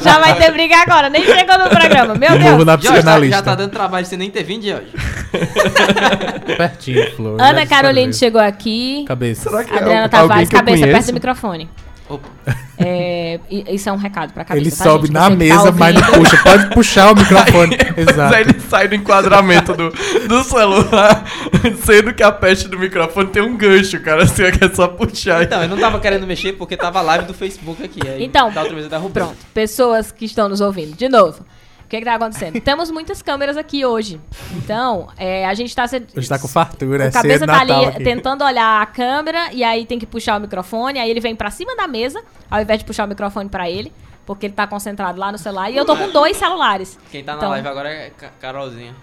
Já 0.00 0.18
vai 0.18 0.34
ter 0.36 0.50
briga 0.52 0.76
agora, 0.78 1.10
nem 1.10 1.22
chegou 1.24 1.58
no 1.58 1.68
programa. 1.68 2.14
Meu 2.14 2.38
De 2.38 2.44
novo 2.44 2.64
Deus. 2.64 2.66
na 2.66 2.76
Jorge, 2.78 3.02
tá- 3.30 3.36
já 3.36 3.42
tá 3.42 3.54
dando 3.54 3.70
trabalho 3.70 4.06
sem 4.06 4.16
nem 4.18 4.30
ter 4.30 4.42
vindo, 4.44 4.64
Jorge. 4.66 4.88
Pertinho, 6.56 7.10
Flor. 7.16 7.40
Ana 7.40 7.60
Já 7.60 7.66
Caroline 7.66 8.12
chegou 8.12 8.40
aqui. 8.40 9.04
Cabeça. 9.06 9.50
Será 9.50 9.64
que 9.64 9.72
é 9.72 9.76
Adriana 9.76 10.02
alguém 10.04 10.10
Tavares, 10.20 10.48
cabeça, 10.48 10.86
perto 10.86 11.06
do 11.06 11.12
microfone. 11.14 11.68
Opa. 12.10 12.28
É, 12.76 13.38
isso 13.48 13.88
é 13.88 13.92
um 13.92 13.96
recado 13.96 14.32
pra 14.32 14.44
cabeça. 14.44 14.66
Ele 14.66 14.76
tá, 14.76 14.84
sobe 14.84 15.06
gente? 15.06 15.14
na 15.14 15.28
tá 15.28 15.30
mesa, 15.30 15.70
mas 15.70 15.94
não 15.94 16.02
puxa. 16.12 16.42
Pode 16.42 16.70
puxar 16.70 17.12
o 17.12 17.14
microfone. 17.14 17.76
Mas 17.96 18.08
Exato. 18.08 18.34
aí 18.34 18.42
ele 18.42 18.60
sai 18.60 18.88
do 18.88 18.94
enquadramento 18.94 19.74
do, 19.74 19.90
do 20.26 20.42
celular, 20.42 21.24
sendo 21.84 22.14
que 22.14 22.22
a 22.22 22.32
peste 22.32 22.66
do 22.68 22.78
microfone 22.78 23.28
tem 23.28 23.42
um 23.42 23.56
gancho, 23.56 24.00
cara. 24.00 24.24
Assim, 24.24 24.42
é 24.42 24.50
que 24.50 24.64
é 24.64 24.70
só 24.70 24.88
puxar. 24.88 25.42
Então, 25.42 25.62
eu 25.62 25.68
não 25.68 25.78
tava 25.78 26.00
querendo 26.00 26.26
mexer 26.26 26.54
porque 26.54 26.76
tava 26.76 27.00
live 27.02 27.26
do 27.26 27.34
Facebook 27.34 27.82
aqui. 27.84 28.00
Aí, 28.08 28.24
Então, 28.24 28.50
da 28.50 28.62
outra 28.62 28.74
vez 28.74 28.84
eu 28.84 28.90
derrubei. 28.90 29.22
Pronto, 29.22 29.36
pessoas 29.52 30.10
que 30.10 30.24
estão 30.24 30.48
nos 30.48 30.60
ouvindo. 30.60 30.96
De 30.96 31.08
novo, 31.08 31.44
que, 31.90 31.98
que 31.98 32.04
tá 32.04 32.14
acontecendo? 32.14 32.60
Temos 32.60 32.90
muitas 32.90 33.20
câmeras 33.20 33.56
aqui 33.56 33.84
hoje. 33.84 34.20
Então, 34.52 35.08
é, 35.18 35.44
a 35.46 35.52
gente 35.54 35.74
tá... 35.74 35.86
Se... 35.86 36.02
Hoje 36.16 36.28
tá 36.28 36.38
com 36.38 36.46
fartura, 36.48 37.04
é 37.04 37.08
O 37.08 37.12
cabeça 37.12 37.38
cedo, 37.40 37.48
tá 37.52 37.60
ali 37.60 37.84
aqui. 37.86 38.04
tentando 38.04 38.44
olhar 38.44 38.80
a 38.80 38.86
câmera 38.86 39.52
e 39.52 39.62
aí 39.64 39.84
tem 39.84 39.98
que 39.98 40.06
puxar 40.06 40.38
o 40.38 40.40
microfone, 40.40 40.98
aí 40.98 41.10
ele 41.10 41.20
vem 41.20 41.34
pra 41.34 41.50
cima 41.50 41.74
da 41.76 41.86
mesa, 41.88 42.22
ao 42.50 42.60
invés 42.62 42.78
de 42.78 42.84
puxar 42.84 43.04
o 43.06 43.08
microfone 43.08 43.48
pra 43.48 43.68
ele, 43.68 43.92
porque 44.24 44.46
ele 44.46 44.54
tá 44.54 44.66
concentrado 44.66 45.18
lá 45.18 45.32
no 45.32 45.38
celular. 45.38 45.70
E 45.70 45.76
eu 45.76 45.84
tô 45.84 45.96
com 45.96 46.08
dois 46.10 46.36
celulares. 46.36 46.98
Quem 47.10 47.24
tá 47.24 47.32
na 47.32 47.38
Então- 47.38 47.50
live 47.50 47.68
agora 47.68 47.90
é 47.90 48.10
Ca- 48.10 48.30
Carolzinha. 48.40 48.94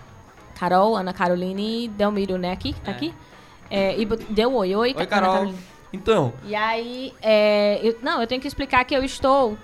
Carol, 0.57 0.95
Ana 0.95 1.13
Caroline 1.13 1.87
Delmiro, 1.89 2.37
né, 2.37 2.51
aqui? 2.51 2.73
Tá 2.83 2.91
É. 2.91 2.95
aqui? 2.95 3.13
É, 3.69 3.95
e 3.99 4.05
deu 4.05 4.53
oi, 4.55 4.73
oi, 4.75 4.95
Oi, 4.97 5.05
Carol. 5.05 5.53
Então, 5.91 6.33
E 6.45 6.55
aí, 6.55 7.13
é, 7.21 7.79
eu- 7.83 7.97
não, 8.01 8.21
eu 8.21 8.27
tenho 8.27 8.39
que 8.41 8.47
explicar 8.47 8.83
que 8.85 8.95
eu 8.95 9.03
estou 9.03 9.57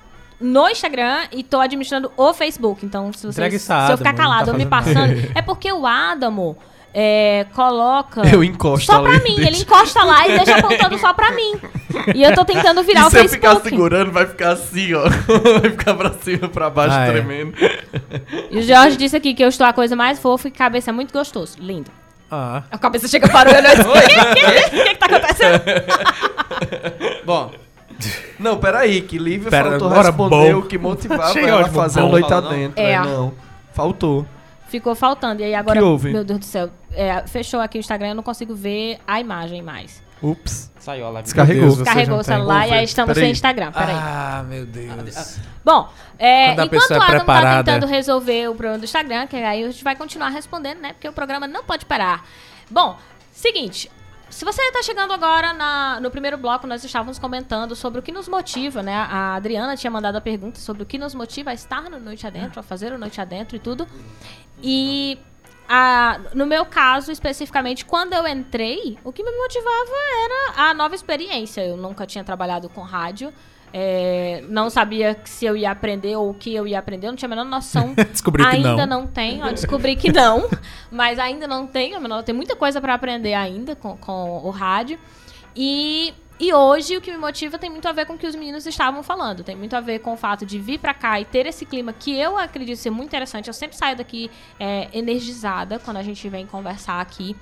no 0.43 0.69
Instagram 0.69 1.23
e 1.31 1.43
tô 1.43 1.59
administrando 1.59 2.11
o 2.17 2.33
Facebook. 2.33 2.85
Então, 2.85 3.11
se, 3.13 3.25
vocês, 3.25 3.61
se 3.61 3.71
eu 3.91 3.97
ficar 3.97 4.13
calado 4.13 4.45
tá 4.47 4.51
ou 4.51 4.57
me 4.57 4.65
passando, 4.65 5.31
é 5.33 5.41
porque 5.41 5.71
o 5.71 5.85
Adamo 5.87 6.57
é, 6.93 7.45
coloca 7.55 8.21
eu 8.31 8.43
encosto 8.43 8.91
só 8.91 9.01
pra 9.01 9.19
mim. 9.19 9.35
Ele 9.39 9.57
encosta 9.57 10.03
lá 10.03 10.27
e 10.27 10.37
deixa 10.37 10.57
apontando 10.57 10.97
só 10.99 11.13
pra 11.13 11.31
mim. 11.31 11.53
E 12.13 12.21
eu 12.23 12.33
tô 12.35 12.43
tentando 12.45 12.81
virar 12.83 13.01
E 13.01 13.05
o 13.05 13.09
se 13.09 13.17
eu 13.19 13.29
ficar 13.29 13.49
Facebook. 13.51 13.69
segurando, 13.69 14.11
vai 14.11 14.25
ficar 14.27 14.51
assim, 14.51 14.93
ó. 14.93 15.03
Vai 15.61 15.71
ficar 15.71 15.93
pra 15.95 16.11
cima, 16.13 16.49
pra 16.49 16.69
baixo, 16.69 16.95
Ah, 16.95 17.05
é. 17.07 17.11
tremendo. 17.11 17.53
E 18.51 18.57
o 18.57 18.61
Jorge 18.61 18.97
disse 18.97 19.15
aqui 19.15 19.33
que 19.33 19.43
eu 19.43 19.47
estou 19.49 19.65
a 19.65 19.73
coisa 19.73 19.95
mais 19.95 20.19
fofa 20.19 20.47
e 20.47 20.51
cabeça 20.51 20.89
é 20.91 20.93
muito 20.93 21.13
gostoso. 21.13 21.57
Lindo. 21.59 21.89
Ah, 22.31 22.63
A 22.71 22.77
cabeça 22.79 23.07
chega 23.07 23.27
para 23.29 23.49
o 23.51 23.53
olho 23.55 23.63
e 23.67 23.69
eu 23.69 23.75
disse, 23.75 23.89
o 23.89 23.93
que, 23.93 24.69
que, 24.71 24.89
que 24.89 24.95
tá 24.95 25.05
acontecendo? 25.05 25.61
Bom, 27.25 27.51
Não, 28.39 28.57
peraí, 28.57 29.01
que 29.01 29.17
Lívia 29.17 29.49
Pera, 29.49 29.71
faltou 29.71 29.89
responder 29.89 30.53
bom. 30.53 30.59
o 30.59 30.63
que 30.63 30.77
motivava 30.77 31.31
Chega 31.33 31.47
ela 31.47 31.61
a 31.61 31.69
fazer 31.69 32.01
bom. 32.01 32.07
a 32.07 32.11
noite 32.11 32.29
não. 32.29 32.37
adentro. 32.37 32.79
É. 32.81 32.91
É. 32.93 32.99
Não, 32.99 33.33
faltou. 33.73 34.25
Ficou 34.67 34.95
faltando. 34.95 35.41
E 35.41 35.45
aí 35.45 35.55
agora, 35.55 35.79
Que 35.79 35.85
houve? 35.85 36.11
meu 36.11 36.23
Deus 36.23 36.39
do 36.39 36.45
céu, 36.45 36.69
é, 36.93 37.25
fechou 37.27 37.59
aqui 37.59 37.77
o 37.77 37.79
Instagram, 37.79 38.09
eu 38.09 38.15
não 38.15 38.23
consigo 38.23 38.55
ver 38.55 38.97
a 39.07 39.19
imagem 39.19 39.61
mais. 39.61 40.01
Ups. 40.21 40.71
saiu 40.79 41.05
a 41.05 41.09
live. 41.09 41.23
Descarregou. 41.25 41.63
Deus, 41.65 41.77
você 41.79 41.83
Carregou 41.83 42.13
não 42.13 42.21
o 42.21 42.23
celular 42.23 42.67
e 42.67 42.71
aí 42.71 42.85
estamos 42.85 43.13
Peraí. 43.13 43.25
sem 43.25 43.31
Instagram. 43.33 43.73
Peraí. 43.73 43.93
Ah, 43.93 44.45
meu 44.47 44.65
Deus. 44.65 45.37
Bom, 45.65 45.89
é, 46.17 46.53
enquanto 46.53 46.71
o 46.71 46.93
é 46.93 46.95
Adam 46.95 46.97
tá 46.99 47.05
preparada. 47.07 47.71
tentando 47.71 47.89
resolver 47.89 48.47
o 48.47 48.55
problema 48.55 48.77
do 48.79 48.85
Instagram, 48.85 49.27
que 49.27 49.35
aí 49.35 49.63
a 49.65 49.69
gente 49.69 49.83
vai 49.83 49.97
continuar 49.97 50.29
respondendo, 50.29 50.79
né? 50.79 50.93
Porque 50.93 51.09
o 51.09 51.13
programa 51.13 51.45
não 51.45 51.65
pode 51.65 51.85
parar. 51.85 52.25
Bom, 52.71 52.97
seguinte. 53.33 53.91
Se 54.33 54.43
você 54.43 54.61
está 54.63 54.81
chegando 54.81 55.13
agora 55.13 55.53
na- 55.53 55.99
no 55.99 56.09
primeiro 56.09 56.37
bloco, 56.37 56.65
nós 56.65 56.83
estávamos 56.83 57.19
comentando 57.19 57.75
sobre 57.75 57.99
o 57.99 58.03
que 58.03 58.11
nos 58.11 58.27
motiva, 58.27 58.81
né? 58.81 58.95
A 58.95 59.35
Adriana 59.35 59.77
tinha 59.77 59.91
mandado 59.91 60.15
a 60.15 60.21
pergunta 60.21 60.59
sobre 60.59 60.81
o 60.81 60.85
que 60.87 60.97
nos 60.97 61.13
motiva 61.13 61.51
a 61.51 61.53
estar 61.53 61.83
no 61.89 61.99
Noite 61.99 62.25
Adentro, 62.25 62.59
a 62.59 62.63
fazer 62.63 62.91
o 62.91 62.97
Noite 62.97 63.21
Adentro 63.21 63.55
e 63.55 63.59
tudo. 63.59 63.87
E 64.61 65.19
a- 65.69 66.19
no 66.33 66.47
meu 66.47 66.65
caso, 66.65 67.11
especificamente, 67.11 67.85
quando 67.85 68.13
eu 68.13 68.27
entrei, 68.27 68.97
o 69.03 69.13
que 69.13 69.23
me 69.23 69.31
motivava 69.31 69.91
era 70.25 70.69
a 70.69 70.73
nova 70.73 70.95
experiência. 70.95 71.61
Eu 71.63 71.77
nunca 71.77 72.05
tinha 72.07 72.23
trabalhado 72.23 72.67
com 72.69 72.81
rádio. 72.81 73.31
É, 73.73 74.43
não 74.47 74.69
sabia 74.69 75.19
se 75.25 75.45
eu 75.45 75.57
ia 75.57 75.71
aprender 75.71 76.15
ou 76.15 76.29
o 76.29 76.33
que 76.33 76.53
eu 76.53 76.67
ia 76.67 76.77
aprender, 76.77 77.07
eu 77.07 77.11
não 77.11 77.17
tinha 77.17 77.27
a 77.27 77.29
menor 77.35 77.45
noção. 77.45 77.93
Descobri 78.11 78.43
que 78.43 78.49
ainda 78.55 78.85
não. 78.85 79.01
não 79.01 79.07
tenho, 79.07 79.51
descobri 79.51 79.95
que 79.95 80.11
não, 80.11 80.47
mas 80.91 81.17
ainda 81.17 81.47
não 81.47 81.65
tenho, 81.65 81.99
menor- 81.99 82.23
tem 82.23 82.35
muita 82.35 82.55
coisa 82.55 82.79
para 82.79 82.93
aprender 82.93 83.33
ainda 83.33 83.75
com, 83.75 83.97
com 83.97 84.41
o 84.45 84.49
rádio. 84.51 84.99
E, 85.55 86.13
e 86.39 86.53
hoje 86.53 86.97
o 86.97 87.01
que 87.01 87.11
me 87.11 87.17
motiva 87.17 87.57
tem 87.57 87.69
muito 87.69 87.87
a 87.87 87.91
ver 87.91 88.05
com 88.05 88.13
o 88.13 88.17
que 88.17 88.27
os 88.27 88.35
meninos 88.35 88.65
estavam 88.65 89.01
falando. 89.03 89.43
Tem 89.43 89.55
muito 89.55 89.75
a 89.75 89.79
ver 89.81 89.99
com 89.99 90.13
o 90.13 90.17
fato 90.17 90.45
de 90.45 90.59
vir 90.59 90.79
pra 90.79 90.93
cá 90.93 91.19
e 91.19 91.25
ter 91.25 91.45
esse 91.45 91.65
clima 91.65 91.93
que 91.93 92.15
eu 92.17 92.37
acredito 92.37 92.77
ser 92.77 92.89
muito 92.91 93.07
interessante. 93.09 93.47
Eu 93.47 93.53
sempre 93.53 93.75
saio 93.77 93.95
daqui 93.95 94.29
é, 94.59 94.87
energizada 94.93 95.79
quando 95.79 95.97
a 95.97 96.03
gente 96.03 96.27
vem 96.29 96.45
conversar 96.45 97.01
aqui. 97.01 97.35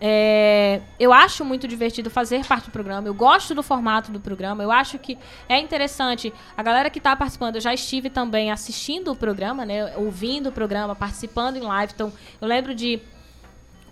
É, 0.00 0.80
eu 0.98 1.12
acho 1.12 1.44
muito 1.44 1.66
divertido 1.66 2.08
fazer 2.08 2.44
parte 2.46 2.66
do 2.66 2.70
programa. 2.70 3.08
Eu 3.08 3.14
gosto 3.14 3.54
do 3.54 3.62
formato 3.62 4.12
do 4.12 4.20
programa. 4.20 4.62
Eu 4.62 4.70
acho 4.70 4.98
que 4.98 5.18
é 5.48 5.58
interessante. 5.58 6.32
A 6.56 6.62
galera 6.62 6.88
que 6.88 6.98
está 6.98 7.16
participando, 7.16 7.56
eu 7.56 7.60
já 7.60 7.74
estive 7.74 8.08
também 8.08 8.50
assistindo 8.50 9.10
o 9.10 9.16
programa, 9.16 9.64
né? 9.64 9.96
Ouvindo 9.96 10.50
o 10.50 10.52
programa, 10.52 10.94
participando 10.94 11.56
em 11.56 11.62
live. 11.62 11.92
Então, 11.94 12.12
eu 12.40 12.46
lembro 12.46 12.74
de 12.74 13.00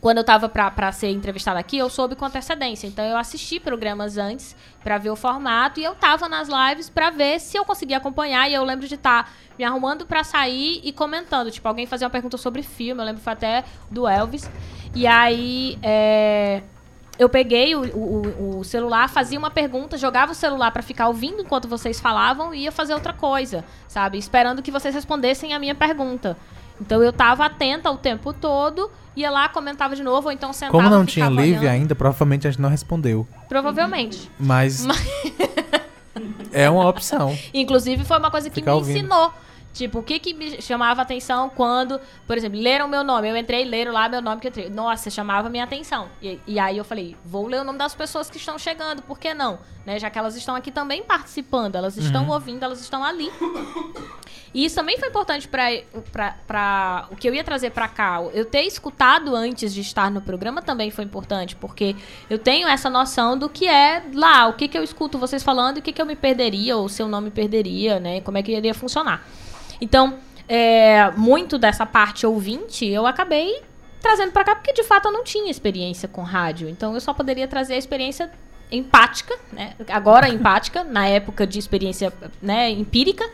quando 0.01 0.19
eu 0.19 0.25
tava 0.25 0.49
pra, 0.49 0.71
pra 0.71 0.93
ser 0.93 1.11
entrevistada 1.11 1.59
aqui, 1.59 1.79
eu 1.79 1.91
soube 1.91 2.15
com 2.15 2.25
antecedência. 2.25 2.87
Então 2.87 3.05
eu 3.05 3.17
assisti 3.17 3.59
programas 3.59 4.17
antes 4.17 4.55
pra 4.85 4.99
ver 4.99 5.11
o 5.11 5.17
formato 5.17 5.81
e 5.81 5.85
eu 5.85 5.97
tava 5.97 6.29
nas 6.29 6.49
lives 6.49 6.89
pra 6.89 7.11
ver 7.11 7.41
se 7.41 7.59
eu 7.59 7.65
conseguia 7.65 7.97
acompanhar. 7.97 8.49
E 8.49 8.55
eu 8.55 8.63
lembro 8.63 8.87
de 8.87 8.95
estar 8.95 9.33
me 9.59 9.65
arrumando 9.65 10.07
pra 10.07 10.23
sair 10.23 10.81
e 10.85 10.93
comentando. 10.93 11.51
Tipo, 11.51 11.67
alguém 11.67 11.87
fazia 11.87 12.07
uma 12.07 12.11
pergunta 12.11 12.37
sobre 12.37 12.63
filme, 12.63 13.01
eu 13.01 13.05
lembro 13.07 13.21
foi 13.21 13.33
até 13.33 13.65
do 13.91 14.07
Elvis. 14.07 14.49
E 14.97 15.07
aí 15.07 15.79
é, 15.83 16.63
eu 17.19 17.29
peguei 17.29 17.75
o, 17.75 17.83
o- 17.83 18.59
o 18.61 18.65
celular, 18.65 19.09
fazia 19.09 19.39
uma 19.39 19.51
pergunta, 19.51 19.97
jogava 19.99 20.33
o 20.33 20.35
celular 20.35 20.71
pra 20.71 20.83
ficar 20.83 21.09
ouvindo 21.09 21.43
enquanto 21.43 21.69
vocês 21.69 22.01
falavam 22.01 22.55
e 22.55 22.63
ia 22.65 22.73
fazer 22.73 22.95
outra 22.95 23.13
coisa, 23.13 23.65
sabe? 23.89 24.17
Esperando 24.19 24.63
que 24.63 24.71
vocês 24.71 24.95
respondessem 24.95 25.53
a 25.55 25.59
minha 25.59 25.75
pergunta. 25.75 26.37
Então 26.81 27.03
eu 27.03 27.13
tava 27.13 27.45
atenta 27.47 27.91
o 27.91 27.97
tempo 27.97 28.33
todo, 28.35 28.91
ia 29.17 29.31
lá, 29.31 29.49
comentava 29.49 29.97
de 29.97 30.03
novo, 30.03 30.29
ou 30.29 30.33
então 30.33 30.53
sentava 30.53 30.73
Como 30.77 30.89
não 30.91 31.07
tinha 31.07 31.29
live 31.29 31.59
olhando. 31.61 31.69
ainda, 31.73 31.95
provavelmente 31.95 32.47
a 32.47 32.51
gente 32.51 32.61
não 32.61 32.69
respondeu. 32.69 33.27
Provavelmente. 33.49 34.31
Mas. 34.39 34.87
é 36.53 36.69
uma 36.71 36.89
opção. 36.89 37.37
Inclusive, 37.53 38.05
foi 38.05 38.19
uma 38.19 38.31
coisa 38.31 38.49
que 38.49 38.55
Ficar 38.57 38.73
me 38.73 38.77
ouvindo. 38.79 38.99
ensinou. 38.99 39.33
Tipo, 39.77 39.99
o 39.99 40.03
que, 40.03 40.19
que 40.19 40.33
me 40.33 40.63
chamava 40.63 41.03
atenção 41.03 41.51
quando, 41.51 42.01
por 42.27 42.35
exemplo, 42.35 42.59
leram 42.59 42.89
meu 42.89 43.05
nome. 43.05 43.29
Eu 43.29 43.37
entrei, 43.37 43.63
leram 43.63 43.93
lá 43.93 44.09
meu 44.09 44.23
nome 44.23 44.41
que 44.41 44.47
eu 44.47 44.49
entrei. 44.49 44.71
Nossa, 44.71 45.11
chamava 45.11 45.51
minha 45.51 45.65
atenção. 45.65 46.09
E, 46.23 46.41
e 46.47 46.59
aí 46.59 46.79
eu 46.79 46.85
falei, 46.85 47.15
vou 47.23 47.47
ler 47.47 47.61
o 47.61 47.65
nome 47.65 47.79
das 47.79 47.95
pessoas 47.95 48.31
que 48.31 48.39
estão 48.39 48.59
chegando, 48.59 49.03
por 49.03 49.19
que 49.19 49.35
não? 49.35 49.59
Né? 49.85 49.99
Já 49.99 50.09
que 50.09 50.19
elas 50.19 50.35
estão 50.35 50.55
aqui 50.55 50.71
também 50.71 51.03
participando, 51.03 51.77
elas 51.77 51.97
estão 51.99 52.25
Uhum. 52.25 52.31
ouvindo, 52.33 52.63
elas 52.63 52.81
estão 52.81 53.05
ali. 53.05 53.31
E 54.55 54.65
isso 54.65 54.77
também 54.77 54.97
foi 54.99 55.09
importante 55.11 55.47
para 55.47 57.09
o 57.11 57.17
que 57.17 57.29
eu 57.29 57.35
ia 57.35 57.45
trazer 57.45 57.71
para 57.71 57.87
cá. 57.87 58.23
Eu 58.33 58.47
ter 58.47 58.63
escutado 58.63 59.37
antes 59.37 59.75
de 59.75 59.83
estar 59.83 60.11
no 60.11 60.23
programa 60.23 60.63
também 60.63 60.91
foi 60.91 61.05
importante, 61.05 61.55
porque 61.55 61.95
eu 62.31 62.39
tenho 62.39 62.67
essa 62.67 62.89
noção 62.89 63.37
do 63.37 63.49
que 63.51 63.69
é 63.69 64.03
lá, 64.15 64.47
o 64.47 64.55
que, 64.55 64.67
que 64.69 64.79
eu 64.79 64.83
escuto 64.83 65.19
vocês 65.19 65.43
falando 65.43 65.77
e 65.77 65.81
o 65.81 65.83
que, 65.83 65.93
que 65.93 66.01
eu 66.01 66.07
me 66.07 66.17
perderia, 66.17 66.77
ou 66.79 66.89
se 66.89 67.03
eu 67.03 67.09
não 67.09 67.21
me 67.21 67.31
perderia, 67.31 68.01
né? 68.01 68.23
Como 68.23 68.39
é 68.39 68.43
que 68.43 68.53
iria 68.57 68.73
funcionar. 68.73 69.23
Então, 69.81 70.19
é, 70.49 71.11
muito 71.13 71.59
dessa 71.59 71.85
parte 71.85 72.27
ouvinte 72.27 72.87
eu 72.87 73.07
acabei 73.07 73.63
trazendo 74.01 74.31
para 74.31 74.45
cá, 74.45 74.55
porque 74.55 74.73
de 74.73 74.85
fato 74.85 75.09
eu 75.09 75.13
não 75.13 75.25
tinha 75.25 75.51
experiência 75.51 76.09
com 76.09 76.23
rádio. 76.23 76.69
Então 76.69 76.95
eu 76.95 77.01
só 77.01 77.13
poderia 77.13 77.49
trazer 77.49 77.75
a 77.75 77.79
experiência 77.79 78.31
empática, 78.71 79.37
né? 79.53 79.75
Agora 79.89 80.29
empática, 80.29 80.85
na 80.85 81.07
época 81.07 81.47
de 81.47 81.59
experiência 81.59 82.13
né, 82.41 82.71
empírica, 82.71 83.29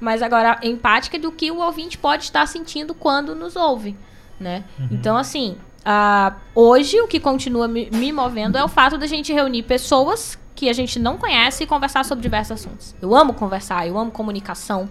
mas 0.00 0.22
agora 0.22 0.58
empática 0.62 1.18
do 1.18 1.32
que 1.32 1.50
o 1.50 1.58
ouvinte 1.58 1.98
pode 1.98 2.24
estar 2.24 2.46
sentindo 2.46 2.94
quando 2.94 3.34
nos 3.34 3.56
ouve, 3.56 3.96
né? 4.38 4.64
Então, 4.90 5.16
assim, 5.16 5.56
ah, 5.84 6.34
hoje 6.54 7.00
o 7.00 7.06
que 7.06 7.20
continua 7.20 7.68
me, 7.68 7.88
me 7.90 8.12
movendo 8.12 8.58
é 8.58 8.64
o 8.64 8.68
fato 8.68 8.98
da 8.98 9.06
gente 9.06 9.32
reunir 9.32 9.62
pessoas 9.62 10.38
que 10.54 10.68
a 10.68 10.72
gente 10.72 10.98
não 10.98 11.16
conhece 11.18 11.64
e 11.64 11.66
conversar 11.66 12.04
sobre 12.04 12.22
diversos 12.22 12.52
assuntos. 12.52 12.94
Eu 13.00 13.14
amo 13.14 13.34
conversar, 13.34 13.86
eu 13.86 13.98
amo 13.98 14.10
comunicação. 14.10 14.88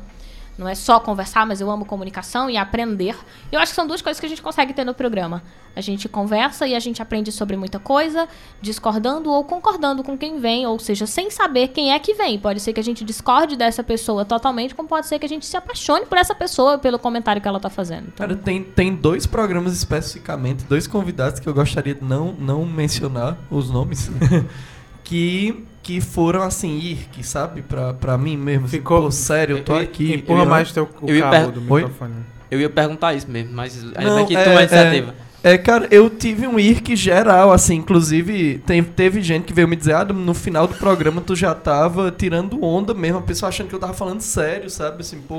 Não 0.57 0.67
é 0.67 0.75
só 0.75 0.99
conversar, 0.99 1.45
mas 1.45 1.59
eu 1.59 1.69
amo 1.69 1.85
comunicação 1.85 2.49
e 2.49 2.55
aprender. 2.55 3.15
Eu 3.51 3.59
acho 3.59 3.71
que 3.71 3.75
são 3.75 3.85
duas 3.85 4.01
coisas 4.01 4.19
que 4.19 4.25
a 4.25 4.29
gente 4.29 4.41
consegue 4.41 4.73
ter 4.73 4.85
no 4.85 4.93
programa. 4.93 5.43
A 5.75 5.81
gente 5.81 6.07
conversa 6.07 6.65
e 6.65 6.73
a 6.73 6.79
gente 6.79 7.01
aprende 7.01 7.31
sobre 7.31 7.57
muita 7.57 7.77
coisa, 7.77 8.29
discordando 8.61 9.29
ou 9.29 9.43
concordando 9.43 10.01
com 10.01 10.17
quem 10.17 10.39
vem, 10.39 10.65
ou 10.65 10.79
seja, 10.79 11.05
sem 11.05 11.29
saber 11.29 11.69
quem 11.69 11.91
é 11.91 11.99
que 11.99 12.13
vem. 12.13 12.39
Pode 12.39 12.61
ser 12.61 12.71
que 12.71 12.79
a 12.79 12.83
gente 12.83 13.03
discorde 13.03 13.57
dessa 13.57 13.83
pessoa 13.83 14.23
totalmente, 14.23 14.73
como 14.73 14.87
pode 14.87 15.07
ser 15.07 15.19
que 15.19 15.25
a 15.25 15.29
gente 15.29 15.45
se 15.45 15.57
apaixone 15.57 16.05
por 16.05 16.17
essa 16.17 16.33
pessoa 16.33 16.77
pelo 16.77 16.97
comentário 16.97 17.41
que 17.41 17.47
ela 17.47 17.59
tá 17.59 17.69
fazendo. 17.69 18.07
Então, 18.13 18.25
Cara, 18.25 18.35
tem, 18.37 18.63
tem 18.63 18.95
dois 18.95 19.25
programas 19.25 19.73
especificamente, 19.73 20.63
dois 20.63 20.87
convidados 20.87 21.41
que 21.41 21.47
eu 21.47 21.53
gostaria 21.53 21.95
de 21.95 22.03
não, 22.03 22.31
não 22.31 22.65
mencionar 22.65 23.37
os 23.51 23.69
nomes, 23.69 24.09
que, 25.03 25.65
que 25.85 26.01
foram 26.01 26.41
assim, 26.41 26.79
ir, 26.79 27.07
que 27.11 27.23
sabe, 27.23 27.61
pra, 27.61 27.93
pra 27.93 28.17
mim 28.17 28.35
mesmo. 28.35 28.65
assim, 28.65 28.77
Ficou- 28.77 29.03
Pô, 29.03 29.11
sério, 29.11 29.57
eu 29.57 29.63
tô 29.63 29.73
eu- 29.73 29.81
aqui. 29.83 30.13
Empurra 30.15 30.41
eu- 30.41 30.45
mais 30.49 30.71
teu, 30.71 30.89
o 30.99 31.07
eu 31.11 31.21
cabo 31.21 31.31
per- 31.31 31.51
do 31.51 31.71
Oi? 31.73 31.81
microfone. 31.83 32.13
Eu 32.49 32.59
ia 32.59 32.69
perguntar 32.71 33.13
isso 33.13 33.29
mesmo, 33.29 33.53
mas 33.53 33.83
ainda 33.83 34.01
Não, 34.01 34.15
bem 34.15 34.25
que 34.25 34.35
é- 34.35 34.43
tomou 34.43 34.57
a 34.57 34.61
é- 34.61 34.63
iniciativa. 34.63 35.15
É, 35.43 35.57
cara, 35.59 35.87
eu 35.91 36.09
tive 36.09 36.47
um 36.47 36.59
IRC 36.59 36.95
geral, 36.95 37.51
assim, 37.51 37.75
inclusive 37.75 38.57
tem- 38.65 38.81
teve 38.83 39.21
gente 39.21 39.43
que 39.43 39.53
veio 39.53 39.67
me 39.67 39.75
dizer, 39.75 39.93
ah, 39.93 40.03
no 40.03 40.33
final 40.33 40.65
do 40.65 40.73
programa 40.73 41.21
tu 41.21 41.35
já 41.35 41.53
tava 41.53 42.09
tirando 42.11 42.63
onda 42.65 42.91
mesmo, 42.95 43.19
a 43.19 43.21
pessoa 43.21 43.49
achando 43.49 43.67
que 43.67 43.75
eu 43.75 43.79
tava 43.79 43.93
falando 43.93 44.21
sério, 44.21 44.71
sabe? 44.71 45.01
Assim, 45.01 45.19
pô, 45.19 45.37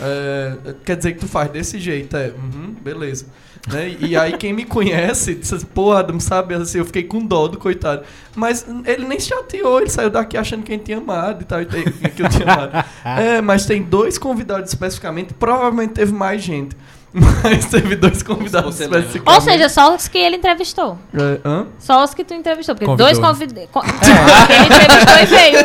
é, 0.00 0.56
quer 0.86 0.96
dizer 0.96 1.12
que 1.12 1.18
tu 1.20 1.28
faz 1.28 1.50
desse 1.50 1.78
jeito, 1.78 2.16
é, 2.16 2.28
uhum, 2.28 2.74
beleza. 2.82 3.26
Né? 3.68 3.96
E 4.00 4.16
aí 4.16 4.36
quem 4.36 4.52
me 4.52 4.64
conhece 4.64 5.40
assim, 5.42 5.66
pô, 5.66 5.92
Adam, 5.92 6.20
sabe, 6.20 6.54
assim, 6.54 6.78
eu 6.78 6.84
fiquei 6.84 7.02
com 7.02 7.24
dó 7.24 7.48
do 7.48 7.58
coitado. 7.58 8.04
Mas 8.34 8.66
ele 8.84 9.06
nem 9.06 9.18
se 9.18 9.28
chateou, 9.28 9.80
ele 9.80 9.90
saiu 9.90 10.10
daqui 10.10 10.36
achando 10.36 10.62
que 10.62 10.72
a 10.72 10.76
gente 10.76 10.84
tinha 10.84 10.98
amado 10.98 11.42
e 11.42 11.44
tal, 11.44 11.62
e 11.62 11.66
que 11.66 12.22
eu 12.22 12.28
tinha 12.28 12.52
amado. 12.52 12.86
É, 13.04 13.40
mas 13.40 13.64
tem 13.66 13.82
dois 13.82 14.18
convidados 14.18 14.70
especificamente, 14.70 15.32
provavelmente 15.34 15.92
teve 15.92 16.12
mais 16.12 16.42
gente. 16.42 16.76
Mas 17.12 17.64
teve 17.66 17.96
dois 17.96 18.22
convidados 18.22 18.74
você 18.74 18.88
ou 19.24 19.40
seja, 19.40 19.68
só 19.70 19.94
os 19.94 20.06
que 20.06 20.18
ele 20.18 20.36
entrevistou. 20.36 20.98
É, 21.14 21.40
hã? 21.48 21.66
Só 21.78 22.04
os 22.04 22.12
que 22.12 22.22
tu 22.24 22.34
entrevistou. 22.34 22.74
Porque 22.74 22.86
Convidou, 22.86 23.06
dois 23.06 23.18
convidados. 23.18 23.68
que 23.72 24.52
ele 24.52 24.64
entrevistou 24.66 25.16
e 25.22 25.26
veio. 25.26 25.58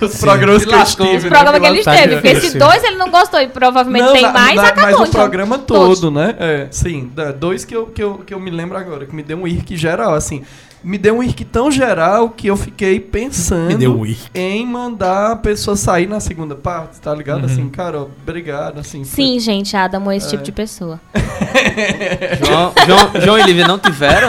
Os 0.00 0.20
programas 0.20 0.62
Se 0.62 0.68
que 0.68 0.74
eu 0.74 0.78
lascou. 0.78 1.06
estive. 1.06 1.16
Os 1.18 1.24
né, 1.24 1.30
programas 1.30 1.60
que 1.60 1.66
ele 1.66 1.82
Tá 1.84 1.94
esteve. 1.94 2.14
Porque 2.20 2.40
se 2.40 2.58
dois 2.58 2.84
ele 2.84 2.96
não 2.96 3.10
gostou 3.10 3.40
e 3.40 3.48
provavelmente 3.48 4.04
Não, 4.04 4.12
tem 4.12 4.22
na- 4.22 4.32
mais, 4.32 4.54
na- 4.56 4.62
acabou. 4.68 4.82
Mas 4.84 5.00
o 5.00 5.02
então. 5.02 5.10
programa 5.20 5.58
Todos. 5.58 6.00
todo, 6.00 6.10
né? 6.12 6.36
É, 6.38 6.68
sim, 6.70 7.10
dois 7.38 7.64
que 7.64 7.74
eu, 7.74 7.86
que, 7.86 8.02
eu, 8.02 8.18
que 8.18 8.32
eu 8.34 8.38
me 8.38 8.50
lembro 8.50 8.78
agora, 8.78 9.06
que 9.06 9.14
me 9.14 9.22
deu 9.22 9.38
um 9.38 9.48
irk 9.48 9.76
geral, 9.76 10.14
assim. 10.14 10.44
Me 10.84 10.98
deu 10.98 11.16
um 11.18 11.22
irk 11.22 11.44
tão 11.46 11.70
geral 11.70 12.30
que 12.30 12.46
eu 12.46 12.56
fiquei 12.56 13.00
pensando 13.00 13.92
um 14.00 14.14
em 14.34 14.64
mandar 14.66 15.32
a 15.32 15.36
pessoa 15.36 15.76
sair 15.76 16.06
na 16.06 16.20
segunda 16.20 16.54
parte, 16.54 17.00
tá 17.00 17.12
ligado? 17.14 17.40
Uhum. 17.40 17.46
Assim, 17.46 17.68
cara, 17.68 18.00
obrigado, 18.02 18.78
assim. 18.78 19.02
Sim, 19.02 19.40
gente, 19.40 19.76
Adam 19.76 20.10
é 20.10 20.16
esse 20.16 20.26
É. 20.26 20.30
tipo 20.30 20.42
de 20.44 20.52
pessoa. 20.52 21.00
João, 22.46 22.72
João, 22.86 23.20
João 23.22 23.38
e 23.38 23.42
Lívia 23.42 23.66
não 23.66 23.78
tiveram 23.78 24.28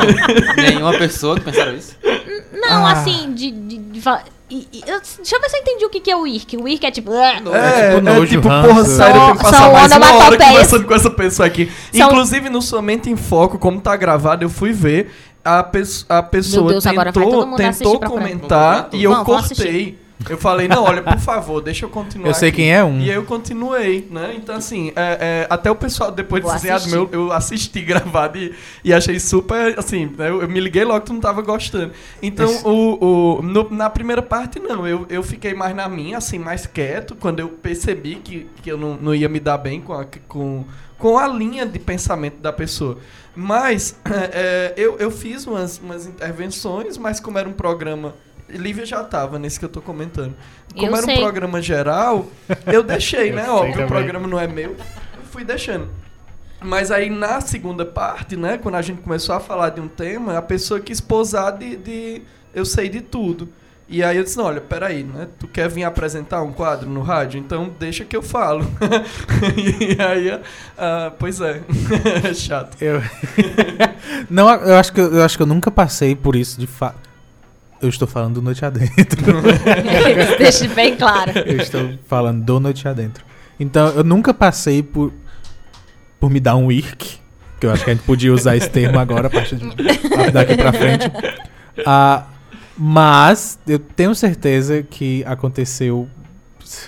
nenhuma 0.55 0.97
pessoa 0.97 1.35
que 1.35 1.41
pensaram 1.41 1.75
isso? 1.75 1.95
Não, 2.53 2.85
Ah. 2.85 2.91
assim, 2.93 3.33
de. 3.33 3.51
de, 3.51 3.77
de 3.77 4.01
e- 4.49 4.65
e- 4.71 4.81
deixa 4.85 5.35
eu 5.35 5.41
ver 5.41 5.49
se 5.49 5.57
eu 5.57 5.61
entendi 5.61 5.85
o 5.85 5.89
que, 5.89 5.99
que 5.99 6.09
é 6.09 6.15
o 6.15 6.25
IRC. 6.25 6.55
O 6.55 6.67
IRC 6.69 6.85
é 6.85 6.91
tipo. 6.91 7.11
"Ah, 7.11 7.33
É, 7.33 7.35
É 7.35 7.95
tipo 7.95 7.97
é 7.97 8.01
nojo, 8.13 8.27
tipo, 8.31 8.47
ranço. 8.47 8.67
porra, 8.69 8.85
sério, 8.85 9.15
eu 9.15 9.21
tenho 9.25 9.37
que 9.37 9.43
passar 9.43 9.71
mais 9.73 9.91
uma 9.91 10.13
hora 10.15 10.37
conversando 10.37 10.85
com 10.85 10.93
essa 10.93 11.09
pessoa 11.09 11.45
aqui. 11.45 11.69
São- 11.91 12.07
Inclusive, 12.07 12.49
no 12.49 12.61
Somente 12.61 13.09
em 13.09 13.17
Foco, 13.17 13.59
como 13.59 13.81
tá 13.81 13.93
gravado, 13.97 14.45
eu 14.45 14.49
fui 14.49 14.71
ver, 14.71 15.11
a, 15.47 15.63
pesso- 15.63 16.05
a 16.09 16.21
pessoa 16.23 16.69
Deus, 16.71 16.83
tentou, 16.83 17.55
tentou 17.55 17.99
comentar 17.99 18.89
e 18.93 19.03
eu 19.03 19.11
vamos 19.11 19.25
cortei. 19.25 20.07
Eu 20.27 20.37
falei, 20.37 20.67
não, 20.67 20.83
olha, 20.83 21.03
por 21.03 21.19
favor, 21.19 21.61
deixa 21.61 21.85
eu 21.85 21.89
continuar 21.89 22.29
Eu 22.29 22.33
sei 22.33 22.49
aqui. 22.49 22.57
quem 22.57 22.73
é 22.73 22.83
um. 22.83 22.99
E 22.99 23.03
aí 23.11 23.15
eu 23.15 23.23
continuei, 23.23 24.07
né? 24.09 24.33
Então, 24.35 24.55
assim, 24.55 24.91
é, 24.95 25.45
é, 25.45 25.47
até 25.47 25.69
o 25.69 25.75
pessoal 25.75 26.11
depois 26.11 26.41
Vou 26.43 26.51
disse 26.55 26.67
assim, 26.71 26.89
ah, 26.89 26.91
meu, 26.91 27.07
eu 27.11 27.31
assisti 27.31 27.79
gravado 27.85 28.35
e, 28.37 28.51
e 28.83 28.91
achei 28.91 29.19
super, 29.19 29.77
assim, 29.77 30.07
né, 30.17 30.27
eu, 30.29 30.41
eu 30.41 30.49
me 30.49 30.59
liguei 30.59 30.83
logo 30.83 31.01
que 31.01 31.05
tu 31.05 31.13
não 31.13 31.19
tava 31.21 31.43
gostando. 31.43 31.91
Então, 32.21 32.49
o, 32.65 33.37
o, 33.37 33.41
no- 33.43 33.69
na 33.69 33.91
primeira 33.91 34.23
parte, 34.23 34.59
não, 34.59 34.87
eu, 34.87 35.05
eu 35.07 35.21
fiquei 35.21 35.53
mais 35.53 35.75
na 35.75 35.87
minha, 35.87 36.17
assim, 36.17 36.39
mais 36.39 36.65
quieto, 36.65 37.15
quando 37.15 37.39
eu 37.39 37.49
percebi 37.49 38.15
que, 38.15 38.47
que 38.63 38.71
eu 38.71 38.77
não, 38.77 38.95
não 38.99 39.13
ia 39.13 39.29
me 39.29 39.39
dar 39.39 39.59
bem 39.59 39.79
com 39.79 39.93
a, 39.93 40.03
com, 40.27 40.65
com 40.97 41.15
a 41.19 41.27
linha 41.27 41.63
de 41.63 41.77
pensamento 41.77 42.37
da 42.41 42.51
pessoa. 42.51 42.97
Mas, 43.39 43.95
é, 44.33 44.73
eu, 44.75 44.97
eu 44.97 45.11
fiz 45.11 45.45
umas, 45.45 45.77
umas 45.77 46.07
intervenções, 46.07 46.97
mas 46.97 47.19
como 47.19 47.37
era 47.37 47.47
um 47.47 47.53
programa... 47.53 48.15
Lívia 48.49 48.85
já 48.85 49.03
tava 49.03 49.37
nesse 49.37 49.59
que 49.59 49.65
eu 49.65 49.69
tô 49.69 49.81
comentando. 49.81 50.33
Como 50.73 50.87
Eu 50.87 50.95
era 50.95 51.03
sei. 51.03 51.17
um 51.17 51.19
programa 51.19 51.61
geral, 51.61 52.27
eu 52.65 52.81
deixei, 52.81 53.29
né? 53.35 53.43
Eu 53.45 53.53
Ó, 53.53 53.61
sei 53.63 53.73
que 53.73 53.81
o 53.83 53.87
programa 53.87 54.25
não 54.25 54.39
é 54.39 54.47
meu, 54.47 54.71
eu 54.71 55.23
fui 55.29 55.43
deixando. 55.43 55.89
Mas 56.61 56.89
aí 56.89 57.09
na 57.09 57.41
segunda 57.41 57.85
parte, 57.85 58.37
né, 58.37 58.57
quando 58.57 58.75
a 58.75 58.81
gente 58.81 59.01
começou 59.01 59.35
a 59.35 59.39
falar 59.39 59.69
de 59.71 59.81
um 59.81 59.87
tema, 59.87 60.37
a 60.37 60.41
pessoa 60.41 60.79
quis 60.79 61.01
posar 61.01 61.57
de, 61.57 61.75
de 61.75 62.21
eu 62.55 62.65
sei 62.65 62.87
de 62.89 63.01
tudo. 63.01 63.49
E 63.89 64.03
aí 64.03 64.17
eu 64.17 64.23
disse, 64.23 64.37
não, 64.37 64.45
olha, 64.45 64.59
peraí, 64.59 65.03
né? 65.03 65.29
Tu 65.39 65.47
quer 65.47 65.69
vir 65.69 65.85
apresentar 65.85 66.41
um 66.41 66.51
quadro 66.51 66.89
no 66.89 67.01
rádio? 67.01 67.39
Então 67.39 67.73
deixa 67.79 68.03
que 68.03 68.17
eu 68.17 68.21
falo. 68.21 68.65
e 69.55 70.01
aí, 70.01 70.41
ah, 70.77 71.13
pois 71.17 71.39
é, 71.39 71.61
chato. 72.35 72.75
Eu... 72.81 73.01
não, 74.29 74.49
eu 74.49 74.75
acho, 74.75 74.91
que, 74.91 74.99
eu 74.99 75.23
acho 75.23 75.37
que 75.37 75.43
eu 75.43 75.47
nunca 75.47 75.71
passei 75.71 76.15
por 76.15 76.35
isso 76.35 76.59
de 76.59 76.67
fato. 76.67 77.07
Eu 77.81 77.87
estou 77.87 78.07
falando 78.07 78.35
do 78.35 78.41
Noite 78.41 78.65
Adentro. 78.65 79.23
Deixa 80.37 80.67
bem 80.67 80.97
claro. 80.97 81.31
eu 81.45 81.57
estou 81.57 81.93
falando 82.07 82.43
do 82.43 82.59
Noite 82.59 82.87
Adentro. 82.87 83.23
Então, 83.59 83.89
eu 83.89 84.03
nunca 84.03 84.33
passei 84.33 84.83
por, 84.83 85.13
por 86.19 86.29
me 86.29 86.39
dar 86.39 86.55
um 86.55 86.71
irk. 86.71 87.19
Que 87.59 87.65
eu 87.65 87.71
acho 87.71 87.83
que 87.83 87.89
a 87.89 87.93
gente 87.93 88.03
podia 88.03 88.33
usar 88.33 88.55
esse 88.55 88.69
termo 88.69 88.99
agora, 88.99 89.27
a 89.27 89.29
partir 89.29 89.55
de, 89.55 90.31
daqui 90.31 90.55
pra 90.57 90.73
frente. 90.73 91.11
Ah, 91.85 92.25
mas 92.77 93.57
eu 93.67 93.79
tenho 93.79 94.13
certeza 94.13 94.83
que 94.83 95.23
aconteceu. 95.25 96.07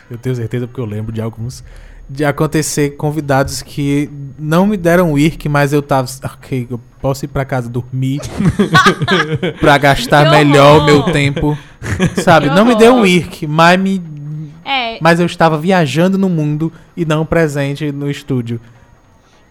Eu 0.10 0.18
tenho 0.18 0.36
certeza 0.36 0.68
porque 0.68 0.80
eu 0.80 0.86
lembro 0.86 1.12
de 1.12 1.22
alguns. 1.22 1.64
De 2.08 2.26
acontecer 2.26 2.92
convidados 2.92 3.62
que 3.62 4.10
não 4.38 4.66
me 4.66 4.76
deram 4.78 5.14
o 5.14 5.20
IRC, 5.20 5.48
mas 5.48 5.74
eu 5.74 5.82
tava. 5.82 6.08
Ok, 6.24 6.68
eu 6.70 6.80
posso 7.02 7.26
ir 7.26 7.28
pra 7.28 7.46
casa 7.46 7.70
dormir. 7.70 8.22
pra 9.60 9.78
gastar 9.78 10.30
melhor 10.32 10.82
o 10.82 10.86
meu 10.86 11.04
tempo. 11.04 11.58
Sabe? 12.24 12.48
Não 12.48 12.66
me 12.66 12.76
deu 12.76 12.96
um! 12.96 13.06
IRC, 13.06 13.48
mas 13.48 13.80
me. 13.80 14.02
É, 14.66 15.00
Mas 15.02 15.20
eu 15.20 15.26
estava 15.26 15.58
viajando 15.58 16.18
no 16.18 16.30
mundo 16.30 16.72
e 16.96 17.04
não 17.04 17.26
presente 17.26 17.92
no 17.92 18.10
estúdio. 18.10 18.62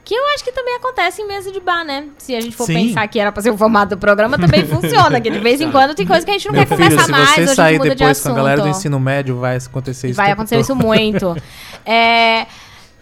Que 0.09 0.14
eu 0.14 0.26
acho 0.28 0.42
que 0.42 0.50
também 0.50 0.74
acontece 0.74 1.20
em 1.20 1.26
mesa 1.26 1.52
de 1.52 1.61
bar, 1.61 1.84
né? 1.84 2.09
Se 2.16 2.34
a 2.34 2.40
gente 2.40 2.56
for 2.56 2.64
Sim. 2.64 2.88
pensar 2.88 3.06
que 3.09 3.20
era 3.20 3.30
pra 3.30 3.42
ser 3.42 3.50
o 3.50 3.59
formato 3.59 3.94
do 3.94 3.98
programa, 3.98 4.38
também 4.38 4.64
funciona. 4.66 5.20
Que 5.20 5.28
de 5.28 5.38
vez 5.38 5.61
em 5.61 5.70
quando 5.70 5.94
tem 5.94 6.06
coisa 6.06 6.24
que 6.24 6.30
a 6.30 6.32
gente 6.32 6.46
não 6.46 6.54
Meu 6.54 6.62
quer 6.62 6.74
filho, 6.74 6.82
conversar 6.82 7.04
se 7.04 7.11
mais, 7.11 7.28
você 7.28 7.40
ou 7.40 7.42
a 7.42 7.46
gente 7.46 7.56
sair 7.56 7.76
muda 7.76 7.90
de 7.90 7.96
depois 7.96 8.22
com 8.22 8.30
a 8.30 8.32
galera 8.32 8.62
do 8.62 8.68
ensino 8.68 8.98
médio, 8.98 9.38
vai 9.38 9.59
acontecer 9.59 10.09
isso. 10.09 10.16
Vai 10.16 10.30
acontecer 10.30 10.59
isso 10.59 10.74
muito. 10.74 11.36
É, 11.90 12.46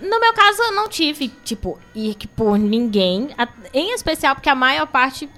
no 0.01 0.21
meu 0.21 0.33
caso, 0.33 0.63
eu 0.63 0.73
não 0.73 0.89
tive, 0.89 1.29
tipo, 1.43 1.77
IRC 1.93 2.29
por 2.29 2.57
ninguém. 2.57 3.31
Em 3.75 3.93
especial 3.93 4.35
porque 4.37 4.49
a 4.49 4.55
maior 4.55 4.87
parte 4.87 5.29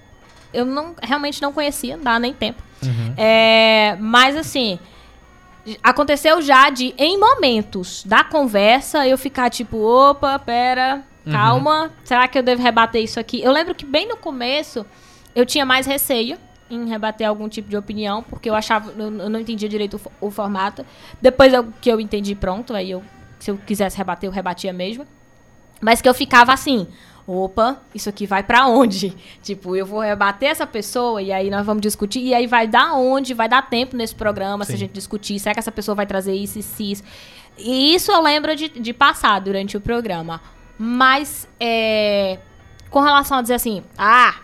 eu 0.53 0.67
não, 0.67 0.95
realmente 1.03 1.41
não 1.41 1.51
conhecia, 1.51 1.97
não 1.97 2.05
dá 2.05 2.19
nem 2.19 2.35
tempo. 2.35 2.63
Uhum. 2.83 3.15
É, 3.17 3.97
mas 4.01 4.37
assim, 4.37 4.79
aconteceu 5.83 6.41
já 6.43 6.69
de, 6.71 6.95
em 6.99 7.19
momentos 7.19 8.05
da 8.05 8.23
conversa, 8.23 9.07
eu 9.07 9.17
ficar 9.17 9.49
tipo, 9.51 9.79
opa, 9.79 10.39
pera, 10.39 11.05
Uhum. 11.29 11.33
calma, 11.33 11.93
será 12.05 12.27
que 12.29 12.39
eu 12.39 12.43
devo 12.43 12.63
rebater 12.63 13.03
isso 13.03 13.19
aqui? 13.21 13.43
Eu 13.43 13.53
lembro 13.53 13.75
que 13.75 13.85
bem 13.85 14.09
no 14.09 14.17
começo 14.17 14.85
eu 15.35 15.45
tinha 15.47 15.65
mais 15.67 15.87
receio 15.87 16.39
em 16.71 16.87
rebater 16.89 17.27
algum 17.27 17.49
tipo 17.49 17.69
de 17.69 17.77
opinião, 17.77 18.23
porque 18.23 18.49
eu 18.51 18.55
achava, 18.55 18.91
eu, 18.93 19.07
eu 19.19 19.31
não 19.31 19.41
entendia 19.41 19.69
direito 19.69 20.01
o, 20.21 20.27
o 20.27 20.31
formato. 20.31 20.85
Depois 21.21 21.53
eu- 21.53 21.73
que 21.81 21.91
eu 21.91 21.99
entendi, 22.01 22.35
pronto, 22.35 22.75
aí 22.75 22.91
eu, 22.91 23.03
se 23.39 23.51
eu 23.51 23.57
quisesse 23.59 23.97
rebater, 23.97 24.29
eu 24.29 24.33
rebatia 24.33 24.73
mesmo. 24.73 25.07
Mas 25.81 26.03
que 26.03 26.09
eu 26.09 26.13
ficava 26.13 26.53
assim, 26.53 26.87
opa, 27.27 27.81
isso 27.95 28.09
aqui 28.09 28.27
vai 28.27 28.43
pra 28.43 28.67
onde? 28.67 29.15
Tipo, 29.43 29.77
eu 29.77 29.87
vou 29.87 30.01
rebater 30.01 30.51
essa 30.51 30.67
pessoa 30.67 31.23
e 31.23 31.31
aí 31.33 31.49
nós 31.49 31.65
vamos 31.65 31.81
discutir. 31.81 32.21
E 32.21 32.35
aí 32.35 32.47
vai 32.47 32.67
dar 32.67 32.95
onde? 32.95 33.33
Vai 33.33 33.49
dar 33.49 33.63
tempo 33.63 33.97
nesse 33.97 34.15
programa 34.15 34.65
se 34.65 34.73
a 34.73 34.75
Sim. 34.75 34.81
gente 34.81 34.93
discutir. 34.93 35.39
Será 35.39 35.55
que 35.55 35.61
essa 35.61 35.71
pessoa 35.73 35.95
vai 35.95 36.05
trazer 36.05 36.35
isso, 36.35 36.59
isso, 36.59 36.83
isso? 36.83 37.03
E 37.57 37.95
isso 37.95 38.11
eu 38.13 38.21
lembro 38.21 38.55
de, 38.57 38.69
de 38.69 38.93
passar 38.93 39.41
durante 39.41 39.77
o 39.77 39.81
programa. 39.81 40.41
Mas, 40.79 41.49
é, 41.59 42.39
com 42.89 43.01
relação 43.01 43.39
a 43.39 43.43
dizer 43.43 43.55
assim, 43.55 43.83
ah, 43.97 44.35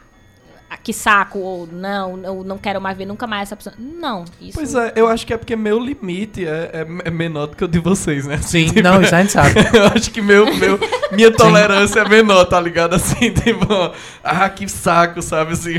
que 0.82 0.92
saco, 0.92 1.38
ou 1.38 1.66
não, 1.66 2.18
eu 2.24 2.44
não 2.44 2.58
quero 2.58 2.80
mais 2.80 2.96
ver 2.96 3.06
nunca 3.06 3.26
mais 3.26 3.42
essa 3.42 3.56
pessoa. 3.56 3.74
Não, 3.78 4.24
isso. 4.40 4.52
Pois 4.54 4.74
é, 4.74 4.92
eu 4.96 5.06
acho 5.08 5.26
que 5.26 5.32
é 5.32 5.36
porque 5.36 5.54
meu 5.56 5.78
limite 5.78 6.46
é, 6.46 6.70
é, 6.72 6.86
é 7.04 7.10
menor 7.10 7.46
do 7.46 7.56
que 7.56 7.64
o 7.64 7.68
de 7.68 7.78
vocês, 7.78 8.26
né? 8.26 8.38
Sim, 8.38 8.66
Tipo, 8.74 8.82
não, 8.82 9.00
isso 9.00 9.14
a 9.14 9.20
gente 9.20 9.32
sabe. 9.32 9.54
eu 9.72 9.86
acho 9.86 10.10
que 10.10 10.20
meu, 10.20 10.44
meu, 10.56 10.78
minha 11.12 11.30
tolerância 11.30 12.00
é 12.00 12.08
menor, 12.08 12.44
tá 12.46 12.60
ligado? 12.60 12.94
Assim, 12.94 13.30
tipo, 13.32 13.66
ah, 14.22 14.48
que 14.48 14.68
saco, 14.68 15.22
sabe? 15.22 15.52
Assim, 15.52 15.74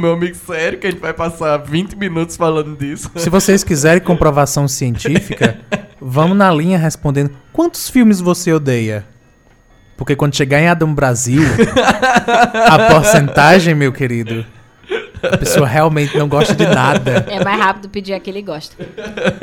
meu 0.00 0.12
amigo 0.12 0.36
sério 0.36 0.78
que 0.78 0.86
a 0.86 0.90
gente 0.90 1.00
vai 1.00 1.12
passar 1.12 1.56
20 1.58 1.94
minutos 1.96 2.36
falando 2.36 2.76
disso. 2.76 3.10
Se 3.16 3.28
vocês 3.28 3.64
quiserem 3.64 4.02
comprovação 4.02 4.68
científica, 4.68 5.58
vamos 6.00 6.36
na 6.36 6.50
linha 6.52 6.78
respondendo 6.78 7.30
quantos 7.52 7.90
filmes 7.90 8.20
você 8.20 8.52
odeia? 8.52 9.15
Porque 9.96 10.14
quando 10.14 10.34
chegar 10.36 10.60
em 10.60 10.68
Adam 10.68 10.92
Brasil, 10.94 11.42
a 12.68 12.90
porcentagem, 12.92 13.74
meu 13.74 13.92
querido, 13.92 14.44
a 15.22 15.36
pessoa 15.36 15.66
realmente 15.66 16.16
não 16.18 16.28
gosta 16.28 16.54
de 16.54 16.66
nada. 16.66 17.26
É 17.28 17.42
mais 17.42 17.58
rápido 17.58 17.88
pedir 17.88 18.12
a 18.14 18.20
que 18.20 18.30
ele 18.30 18.42
gosta. 18.42 18.76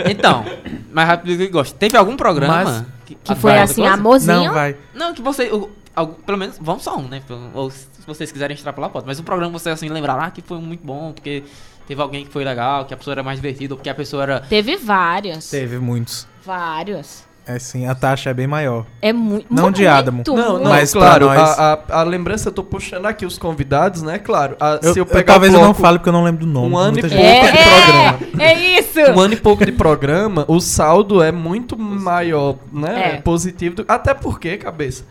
Então, 0.10 0.46
mais 0.92 1.08
rápido 1.08 1.36
que 1.38 1.48
gosta. 1.48 1.78
Teve 1.78 1.98
algum 1.98 2.16
programa 2.16 2.64
Mas- 2.64 2.84
que, 3.06 3.16
Que 3.16 3.36
foi 3.36 3.58
assim, 3.58 3.86
amorzinho. 3.86 4.46
Não, 4.46 4.54
vai. 4.54 4.78
Não, 4.94 5.14
que 5.14 5.22
você. 5.22 5.46
o- 5.52 5.70
algum- 5.96 6.14
pelo 6.22 6.38
menos, 6.38 6.58
vamos 6.62 6.84
só 6.84 6.98
um, 6.98 7.08
né? 7.08 7.22
Pelo- 7.28 7.50
Ou 7.54 7.72
se 7.72 7.88
vocês 8.06 8.32
quiserem 8.32 8.56
extrapolar, 8.56 8.90
pode. 8.92 9.06
Mas 9.06 9.20
um 9.20 9.24
programa 9.24 9.52
você 9.58 9.70
assim 9.72 9.90
lembrar 9.90 10.20
ah, 10.20 10.32
que 10.32 10.42
foi 10.42 10.60
muito 10.60 10.86
bom, 10.86 11.12
porque 11.14 11.44
teve 11.88 12.02
alguém 12.02 12.26
que 12.26 12.32
foi 12.32 12.44
legal, 12.46 12.86
que 12.86 12.94
a 12.94 12.98
pessoa 12.98 13.14
era 13.16 13.24
mais 13.24 13.40
divertida, 13.42 13.74
ou 13.74 13.78
porque 13.78 13.90
a 13.90 13.96
pessoa 13.96 14.24
era. 14.24 14.40
Teve 14.42 14.78
vários. 14.78 15.50
Teve 15.50 15.80
muitos. 15.80 16.28
Vários. 16.46 17.24
É 17.46 17.60
sim, 17.60 17.86
a 17.86 17.94
taxa 17.94 18.30
é 18.30 18.34
bem 18.34 18.48
maior. 18.48 18.86
É 19.02 19.12
muito. 19.12 19.48
Não 19.54 19.70
de 19.70 19.86
Adamo. 19.86 20.24
Não, 20.26 20.60
não, 20.60 20.64
Mas 20.70 20.94
claro, 20.94 21.26
nós- 21.26 21.60
a, 21.60 21.80
a, 21.90 22.00
a 22.00 22.04
lembrança, 22.04 22.48
eu 22.48 22.54
tô 22.54 22.64
puxando 22.64 23.06
aqui 23.06 23.26
os 23.26 23.38
convidados, 23.38 24.02
né? 24.02 24.18
Claro, 24.18 24.56
a- 24.62 24.80
Eu, 24.82 24.94
se 24.94 25.00
eu 25.00 25.02
eu- 25.04 25.06
pegar 25.06 25.34
talvez 25.34 25.52
o 25.54 25.58
eu 25.58 25.60
não 25.60 25.68
bloco- 25.70 25.82
fale 25.82 25.98
porque 26.00 26.08
eu 26.10 26.14
não 26.14 26.24
lembro 26.24 26.46
do 26.46 26.52
nome. 26.52 26.74
Um 26.74 26.78
ano 26.78 26.94
Muita 26.94 27.08
e 27.08 27.10
gente- 27.10 27.22
pouco. 27.22 27.46
É, 27.46 27.52
de 27.52 27.58
programa. 27.58 28.20
é, 28.40 28.46
é 28.54 28.80
isso. 28.80 29.00
um 29.12 29.20
ano 29.20 29.34
e 29.34 29.38
pouco 29.38 29.66
de 29.66 29.72
programa, 29.74 30.46
o 30.48 30.62
saldo 30.62 31.22
é 31.22 31.34
muito 31.34 31.78
maior, 31.78 32.56
né? 32.72 33.16
É. 33.16 33.22
Positivo. 33.22 33.76
do- 33.76 33.86
até 33.90 34.14
porque, 34.14 34.56
cabeça, 34.56 35.04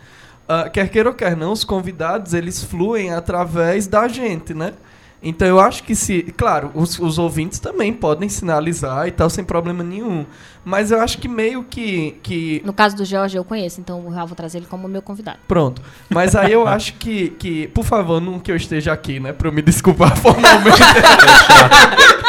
ah, 0.49 0.67
quer 0.69 0.89
queira 0.89 1.09
ou 1.09 1.15
quer 1.15 1.37
não, 1.37 1.51
os 1.51 1.63
convidados, 1.63 2.33
eles 2.33 2.63
fluem 2.63 3.11
através 3.13 3.85
da 3.85 4.07
gente, 4.07 4.55
né? 4.55 4.73
Então 5.23 5.47
eu 5.47 5.59
acho 5.59 5.83
que 5.83 5.95
se... 5.95 6.21
Claro, 6.35 6.69
os, 6.73 6.99
os 6.99 7.17
ouvintes 7.17 7.57
também 7.59 7.93
podem 7.93 8.27
sinalizar 8.27 9.07
e 9.07 9.11
tal, 9.11 9.29
sem 9.29 9.43
problema 9.43 9.81
nenhum. 9.83 10.25
Mas 10.65 10.91
eu 10.91 10.99
acho 11.01 11.17
que 11.17 11.27
meio 11.29 11.63
que... 11.63 12.17
que 12.21 12.61
No 12.65 12.73
caso 12.73 12.95
do 12.95 13.05
Jorge, 13.05 13.37
eu 13.37 13.43
conheço, 13.45 13.79
então 13.79 14.03
eu 14.05 14.27
vou 14.27 14.35
trazer 14.35 14.57
ele 14.59 14.65
como 14.67 14.87
meu 14.87 15.01
convidado. 15.01 15.39
Pronto. 15.47 15.81
Mas 16.09 16.35
aí 16.35 16.51
eu 16.51 16.67
acho 16.67 16.93
que, 16.95 17.29
que... 17.39 17.67
Por 17.69 17.85
favor, 17.85 18.19
não 18.21 18.37
que 18.39 18.51
eu 18.51 18.55
esteja 18.55 18.91
aqui, 18.91 19.19
né? 19.19 19.31
Pra 19.31 19.47
eu 19.47 19.53
me 19.53 19.61
desculpar 19.61 20.15
formalmente. 20.19 20.77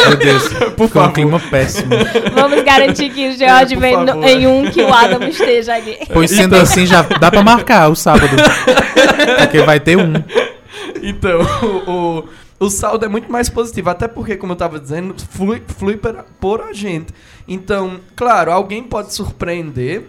Meu 0.07 0.17
Deus, 0.17 0.43
Por 0.49 0.59
ficou 0.71 0.85
um 0.87 0.89
favor. 0.89 1.13
clima 1.13 1.41
péssimo. 1.51 1.91
Vamos 2.35 2.63
garantir 2.63 3.11
que 3.11 3.29
o 3.29 3.39
Jorge 3.39 3.75
por 3.75 3.81
vem 3.81 3.97
no- 3.97 4.07
favor. 4.07 4.25
em 4.29 4.47
um 4.47 4.71
que 4.71 4.83
o 4.83 4.93
Adam 4.93 5.27
esteja 5.29 5.75
aqui. 5.77 5.99
Pois 6.13 6.31
sendo 6.31 6.57
assim, 6.57 6.85
já 6.87 7.03
dá 7.03 7.31
pra 7.31 7.43
marcar 7.43 7.89
o 7.91 7.97
sábado. 7.97 8.29
Porque 9.39 9.63
vai 9.63 9.81
ter 9.81 9.97
um. 9.97 10.13
Então, 11.03 11.41
o, 11.87 11.91
o, 11.91 12.25
o 12.61 12.71
saldo 12.71 13.05
é 13.05 13.09
muito 13.09 13.31
mais 13.31 13.49
positivo. 13.49 13.91
Até 13.91 14.07
porque, 14.09 14.37
como 14.37 14.53
eu 14.53 14.55
estava 14.55 14.79
dizendo, 14.81 15.15
flui, 15.31 15.63
flui 15.67 15.97
per- 15.97 16.25
por 16.41 16.61
a 16.61 16.73
gente. 16.73 17.13
Então, 17.47 18.01
claro, 18.17 18.51
alguém 18.53 18.83
pode 18.83 19.13
surpreender. 19.13 20.05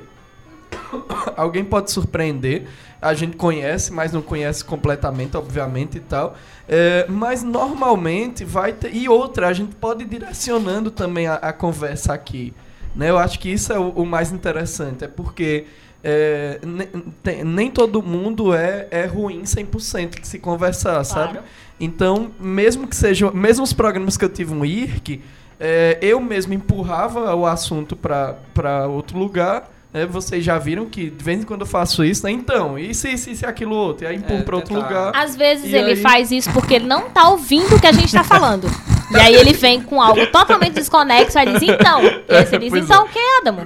alguém 1.35 1.63
pode 1.63 1.91
surpreender. 1.91 2.67
A 3.01 3.13
gente 3.13 3.37
conhece, 3.37 3.91
mas 3.93 4.11
não 4.11 4.21
conhece 4.21 4.63
completamente, 4.63 5.37
obviamente 5.37 5.97
e 5.97 5.99
tal. 6.01 6.35
É, 6.67 7.05
mas 7.07 7.43
normalmente 7.43 8.43
vai 8.43 8.73
ter. 8.73 8.93
E 8.95 9.07
outra, 9.07 9.47
a 9.47 9.53
gente 9.53 9.75
pode 9.75 10.03
ir 10.03 10.07
direcionando 10.07 10.89
também 10.89 11.27
a, 11.27 11.35
a 11.35 11.53
conversa 11.53 12.13
aqui. 12.13 12.53
Né? 12.95 13.09
Eu 13.09 13.17
acho 13.17 13.39
que 13.39 13.49
isso 13.51 13.71
é 13.73 13.77
o, 13.79 13.89
o 13.89 14.05
mais 14.05 14.31
interessante. 14.31 15.03
É 15.03 15.07
porque. 15.07 15.65
é, 16.03 16.59
ne- 16.65 16.87
tem- 17.21 17.43
nem 17.43 17.69
todo 17.69 18.01
mundo 18.01 18.53
é, 18.53 18.87
é 18.89 19.05
ruim 19.05 19.43
100% 19.43 20.21
de 20.21 20.27
se 20.27 20.39
conversar, 20.39 21.03
sabe? 21.03 21.39
Então, 21.79 22.31
mesmo 22.39 22.87
que 22.87 22.95
sejam, 22.95 23.31
mesmo 23.33 23.63
os 23.63 23.73
programas 23.73 24.15
que 24.17 24.23
eu 24.25 24.29
tive 24.29 24.53
um 24.53 24.63
IRC, 24.63 25.21
é, 25.59 25.97
eu 26.01 26.19
mesmo 26.21 26.53
empurrava 26.53 27.35
o 27.35 27.45
assunto 27.45 27.95
para 27.95 28.87
outro 28.87 29.17
lugar. 29.17 29.69
né? 29.93 30.05
vocês 30.05 30.43
já 30.43 30.57
viram 30.57 30.85
que 30.85 31.09
de 31.09 31.23
vez 31.23 31.41
em 31.41 31.43
quando 31.43 31.61
eu 31.61 31.67
faço 31.67 32.03
isso, 32.03 32.25
né? 32.25 32.31
Então, 32.31 32.77
isso, 32.77 33.07
isso, 33.07 33.29
isso 33.29 33.45
e 33.45 33.47
aquilo 33.47 33.73
outro. 33.75 34.03
E 34.05 34.07
aí 34.07 34.15
empurro 34.17 34.39
É, 34.39 34.43
para 34.43 34.55
outro 34.57 34.75
tentar- 34.75 34.87
lugar. 34.87 35.11
Às 35.15 35.35
vezes 35.37 35.71
ele 35.73 35.91
aí? 35.91 35.95
faz 35.95 36.31
isso 36.31 36.51
porque 36.51 36.73
ele 36.75 36.85
não 36.85 37.09
tá 37.09 37.29
ouvindo 37.29 37.75
o 37.75 37.79
que 37.79 37.87
a 37.87 37.91
gente 37.93 38.11
tá 38.11 38.23
falando. 38.23 38.67
E 39.11 39.17
aí 39.17 39.35
ele 39.35 39.53
vem 39.53 39.81
com 39.81 40.01
algo 40.01 40.25
totalmente 40.27 40.73
desconexo 40.73 41.37
e 41.37 41.45
diz, 41.53 41.61
então. 41.61 42.01
E 42.03 42.35
aí 42.35 42.45
você 42.45 42.57
diz, 42.57 42.69
Pois 42.69 42.83
então 42.85 43.05
o 43.05 43.09
que, 43.09 43.19
Adamo? 43.41 43.65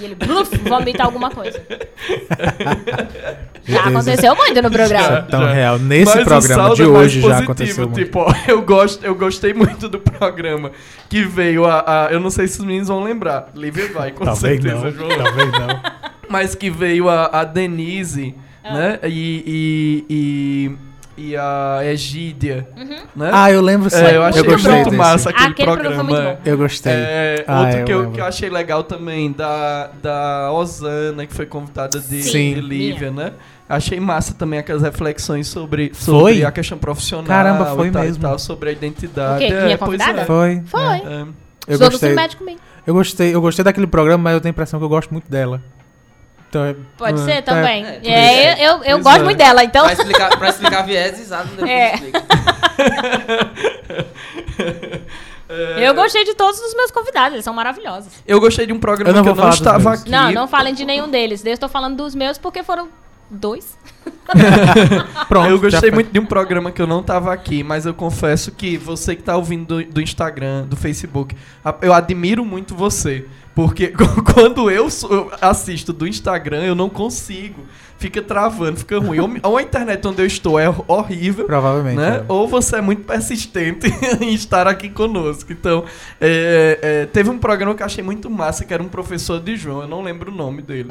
E 0.00 0.04
ele, 0.04 0.14
bluf, 0.16 0.56
vomita 0.58 1.04
alguma 1.04 1.30
coisa. 1.30 1.60
Já 3.64 3.84
aconteceu 3.84 4.34
muito 4.34 4.62
no 4.62 4.68
Isso 4.68 4.76
é 4.80 4.88
programa. 4.88 5.22
tão 5.22 5.40
Já. 5.42 5.52
real. 5.52 5.78
Nesse 5.78 6.14
Mas 6.16 6.24
programa 6.24 6.62
saldo 6.62 6.74
de 6.76 6.82
é 6.82 6.86
mais 6.86 6.98
hoje 6.98 7.20
já 7.20 7.28
positivo, 7.28 7.44
aconteceu 7.44 7.84
muito. 7.88 8.04
Tipo, 8.04 8.18
ó, 8.20 8.34
eu, 8.48 8.62
gosto, 8.62 9.04
eu 9.04 9.14
gostei 9.14 9.54
muito 9.54 9.88
do 9.88 9.98
programa 10.00 10.72
que 11.08 11.22
veio 11.22 11.64
a, 11.66 12.06
a- 12.06 12.08
Eu 12.10 12.18
não 12.20 12.30
sei 12.30 12.48
se 12.48 12.58
os 12.58 12.64
meninos 12.64 12.88
vão 12.88 13.04
lembrar. 13.04 13.50
Lívia 13.54 13.92
vai, 13.92 14.10
com 14.10 14.24
Talvez 14.24 14.60
certeza, 14.62 14.84
não. 14.84 14.90
João. 14.92 15.08
Talvez 15.10 15.52
não. 15.52 15.80
Mas 16.28 16.54
que 16.54 16.70
veio 16.70 17.08
a, 17.08 17.26
a 17.26 17.44
Denise, 17.44 18.34
Ah. 18.64 18.74
né? 18.74 18.98
E, 19.04 19.44
e, 19.46 20.04
e, 20.10 20.76
e 21.20 21.36
a 21.36 21.80
Egídia, 21.84 22.66
né? 23.14 23.30
Ah, 23.32 23.50
eu 23.52 23.60
lembro 23.60 23.90
sim. 23.90 23.96
É, 24.02 24.16
eu 24.16 24.22
achei 24.22 24.42
gostei 24.42 24.72
muito 24.72 24.84
desse. 24.86 24.96
massa 24.96 25.30
aquele, 25.30 25.48
Aquele 25.50 25.66
programa 25.70 25.94
programa. 25.96 26.14
foi 26.14 26.24
muito 26.32 26.42
bom. 26.44 26.50
Eu 26.50 26.56
gostei. 26.56 26.92
É, 26.92 27.44
Ah, 27.46 27.60
outro 27.60 27.78
eu 27.78 27.84
que, 27.84 27.92
eu, 27.92 28.10
que 28.12 28.20
eu 28.20 28.24
achei 28.24 28.48
legal 28.48 28.82
também, 28.84 29.30
da, 29.32 29.90
da 30.02 30.50
Osana, 30.52 31.26
que 31.26 31.34
foi 31.34 31.46
convidada 31.46 32.00
de, 32.00 32.22
Sim. 32.22 32.54
de 32.54 32.60
Lívia, 32.60 33.10
né? 33.10 33.32
Achei 33.68 34.00
massa 34.00 34.34
também 34.34 34.58
aquelas 34.58 34.82
reflexões 34.82 35.46
sobre, 35.46 35.92
sobre 35.94 36.20
Foi? 36.20 36.44
a 36.44 36.50
questão 36.50 36.76
profissional. 36.78 37.26
Caramba, 37.26 37.66
foi 37.76 37.88
e 37.88 37.90
tal, 37.92 38.02
e 38.02 38.06
mesmo. 38.06 38.22
tal, 38.22 38.38
sobre 38.38 38.70
a 38.70 38.72
identidade. 38.72 39.44
O 39.44 39.46
quê? 39.46 39.52
É, 39.54 39.64
Minha 39.66 39.78
pois 39.78 39.90
convidada? 39.90 40.20
é. 40.22 40.24
Foi. 40.24 40.62
Foi. 40.66 40.80
é. 40.82 41.24
É. 41.68 41.74
Eu 41.74 41.78
gostei. 41.78 42.16
Eu 42.86 42.94
gostei, 42.94 43.34
eu 43.34 43.40
gostei 43.40 43.64
daquele 43.64 43.86
programa, 43.86 44.24
mas 44.24 44.34
eu 44.34 44.40
tenho 44.40 44.50
a 44.50 44.54
impressão 44.54 44.80
que 44.80 44.84
eu 44.84 44.88
gosto 44.88 45.12
muito 45.12 45.30
dela. 45.30 45.62
Então, 46.50 46.64
é- 46.64 46.74
Pode 46.98 47.20
é, 47.20 47.24
ser 47.24 47.30
é, 47.30 47.42
também. 47.42 47.86
é, 47.86 48.00
É, 48.02 48.66
eu, 48.66 48.78
eu, 48.78 48.84
eu 48.84 48.98
gosto 48.98 49.20
é. 49.20 49.24
muito 49.24 49.38
dela, 49.38 49.62
então. 49.62 49.84
Pra 49.84 49.92
explicar, 49.92 50.36
pra 50.36 50.48
explicar 50.48 50.82
vieses, 50.82 51.30
Adam 51.30 51.52
depois 51.54 51.70
É. 51.70 51.94
explica. 51.94 52.22
Eu 55.78 55.94
gostei 55.94 56.24
de 56.24 56.34
todos 56.34 56.60
os 56.60 56.74
meus 56.76 56.92
convidados, 56.92 57.32
eles 57.32 57.44
são 57.44 57.52
maravilhosos. 57.52 58.12
Eu 58.24 58.38
gostei 58.38 58.66
de 58.66 58.72
um 58.72 58.78
programa 58.78 59.10
Eu 59.10 59.14
não 59.16 59.22
que 59.24 59.28
eu 59.30 59.34
não 59.34 59.50
estava 59.50 59.94
aqui. 59.94 60.08
Não, 60.08 60.30
não 60.30 60.46
falem 60.46 60.72
de 60.72 60.84
nenhum 60.84 61.08
deles. 61.08 61.44
Eu 61.44 61.52
estou 61.52 61.68
falando 61.68 61.96
dos 61.96 62.14
meus 62.14 62.38
porque 62.38 62.62
foram 62.62 62.88
dois. 63.28 63.76
Pronto. 65.28 65.48
eu 65.50 65.58
gostei 65.58 65.90
muito 65.90 66.12
de 66.12 66.20
um 66.20 66.24
programa 66.26 66.70
que 66.70 66.80
eu 66.80 66.86
não 66.86 67.02
tava 67.02 67.32
aqui, 67.32 67.64
mas 67.64 67.84
eu 67.84 67.92
confesso 67.92 68.52
que 68.52 68.76
você 68.76 69.16
que 69.16 69.22
tá 69.24 69.36
ouvindo 69.36 69.82
do, 69.82 69.92
do 69.92 70.00
Instagram, 70.00 70.66
do 70.66 70.76
Facebook, 70.76 71.36
eu 71.82 71.92
admiro 71.92 72.44
muito 72.44 72.74
você. 72.74 73.26
Porque 73.60 73.88
quando 74.32 74.70
eu 74.70 74.88
assisto 75.38 75.92
do 75.92 76.06
Instagram, 76.06 76.62
eu 76.62 76.74
não 76.74 76.88
consigo. 76.88 77.66
Fica 77.98 78.22
travando, 78.22 78.78
fica 78.78 78.98
ruim. 78.98 79.18
Ou, 79.42 79.58
a 79.58 79.62
internet 79.62 80.06
onde 80.08 80.22
eu 80.22 80.26
estou 80.26 80.58
é 80.58 80.74
horrível. 80.88 81.44
Provavelmente. 81.44 81.98
Né? 81.98 82.20
é. 82.20 82.24
Ou 82.26 82.48
você 82.48 82.76
é 82.76 82.80
muito 82.80 83.02
persistente 83.02 83.86
em 84.18 84.32
estar 84.32 84.66
aqui 84.66 84.88
conosco. 84.88 85.52
Então, 85.52 85.84
é, 86.18 86.78
é, 86.80 87.06
teve 87.06 87.28
um 87.28 87.36
programa 87.36 87.74
que 87.74 87.82
eu 87.82 87.86
achei 87.86 88.02
muito 88.02 88.30
massa, 88.30 88.64
que 88.64 88.72
era 88.72 88.82
um 88.82 88.88
professor 88.88 89.38
de 89.38 89.54
João, 89.56 89.82
eu 89.82 89.88
não 89.88 90.00
lembro 90.00 90.32
o 90.32 90.34
nome 90.34 90.62
dele. 90.62 90.90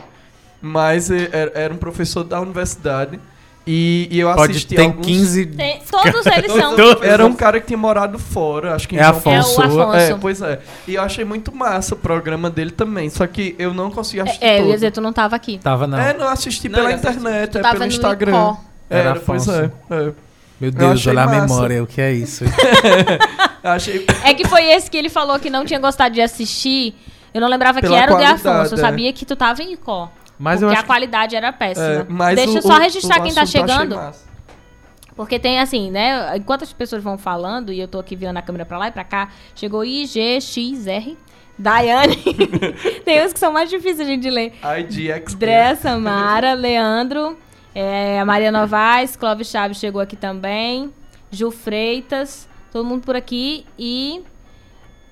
Mas 0.62 1.10
é, 1.10 1.28
era 1.56 1.74
um 1.74 1.78
professor 1.78 2.24
da 2.24 2.40
universidade. 2.40 3.20
E, 3.68 4.08
e 4.10 4.20
eu 4.20 4.34
Pode 4.34 4.52
assisti 4.54 4.76
tem 4.76 4.86
alguns... 4.86 5.06
15. 5.06 5.46
Tem- 5.48 5.80
todos 5.92 6.26
eles 6.26 6.52
são. 6.52 6.76
Era 7.04 7.26
um 7.26 7.34
cara 7.34 7.60
que 7.60 7.68
tinha 7.68 7.78
morado 7.78 8.18
fora, 8.18 8.74
acho 8.74 8.88
que 8.88 8.96
em 8.96 9.00
É 9.00 9.04
João 9.04 9.18
Afonso. 9.18 9.62
É 9.62 9.66
o 9.68 9.82
Afonso. 9.82 9.98
É, 9.98 10.18
pois 10.20 10.42
é. 10.42 10.60
E 10.88 10.96
eu 10.96 11.02
achei 11.04 11.24
muito 11.24 11.54
massa 11.54 11.94
o 11.94 11.98
programa 11.98 12.50
dele 12.50 12.72
também. 12.72 13.10
Só 13.10 13.28
que 13.28 13.56
eu 13.60 13.74
não 13.74 13.92
consegui 13.92 14.22
assistir 14.22 14.44
É, 14.44 14.56
eu 14.56 14.60
todo. 14.62 14.68
ia 14.70 14.74
dizer, 14.76 14.92
tu 14.92 15.02
não 15.02 15.14
tava 15.14 15.36
aqui. 15.36 15.60
Tava 15.60 15.86
não. 15.86 16.00
É, 16.00 16.14
não 16.18 16.28
assisti 16.28 16.68
Não, 16.68 16.80
pela 16.80 16.92
internet, 16.94 17.52
Tu 17.52 17.58
é 17.60 17.62
tava 17.62 17.74
pelo 17.76 17.86
no 17.86 17.92
Instagram. 17.92 18.32
Icó. 18.32 18.58
Era 18.90 19.10
Era, 19.10 19.20
pois 19.20 19.48
é. 19.48 19.72
é. 19.92 20.12
Meu 20.60 20.72
Deus, 20.72 21.06
olha 21.08 21.22
a 21.24 21.28
memória, 21.28 21.82
o 21.84 21.88
que 21.88 22.02
é 22.02 22.12
isso? 22.12 22.44
Achei 23.64 24.06
É 24.24 24.34
que 24.34 24.48
foi 24.48 24.66
esse 24.66 24.90
que 24.90 24.98
ele 24.98 25.10
falou 25.10 25.40
que 25.40 25.50
não 25.50 25.64
tinha 25.66 25.80
gostado 25.80 26.14
de 26.16 26.22
assistir. 26.22 26.96
Eu 27.34 27.40
não 27.40 27.48
lembrava 27.48 27.80
que 27.80 27.88
Pela 27.88 28.00
era 28.02 28.14
o 28.14 28.18
de 28.18 28.24
Afonso. 28.26 28.74
Eu 28.74 28.78
é. 28.80 28.82
sabia 28.82 29.14
que 29.14 29.26
tu 29.26 29.36
tava 29.36 29.62
em 29.62 29.74
Icó. 29.74 30.12
Mas 30.40 30.60
porque 30.62 30.66
eu 30.66 30.70
a 30.70 30.72
acho 30.74 30.82
que 30.84 30.88
qualidade 30.88 31.36
era 31.36 31.52
péssima. 31.54 31.86
É, 31.86 32.06
mas 32.08 32.36
Deixa 32.36 32.54
o- 32.54 32.58
eu 32.58 32.62
só 32.62 32.78
registrar 32.78 33.20
o 33.20 33.24
quem 33.24 33.34
tá 33.34 33.42
eu 33.42 33.44
achei 33.44 33.62
chegando. 33.62 34.00
Porque 35.16 35.38
tem 35.38 35.60
assim, 35.60 35.92
né? 35.92 36.38
Enquanto 36.38 36.64
as 36.64 36.72
pessoas 36.72 37.04
vão 37.04 37.18
falando, 37.18 37.74
e 37.74 37.80
eu 37.80 37.90
tô 37.90 38.00
aqui 38.00 38.16
virando 38.16 38.38
a 38.38 38.42
câmera 38.42 38.66
pra 38.66 38.78
lá 38.78 38.88
e 38.88 38.92
pra 38.92 39.04
cá, 39.04 39.30
chegou 39.54 39.84
IGXR. 39.84 41.18
Daiane. 41.58 42.16
tem 43.04 43.26
uns 43.26 43.34
que 43.34 43.40
são 43.40 43.52
mais 43.52 43.70
difíceis 43.70 44.00
a 44.00 44.06
gente 44.06 44.22
de 44.22 44.30
ler. 44.30 44.54
IDX. 44.80 45.34
Dré, 45.36 45.76
Samara, 45.76 46.54
Leandro, 46.54 47.38
é, 47.76 48.18
a 48.18 48.24
Maria 48.24 48.50
Novaes, 48.50 49.18
Clóvis 49.18 49.50
Chaves 49.50 49.78
chegou 49.78 50.00
aqui 50.02 50.16
também. 50.16 50.94
Ju 51.30 51.52
Freitas, 51.52 52.48
todo 52.72 52.86
mundo 52.86 53.04
por 53.04 53.14
aqui 53.18 53.66
e 53.78 54.24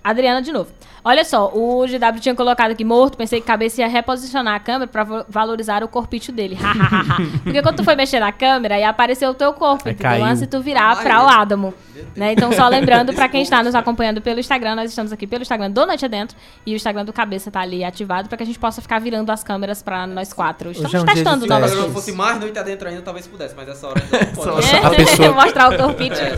Adriana 0.01 0.41
de 0.41 0.53
novo. 0.53 0.71
Olha 1.07 1.23
só, 1.23 1.47
o 1.53 1.85
GW 1.87 2.19
tinha 2.19 2.35
colocado 2.35 2.71
aqui 2.71 2.83
morto, 2.83 3.17
pensei 3.17 3.39
que 3.39 3.47
cabeça 3.47 3.79
ia 3.79 3.87
reposicionar 3.87 4.55
a 4.55 4.59
câmera 4.59 4.87
pra 4.91 5.05
valorizar 5.29 5.81
o 5.81 5.87
corpite 5.87 6.33
dele. 6.33 6.57
Porque 7.45 7.61
quando 7.61 7.77
tu 7.77 7.83
foi 7.85 7.95
mexer 7.95 8.19
na 8.19 8.33
câmera, 8.33 8.75
aí 8.75 8.83
apareceu 8.83 9.29
o 9.29 9.33
teu 9.33 9.53
corpo, 9.53 9.87
Aí 9.87 9.93
entendeu? 9.93 10.25
Antes 10.25 10.41
de 10.41 10.47
tu 10.47 10.59
virar 10.59 11.01
pra 11.01 11.23
o 11.23 11.29
Adamo. 11.29 11.73
Né? 12.13 12.33
Então, 12.33 12.51
só 12.51 12.67
lembrando, 12.67 13.13
pra 13.13 13.29
quem 13.29 13.41
está 13.41 13.63
nos 13.63 13.73
acompanhando 13.73 14.19
pelo 14.21 14.41
Instagram, 14.41 14.75
nós 14.75 14.89
estamos 14.89 15.13
aqui 15.13 15.25
pelo 15.25 15.43
Instagram 15.43 15.71
do 15.71 15.85
Noite 15.85 16.03
Adentro 16.03 16.35
e 16.65 16.73
o 16.73 16.75
Instagram 16.75 17.05
do 17.05 17.13
Cabeça 17.13 17.49
tá 17.49 17.61
ali 17.61 17.85
ativado 17.85 18.27
pra 18.27 18.37
que 18.37 18.43
a 18.43 18.45
gente 18.45 18.59
possa 18.59 18.81
ficar 18.81 18.99
virando 18.99 19.31
as 19.31 19.43
câmeras 19.45 19.81
pra 19.81 20.05
nós 20.05 20.33
quatro. 20.33 20.71
Estamos 20.71 20.93
é 20.93 20.99
um 20.99 21.05
dia 21.05 21.13
de 21.15 21.23
testando 21.23 21.47
novas 21.47 21.71
Se 21.71 21.75
eu 21.77 21.83
coisas. 21.83 21.95
fosse 21.97 22.11
mais 22.11 22.37
noite 22.37 22.59
adentro 22.59 22.89
ainda, 22.89 23.01
talvez 23.01 23.25
pudesse, 23.25 23.55
mas 23.55 23.69
essa 23.69 23.87
hora 23.87 24.01
não 24.11 24.25
pode. 24.33 24.59
Essa 24.59 24.87
A 24.87 24.89
pessoa- 24.89 25.31
Mostrar 25.45 25.73
o 25.73 25.77
corpite. 25.77 26.19
É. 26.19 26.35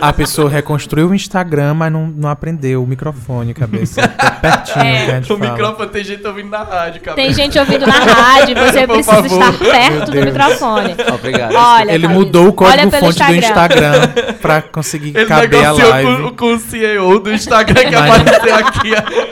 A 0.00 0.12
pessoa 0.12 0.50
reconstruiu 0.50 1.08
o 1.08 1.14
Instagram, 1.14 1.74
mas 1.74 1.92
não, 1.92 2.06
não 2.08 2.28
aprendeu 2.28 2.82
o 2.82 2.86
microfone, 2.86 3.54
cabeça. 3.54 4.07
Tá 4.16 4.30
pertinho 4.32 4.84
É. 4.84 5.04
que 5.04 5.10
a 5.10 5.14
gente 5.20 5.32
O 5.32 5.36
fala. 5.38 5.50
microfone 5.50 5.88
tem 5.90 6.04
gente 6.04 6.26
ouvindo 6.26 6.50
na 6.50 6.62
rádio, 6.62 7.00
cara. 7.02 7.16
Tem 7.16 7.32
gente 7.32 7.58
ouvindo 7.58 7.86
na 7.86 7.92
rádio, 7.92 8.54
você 8.58 8.86
Por 8.86 8.94
precisa 8.94 9.16
favor. 9.22 9.26
estar 9.26 9.52
perto 9.58 10.10
do 10.10 10.16
microfone. 10.24 10.96
Obrigado. 11.14 11.54
Olha, 11.54 11.92
Ele 11.92 12.08
mudou 12.08 12.48
o 12.48 12.52
código 12.52 12.80
olha 12.82 12.90
pelo 12.90 13.06
fonte 13.12 13.24
do 13.24 13.34
Instagram 13.34 13.92
pra 14.40 14.62
conseguir 14.62 15.16
Ele 15.16 15.26
caber 15.26 15.64
a 15.64 15.72
live, 15.72 16.22
com, 16.22 16.36
com 16.36 16.54
o 16.54 16.58
CEO 16.58 17.18
do 17.20 17.32
Instagram 17.32 17.82
que 17.84 17.96
Mas- 17.96 18.20
apareceu 18.20 18.54
aqui. 18.56 18.90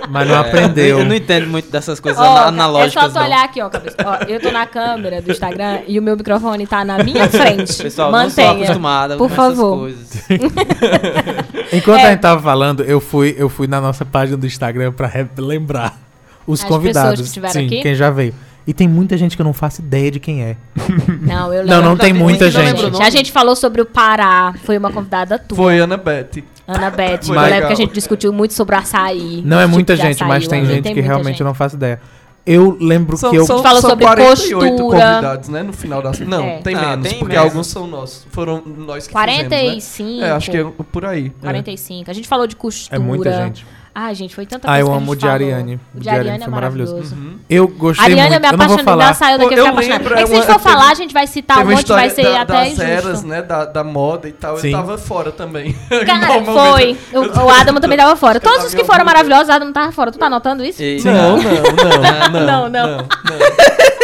mas 0.09 0.29
não 0.29 0.35
É, 0.35 0.39
aprendeu. 0.39 0.99
Eu 1.01 1.05
não 1.05 1.15
entendo 1.15 1.47
muito 1.49 1.71
dessas 1.71 2.01
coisas 2.01 2.21
ana- 2.21 2.47
analógicas. 2.47 3.05
É 3.05 3.09
só 3.11 3.19
tu 3.21 3.25
olhar 3.25 3.45
aqui, 3.45 3.63
ó, 3.63 3.69
cabeça. 3.69 3.97
Ó, 4.05 4.25
eu 4.29 4.41
tô 4.41 4.51
na 4.51 4.67
câmera 4.67 5.21
do 5.23 5.31
Instagram 5.31 5.81
e 5.87 5.99
o 5.99 6.03
meu 6.03 6.17
microfone 6.17 6.67
tá 6.67 6.85
na 6.85 6.99
minha 7.03 7.29
frente. 7.31 7.75
Pessoal, 7.83 8.11
não 8.11 8.31
sou 8.31 8.45
Mantenha. 8.45 8.65
acostumada 8.65 9.17
Por 9.17 9.29
com 9.29 9.35
favor. 9.35 9.89
essas 9.91 10.27
coisas. 10.27 10.67
Enquanto 11.73 12.01
É. 12.01 12.07
a 12.07 12.11
gente 12.11 12.21
tava 12.21 12.41
falando, 12.43 12.83
eu 12.83 13.01
fui, 13.01 13.35
eu 13.39 13.49
fui 13.49 13.67
na 13.67 13.81
nossa 13.81 14.05
página 14.05 14.37
do 14.37 14.47
Instagram 14.47 14.66
pra 14.97 15.07
re- 15.07 15.27
lembrar 15.39 15.99
os 16.47 16.63
As 16.63 16.69
convidados. 16.69 17.33
que 17.33 17.49
Sim, 17.51 17.67
aqui? 17.67 17.81
quem 17.83 17.95
já 17.95 18.11
veio. 18.11 18.35
E 18.67 18.75
tem 18.75 18.89
muita 18.89 19.17
gente 19.17 19.37
que 19.37 19.43
eu 19.43 19.45
não 19.45 19.53
faço 19.53 19.81
ideia 19.81 20.11
de 20.11 20.19
quem 20.19 20.43
é. 20.43 20.57
Não, 21.23 21.53
eu 21.53 21.65
Não, 21.65 21.77
lembro. 21.77 21.91
não 21.91 21.97
tem 21.97 22.13
muita 22.13 22.47
Não 22.47 22.51
gente. 22.51 22.83
nome. 22.91 23.05
A 23.05 23.11
gente 23.11 23.31
falou 23.31 23.55
sobre 23.55 23.81
o 23.81 23.87
Pará, 23.87 24.55
foi 24.65 24.77
uma 24.77 24.91
convidada 24.91 25.39
tua, 25.39 25.57
Foi 25.57 25.79
Ana 25.79 25.97
Beth. 25.97 26.43
Ana 26.67 26.91
Beth. 26.91 27.21
Foi 27.23 27.37
eu 27.37 27.41
lembro 27.41 27.55
legal. 27.55 27.67
que 27.69 27.73
a 27.75 27.77
gente 27.77 27.93
discutiu 27.93 28.33
muito 28.33 28.55
sobre 28.55 28.75
açaí. 28.75 29.41
Não 29.45 29.59
é 29.61 29.63
tipo 29.63 29.75
muita 29.75 29.95
de 29.95 30.03
gente, 30.03 30.15
açaí, 30.17 30.29
mas 30.29 30.49
tem 30.49 30.67
gente 30.67 30.83
que 30.83 30.95
muita 30.95 31.07
realmente 31.07 31.27
gente. 31.35 31.41
eu 31.43 31.47
não 31.47 31.55
faço 31.55 31.77
ideia. 31.77 32.01
Eu 32.45 32.77
lembro 32.81 33.17
São, 33.17 33.31
que 33.31 33.37
eu. 33.37 33.45
são, 33.47 33.61
falou 33.63 33.81
são 33.81 33.91
sobre 33.91 34.05
48 34.05 34.59
postura. 34.77 34.79
convidados, 35.01 35.49
né? 35.49 35.63
No 35.65 35.73
final 35.73 36.03
das. 36.03 36.19
Não, 36.21 36.45
É. 36.45 36.59
tem 36.59 36.75
Ah, 36.77 36.91
menos, 36.91 37.09
tem 37.09 37.19
porque 37.19 37.35
menos. 37.35 37.51
alguns 37.51 37.67
são 37.69 37.87
nossos. 37.89 38.27
Foram 38.31 38.63
nós 38.65 39.07
que 39.07 39.13
45. 39.13 39.81
fizemos, 39.81 40.21
né? 40.21 40.27
É, 40.27 40.31
acho 40.33 40.51
que 40.51 40.57
é 40.57 40.65
por 40.93 41.05
aí. 41.05 41.27
é. 41.27 41.41
45. 41.41 42.11
A 42.11 42.15
gente 42.15 42.27
falou 42.29 42.47
de 42.49 42.55
costura. 42.57 42.97
É 42.97 42.99
muita 43.01 43.33
gente. 43.33 43.65
Ai, 43.99 44.15
gente, 44.15 44.35
foi 44.35 44.45
tanta 44.45 44.69
Ah, 44.69 44.73
coisa 44.73 44.81
eu 44.83 44.87
que 44.89 44.93
a 44.93 44.97
amo 44.97 45.07
gente 45.07 45.13
o 45.13 45.17
de 45.17 45.21
falou. 45.23 45.35
Ariane. 45.35 45.81
O 45.95 46.01
de 46.01 46.09
Ariane 46.11 46.45
é 46.45 46.49
maravilhoso. 46.49 46.97
Uhum. 47.15 47.39
Eu 47.49 47.67
gostei 47.67 48.05
Ariane, 48.05 48.29
muito. 48.29 48.35
eu 48.35 48.41
me 48.41 48.47
eu 48.47 48.51
vou 48.51 48.55
apaixonei 48.67 48.85
falar. 48.85 49.15
saiu 49.15 49.39
daqui, 49.39 49.55
eu 49.55 49.57
eu 49.57 49.65
fiquei 49.65 49.71
apaixonada. 49.73 50.03
lembro, 50.05 50.19
É 50.19 50.23
que 50.23 50.27
se 50.29 50.33
a 50.35 50.37
gente 50.37 50.53
for 50.53 50.61
falar, 50.61 50.91
a 50.91 50.95
gente 50.95 51.15
vai 51.15 51.27
citar 51.27 51.59
um 51.65 51.71
monte, 51.71 51.89
vai 51.89 52.11
ser 52.11 52.23
da, 52.25 52.41
até 52.43 52.53
das 52.53 52.67
injusto. 52.67 52.83
eras, 52.83 53.25
né? 53.25 53.41
Da, 53.41 53.65
da 53.65 53.83
moda 53.83 54.29
e 54.29 54.33
tal. 54.33 54.59
Sim. 54.59 54.69
Eu 54.69 54.77
tava 54.79 54.99
fora 54.99 55.33
também. 55.33 55.73
Cara, 56.05 56.45
foi. 56.45 56.99
O, 57.15 57.21
o 57.47 57.49
Adamo 57.59 57.81
também 57.81 57.97
tava 57.97 58.15
fora. 58.17 58.37
Eu 58.37 58.43
Todos 58.43 58.67
os 58.67 58.75
que 58.75 58.85
foram 58.85 59.03
maravilhosos, 59.07 59.49
o 59.49 59.53
Adamo 59.53 59.73
tava 59.73 59.91
fora. 59.93 60.13
Tu 60.13 60.19
tá 60.19 60.27
anotando 60.27 60.63
isso? 60.63 60.83
Não, 61.07 61.39
não, 61.39 62.31
não, 62.33 62.41
não, 62.41 62.69
Não, 62.69 62.69
não. 62.69 63.07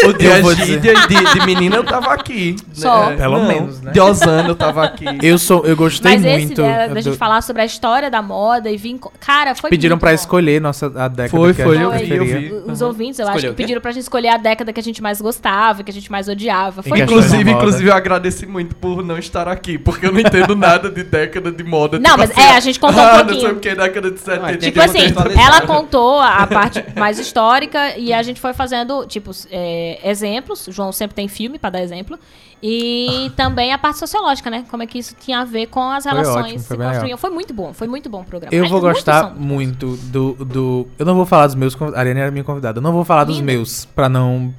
O 0.09 0.13
de 0.55 0.73
e 0.73 0.77
de, 0.79 1.33
de 1.41 1.47
menina 1.47 1.77
eu 1.77 1.85
tava 1.85 2.13
aqui. 2.13 2.57
Só. 2.73 3.11
né? 3.11 3.17
Pelo 3.17 3.39
Não, 3.39 3.49
menos, 3.49 3.81
né? 3.81 3.93
De 3.93 4.01
Osana 4.01 4.49
eu 4.49 4.55
tava 4.55 4.85
aqui. 4.85 5.05
Eu, 5.23 5.39
sou, 5.39 5.65
eu 5.65 5.77
gostei 5.77 6.13
Mas 6.13 6.25
esse 6.25 6.47
muito. 6.47 6.63
dela, 6.63 6.89
da 6.89 6.95
do- 6.95 7.01
gente 7.01 7.17
falar 7.17 7.41
sobre 7.43 7.63
a 7.63 7.65
história 7.65 8.11
da 8.11 8.21
moda 8.23 8.71
e 8.71 8.77
vir. 8.77 8.99
co- 8.99 9.13
Cara, 9.21 9.55
foi 9.55 9.71
Pediram 9.71 9.95
muito 9.95 10.01
pra 10.01 10.11
bom. 10.11 10.15
escolher 10.15 10.61
nossa, 10.61 10.87
a 10.87 11.09
década 11.09 11.29
Foi, 11.29 11.55
que 11.55 11.63
foi, 11.63 11.79
a 11.79 11.81
eu 11.83 11.93
gente 11.99 12.13
eu 12.13 12.25
vi. 12.25 12.53
Os 12.67 12.81
Uhum. 12.81 12.89
ouvintes, 12.89 13.19
eu 13.19 13.27
acho 13.27 13.37
Escolheu 13.37 13.51
que 13.51 13.55
o 13.55 13.57
quê? 13.57 13.63
pediram 13.63 13.81
pra 13.81 13.93
gente 13.93 14.03
escolher 14.03 14.29
a 14.29 14.37
década 14.37 14.73
que 14.73 14.81
a 14.81 14.83
gente 14.83 15.03
mais 15.03 15.21
gostava, 15.21 15.83
que 15.83 15.91
a 15.91 15.95
gente 15.95 16.11
mais 16.11 16.29
odiava. 16.29 16.83
Foi 16.83 17.01
Inclusive, 17.01 17.45
da 17.45 17.51
inclusive, 17.53 17.89
eu 17.89 17.95
agradeci 17.95 18.47
muito 18.47 18.75
por 18.77 19.05
não 19.05 19.19
estar 19.19 19.49
aqui, 19.49 19.79
porque 19.79 20.07
eu 20.07 20.13
não 20.13 20.21
entendo 20.21 20.55
nada 20.57 20.91
de 20.91 21.03
década 21.03 21.51
de 21.53 21.63
moda. 21.65 21.99
Não, 21.99 22.17
mas 22.17 22.31
é, 22.37 22.57
a 22.57 22.61
gente 22.61 22.79
contou 22.81 23.01
um 23.03 23.07
ah, 23.07 23.11
pouquinho. 23.25 23.35
Não 23.35 23.41
sei 23.41 23.51
o 23.53 23.57
que, 23.61 23.75
década 23.75 24.11
de 24.11 24.19
70. 24.21 24.47
tem 24.49 24.59
Tipo 24.59 24.73
que 24.73 24.81
assim, 24.81 25.15
ela 25.41 25.61
contou 25.63 26.19
a 26.21 26.47
parte 26.47 26.85
mais 26.97 27.19
histórica 27.19 27.97
e 27.97 28.13
a 28.13 28.23
gente 28.23 28.41
foi 28.41 28.53
fazendo, 28.53 29.07
tipo, 29.07 29.31
é, 29.51 29.92
exemplos. 30.05 30.67
O 30.69 30.73
João 30.73 30.93
sempre 30.93 31.15
tem 31.15 31.29
filme 31.29 31.59
pra 31.59 31.71
dar 31.71 31.83
exemplo. 31.83 32.19
E 32.63 33.31
também 33.37 33.73
a 33.73 33.79
parte 33.79 33.99
sociológica, 33.99 34.49
né? 34.51 34.65
Como 34.71 34.83
é 34.83 34.87
que 34.87 34.99
isso 34.99 35.15
tinha 35.19 35.41
a 35.41 35.45
ver 35.45 35.67
com 35.67 35.83
as 35.91 36.05
Foi 36.05 36.13
relações 36.13 36.45
ótimo, 36.45 36.59
se 36.61 36.67
foi 36.69 36.77
legal. 36.77 36.93
construíam. 36.93 37.19
Foi 37.19 37.31
muito 37.31 37.55
bom, 37.55 37.73
foi 37.73 37.89
muito 37.89 38.09
bom 38.09 38.21
o 38.21 38.25
programa. 38.25 38.55
Eu 38.55 38.63
Mas 38.63 38.71
vou 38.71 38.81
gostar 38.81 39.35
muito 39.35 39.97
do, 39.97 40.33
do. 40.45 40.89
Eu 40.99 41.05
não 41.07 41.15
vou 41.15 41.27
falar 41.27 41.47
dos 41.47 41.55
meus. 41.57 41.77
A 41.81 41.99
Ariane 41.99 42.21
era 42.21 42.31
minha 42.31 42.45
convidada. 42.45 42.79
Eu 42.79 42.83
não 42.83 42.93
vou 42.93 43.05
falar 43.05 43.25
dos 43.25 43.37
Linda. 43.39 43.53
meus, 43.53 43.85
pra 43.85 44.09
não. 44.09 44.55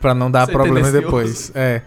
Pra 0.00 0.14
não 0.14 0.30
dar 0.30 0.46
Ser 0.46 0.52
problema 0.52 0.90
depois. 0.92 1.50
É. 1.54 1.82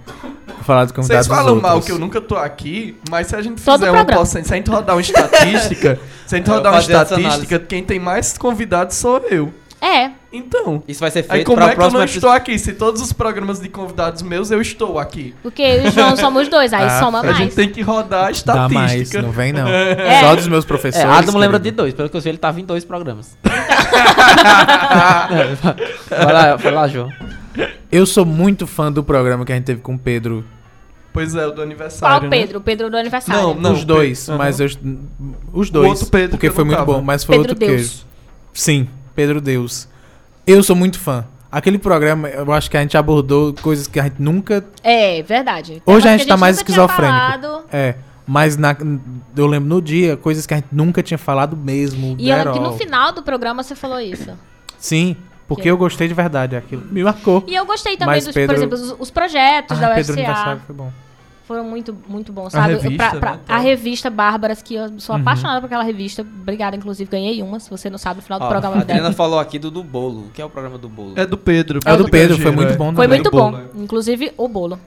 Vou 0.47 0.63
falar 0.63 0.83
dos 0.83 0.91
convidados 0.91 1.25
Vocês 1.25 1.27
dos 1.27 1.37
falam 1.37 1.53
outros. 1.55 1.71
mal 1.71 1.81
que 1.81 1.91
eu 1.91 1.97
nunca 1.97 2.19
tô 2.19 2.35
aqui, 2.35 2.97
mas 3.09 3.27
se 3.27 3.35
a 3.35 3.41
gente 3.41 3.61
Todo 3.63 3.75
fizer 3.79 3.91
programa. 3.91 4.17
porcentagem, 4.17 4.43
se 4.47 4.53
a 4.53 4.57
gente 4.57 4.69
rodar 4.69 4.95
uma 4.95 5.01
estatística, 5.01 5.99
se 6.25 6.35
a 6.35 6.37
gente 6.37 6.49
rodar 6.51 6.73
uma 6.73 6.81
estatística, 6.81 7.59
quem 7.59 7.83
tem 7.83 7.97
mais 7.97 8.37
convidados 8.37 8.97
sou 8.97 9.19
eu. 9.29 9.53
É, 9.79 10.09
Então. 10.33 10.81
Isso 10.87 10.99
vai 10.99 11.11
ser 11.11 11.19
Aí 11.19 11.25
feito 11.25 11.45
como 11.45 11.57
para 11.57 11.67
é 11.71 11.73
o 11.73 11.75
que 11.77 11.81
eu 11.83 11.83
não 11.91 12.01
episódio. 12.01 12.15
estou 12.15 12.29
aqui? 12.31 12.57
Se 12.57 12.73
todos 12.73 12.99
os 13.01 13.13
programas 13.13 13.59
de 13.59 13.69
convidados 13.69 14.21
meus, 14.23 14.49
eu 14.49 14.59
estou 14.59 14.97
aqui. 14.97 15.35
porque 15.43 15.61
eu 15.61 15.85
e 15.85 15.87
o 15.87 15.91
João 15.91 16.15
somos 16.17 16.47
dois, 16.47 16.73
aí 16.73 16.83
Ah, 16.89 16.99
soma 16.99 17.19
A 17.19 17.23
mais. 17.23 17.37
gente 17.37 17.55
tem 17.55 17.69
que 17.69 17.81
rodar 17.81 18.21
a 18.21 18.23
Dá 18.25 18.31
estatística. 18.31 18.73
mais, 18.79 19.13
não 19.13 19.31
vem 19.31 19.53
não. 19.53 19.67
É. 19.69 20.21
Só 20.21 20.35
dos 20.35 20.47
meus 20.47 20.65
É, 20.65 20.67
professores. 20.67 21.07
Adam 21.07 21.37
lembra 21.37 21.59
de 21.59 21.69
dois. 21.71 21.93
Pelo 21.93 22.09
que 22.09 22.17
eu 22.17 22.21
sei, 22.21 22.31
ele 22.31 22.37
tava 22.39 22.59
em 22.59 22.65
dois 22.65 22.83
programas. 22.83 23.37
vai 26.09 26.33
lá, 26.33 26.55
vai 26.55 26.71
lá, 26.71 26.87
João. 26.87 27.11
Eu 27.91 28.05
sou 28.05 28.25
muito 28.25 28.67
fã 28.67 28.91
do 28.91 29.03
programa 29.03 29.45
que 29.45 29.51
a 29.51 29.55
gente 29.55 29.65
teve 29.65 29.81
com 29.81 29.95
o 29.95 29.99
Pedro. 29.99 30.43
Pois 31.13 31.33
é, 31.35 31.47
o 31.47 31.51
do 31.51 31.61
aniversário. 31.61 32.19
Qual 32.19 32.29
né? 32.29 32.37
Pedro? 32.37 32.59
O 32.59 32.61
Pedro 32.61 32.89
do 32.91 32.97
aniversário. 32.97 33.41
Não, 33.41 33.53
não. 33.55 33.73
os 33.73 33.83
dois, 33.83 34.25
Pedro, 34.25 34.37
mas 34.37 34.59
eu. 34.59 34.67
Os 35.51 35.69
dois. 35.69 35.87
outro 35.89 36.05
Pedro 36.07 36.29
porque 36.31 36.49
que 36.49 36.53
foi 36.55 36.63
muito 36.63 36.77
tava. 36.77 36.93
bom, 36.93 37.01
mas 37.01 37.23
foi 37.23 37.37
Pedro 37.37 37.51
outro 37.53 37.65
Deus. 37.67 37.81
queijo. 37.89 38.05
Sim, 38.53 38.87
Pedro 39.17 39.41
Deus. 39.41 39.89
Eu 40.45 40.61
sou 40.61 40.75
muito 40.75 40.99
fã. 40.99 41.25
Aquele 41.51 41.79
programa, 41.79 42.29
eu 42.29 42.53
acho 42.53 42.69
que 42.69 42.77
a 42.77 42.81
gente 42.81 42.95
abordou 42.95 43.51
coisas 43.63 43.87
que 43.87 43.99
a 43.99 44.03
gente 44.03 44.21
nunca. 44.21 44.63
É, 44.83 45.23
verdade. 45.23 45.81
Hoje 45.87 46.03
Temas 46.03 46.05
a 46.05 46.11
gente 46.11 46.21
que 46.21 46.27
tá 46.27 46.37
mais 46.37 46.57
nunca 46.57 46.71
tinha 46.71 46.85
esquizofrênico. 46.85 47.63
É. 47.73 47.95
Mas 48.27 48.55
na, 48.57 48.75
eu 49.35 49.47
lembro 49.47 49.67
no 49.69 49.81
dia, 49.81 50.15
coisas 50.15 50.45
que 50.45 50.53
a 50.53 50.57
gente 50.57 50.67
nunca 50.71 51.01
tinha 51.01 51.17
falado 51.17 51.57
mesmo. 51.57 52.15
E 52.19 52.29
eu 52.29 52.53
que 52.53 52.59
no 52.59 52.73
final 52.73 53.11
do 53.11 53.23
programa 53.23 53.63
você 53.63 53.73
falou 53.73 53.99
isso. 53.99 54.37
Sim, 54.77 55.15
porque 55.47 55.63
Que- 55.63 55.69
eu 55.69 55.77
gostei 55.77 56.07
de 56.07 56.13
verdade. 56.13 56.55
Aquilo 56.55 56.83
me 56.91 57.03
marcou. 57.03 57.43
E 57.47 57.55
eu 57.55 57.65
gostei 57.65 57.97
também 57.97 58.15
Mas 58.17 58.25
dos, 58.25 58.35
Pedro- 58.35 58.55
por 58.55 58.59
exemplo, 58.61 58.77
os, 58.77 58.95
os 58.99 59.09
projetos 59.09 59.79
da 59.79 59.87
Ah, 59.93 59.95
Pedro 59.95 60.13
UFCA. 60.13 60.25
Aniversário 60.27 60.61
foi 60.67 60.75
bom. 60.75 60.91
Foram 61.47 61.63
muito, 61.63 61.95
muito 62.09 62.33
bons, 62.33 62.47
A 62.47 62.61
sabe? 62.61 62.73
revista, 62.73 63.09
Pra- 63.11 63.19
pra- 63.19 63.31
né, 63.35 63.39
a 63.47 63.57
revista 63.57 64.09
Bárbaras, 64.09 64.61
que 64.61 64.75
eu 64.75 64.99
sou 64.99 65.15
Uhum. 65.15 65.21
apaixonada 65.21 65.61
por 65.61 65.67
aquela 65.67 65.83
revista. 65.83 66.21
Obrigada, 66.21 66.75
inclusive, 66.75 67.09
ganhei 67.09 67.41
uma. 67.41 67.57
Se 67.61 67.69
você 67.69 67.89
não 67.89 67.97
sabe, 67.97 68.17
no 68.17 68.21
final 68.23 68.37
do 68.37 68.45
Ó, 68.45 68.49
programa 68.49 68.75
a 68.75 68.79
Adriana 68.81 69.03
dela. 69.03 69.13
falou 69.15 69.39
aqui 69.39 69.57
do, 69.57 69.71
do 69.71 69.81
bolo. 69.81 70.25
O 70.25 70.29
que 70.31 70.41
é 70.41 70.45
o 70.45 70.49
programa 70.49 70.77
do 70.77 70.89
bolo? 70.89 71.13
É 71.15 71.25
do 71.25 71.37
Pedro. 71.37 71.79
É 71.85 71.93
o 71.93 71.97
do 71.97 72.09
Pedro, 72.09 72.37
foi 72.37 72.51
muito 72.51 72.73
é. 72.73 72.75
bom 72.75 72.93
Foi 72.93 73.07
muito 73.07 73.23
Do 73.23 73.31
bolo, 73.31 73.51
bom. 73.73 73.81
Inclusive, 73.81 74.33
o 74.37 74.47
bolo. 74.49 74.77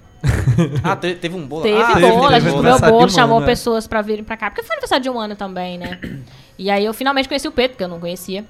Ah, 0.84 0.94
te- 0.96 1.14
teve 1.14 1.34
um 1.34 1.46
bolo? 1.46 1.62
Teve 1.62 1.80
ah, 1.80 1.94
teve, 1.94 2.10
bolo, 2.10 2.26
a 2.26 2.28
teve 2.28 2.40
gente 2.40 2.52
um 2.52 2.56
comeu 2.58 2.78
bolo, 2.78 3.04
um 3.06 3.08
chamou 3.08 3.36
ano, 3.38 3.46
é. 3.46 3.48
pessoas 3.48 3.86
pra 3.86 4.02
virem 4.02 4.22
pra 4.22 4.36
cá. 4.36 4.50
Porque 4.50 4.62
foi 4.62 4.74
aniversário 4.76 5.02
de 5.02 5.08
um 5.08 5.18
ano 5.18 5.34
também, 5.34 5.78
né? 5.78 5.98
E 6.58 6.70
aí 6.70 6.84
eu 6.84 6.92
finalmente 6.92 7.26
conheci 7.26 7.48
o 7.48 7.52
Pedro, 7.52 7.70
porque 7.70 7.84
eu 7.84 7.88
não 7.88 7.98
conhecia. 7.98 8.44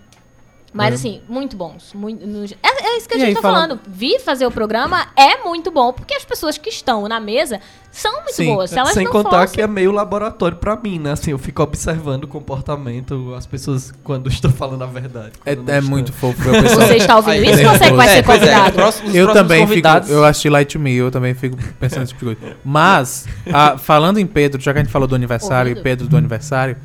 Mas 0.73 0.93
É. 0.93 0.95
assim, 0.95 1.21
muito 1.29 1.57
bons. 1.57 1.93
Muito, 1.95 2.25
no- 2.25 2.45
é, 2.45 2.49
é 2.63 2.97
isso 2.97 3.09
que 3.09 3.15
a 3.15 3.17
E 3.17 3.21
gente 3.21 3.29
aí, 3.31 3.35
tá 3.35 3.43
fala- 3.43 3.55
falando. 3.55 3.81
Vir 3.89 4.21
fazer 4.21 4.47
o 4.47 4.51
programa 4.53 5.09
é 5.17 5.39
muito 5.43 5.71
bom, 5.73 5.93
porque 5.93 6.15
as 6.15 6.25
pessoas 6.25 6.57
que 6.57 6.69
estão 6.69 7.09
na 7.09 7.19
mesa 7.19 7.59
são 7.91 8.13
muito 8.23 8.35
Sim. 8.35 8.47
boas. 8.55 8.71
Se 8.71 8.79
elas 8.79 8.93
Sem 8.93 9.05
não 9.05 9.11
contar 9.11 9.41
fossem... 9.41 9.55
que 9.57 9.63
é 9.63 9.67
meio 9.67 9.91
laboratório 9.91 10.57
pra 10.57 10.77
mim, 10.77 11.01
né? 11.01 11.11
Assim, 11.11 11.33
eu 11.33 11.39
fico 11.39 11.61
observando 11.61 12.23
o 12.23 12.29
comportamento, 12.29 13.35
as 13.37 13.47
pessoas 13.47 13.93
quando 14.05 14.29
estou 14.31 14.51
falando 14.53 14.83
a 14.83 14.87
verdade. 14.87 15.33
É, 15.45 15.53
é 15.77 15.81
muito 15.81 16.13
fofo. 16.13 16.41
Você 16.41 16.97
está 16.99 17.17
ouvindo 17.17 17.45
isso 17.45 17.67
ou 17.67 17.71
você 17.77 17.91
que 17.91 17.97
vai 17.97 18.07
É, 18.09 18.15
ser 18.17 18.23
pois 18.25 18.37
é, 18.43 18.47
convidado? 18.47 18.73
próximo- 18.75 19.09
os 19.09 19.15
Eu 19.15 19.25
próximos 19.25 19.43
também 19.49 19.59
fico. 19.61 19.69
convidados- 19.71 20.11
Eu 20.11 20.25
assisti 20.25 20.49
Light 20.49 20.79
Me, 20.79 20.95
eu 20.95 21.11
também 21.11 21.35
fico 21.35 21.57
pensando 21.81 22.01
nesse 22.03 22.13
tipo 22.15 22.31
de 22.31 22.37
coisa. 22.37 22.57
Mas, 22.65 23.27
ah, 23.53 23.77
falando 23.77 24.19
em 24.19 24.27
Pedro, 24.27 24.61
já 24.61 24.73
que 24.73 24.79
a 24.79 24.83
gente 24.83 24.93
falou 24.93 25.09
do 25.09 25.17
aniversário 25.17 25.71
Ouvindo. 25.71 25.81
e 25.81 25.83
Pedro 25.83 26.07
do 26.07 26.17
aniversário, 26.17 26.77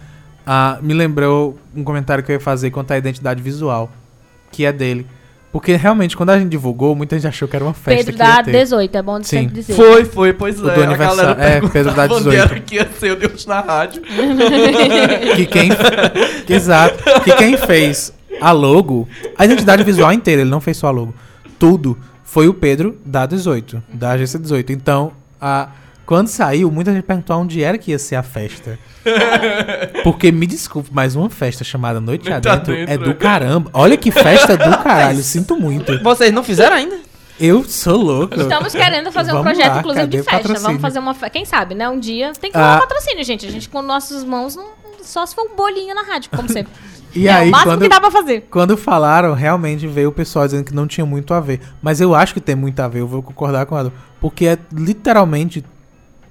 ah, 0.45 0.77
me 0.81 0.93
lembrou 0.93 1.57
um 1.75 1.83
comentário 1.83 2.23
que 2.23 2.31
eu 2.31 2.35
ia 2.35 2.39
fazer 2.39 2.71
quanto 2.71 2.91
à 2.91 2.97
identidade 2.97 3.41
visual, 3.41 3.91
que 4.51 4.65
é 4.65 4.71
dele. 4.71 5.05
Porque 5.51 5.73
realmente, 5.77 6.17
quando 6.17 6.31
a 6.31 6.37
gente 6.37 6.49
divulgou, 6.49 6.93
muita 6.95 7.15
gente 7.15 7.27
achou 7.27 7.47
que 7.47 7.55
era 7.55 7.63
uma 7.63 7.73
festa 7.73 8.03
Pedro 8.11 8.13
que 8.13 8.21
ia 8.21 8.35
da 8.35 8.43
ter. 8.43 8.51
18, 8.51 8.97
é 8.97 9.01
bom 9.01 9.19
de 9.21 9.27
Sim. 9.27 9.37
sempre 9.39 9.55
dizer. 9.55 9.73
Foi, 9.73 10.03
foi, 10.03 10.33
pois 10.33 10.59
O 10.59 10.69
é. 10.69 10.73
do 10.75 10.81
a 10.81 10.83
aniversário- 10.83 11.35
galera 11.35 11.43
é, 11.43 11.61
Pedro 11.69 11.91
onde 11.91 12.23
18. 12.25 12.31
era 12.33 12.59
que 12.59 12.75
ia 12.75 12.89
ser 12.99 13.11
o 13.13 13.15
Deus 13.15 13.45
na 13.45 13.61
rádio. 13.61 14.01
que 15.37 15.45
quem 15.45 15.69
que, 16.45 16.53
exato 16.53 17.01
que 17.23 17.33
quem 17.35 17.55
fez 17.57 18.13
a 18.41 18.51
logo 18.51 19.07
a 19.37 19.45
identidade 19.45 19.81
visual 19.83 20.11
inteira 20.11 20.41
ele 20.41 20.49
não 20.49 20.59
fez 20.59 20.75
só 20.75 20.87
a 20.87 20.91
logo 20.91 21.15
tudo 21.57 21.97
foi 22.23 22.49
o 22.49 22.53
Pedro 22.53 22.97
da 23.05 23.25
18 23.25 23.81
da 23.93 24.11
agência 24.11 24.37
18 24.37 24.73
então 24.73 25.13
a 25.39 25.69
Quando 26.05 26.27
saiu, 26.27 26.69
muita 26.69 26.91
gente 26.93 27.03
perguntou 27.03 27.37
onde 27.37 27.63
era 27.63 27.77
que 27.77 27.91
ia 27.91 27.97
ser 27.99 28.15
a 28.15 28.23
festa. 28.23 28.77
Porque, 30.03 30.31
me 30.31 30.45
desculpe, 30.47 30.89
mas 30.91 31.15
uma 31.15 31.29
festa 31.29 31.63
chamada 31.63 31.99
Noite 31.99 32.29
Noite 32.29 32.47
Adentro, 32.47 32.73
Adentro, 32.73 32.93
é 32.93 32.97
do 32.97 33.11
é. 33.11 33.13
caramba. 33.13 33.69
Olha 33.73 33.97
que 33.97 34.11
festa 34.11 34.57
do 34.57 34.77
caralho, 34.83 35.21
sinto 35.23 35.55
muito. 35.59 36.01
Vocês 36.03 36.31
não 36.31 36.43
fizeram 36.43 36.75
ainda? 36.75 36.97
Eu 37.39 37.63
sou 37.65 37.97
louco. 37.97 38.39
Estamos 38.39 38.73
querendo 38.73 39.11
fazer 39.11 39.31
um 39.31 39.43
Vamos 39.43 39.51
projeto, 39.51 39.73
lá, 39.73 39.79
inclusive, 39.79 40.07
de 40.07 40.17
festa. 40.17 40.31
patrocínio? 40.31 40.61
Vamos 40.63 40.81
fazer 40.81 40.99
uma. 40.99 41.13
fe- 41.13 41.29
Quem 41.29 41.43
sabe, 41.45 41.75
né? 41.75 41.89
Um 41.89 41.99
dia 41.99 42.31
tem 42.39 42.49
que 42.51 42.57
Ah. 42.57 42.61
rolar 42.75 42.79
patrocínio, 42.81 43.23
gente. 43.25 43.45
A 43.45 43.51
gente 43.51 43.67
com 43.67 43.81
nossas 43.81 44.23
mãos, 44.23 44.55
não, 44.55 44.67
só 45.01 45.25
se 45.25 45.35
for 45.35 45.41
um 45.51 45.55
bolinho 45.55 45.93
na 45.93 46.03
rádio, 46.03 46.29
como 46.35 46.47
sempre. 46.49 46.71
E 47.17 47.29
é 47.29 47.31
aí, 47.33 47.47
o 47.47 47.51
máximo 47.51 47.71
quando, 47.71 47.81
que 47.83 47.87
dá 47.87 48.01
pra 48.01 48.11
fazer. 48.11 48.45
quando 48.51 48.75
falaram, 48.75 49.33
realmente 49.33 49.87
veio 49.87 50.09
o 50.09 50.11
pessoal 50.11 50.43
dizendo 50.45 50.65
que 50.65 50.73
não 50.75 50.85
tinha 50.85 51.05
muito 51.05 51.33
a 51.33 51.39
ver. 51.39 51.61
Mas 51.81 52.01
eu 52.01 52.13
acho 52.13 52.33
que 52.33 52.41
tem 52.41 52.55
muito 52.57 52.77
a 52.81 52.89
ver, 52.89 52.99
eu 52.99 53.07
vou 53.07 53.23
concordar 53.23 53.65
com 53.65 53.77
ela. 53.77 53.93
Porque 54.19 54.45
é 54.45 54.57
literalmente 54.73 55.63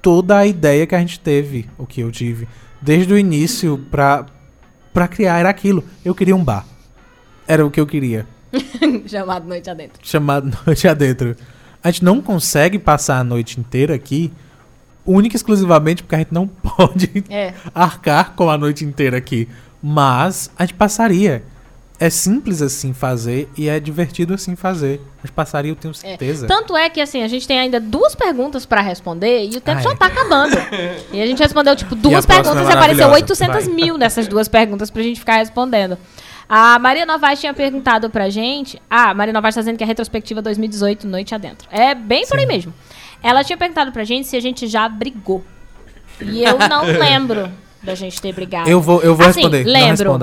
toda 0.03 0.37
a 0.37 0.47
ideia 0.47 0.87
que 0.87 0.95
a 0.95 0.99
gente 0.99 1.19
teve, 1.19 1.71
o 1.79 1.87
que 1.87 2.03
eu 2.03 2.13
tive, 2.13 2.47
desde 2.85 3.13
o 3.15 3.19
início 3.19 3.79
pra, 3.91 4.27
pra 4.93 5.09
criar, 5.09 5.39
era 5.39 5.49
aquilo. 5.49 5.83
Eu 6.05 6.15
queria 6.15 6.37
um 6.37 6.45
bar. 6.45 6.67
Era 7.49 7.65
o 7.65 7.71
que 7.71 7.81
eu 7.81 7.87
queria. 7.87 8.27
Chamado 9.07 9.47
Noite 9.49 9.69
Adentro. 9.71 9.99
chamado 10.03 10.57
Noite 10.67 10.87
Adentro. 10.87 11.35
A 11.83 11.91
gente 11.91 12.05
não 12.05 12.21
consegue 12.21 12.79
passar 12.79 13.19
a 13.19 13.25
noite 13.25 13.59
inteira 13.59 13.95
aqui, 13.95 14.33
única 15.05 15.35
e 15.35 15.37
exclusivamente 15.37 16.03
porque 16.03 16.15
a 16.15 16.19
gente 16.19 16.33
não 16.33 16.47
pode 16.77 17.25
É. 17.29 17.53
arcar 17.75 18.33
com 18.35 18.49
a 18.49 18.57
noite 18.57 18.85
inteira 18.85 19.17
aqui. 19.17 19.49
Mas 19.83 20.51
a 20.59 20.65
gente 20.65 20.75
passaria. 20.75 21.43
É 21.99 22.11
simples 22.11 22.61
assim 22.61 22.93
fazer 22.93 23.49
e 23.57 23.69
é 23.69 23.79
divertido 23.79 24.35
assim 24.35 24.57
fazer. 24.57 25.01
Gente 25.23 25.33
passaria, 25.33 25.71
eu 25.71 25.77
tenho 25.77 25.95
certeza. 25.95 26.47
Tanto 26.47 26.77
é 26.77 26.91
que, 26.91 27.01
assim, 27.01 27.23
a 27.23 27.29
gente 27.29 27.47
tem 27.47 27.59
ainda 27.59 27.79
duas 27.79 28.15
perguntas 28.17 28.67
pra 28.67 28.81
responder 28.81 29.45
e 29.45 29.57
o 29.57 29.61
tempo 29.61 29.79
Ah, 29.79 29.83
já 29.83 29.91
é. 29.93 29.95
tá 29.97 30.07
acabando. 30.07 30.57
e 31.13 31.23
a 31.23 31.27
gente 31.27 31.39
respondeu, 31.39 31.77
tipo, 31.77 31.95
E 31.97 31.99
duas 31.99 32.27
perguntas 32.27 32.57
é 32.67 32.71
e 32.71 32.73
apareceu 32.75 33.09
maravilhosa. 33.09 33.15
800 33.15 33.65
Vai. 33.67 33.75
mil 33.75 33.97
nessas 33.97 34.27
duas 34.27 34.49
perguntas 34.49 34.91
pra 34.91 35.03
gente 35.03 35.21
ficar 35.21 35.37
respondendo. 35.37 35.97
A 36.49 36.79
Maria 36.81 37.07
Novaes 37.07 37.39
tinha 37.41 37.55
perguntado 37.55 38.11
pra 38.11 38.29
gente. 38.29 38.81
Ah, 38.91 39.11
a 39.11 39.15
Maria 39.15 39.33
Novaes 39.33 39.55
tá 39.55 39.61
dizendo 39.61 39.79
que 39.79 39.85
é 39.85 39.87
retrospectiva 39.87 40.43
2018, 40.43 41.07
noite 41.07 41.35
adentro. 41.35 41.69
É 41.71 41.95
bem 41.95 42.27
por 42.27 42.39
aí 42.39 42.45
mesmo. 42.45 42.75
Ela 43.23 43.43
tinha 43.45 43.57
perguntado 43.57 43.93
pra 43.93 44.03
gente 44.05 44.27
se 44.27 44.37
a 44.37 44.41
gente 44.41 44.67
já 44.67 44.89
brigou. 44.89 45.43
E 46.21 46.43
eu 46.45 46.59
não 46.69 46.83
lembro 46.99 47.51
da 47.85 47.95
gente 47.95 48.21
ter 48.21 48.33
brigado. 48.33 48.69
Eu 48.69 48.81
vou, 48.81 49.01
eu 49.03 49.15
vou 49.15 49.27
Assim, 49.27 49.41
responder. 49.43 49.65
Lembro. 49.65 50.19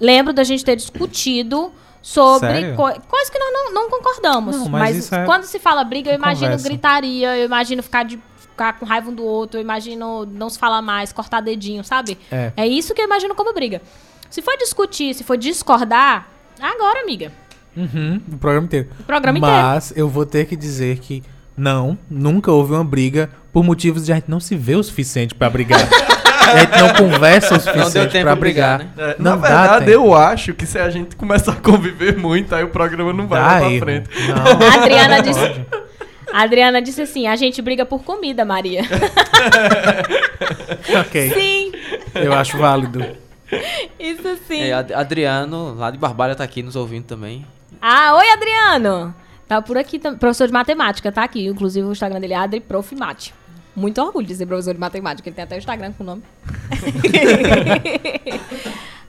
Lembro 0.00 0.32
da 0.32 0.44
gente 0.44 0.64
ter 0.64 0.76
discutido 0.76 1.72
sobre 2.02 2.72
co- 2.74 3.00
coisas 3.08 3.30
que 3.30 3.38
nós 3.38 3.52
não, 3.52 3.72
não 3.74 3.90
concordamos. 3.90 4.56
Não, 4.56 4.68
mas 4.68 5.10
mas 5.10 5.12
é 5.12 5.24
quando 5.24 5.44
se 5.44 5.58
fala 5.58 5.82
briga, 5.82 6.10
eu 6.10 6.14
imagino 6.14 6.46
conversa. 6.46 6.68
gritaria, 6.68 7.36
eu 7.36 7.44
imagino 7.46 7.82
ficar, 7.82 8.04
de, 8.04 8.18
ficar 8.38 8.78
com 8.78 8.86
raiva 8.86 9.10
um 9.10 9.14
do 9.14 9.24
outro, 9.24 9.58
eu 9.58 9.62
imagino 9.62 10.24
não 10.26 10.48
se 10.48 10.58
falar 10.58 10.80
mais, 10.82 11.12
cortar 11.12 11.40
dedinho, 11.40 11.82
sabe? 11.82 12.16
É. 12.30 12.52
É 12.56 12.66
isso 12.66 12.94
que 12.94 13.00
eu 13.00 13.04
imagino 13.06 13.34
como 13.34 13.52
briga. 13.52 13.82
Se 14.30 14.40
for 14.42 14.56
discutir, 14.56 15.14
se 15.14 15.24
for 15.24 15.36
discordar, 15.36 16.28
agora, 16.60 17.00
amiga. 17.02 17.32
Uhum, 17.76 18.20
o 18.32 18.38
programa 18.38 18.66
inteiro. 18.66 18.88
O 19.00 19.02
programa 19.04 19.38
inteiro. 19.38 19.56
Mas 19.56 19.92
eu 19.96 20.08
vou 20.08 20.24
ter 20.24 20.46
que 20.46 20.56
dizer 20.56 20.98
que 21.00 21.22
não, 21.56 21.98
nunca 22.08 22.52
houve 22.52 22.72
uma 22.72 22.84
briga 22.84 23.30
por 23.52 23.64
motivos 23.64 24.04
de 24.06 24.12
a 24.12 24.14
gente 24.14 24.30
não 24.30 24.38
se 24.40 24.54
ver 24.56 24.76
o 24.76 24.82
suficiente 24.82 25.34
pra 25.34 25.50
brigar. 25.50 25.80
a 26.46 26.58
gente 26.58 26.78
não 26.80 26.94
conversa 26.94 27.54
o 27.56 27.60
suficiente 27.60 27.84
Não 27.84 27.90
deu 27.90 28.02
tempo 28.10 28.24
pra 28.24 28.32
pra 28.32 28.36
brigar, 28.36 28.78
brigar. 28.78 28.96
né? 28.96 29.14
É, 29.18 29.22
na 29.22 29.30
Não 29.30 29.40
dá 29.40 29.48
verdade, 29.48 29.90
eu 29.92 30.14
acho 30.14 30.54
que 30.54 30.66
se 30.66 30.78
a 30.78 30.88
gente 30.90 31.16
começar 31.16 31.52
a 31.52 31.56
conviver 31.56 32.16
muito, 32.16 32.54
aí 32.54 32.64
o 32.64 32.68
programa 32.68 33.12
não 33.12 33.26
vai 33.26 33.40
Dá 33.40 33.68
pra 33.68 33.78
frente. 33.78 34.08
Não, 34.28 34.68
A 34.68 34.74
Adriana 34.74 35.16
não 35.16 35.22
disse, 35.22 35.40
pode. 35.40 35.66
a 36.32 36.42
Adriana 36.42 36.82
disse 36.82 37.02
assim: 37.02 37.26
a 37.26 37.36
gente 37.36 37.60
briga 37.62 37.84
por 37.86 38.02
comida, 38.02 38.44
Maria. 38.44 38.82
Ok, 41.00 41.30
sim, 41.32 41.72
eu 42.14 42.32
acho 42.32 42.56
válido. 42.58 43.04
isso 43.98 44.36
sim. 44.46 44.60
É, 44.62 44.72
Ad- 44.72 44.92
Adriano, 44.94 45.74
lá 45.74 45.90
de 45.90 45.98
Barbalha, 45.98 46.34
tá 46.34 46.44
aqui 46.44 46.62
nos 46.62 46.76
ouvindo 46.76 47.04
também. 47.04 47.44
Ah, 47.80 48.14
oi, 48.16 48.26
Adriano! 48.30 49.14
Tá 49.46 49.62
por 49.62 49.76
aqui, 49.78 49.98
professor 49.98 50.46
de 50.46 50.52
matemática, 50.52 51.12
tá 51.12 51.22
aqui. 51.22 51.46
Inclusive 51.46 51.86
o 51.86 51.92
Instagram 51.92 52.20
dele 52.20 52.34
é 52.34 52.36
AdriProfMate. 52.36 53.32
Muito 53.76 54.00
orgulho 54.00 54.26
de 54.26 54.34
ser 54.34 54.46
professor 54.46 54.72
de 54.72 54.80
matemática, 54.80 55.28
ele 55.28 55.36
tem 55.36 55.44
até 55.44 55.56
o 55.56 55.58
Instagram 55.58 55.92
com 55.92 56.02
o 56.02 56.06
nome. 56.06 56.22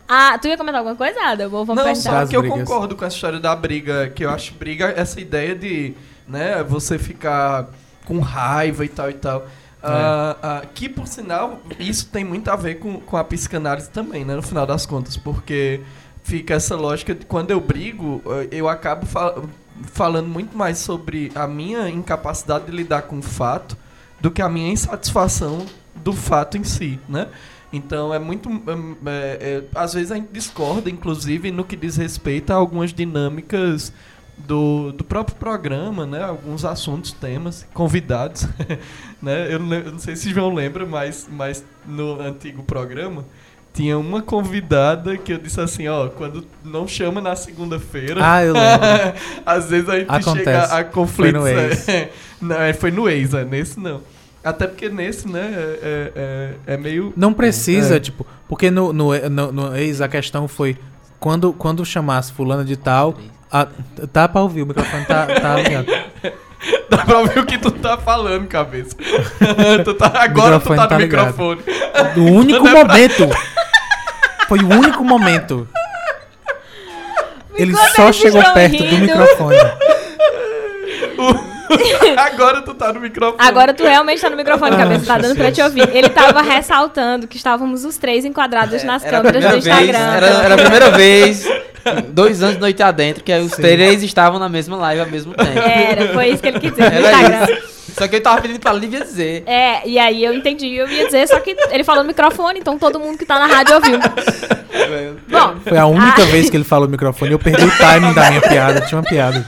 ah, 0.08 0.38
tu 0.40 0.48
ia 0.48 0.58
comentar 0.58 0.80
alguma 0.80 0.96
coisa, 0.96 1.20
Ada? 1.22 1.48
Vou, 1.48 1.66
vamos 1.66 1.84
Não, 1.84 1.94
perguntar. 1.94 2.26
só 2.26 2.30
que 2.30 2.36
eu 2.36 2.44
concordo 2.48 2.96
com 2.96 3.06
essa 3.06 3.16
história 3.16 3.40
da 3.40 3.56
briga, 3.56 4.10
que 4.10 4.26
eu 4.26 4.30
acho 4.30 4.54
briga 4.56 4.94
essa 4.96 5.20
ideia 5.22 5.56
de, 5.56 5.94
né, 6.28 6.64
você 6.64 7.00
ficar 7.00 7.70
com 8.06 8.20
raiva 8.20 8.84
e 8.84 8.90
tal 8.90 9.10
e 9.10 9.14
tal. 9.14 9.48
Ah, 9.82 10.36
ah, 10.42 10.62
que, 10.74 10.90
por 10.90 11.08
sinal, 11.08 11.62
isso 11.80 12.08
tem 12.08 12.26
muito 12.26 12.50
a 12.50 12.56
ver 12.56 12.76
com, 12.76 13.00
com 13.00 13.16
a 13.16 13.24
psicanálise 13.24 13.90
também, 13.90 14.26
né, 14.26 14.36
no 14.36 14.42
final 14.42 14.66
das 14.66 14.86
contas, 14.86 15.16
porque 15.16 15.82
fica 16.24 16.56
essa 16.56 16.76
lógica 16.76 17.16
de 17.16 17.26
quando 17.26 17.52
eu 17.52 17.62
brigo, 17.62 18.22
eh, 18.26 18.48
eu 18.52 18.68
acabo 18.68 19.06
fa- 19.06 19.36
falando 19.94 20.28
muito 20.28 20.58
mais 20.58 20.78
sobre 20.78 21.32
a 21.34 21.48
minha 21.48 21.90
incapacidade 21.90 22.66
de 22.66 22.72
lidar 22.72 23.04
com 23.04 23.20
o 23.20 23.22
fato 23.22 23.78
do 24.20 24.32
que 24.32 24.42
a 24.42 24.50
minha 24.50 24.72
insatisfação 24.72 25.66
do 25.96 26.14
fato 26.14 26.58
em 26.58 26.64
si, 26.64 27.00
né? 27.08 27.28
Então 27.72 28.14
é 28.14 28.20
muito. 28.20 28.50
hum, 28.50 28.96
é, 29.06 29.38
é, 29.42 29.64
às 29.76 29.94
vezes 29.94 30.12
a 30.12 30.16
gente 30.16 30.30
discorda, 30.32 30.90
inclusive, 30.90 31.52
no 31.52 31.64
que 31.64 31.76
diz 31.76 31.98
respeito 31.98 32.52
a 32.52 32.56
algumas 32.56 32.94
dinâmicas 32.94 33.92
do, 34.38 34.92
do 34.92 35.04
próprio 35.04 35.36
programa, 35.36 36.06
né? 36.06 36.24
Alguns 36.24 36.64
assuntos, 36.64 37.12
temas, 37.12 37.68
convidados. 37.74 38.48
né? 39.22 39.54
eu, 39.54 39.60
não 39.60 39.76
eu 39.76 39.92
não 39.92 40.00
sei 40.00 40.16
se 40.16 40.30
João 40.30 40.54
lembra, 40.54 40.86
mas, 40.86 41.28
mas 41.30 41.66
no 41.86 42.22
antigo 42.22 42.64
programa 42.64 43.26
tinha 43.78 43.96
uma 43.98 44.24
convidada 44.24 45.16
que 45.18 45.32
eu 45.34 45.38
disse 45.38 45.62
assim, 45.62 45.88
ó, 45.88 46.08
quando 46.08 46.44
não 46.66 46.88
chama 46.88 47.22
na 47.22 47.36
segunda-feira. 47.36 48.20
Ah, 48.24 48.44
eu 48.44 48.54
lembro. 48.54 48.88
Às 49.46 49.70
vezes 49.70 49.88
a 49.88 50.00
gente 50.00 50.08
Acontece. 50.10 50.44
chega 50.46 50.64
a 50.64 50.84
conflitos. 50.84 51.42
Foi 51.44 51.54
no 51.54 51.60
ex. 51.60 51.88
é. 51.88 52.10
não, 52.42 52.56
é, 52.60 52.74
foi 52.74 52.90
no 52.90 53.08
ex, 53.08 53.36
é, 53.36 53.46
nesse 53.46 53.80
não. 53.80 54.02
Até 54.44 54.66
porque 54.66 54.90
nesse, 54.90 55.28
né, 55.28 55.42
é, 55.54 55.80
é, 55.84 56.12
é- 56.16 56.74
é 56.74 56.78
meio. 56.78 57.14
Não 57.16 57.32
precisa, 57.34 57.98
É. 57.98 58.00
tipo, 58.00 58.26
porque 58.50 58.72
no, 58.72 58.92
no, 58.92 59.30
no, 59.30 59.52
no 59.52 59.76
ex 59.78 60.02
a 60.02 60.08
questão 60.08 60.48
foi 60.48 60.76
quando, 61.20 61.54
quando 61.54 61.86
chamasse 61.86 62.34
fulano 62.34 62.66
de 62.66 62.76
tal. 62.78 63.16
a- 63.52 63.68
tá 64.12 64.28
pra 64.28 64.42
ouvir, 64.42 64.64
o 64.64 64.66
microfone 64.66 65.06
tá, 65.06 65.28
tá 65.28 65.56
ligado. 65.58 65.86
Dá 66.90 66.98
pra 67.06 67.20
ouvir 67.20 67.38
o 67.40 67.46
que 67.46 67.58
tu 67.60 67.70
tá 67.70 67.96
falando, 67.98 68.48
cabeça. 68.48 68.96
tu 69.86 69.94
tá, 69.94 70.12
agora 70.16 70.60
tu 70.60 70.70
tá 70.70 70.84
no 70.84 70.88
tá 70.88 70.98
ligado. 70.98 71.26
microfone. 71.28 71.62
O 72.18 72.22
único 72.34 72.64
momento. 72.68 73.30
Foi 74.48 74.60
o 74.60 74.70
único 74.70 75.04
momento. 75.04 75.68
Ele 77.56 77.72
Enquanto 77.72 77.96
só 77.96 78.14
chegou 78.14 78.44
perto 78.54 78.78
do 78.78 78.84
rindo. 78.84 79.02
microfone. 79.02 79.58
agora 82.18 82.62
tu 82.62 82.74
tá 82.74 82.92
no 82.94 83.00
microfone. 83.00 83.38
Agora 83.40 83.74
tu 83.74 83.84
realmente 83.84 84.22
tá 84.22 84.30
no 84.30 84.38
microfone, 84.38 84.76
Ah, 84.76 84.78
cabeça, 84.80 85.06
tá 85.06 85.18
dando 85.18 85.36
pra 85.36 85.52
te 85.52 85.62
ouvir. 85.62 85.88
Ele 85.96 86.10
tava 86.10 86.42
ressaltando 86.44 87.28
que 87.28 87.38
estávamos 87.38 87.84
os 87.86 87.98
três 87.98 88.26
enquadrados 88.26 88.84
nas 88.84 89.04
Era 89.04 89.18
a 89.18 89.22
câmeras 89.22 89.44
do 89.44 89.50
vez, 89.52 89.66
Instagram. 89.68 89.98
era, 90.00 90.28
era 90.28 90.54
a 90.54 90.58
primeira 90.58 90.92
vez, 90.92 91.46
dois 92.10 92.42
anos 92.42 92.56
de 92.56 92.62
noite 92.62 92.82
adentro, 92.84 93.24
que 93.24 93.34
os 93.38 93.52
Sim. 93.54 93.62
três 93.62 94.04
estavam 94.04 94.40
na 94.40 94.50
mesma 94.50 94.78
live 94.78 95.02
ao 95.02 95.08
mesmo 95.08 95.34
tempo. 95.34 95.60
Era, 95.60 96.14
foi 96.14 96.28
isso 96.30 96.42
que 96.42 96.48
ele 96.50 96.60
quis 96.60 96.72
dizer 96.72 96.90
no 96.92 96.98
Era 97.08 97.12
Instagram. 97.22 97.54
isso. 97.54 97.78
Só 97.98 98.08
que 98.08 98.18
eu 98.18 98.22
tava 98.22 98.40
pedindo 98.42 98.60
pra 98.60 98.74
Lívia 98.74 99.00
dizer. 99.00 99.42
É, 99.48 99.82
e 99.88 99.98
aí 99.98 100.24
eu 100.24 100.32
entendi, 100.34 100.76
eu 100.76 100.88
ia 100.88 101.06
dizer, 101.06 101.28
só 101.28 101.40
que 101.40 101.56
ele 101.72 101.84
falou 101.84 102.04
no 102.04 102.08
microfone, 102.08 102.60
então 102.60 102.78
todo 102.78 103.00
mundo 103.00 103.18
que 103.18 103.26
tá 103.26 103.40
na 103.40 103.48
rádio 103.48 103.74
ouviu. 103.76 103.98
Bom, 105.28 105.56
Foi 105.68 105.78
a 105.78 105.86
única 105.88 106.22
Ah. 106.22 106.26
vez 106.26 106.50
que 106.50 106.58
ele 106.58 106.64
falou 106.64 106.86
no 106.86 106.92
microfone. 106.92 107.32
Eu 107.32 107.40
perdi 107.40 107.66
o 107.66 107.72
timing 107.78 108.14
da 108.14 108.30
minha 108.30 108.42
piada. 108.42 108.82
Tinha 108.82 109.00
uma 109.00 109.04
piada. 109.04 109.46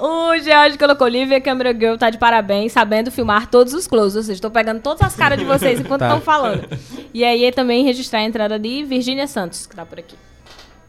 O 0.00 0.38
George 0.38 0.78
colocou, 0.78 1.06
Lívia 1.08 1.40
Câmera 1.40 1.72
Girl 1.72 1.96
tá 1.96 2.10
de 2.10 2.18
parabéns, 2.18 2.72
sabendo 2.72 3.10
filmar 3.10 3.46
todos 3.48 3.72
os 3.74 3.86
closes, 3.86 4.16
ou 4.16 4.22
seja, 4.22 4.40
tô 4.40 4.50
pegando 4.50 4.80
todas 4.80 5.02
as 5.02 5.14
caras 5.16 5.38
de 5.38 5.44
vocês 5.44 5.80
enquanto 5.80 6.00
Tá. 6.06 6.06
estão 6.08 6.20
falando. 6.20 6.64
E 7.12 7.24
aí 7.24 7.50
também 7.52 7.84
registrar 7.84 8.20
a 8.20 8.24
entrada 8.24 8.58
de 8.58 8.84
Virgínia 8.84 9.26
Santos, 9.26 9.66
que 9.66 9.74
tá 9.76 9.84
por 9.84 9.98
aqui. 9.98 10.16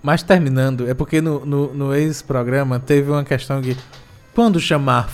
Mas 0.02 0.24
terminando, 0.24 0.90
é 0.90 0.94
porque 0.94 1.20
no, 1.22 1.46
no, 1.46 1.74
no 1.74 1.94
ex-programa 1.96 2.80
teve 2.80 3.12
uma 3.12 3.24
questão 3.24 3.62
que 3.62 3.76
quando 4.34 4.60
chamar 4.60 5.10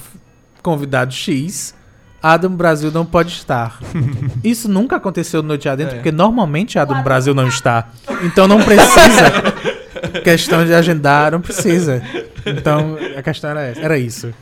convidado 0.62 1.12
X, 1.14 1.74
Adam 2.22 2.52
Brasil 2.56 2.92
não 2.92 3.06
pode 3.06 3.30
estar. 3.30 3.80
Isso 4.44 4.68
nunca 4.70 4.96
aconteceu 4.98 5.42
no 5.42 5.48
Noite 5.50 5.68
Adentro, 5.70 5.94
É. 5.94 5.98
porque 5.98 6.12
normalmente 6.12 6.78
Adam 6.78 7.02
Brasil 7.04 7.34
não 7.34 7.48
está. 7.48 7.90
Então 8.24 8.48
não 8.48 8.62
precisa. 8.64 9.24
questão 10.24 10.66
de 10.66 10.74
agendar, 10.74 11.32
não 11.32 11.42
precisa. 11.42 12.02
Então 12.46 12.98
a 13.18 13.22
questão 13.22 13.50
era 13.52 13.62
essa. 13.64 13.82
Era 13.82 13.98
isso. 13.98 14.34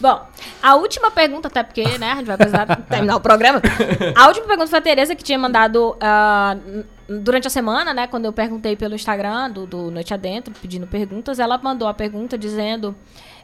Bom, 0.00 0.20
a 0.62 0.74
última 0.74 1.10
pergunta, 1.10 1.48
até 1.48 1.62
porque, 1.62 1.84
né, 1.98 2.12
a 2.12 2.16
gente 2.16 2.26
vai 2.26 2.36
precisar 2.36 2.66
terminar 2.90 3.16
o 3.16 3.20
programa. 3.20 3.62
A 4.14 4.26
última 4.26 4.46
pergunta 4.46 4.68
foi 4.68 4.78
a 4.78 4.82
Tereza 4.82 5.14
que 5.14 5.22
tinha 5.22 5.38
mandado 5.38 5.96
n- 7.08 7.20
durante 7.20 7.46
a 7.46 7.50
semana, 7.50 7.94
né, 7.94 8.06
quando 8.08 8.24
eu 8.24 8.32
perguntei 8.32 8.74
pelo 8.76 8.94
Instagram 8.94 9.50
do, 9.50 9.66
do 9.66 9.90
Noite 9.90 10.12
Adentro, 10.12 10.52
pedindo 10.60 10.86
perguntas, 10.86 11.38
ela 11.38 11.56
mandou 11.58 11.86
a 11.86 11.94
pergunta 11.94 12.36
dizendo 12.36 12.94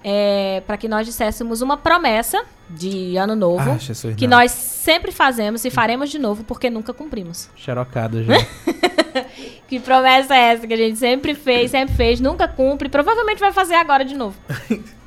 é, 0.02 0.62
para 0.66 0.76
que 0.76 0.88
nós 0.88 1.06
disséssemos 1.06 1.62
uma 1.62 1.76
promessa 1.76 2.42
de 2.68 3.16
ano 3.16 3.36
novo 3.36 3.70
Ah, 3.70 3.78
Jesus, 3.78 4.16
que 4.16 4.26
não. 4.26 4.38
nós 4.38 4.50
sempre 4.50 5.12
fazemos 5.12 5.64
e 5.64 5.70
faremos 5.70 6.10
de 6.10 6.18
novo 6.18 6.42
porque 6.44 6.68
nunca 6.68 6.92
cumprimos. 6.92 7.48
Xerocada 7.56 8.22
já. 8.24 8.34
Que 9.70 9.78
promessa 9.80 10.34
é 10.34 10.52
essa 10.52 10.66
que 10.66 10.74
a 10.74 10.76
gente 10.76 10.98
sempre 10.98 11.32
fez, 11.34 11.70
sempre 11.70 11.94
fez, 11.94 12.20
nunca 12.20 12.46
cumpre, 12.48 12.88
provavelmente 12.88 13.38
vai 13.38 13.52
fazer 13.52 13.74
agora 13.76 14.04
de 14.04 14.14
novo. 14.14 14.36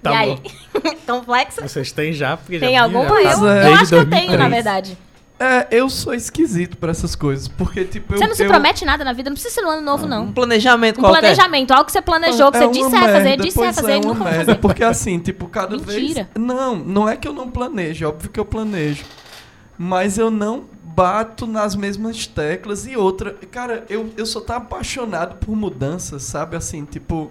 Tá 0.00 0.12
e 0.12 0.16
aí? 0.16 0.36
bom. 0.36 0.90
Complexo? 1.18 1.60
Vocês 1.60 1.90
têm 1.90 2.12
já? 2.12 2.36
Porque 2.36 2.56
Tem 2.60 2.74
já 2.74 2.82
alguma? 2.84 3.04
já 3.20 3.32
Eu, 3.32 3.40
tá 3.40 3.68
eu 3.68 3.74
acho 3.74 3.88
que 3.88 3.94
eu 3.96 4.08
tenho, 4.08 4.28
2003. 4.28 4.38
na 4.38 4.48
verdade. 4.48 4.98
É, 5.40 5.66
eu 5.72 5.90
sou 5.90 6.14
esquisito 6.14 6.76
pra 6.76 6.92
essas 6.92 7.16
coisas, 7.16 7.48
porque, 7.48 7.84
tipo, 7.84 8.14
eu... 8.14 8.18
Você 8.18 8.26
não 8.28 8.34
se 8.36 8.44
eu- 8.44 8.48
promete 8.48 8.84
nada 8.84 9.04
na 9.04 9.12
vida, 9.12 9.28
não 9.28 9.34
precisa 9.34 9.54
ser 9.56 9.60
no 9.62 9.70
ano 9.70 9.82
novo, 9.82 10.04
Um 10.06 10.08
não. 10.08 10.32
planejamento 10.32 10.98
Um 10.98 11.02
qualquer. 11.02 11.20
planejamento, 11.20 11.72
algo 11.72 11.84
que 11.86 11.90
você 11.92 12.00
planejou, 12.00 12.50
que 12.52 12.58
É 12.58 12.60
você 12.60 12.66
uma 12.66 12.72
disse 12.72 12.88
que 12.90 12.94
ia 12.96 13.00
fazer, 13.02 13.22
merda, 13.24 13.42
disse 13.42 13.58
ia 13.58 13.64
pois 13.64 13.74
fazer 13.76 13.92
é, 13.92 13.96
e 13.96 14.00
nunca 14.00 14.24
merda, 14.24 14.38
fazer. 14.44 14.54
Porque 14.58 14.84
assim, 14.84 15.18
tipo, 15.18 15.48
cada 15.48 15.76
Mentira. 15.76 15.94
vez... 15.94 16.26
Não, 16.36 16.76
não 16.76 17.08
é 17.08 17.16
que 17.16 17.26
eu 17.26 17.32
não 17.32 17.50
planejo, 17.50 18.04
é 18.04 18.08
óbvio 18.08 18.30
que 18.30 18.38
eu 18.38 18.44
planejo. 18.44 19.04
Mas 19.76 20.16
eu 20.16 20.30
não 20.30 20.64
bato 20.98 21.46
nas 21.46 21.76
mesmas 21.76 22.26
teclas 22.26 22.86
e 22.86 22.96
outra... 22.96 23.34
Cara, 23.50 23.84
eu, 23.88 24.10
eu 24.16 24.26
sou 24.26 24.42
tão 24.42 24.56
apaixonado 24.56 25.36
por 25.36 25.54
mudanças, 25.56 26.22
sabe? 26.24 26.56
Assim, 26.56 26.84
tipo... 26.84 27.30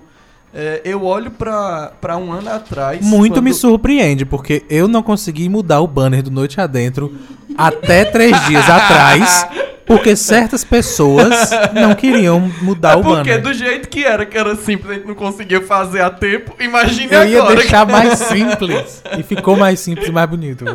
é, 0.53 0.81
eu 0.85 1.03
olho 1.03 1.29
pra, 1.31 1.91
pra 1.99 2.15
um 2.17 2.31
ano 2.31 2.49
atrás... 2.49 3.05
Muito 3.05 3.33
quando- 3.35 3.43
me 3.43 3.53
surpreende, 3.53 4.25
porque 4.25 4.63
eu 4.69 4.87
não 4.87 5.03
consegui 5.03 5.49
mudar 5.49 5.81
o 5.81 5.87
banner 5.87 6.23
do 6.23 6.31
Noite 6.31 6.59
Adentro 6.61 7.13
até 7.57 8.05
três 8.05 8.39
dias 8.47 8.69
atrás, 8.69 9.47
porque 9.85 10.15
certas 10.15 10.63
pessoas 10.63 11.49
não 11.73 11.93
queriam 11.95 12.39
mudar 12.61 12.93
É 12.93 12.95
o 12.97 13.01
porque 13.03 13.29
banner. 13.31 13.41
do 13.41 13.53
jeito 13.53 13.87
que 13.89 14.03
era, 14.03 14.25
que 14.25 14.37
era 14.37 14.55
simples, 14.55 14.91
a 14.91 14.93
gente 14.95 15.07
não 15.07 15.15
conseguia 15.15 15.61
fazer 15.61 16.01
a 16.01 16.09
tempo. 16.09 16.53
Imagine 16.61 17.07
Eu 17.13 17.25
ia 17.25 17.39
agora. 17.41 17.55
deixar 17.57 17.85
mais 17.87 18.19
simples. 18.31 19.01
E 19.17 19.23
ficou 19.23 19.55
mais 19.57 19.79
simples 19.79 20.07
e 20.07 20.11
mais 20.11 20.29
bonito. 20.29 20.65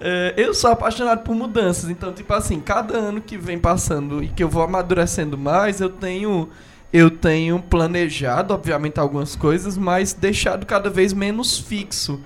É, 0.00 0.34
eu 0.36 0.54
sou 0.54 0.70
apaixonado 0.70 1.24
por 1.24 1.34
mudanças, 1.34 1.90
então, 1.90 2.12
tipo 2.12 2.32
assim, 2.32 2.60
cada 2.60 2.96
ano 2.96 3.20
que 3.20 3.36
vem 3.36 3.58
passando 3.58 4.22
e 4.22 4.28
que 4.28 4.42
eu 4.42 4.48
vou 4.48 4.62
amadurecendo 4.62 5.36
mais, 5.36 5.80
eu 5.80 5.90
tenho. 5.90 6.48
Eu 6.90 7.10
tenho 7.10 7.60
planejado, 7.60 8.54
obviamente, 8.54 8.98
algumas 8.98 9.36
coisas, 9.36 9.76
mas 9.76 10.14
deixado 10.14 10.64
cada 10.64 10.88
vez 10.88 11.12
menos 11.12 11.58
fixo. 11.58 12.18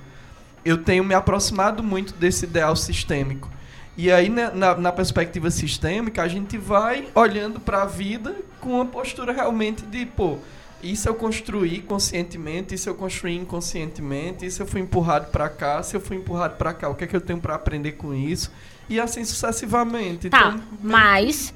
Eu 0.64 0.78
tenho 0.78 1.02
me 1.02 1.14
aproximado 1.14 1.82
muito 1.82 2.14
desse 2.14 2.44
ideal 2.44 2.76
sistêmico. 2.76 3.50
E 3.96 4.10
aí, 4.10 4.28
né, 4.28 4.52
na, 4.54 4.76
na 4.76 4.92
perspectiva 4.92 5.50
sistêmica, 5.50 6.22
a 6.22 6.28
gente 6.28 6.56
vai 6.56 7.08
olhando 7.12 7.58
para 7.58 7.82
a 7.82 7.86
vida 7.86 8.36
com 8.60 8.74
uma 8.74 8.86
postura 8.86 9.32
realmente 9.32 9.82
de, 9.82 10.06
pô, 10.06 10.38
isso 10.82 11.08
eu 11.08 11.14
construí 11.14 11.80
conscientemente, 11.80 12.74
isso 12.74 12.88
eu 12.88 12.94
construí 12.94 13.36
inconscientemente, 13.36 14.44
isso 14.46 14.62
eu 14.62 14.66
fui 14.66 14.80
empurrado 14.80 15.26
para 15.30 15.48
cá, 15.48 15.82
se 15.82 15.96
eu 15.96 16.00
fui 16.00 16.16
empurrado 16.16 16.56
para 16.56 16.72
cá, 16.74 16.88
o 16.88 16.94
que 16.94 17.04
é 17.04 17.06
que 17.06 17.16
eu 17.16 17.20
tenho 17.20 17.40
para 17.40 17.54
aprender 17.54 17.92
com 17.92 18.12
isso? 18.14 18.50
E 18.88 18.98
assim 19.00 19.24
sucessivamente. 19.24 20.28
Tá, 20.28 20.54
Então, 20.54 20.60
mas 20.82 21.54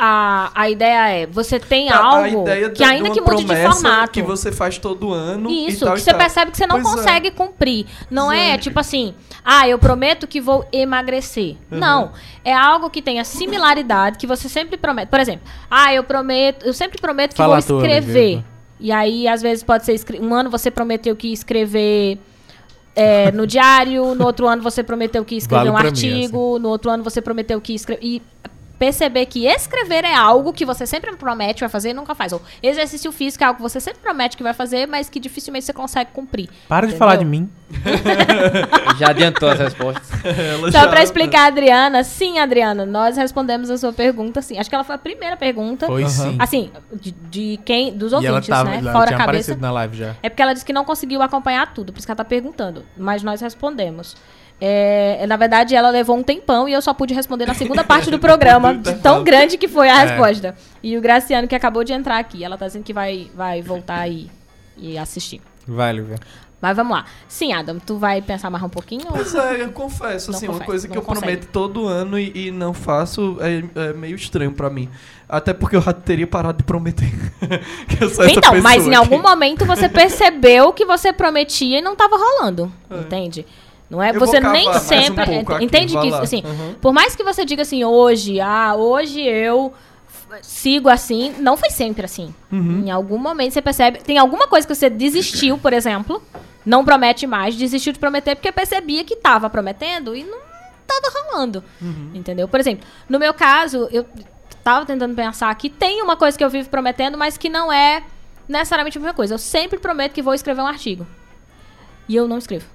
a, 0.00 0.52
a 0.54 0.70
ideia 0.70 1.08
é, 1.08 1.26
você 1.26 1.58
tem 1.58 1.88
Tá, 1.88 1.98
algo 1.98 2.42
ideia 2.42 2.70
que 2.70 2.78
da- 2.84 2.88
ainda 2.90 3.08
de 3.10 3.14
que 3.14 3.20
mude 3.20 3.44
de 3.44 3.56
formato. 3.56 4.12
que 4.12 4.22
você 4.22 4.52
faz 4.52 4.78
todo 4.78 5.12
ano 5.12 5.50
e 5.50 5.68
Isso, 5.68 5.84
tal 5.84 5.94
que 5.94 6.00
e 6.00 6.04
você 6.04 6.10
tal. 6.10 6.20
percebe 6.20 6.50
que 6.52 6.56
você 6.58 6.66
não 6.68 6.80
Pois 6.80 6.86
é. 6.92 6.96
consegue 6.96 7.30
cumprir. 7.32 7.86
Não 8.08 8.30
é, 8.30 8.50
é. 8.52 8.58
tipo 8.58 8.78
assim, 8.78 9.12
ah, 9.44 9.66
eu 9.66 9.76
prometo 9.78 10.26
que 10.28 10.40
vou 10.40 10.64
emagrecer. 10.72 11.56
Uhum. 11.72 11.78
Não. 11.78 12.12
É 12.44 12.54
algo 12.54 12.88
que 12.90 13.02
tenha 13.02 13.24
similaridade, 13.24 14.18
que 14.18 14.26
você 14.26 14.48
sempre 14.48 14.76
promete. 14.76 15.08
Por 15.10 15.18
exemplo, 15.18 15.48
ah, 15.68 15.92
eu 15.92 16.04
prometo, 16.04 16.64
eu 16.64 16.72
sempre 16.74 17.00
prometo 17.00 17.32
que 17.32 17.38
Fala 17.38 17.58
vou 17.60 17.66
tua, 17.66 17.82
escrever. 17.86 18.18
Olivia. 18.36 18.57
E 18.80 18.92
aí, 18.92 19.26
às 19.26 19.42
vezes, 19.42 19.64
pode 19.64 19.84
ser 19.84 20.00
um 20.20 20.34
ano 20.34 20.50
você 20.50 20.70
prometeu 20.70 21.16
que 21.16 21.28
ia 21.28 21.34
escrever. 21.34 22.18
é, 22.94 23.30
no 23.32 23.46
diário, 23.46 24.14
no 24.14 24.24
outro 24.24 24.46
ano 24.48 24.60
você 24.62 24.82
prometeu 24.82 25.24
que 25.24 25.36
ia 25.36 25.38
escrever 25.38 25.70
Vale 25.70 25.70
um 25.70 25.74
pra 25.74 25.82
mim, 25.84 25.88
artigo, 25.88 26.58
no 26.58 26.68
outro 26.68 26.90
ano 26.90 27.04
você 27.04 27.22
prometeu 27.22 27.60
que 27.60 27.72
ia 27.72 27.76
escrever. 27.76 28.04
E 28.04 28.22
perceber 28.78 29.26
que 29.26 29.46
escrever 29.46 30.04
é 30.04 30.14
algo 30.14 30.52
que 30.52 30.64
você 30.64 30.86
sempre 30.86 31.14
promete 31.16 31.60
vai 31.60 31.68
fazer 31.68 31.90
e 31.90 31.94
nunca 31.94 32.14
faz. 32.14 32.32
Ou 32.32 32.40
exercício 32.62 33.10
físico 33.10 33.42
é 33.42 33.46
algo 33.46 33.56
que 33.56 33.62
você 33.62 33.80
sempre 33.80 34.00
promete 34.00 34.36
que 34.36 34.42
vai 34.42 34.54
fazer, 34.54 34.86
mas 34.86 35.08
que 35.08 35.18
dificilmente 35.18 35.64
você 35.66 35.72
consegue 35.72 36.10
cumprir. 36.12 36.48
Para 36.68 36.86
de 36.86 36.92
Entendeu? 36.92 36.98
falar 36.98 37.16
de 37.16 37.24
mim. 37.24 37.50
Já 38.98 39.10
adiantou 39.10 39.48
as 39.50 39.58
respostas. 39.58 40.08
Ela 40.24 40.72
Só 40.72 40.78
já- 40.80 40.88
pra 40.88 41.02
explicar 41.02 41.42
a 41.42 41.46
Adriana, 41.46 42.02
sim, 42.04 42.38
Adriana, 42.38 42.84
nós 42.86 43.16
respondemos 43.16 43.70
a 43.70 43.76
sua 43.78 43.92
pergunta, 43.92 44.40
sim. 44.42 44.58
Acho 44.58 44.68
que 44.68 44.74
ela 44.74 44.84
foi 44.84 44.94
a 44.94 44.98
primeira 44.98 45.36
pergunta. 45.36 45.86
Foi 45.86 46.02
Aham. 46.02 46.08
sim. 46.10 46.36
Assim, 46.38 46.70
de, 46.92 47.10
de 47.12 47.60
quem? 47.64 47.92
Dos 47.96 48.12
e 48.12 48.14
ela 48.16 48.28
ouvintes, 48.28 48.48
tava, 48.48 48.70
né? 48.70 48.78
ela 48.78 48.92
Fora 48.92 49.06
tinha 49.08 49.16
a 49.16 49.20
cabeça. 49.20 49.52
aparecido 49.52 49.60
na 49.60 49.70
live 49.70 49.96
já. 49.96 50.16
É 50.22 50.28
porque 50.28 50.42
ela 50.42 50.52
disse 50.52 50.64
que 50.64 50.72
não 50.72 50.84
conseguiu 50.84 51.20
acompanhar 51.22 51.72
tudo, 51.74 51.92
por 51.92 51.98
isso 51.98 52.06
que 52.06 52.10
ela 52.10 52.16
tá 52.16 52.24
perguntando. 52.24 52.84
Mas 52.96 53.22
nós 53.22 53.40
respondemos. 53.40 54.16
É, 54.60 55.24
na 55.26 55.36
verdade, 55.36 55.74
ela 55.74 55.88
levou 55.90 56.16
um 56.16 56.22
tempão 56.22 56.68
e 56.68 56.72
eu 56.72 56.82
só 56.82 56.92
pude 56.92 57.14
responder 57.14 57.46
na 57.46 57.54
segunda 57.54 57.84
parte 57.84 58.10
do 58.10 58.18
programa, 58.18 58.74
de 58.76 58.94
tão 58.96 59.22
grande 59.22 59.56
que 59.56 59.68
foi 59.68 59.88
a 59.88 60.02
É. 60.02 60.06
resposta. 60.06 60.56
E 60.82 60.96
o 60.96 61.00
Graciano, 61.00 61.46
que 61.46 61.54
acabou 61.54 61.84
de 61.84 61.92
entrar 61.92 62.18
aqui, 62.18 62.42
ela 62.42 62.56
tá 62.58 62.66
dizendo 62.66 62.82
que 62.84 62.92
vai, 62.92 63.30
vai 63.34 63.62
voltar 63.62 64.08
e, 64.08 64.28
e 64.76 64.98
assistir. 64.98 65.40
Vai, 65.66 65.92
Lívia. 65.92 66.16
Mas 66.60 66.76
vamos 66.76 66.92
lá. 66.96 67.04
Sim, 67.28 67.52
Adam, 67.52 67.78
tu 67.78 67.98
vai 67.98 68.20
pensar 68.20 68.50
mais 68.50 68.64
um 68.64 68.68
pouquinho? 68.68 69.04
ou- 69.06 69.12
Pois 69.12 69.32
é, 69.32 69.62
eu 69.62 69.70
confesso, 69.70 70.32
Não 70.32 70.36
assim, 70.38 70.46
confessa, 70.48 70.62
uma 70.64 70.66
coisa 70.66 70.88
que 70.88 70.98
eu 70.98 71.02
consegue. 71.02 71.26
prometo 71.26 71.48
todo 71.52 71.86
ano 71.86 72.18
e, 72.18 72.48
e 72.48 72.50
não 72.50 72.74
faço 72.74 73.36
é, 73.40 73.62
é 73.90 73.92
meio 73.92 74.16
estranho 74.16 74.50
pra 74.50 74.68
mim. 74.68 74.88
Até 75.28 75.54
porque 75.54 75.76
eu 75.76 75.80
já 75.80 75.92
teria 75.92 76.26
parado 76.26 76.58
de 76.58 76.64
prometer. 76.64 77.08
que 77.86 78.02
eu 78.02 78.10
sou 78.10 78.24
essa 78.24 78.34
Então, 78.34 78.60
mas 78.60 78.74
pessoa 78.78 78.92
em 78.92 78.96
algum 78.96 79.22
momento 79.22 79.64
você 79.64 79.88
percebeu 79.88 80.72
que 80.72 80.84
você 80.84 81.12
prometia 81.12 81.78
e 81.78 81.80
não 81.82 81.94
tava 81.94 82.16
rolando. 82.16 82.72
É. 82.90 82.98
Entende? 83.02 83.46
Não 83.90 84.02
é? 84.02 84.10
Eu 84.10 84.18
você 84.20 84.38
nem 84.38 84.66
mais 84.66 84.76
um 84.76 84.80
sempre. 84.86 85.24
pouco 85.24 85.54
aqui, 85.54 85.64
entende 85.64 85.94
vai 85.94 86.08
que, 86.08 86.14
assim, 86.14 86.42
Uhum. 86.44 86.74
por 86.74 86.92
mais 86.92 87.16
que 87.16 87.24
você 87.24 87.44
diga 87.44 87.62
assim, 87.62 87.84
hoje, 87.84 88.38
ah, 88.40 88.74
hoje 88.76 89.20
eu 89.20 89.72
sigo 90.42 90.88
assim, 90.90 91.34
não 91.38 91.56
foi 91.56 91.70
sempre 91.70 92.04
assim. 92.04 92.34
Uhum. 92.52 92.82
Em 92.86 92.90
algum 92.90 93.16
momento 93.16 93.52
você 93.52 93.62
percebe. 93.62 94.00
Tem 94.00 94.18
alguma 94.18 94.46
coisa 94.46 94.66
que 94.66 94.74
você 94.74 94.90
desistiu, 94.90 95.56
por 95.56 95.72
exemplo, 95.72 96.22
não 96.66 96.84
promete 96.84 97.26
mais, 97.26 97.56
desistiu 97.56 97.92
de 97.94 97.98
prometer 97.98 98.34
porque 98.36 98.52
percebia 98.52 99.04
que 99.04 99.16
tava 99.16 99.48
prometendo 99.48 100.14
e 100.14 100.22
não 100.22 100.38
tava 100.86 101.10
rolando. 101.30 101.64
Uhum. 101.80 102.10
Entendeu? 102.14 102.46
Por 102.46 102.60
exemplo, 102.60 102.86
no 103.08 103.18
meu 103.18 103.32
caso, 103.32 103.88
eu 103.90 104.04
tava 104.62 104.84
tentando 104.84 105.14
pensar 105.14 105.54
que 105.54 105.70
tem 105.70 106.02
uma 106.02 106.14
coisa 106.16 106.36
que 106.36 106.44
eu 106.44 106.50
vivo 106.50 106.68
prometendo, 106.68 107.16
mas 107.16 107.38
que 107.38 107.48
não 107.48 107.72
é 107.72 108.02
necessariamente 108.46 108.98
a 108.98 109.00
mesma 109.00 109.14
coisa. 109.14 109.32
Eu 109.34 109.38
sempre 109.38 109.78
prometo 109.78 110.12
que 110.12 110.20
vou 110.22 110.34
escrever 110.34 110.60
um 110.60 110.66
artigo. 110.66 111.06
E 112.06 112.14
eu 112.14 112.28
não 112.28 112.36
escrevo. 112.36 112.66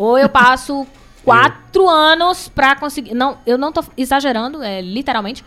Ou 0.00 0.18
eu 0.18 0.30
passo 0.30 0.86
quatro 1.22 1.86
anos 1.86 2.48
pra 2.48 2.74
conseguir. 2.74 3.14
Não, 3.14 3.38
eu 3.44 3.58
não 3.58 3.70
tô 3.70 3.84
exagerando, 3.96 4.62
é 4.62 4.80
literalmente. 4.80 5.44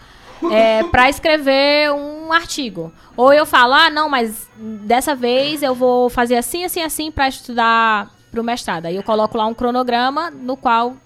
É, 0.52 0.84
pra 0.84 1.10
escrever 1.10 1.92
um 1.92 2.32
artigo. 2.32 2.92
Ou 3.16 3.34
eu 3.34 3.46
falo, 3.46 3.74
ah, 3.74 3.90
não, 3.90 4.10
mas 4.10 4.50
dessa 4.58 5.16
vez 5.16 5.64
eu 5.64 5.74
vou 5.74 6.10
fazer 6.10 6.36
assim, 6.36 6.66
assim, 6.66 6.82
assim 6.82 7.12
pra 7.12 7.30
estudar 7.30 8.12
pro 8.30 8.44
mestrado. 8.44 8.86
Aí 8.86 8.96
eu 8.96 9.04
coloco 9.04 9.38
lá 9.38 9.46
um 9.48 9.54
cronograma 9.54 10.30
no 10.30 10.58
qual 10.58 10.98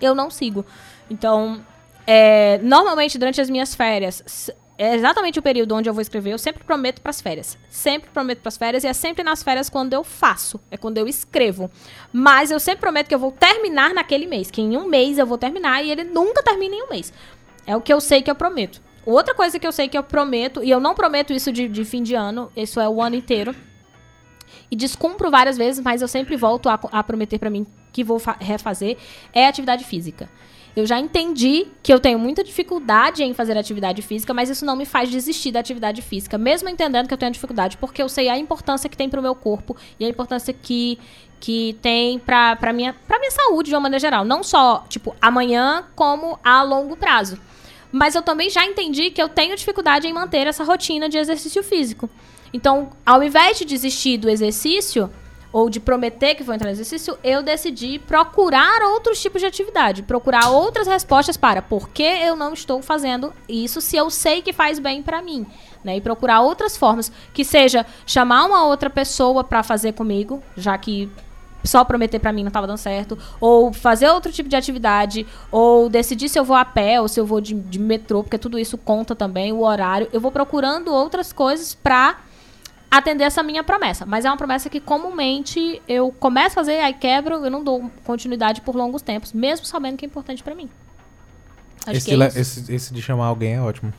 eu 0.00 0.14
não 0.14 0.30
sigo. 0.30 0.64
Então, 1.10 1.64
é, 2.06 2.60
normalmente 2.62 3.18
durante 3.18 3.40
as 3.40 3.48
minhas 3.48 3.74
férias, 3.74 4.50
é 4.76 4.94
exatamente 4.94 5.38
o 5.38 5.42
período 5.42 5.74
onde 5.74 5.88
eu 5.88 5.94
vou 5.94 6.00
escrever, 6.02 6.32
eu 6.32 6.38
sempre 6.38 6.64
prometo 6.64 7.00
pras 7.00 7.20
férias. 7.20 7.56
Sempre 7.68 8.10
prometo 8.10 8.40
pras 8.40 8.56
férias 8.56 8.82
e 8.84 8.86
é 8.86 8.92
sempre 8.92 9.22
nas 9.22 9.42
férias 9.42 9.70
quando 9.70 9.92
eu 9.92 10.02
faço, 10.02 10.60
é 10.70 10.76
quando 10.76 10.98
eu 10.98 11.06
escrevo. 11.06 11.70
Mas 12.12 12.50
eu 12.50 12.58
sempre 12.58 12.80
prometo 12.80 13.08
que 13.08 13.14
eu 13.14 13.18
vou 13.18 13.30
terminar 13.32 13.94
naquele 13.94 14.26
mês, 14.26 14.50
que 14.50 14.60
em 14.60 14.76
um 14.76 14.86
mês 14.88 15.18
eu 15.18 15.26
vou 15.26 15.38
terminar 15.38 15.84
e 15.84 15.90
ele 15.90 16.04
nunca 16.04 16.42
termina 16.42 16.74
em 16.74 16.82
um 16.82 16.88
mês. 16.88 17.12
É 17.66 17.76
o 17.76 17.80
que 17.80 17.92
eu 17.92 18.00
sei 18.00 18.20
que 18.22 18.30
eu 18.30 18.34
prometo. 18.34 18.82
Outra 19.06 19.34
coisa 19.34 19.58
que 19.58 19.66
eu 19.66 19.72
sei 19.72 19.88
que 19.88 19.96
eu 19.98 20.02
prometo, 20.02 20.62
e 20.64 20.70
eu 20.70 20.80
não 20.80 20.94
prometo 20.94 21.32
isso 21.32 21.52
de, 21.52 21.68
de 21.68 21.84
fim 21.84 22.02
de 22.02 22.14
ano, 22.14 22.50
isso 22.56 22.80
é 22.80 22.88
o 22.88 23.00
ano 23.02 23.16
inteiro. 23.16 23.54
E 24.70 24.76
descumpro 24.76 25.30
várias 25.30 25.56
vezes, 25.56 25.82
mas 25.84 26.02
eu 26.02 26.08
sempre 26.08 26.36
volto 26.36 26.68
a, 26.68 26.74
a 26.74 27.02
prometer 27.02 27.38
pra 27.38 27.50
mim 27.50 27.66
que 27.92 28.02
vou 28.02 28.18
fa- 28.18 28.36
refazer, 28.40 28.96
é 29.32 29.46
atividade 29.46 29.84
física. 29.84 30.28
Eu 30.76 30.86
já 30.86 30.98
entendi 30.98 31.68
que 31.82 31.92
eu 31.92 32.00
tenho 32.00 32.18
muita 32.18 32.42
dificuldade 32.42 33.22
em 33.22 33.32
fazer 33.32 33.56
atividade 33.56 34.02
física, 34.02 34.34
mas 34.34 34.50
isso 34.50 34.64
não 34.64 34.74
me 34.74 34.84
faz 34.84 35.08
desistir 35.08 35.52
da 35.52 35.60
atividade 35.60 36.02
física, 36.02 36.36
mesmo 36.36 36.68
entendendo 36.68 37.06
que 37.06 37.14
eu 37.14 37.18
tenho 37.18 37.30
dificuldade, 37.30 37.76
porque 37.76 38.02
eu 38.02 38.08
sei 38.08 38.28
a 38.28 38.36
importância 38.36 38.90
que 38.90 38.96
tem 38.96 39.08
pro 39.08 39.22
meu 39.22 39.36
corpo 39.36 39.76
e 40.00 40.04
a 40.04 40.08
importância 40.08 40.52
que, 40.52 40.98
que 41.38 41.78
tem 41.80 42.18
pra, 42.18 42.56
pra, 42.56 42.72
minha, 42.72 42.92
pra 43.06 43.20
minha 43.20 43.30
saúde 43.30 43.68
de 43.68 43.74
uma 43.74 43.82
maneira 43.82 44.00
geral. 44.00 44.24
Não 44.24 44.42
só, 44.42 44.84
tipo, 44.88 45.14
amanhã, 45.22 45.84
como 45.94 46.40
a 46.42 46.62
longo 46.62 46.96
prazo. 46.96 47.38
Mas 47.92 48.16
eu 48.16 48.22
também 48.22 48.50
já 48.50 48.66
entendi 48.66 49.10
que 49.10 49.22
eu 49.22 49.28
tenho 49.28 49.54
dificuldade 49.54 50.08
em 50.08 50.12
manter 50.12 50.48
essa 50.48 50.64
rotina 50.64 51.08
de 51.08 51.16
exercício 51.16 51.62
físico. 51.62 52.10
Então, 52.52 52.90
ao 53.06 53.22
invés 53.22 53.58
de 53.58 53.64
desistir 53.64 54.18
do 54.18 54.28
exercício, 54.28 55.08
ou 55.54 55.70
de 55.70 55.78
prometer 55.78 56.34
que 56.34 56.42
vou 56.42 56.52
entrar 56.52 56.66
no 56.66 56.72
exercício, 56.72 57.16
eu 57.22 57.40
decidi 57.40 58.00
procurar 58.00 58.82
outros 58.90 59.22
tipos 59.22 59.40
de 59.40 59.46
atividade, 59.46 60.02
procurar 60.02 60.48
outras 60.48 60.88
respostas 60.88 61.36
para 61.36 61.62
por 61.62 61.90
que 61.90 62.02
eu 62.02 62.34
não 62.34 62.52
estou 62.52 62.82
fazendo 62.82 63.32
isso 63.48 63.80
se 63.80 63.96
eu 63.96 64.10
sei 64.10 64.42
que 64.42 64.52
faz 64.52 64.80
bem 64.80 65.00
para 65.00 65.22
mim, 65.22 65.46
né? 65.84 65.96
E 65.96 66.00
procurar 66.00 66.40
outras 66.40 66.76
formas, 66.76 67.12
que 67.32 67.44
seja 67.44 67.86
chamar 68.04 68.46
uma 68.46 68.64
outra 68.66 68.90
pessoa 68.90 69.44
para 69.44 69.62
fazer 69.62 69.92
comigo, 69.92 70.42
já 70.56 70.76
que 70.76 71.08
só 71.62 71.84
prometer 71.84 72.18
pra 72.18 72.32
mim 72.32 72.42
não 72.42 72.50
tava 72.50 72.66
dando 72.66 72.78
certo, 72.78 73.16
ou 73.40 73.72
fazer 73.72 74.08
outro 74.08 74.32
tipo 74.32 74.48
de 74.48 74.56
atividade, 74.56 75.24
ou 75.52 75.88
decidir 75.88 76.28
se 76.28 76.36
eu 76.36 76.44
vou 76.44 76.56
a 76.56 76.64
pé 76.64 77.00
ou 77.00 77.06
se 77.06 77.20
eu 77.20 77.24
vou 77.24 77.40
de, 77.40 77.54
de 77.54 77.78
metrô, 77.78 78.24
porque 78.24 78.38
tudo 78.38 78.58
isso 78.58 78.76
conta 78.76 79.14
também, 79.14 79.52
o 79.52 79.60
horário. 79.60 80.08
Eu 80.12 80.20
vou 80.20 80.32
procurando 80.32 80.92
outras 80.92 81.32
coisas 81.32 81.74
pra 81.74 82.18
atender 82.98 83.24
essa 83.24 83.42
minha 83.42 83.62
promessa. 83.64 84.04
Mas 84.06 84.24
é 84.24 84.30
uma 84.30 84.36
promessa 84.36 84.68
que 84.68 84.80
comumente 84.80 85.80
eu 85.88 86.12
começo 86.12 86.48
a 86.52 86.54
fazer, 86.62 86.80
aí 86.80 86.92
quebro, 86.94 87.44
eu 87.44 87.50
não 87.50 87.62
dou 87.62 87.90
continuidade 88.04 88.60
por 88.60 88.74
longos 88.74 89.02
tempos, 89.02 89.32
mesmo 89.32 89.66
sabendo 89.66 89.96
que 89.96 90.04
é 90.04 90.08
importante 90.08 90.42
pra 90.42 90.54
mim. 90.54 90.68
Esse, 91.88 92.06
que 92.06 92.22
é 92.22 92.26
esse, 92.26 92.72
esse 92.72 92.94
de 92.94 93.02
chamar 93.02 93.26
alguém 93.26 93.54
é 93.54 93.60
ótimo. 93.60 93.92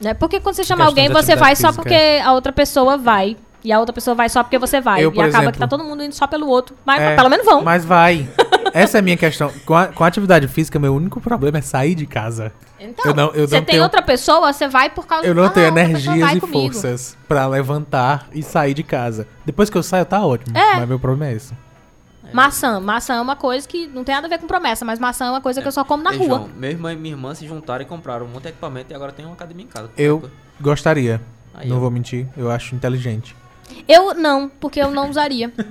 Né? 0.00 0.14
Porque 0.14 0.40
quando 0.40 0.54
você 0.54 0.64
chama 0.64 0.84
alguém, 0.84 1.08
você 1.08 1.34
vai 1.34 1.56
só 1.56 1.68
física. 1.68 1.82
porque 1.82 2.20
a 2.24 2.32
outra 2.32 2.52
pessoa 2.52 2.96
vai. 2.96 3.36
E 3.62 3.72
a 3.72 3.80
outra 3.80 3.94
pessoa 3.94 4.14
vai 4.14 4.28
só 4.28 4.42
porque 4.42 4.58
você 4.58 4.80
vai. 4.80 5.02
Eu, 5.02 5.08
e 5.10 5.12
acaba 5.14 5.30
que 5.30 5.36
exemplo- 5.38 5.58
tá 5.60 5.66
todo 5.66 5.82
mundo 5.82 6.04
indo 6.04 6.14
só 6.14 6.26
pelo 6.26 6.46
outro. 6.46 6.76
Mas 6.84 7.00
É, 7.00 7.16
pelo 7.16 7.30
menos 7.30 7.46
vão. 7.46 7.62
Mas 7.62 7.84
vai. 7.84 8.28
Essa 8.74 8.98
é 8.98 9.00
a 9.00 9.02
minha 9.02 9.16
questão. 9.16 9.50
Com 9.64 9.74
a, 9.74 9.86
com 9.86 10.02
a 10.04 10.06
atividade 10.06 10.48
física, 10.48 10.78
meu 10.78 10.94
único 10.94 11.20
problema 11.20 11.58
é 11.58 11.60
sair 11.62 11.94
de 11.94 12.06
casa. 12.06 12.52
Então, 12.78 13.04
Eu 13.06 13.14
não- 13.14 13.26
eu 13.32 13.46
você 13.48 13.54
não 13.56 13.62
tem 13.64 13.74
tenho- 13.74 13.82
outra 13.84 14.02
pessoa, 14.02 14.52
você 14.52 14.66
vai 14.68 14.90
por 14.90 15.06
causa 15.06 15.26
Eu 15.26 15.34
não 15.34 15.44
Ah, 15.44 15.50
tenho 15.50 15.68
energias 15.68 16.32
e 16.32 16.40
comigo. 16.40 16.72
forças 16.74 17.16
pra 17.28 17.46
levantar 17.46 18.28
e 18.32 18.42
sair 18.42 18.74
de 18.74 18.82
casa. 18.82 19.26
Depois 19.46 19.70
que 19.70 19.78
eu 19.78 19.82
saio, 19.82 20.04
tá 20.04 20.20
ótimo. 20.26 20.58
É. 20.58 20.74
Mas 20.76 20.88
meu 20.88 20.98
problema 20.98 21.30
é 21.32 21.36
esse. 21.36 21.54
Maçã. 22.32 22.80
Maçã 22.80 23.14
é 23.14 23.20
uma 23.20 23.36
coisa 23.36 23.66
que 23.68 23.86
não 23.86 24.02
tem 24.02 24.14
nada 24.14 24.26
a 24.26 24.30
ver 24.30 24.38
com 24.38 24.46
promessa, 24.46 24.84
mas 24.84 24.98
maçã 24.98 25.26
é 25.26 25.30
uma 25.30 25.40
coisa 25.40 25.62
que 25.62 25.68
eu 25.68 25.72
só 25.72 25.84
como 25.84 26.02
na 26.02 26.10
Ei, 26.12 26.18
rua. 26.18 26.26
João, 26.38 26.48
meu 26.56 26.70
irmão 26.70 26.90
e 26.90 26.96
minha 26.96 27.14
irmã 27.14 27.32
se 27.34 27.46
juntaram 27.46 27.82
e 27.82 27.86
compraram 27.86 28.26
um 28.26 28.28
monte 28.28 28.42
de 28.42 28.48
equipamento 28.48 28.92
e 28.92 28.94
agora 28.96 29.12
tem 29.12 29.24
uma 29.24 29.34
academia 29.34 29.64
em 29.64 29.68
casa. 29.68 29.90
Eu 29.96 30.28
gostaria. 30.60 31.20
Aí, 31.54 31.68
não 31.68 31.76
ó. 31.76 31.80
vou 31.80 31.90
mentir. 31.90 32.26
Eu 32.36 32.50
acho 32.50 32.74
inteligente. 32.74 33.36
Eu 33.86 34.14
não, 34.14 34.48
porque 34.48 34.80
eu 34.80 34.90
não 34.90 35.10
usaria. 35.10 35.52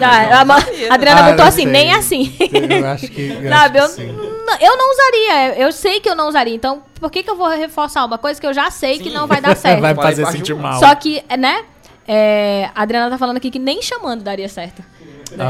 Ah, 0.00 0.40
a, 0.40 0.44
Ma- 0.44 0.58
usaria, 0.58 0.90
a 0.90 0.94
Adriana 0.94 1.20
Ah, 1.20 1.30
botou 1.30 1.44
eu 1.44 1.48
assim, 1.48 1.62
sei. 1.62 1.72
nem 1.72 1.92
assim. 1.92 2.36
Eu 2.40 2.86
acho 2.86 3.08
que. 3.08 3.28
Eu 3.30 3.48
Sabe, 3.50 3.78
eu, 3.78 3.84
acho 3.84 3.94
que 3.96 4.02
sim. 4.02 4.12
não- 4.12 4.56
eu 4.60 4.76
não 4.76 4.92
usaria. 4.92 5.58
Eu 5.58 5.72
sei 5.72 6.00
que 6.00 6.08
eu 6.08 6.14
não 6.14 6.28
usaria. 6.28 6.54
Então, 6.54 6.82
por 7.00 7.10
que, 7.10 7.22
que 7.22 7.30
eu 7.30 7.36
vou 7.36 7.48
reforçar 7.48 8.04
uma 8.04 8.18
coisa 8.18 8.40
que 8.40 8.46
eu 8.46 8.52
já 8.54 8.70
sei 8.70 8.98
que 8.98 9.04
Sim. 9.08 9.14
não 9.14 9.26
vai 9.26 9.40
dar 9.40 9.54
certo? 9.56 9.80
Vai 9.80 9.94
fazer 9.94 10.22
partir 10.22 10.38
sentir 10.38 10.54
mal. 10.54 10.78
Só 10.78 10.94
que, 10.94 11.22
né? 11.36 11.64
é, 12.06 12.70
a 12.74 12.82
Adriana 12.82 13.10
tá 13.10 13.18
falando 13.18 13.36
aqui 13.36 13.50
que 13.50 13.58
nem 13.58 13.82
chamando 13.82 14.22
daria 14.22 14.48
certo. 14.48 14.82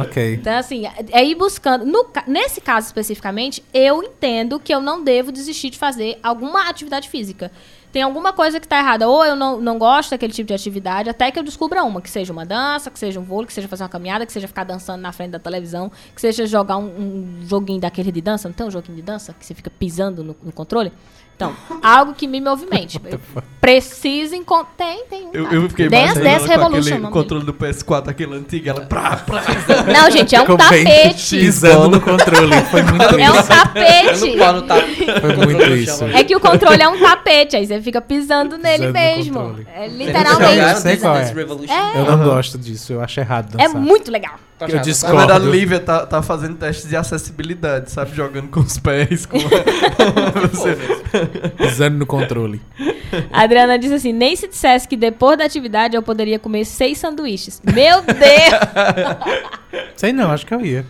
Ok. 0.02 0.34
Então, 0.34 0.56
assim, 0.58 0.86
é- 1.12 1.24
ir 1.24 1.34
buscando. 1.36 1.84
No 1.86 2.06
nesse 2.26 2.60
caso 2.60 2.86
especificamente, 2.88 3.62
eu 3.72 4.02
entendo 4.02 4.58
que 4.58 4.74
eu 4.74 4.80
não 4.80 5.02
devo 5.04 5.30
desistir 5.30 5.70
de 5.70 5.78
fazer 5.78 6.18
alguma 6.22 6.68
atividade 6.68 7.08
física. 7.08 7.50
Tem 7.90 8.02
alguma 8.02 8.32
coisa 8.32 8.60
que 8.60 8.68
tá 8.68 8.78
errada, 8.78 9.08
ou 9.08 9.24
eu 9.24 9.34
não, 9.34 9.60
não 9.60 9.78
gosto 9.78 10.10
daquele 10.10 10.32
tipo 10.32 10.48
de 10.48 10.54
atividade, 10.54 11.08
até 11.08 11.30
que 11.30 11.38
eu 11.38 11.42
descubra 11.42 11.82
uma, 11.82 12.02
que 12.02 12.10
seja 12.10 12.32
uma 12.32 12.44
dança, 12.44 12.90
que 12.90 12.98
seja 12.98 13.18
um 13.18 13.22
vôlei, 13.22 13.46
que 13.46 13.52
seja 13.52 13.66
fazer 13.66 13.82
uma 13.82 13.88
caminhada, 13.88 14.26
que 14.26 14.32
seja 14.32 14.46
ficar 14.46 14.64
dançando 14.64 15.00
na 15.00 15.10
frente 15.10 15.30
da 15.30 15.38
televisão, 15.38 15.90
que 16.14 16.20
seja 16.20 16.46
jogar 16.46 16.76
um, 16.76 16.86
um 16.86 17.46
joguinho 17.46 17.80
daquele 17.80 18.12
de 18.12 18.20
dança. 18.20 18.46
Não 18.46 18.54
tem 18.54 18.66
um 18.66 18.70
joguinho 18.70 18.96
de 18.96 19.02
dança 19.02 19.32
que 19.32 19.44
você 19.44 19.54
fica 19.54 19.70
pisando 19.70 20.22
no, 20.22 20.36
no 20.42 20.52
controle? 20.52 20.92
Então, 21.38 21.54
algo 21.84 22.14
que 22.14 22.26
me 22.26 22.40
movimente. 22.40 23.00
Eu 23.08 23.20
preciso 23.60 24.34
encontrar. 24.34 24.74
Tem, 24.76 25.04
tem. 25.04 25.28
Eu, 25.32 25.46
eu 25.52 25.68
fiquei 25.68 25.88
Dance, 25.88 26.18
Dance 26.20 26.48
Revolution. 26.48 26.96
o 27.06 27.10
controle 27.12 27.44
do 27.44 27.54
PS4, 27.54 28.08
aquele 28.08 28.34
antigo, 28.34 28.68
ela... 28.68 28.80
Prá, 28.80 29.18
prá. 29.18 29.40
dele. 29.42 29.92
Não, 29.92 30.10
gente, 30.10 30.34
é 30.34 30.42
um 30.42 30.56
tapete. 30.56 31.38
Pisando 31.38 31.90
no 31.90 32.00
controle. 32.00 32.52
Foi 32.72 32.82
muito 32.82 33.04
É 33.20 33.30
um 33.30 33.42
tapete. 33.42 34.36
Tapa. 34.36 35.20
Foi 35.20 35.46
muito 35.46 35.62
isso. 35.74 36.04
É 36.06 36.24
que 36.24 36.34
o 36.34 36.40
controle 36.40 36.82
é 36.82 36.88
um 36.88 36.98
tapete, 36.98 37.54
aí 37.54 37.64
você 37.68 37.80
fica 37.80 38.00
pisando 38.00 38.58
nele 38.58 38.88
Pisando 38.88 38.92
mesmo. 38.92 39.34
controle. 39.40 39.66
É 39.76 39.86
Eu 39.86 39.90
literalmente. 39.92 40.80
sei 40.80 40.96
qual 40.96 41.16
é. 41.16 41.32
Eu 41.94 42.04
não 42.16 42.24
gosto 42.24 42.58
disso. 42.58 42.94
Eu 42.94 43.00
acho 43.00 43.20
errado 43.20 43.54
É 43.58 43.64
dançar. 43.68 43.80
muito 43.80 44.10
legal. 44.10 44.34
Eu 44.60 44.74
Na 44.76 44.82
discordo. 44.82 45.18
verdade, 45.18 45.46
a 45.46 45.50
Lívia 45.50 45.78
tá, 45.80 46.04
tá 46.06 46.20
fazendo 46.22 46.56
testes 46.56 46.88
de 46.88 46.96
acessibilidade, 46.96 47.90
sabe? 47.92 48.14
Jogando 48.14 48.48
com 48.48 48.60
os 48.60 48.78
pés. 48.78 49.24
Com... 49.26 49.38
Você- 50.50 50.76
Pisando 51.56 51.96
no 51.98 52.06
controle. 52.06 52.60
A 53.32 53.42
Adriana 53.42 53.78
disse 53.78 53.94
assim: 53.94 54.12
nem 54.12 54.34
se 54.34 54.48
dissesse 54.48 54.88
que 54.88 54.96
depois 54.96 55.38
da 55.38 55.44
atividade 55.44 55.96
eu 55.96 56.02
poderia 56.02 56.38
comer 56.38 56.64
seis 56.64 56.98
sanduíches. 56.98 57.62
Meu 57.64 58.02
Deus! 58.02 59.88
Sei 59.96 60.12
não, 60.12 60.30
acho 60.32 60.44
que 60.46 60.54
eu 60.54 60.60
ia. 60.64 60.84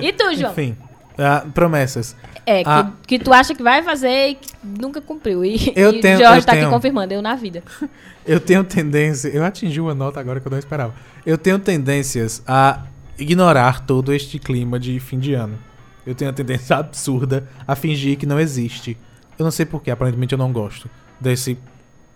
E 0.00 0.12
tu, 0.12 0.34
João? 0.34 0.52
Enfim. 0.52 0.76
ah, 1.18 1.44
promessas. 1.54 2.16
É, 2.48 2.64
que, 2.64 2.70
Ah. 2.70 2.92
que 3.06 3.18
tu 3.18 3.32
acha 3.32 3.54
que 3.54 3.62
vai 3.62 3.82
fazer 3.82 4.28
e 4.30 4.34
que 4.36 4.48
nunca 4.64 5.00
cumpriu. 5.02 5.44
E, 5.44 5.72
Eu 5.76 5.92
e 5.92 6.00
tenho- 6.00 6.16
o 6.16 6.22
Jorge 6.22 6.46
tá 6.46 6.52
aqui 6.52 6.60
tenho. 6.62 6.70
confirmando, 6.72 7.12
eu 7.12 7.20
na 7.20 7.34
vida. 7.34 7.62
Eu 8.26 8.38
tenho 8.40 8.62
tendência. 8.62 9.28
Eu 9.28 9.42
atingi 9.44 9.80
uma 9.80 9.94
nota 9.94 10.20
agora 10.20 10.38
que 10.38 10.46
eu 10.46 10.50
não 10.50 10.58
esperava. 10.58 10.94
Eu 11.24 11.38
tenho 11.38 11.58
tendências 11.58 12.42
a 12.46 12.82
ignorar 13.18 13.86
todo 13.86 14.12
este 14.12 14.38
clima 14.38 14.78
de 14.78 15.00
fim 15.00 15.18
de 15.18 15.32
ano. 15.32 15.58
Eu 16.06 16.14
tenho 16.14 16.30
a 16.30 16.34
tendência 16.34 16.76
absurda 16.76 17.48
a 17.66 17.74
fingir 17.74 18.18
que 18.18 18.26
não 18.26 18.38
existe. 18.38 18.98
Eu 19.38 19.44
não 19.44 19.50
sei 19.50 19.64
porquê, 19.64 19.90
aparentemente 19.90 20.32
eu 20.34 20.38
não 20.38 20.52
gosto 20.52 20.90
desse 21.18 21.58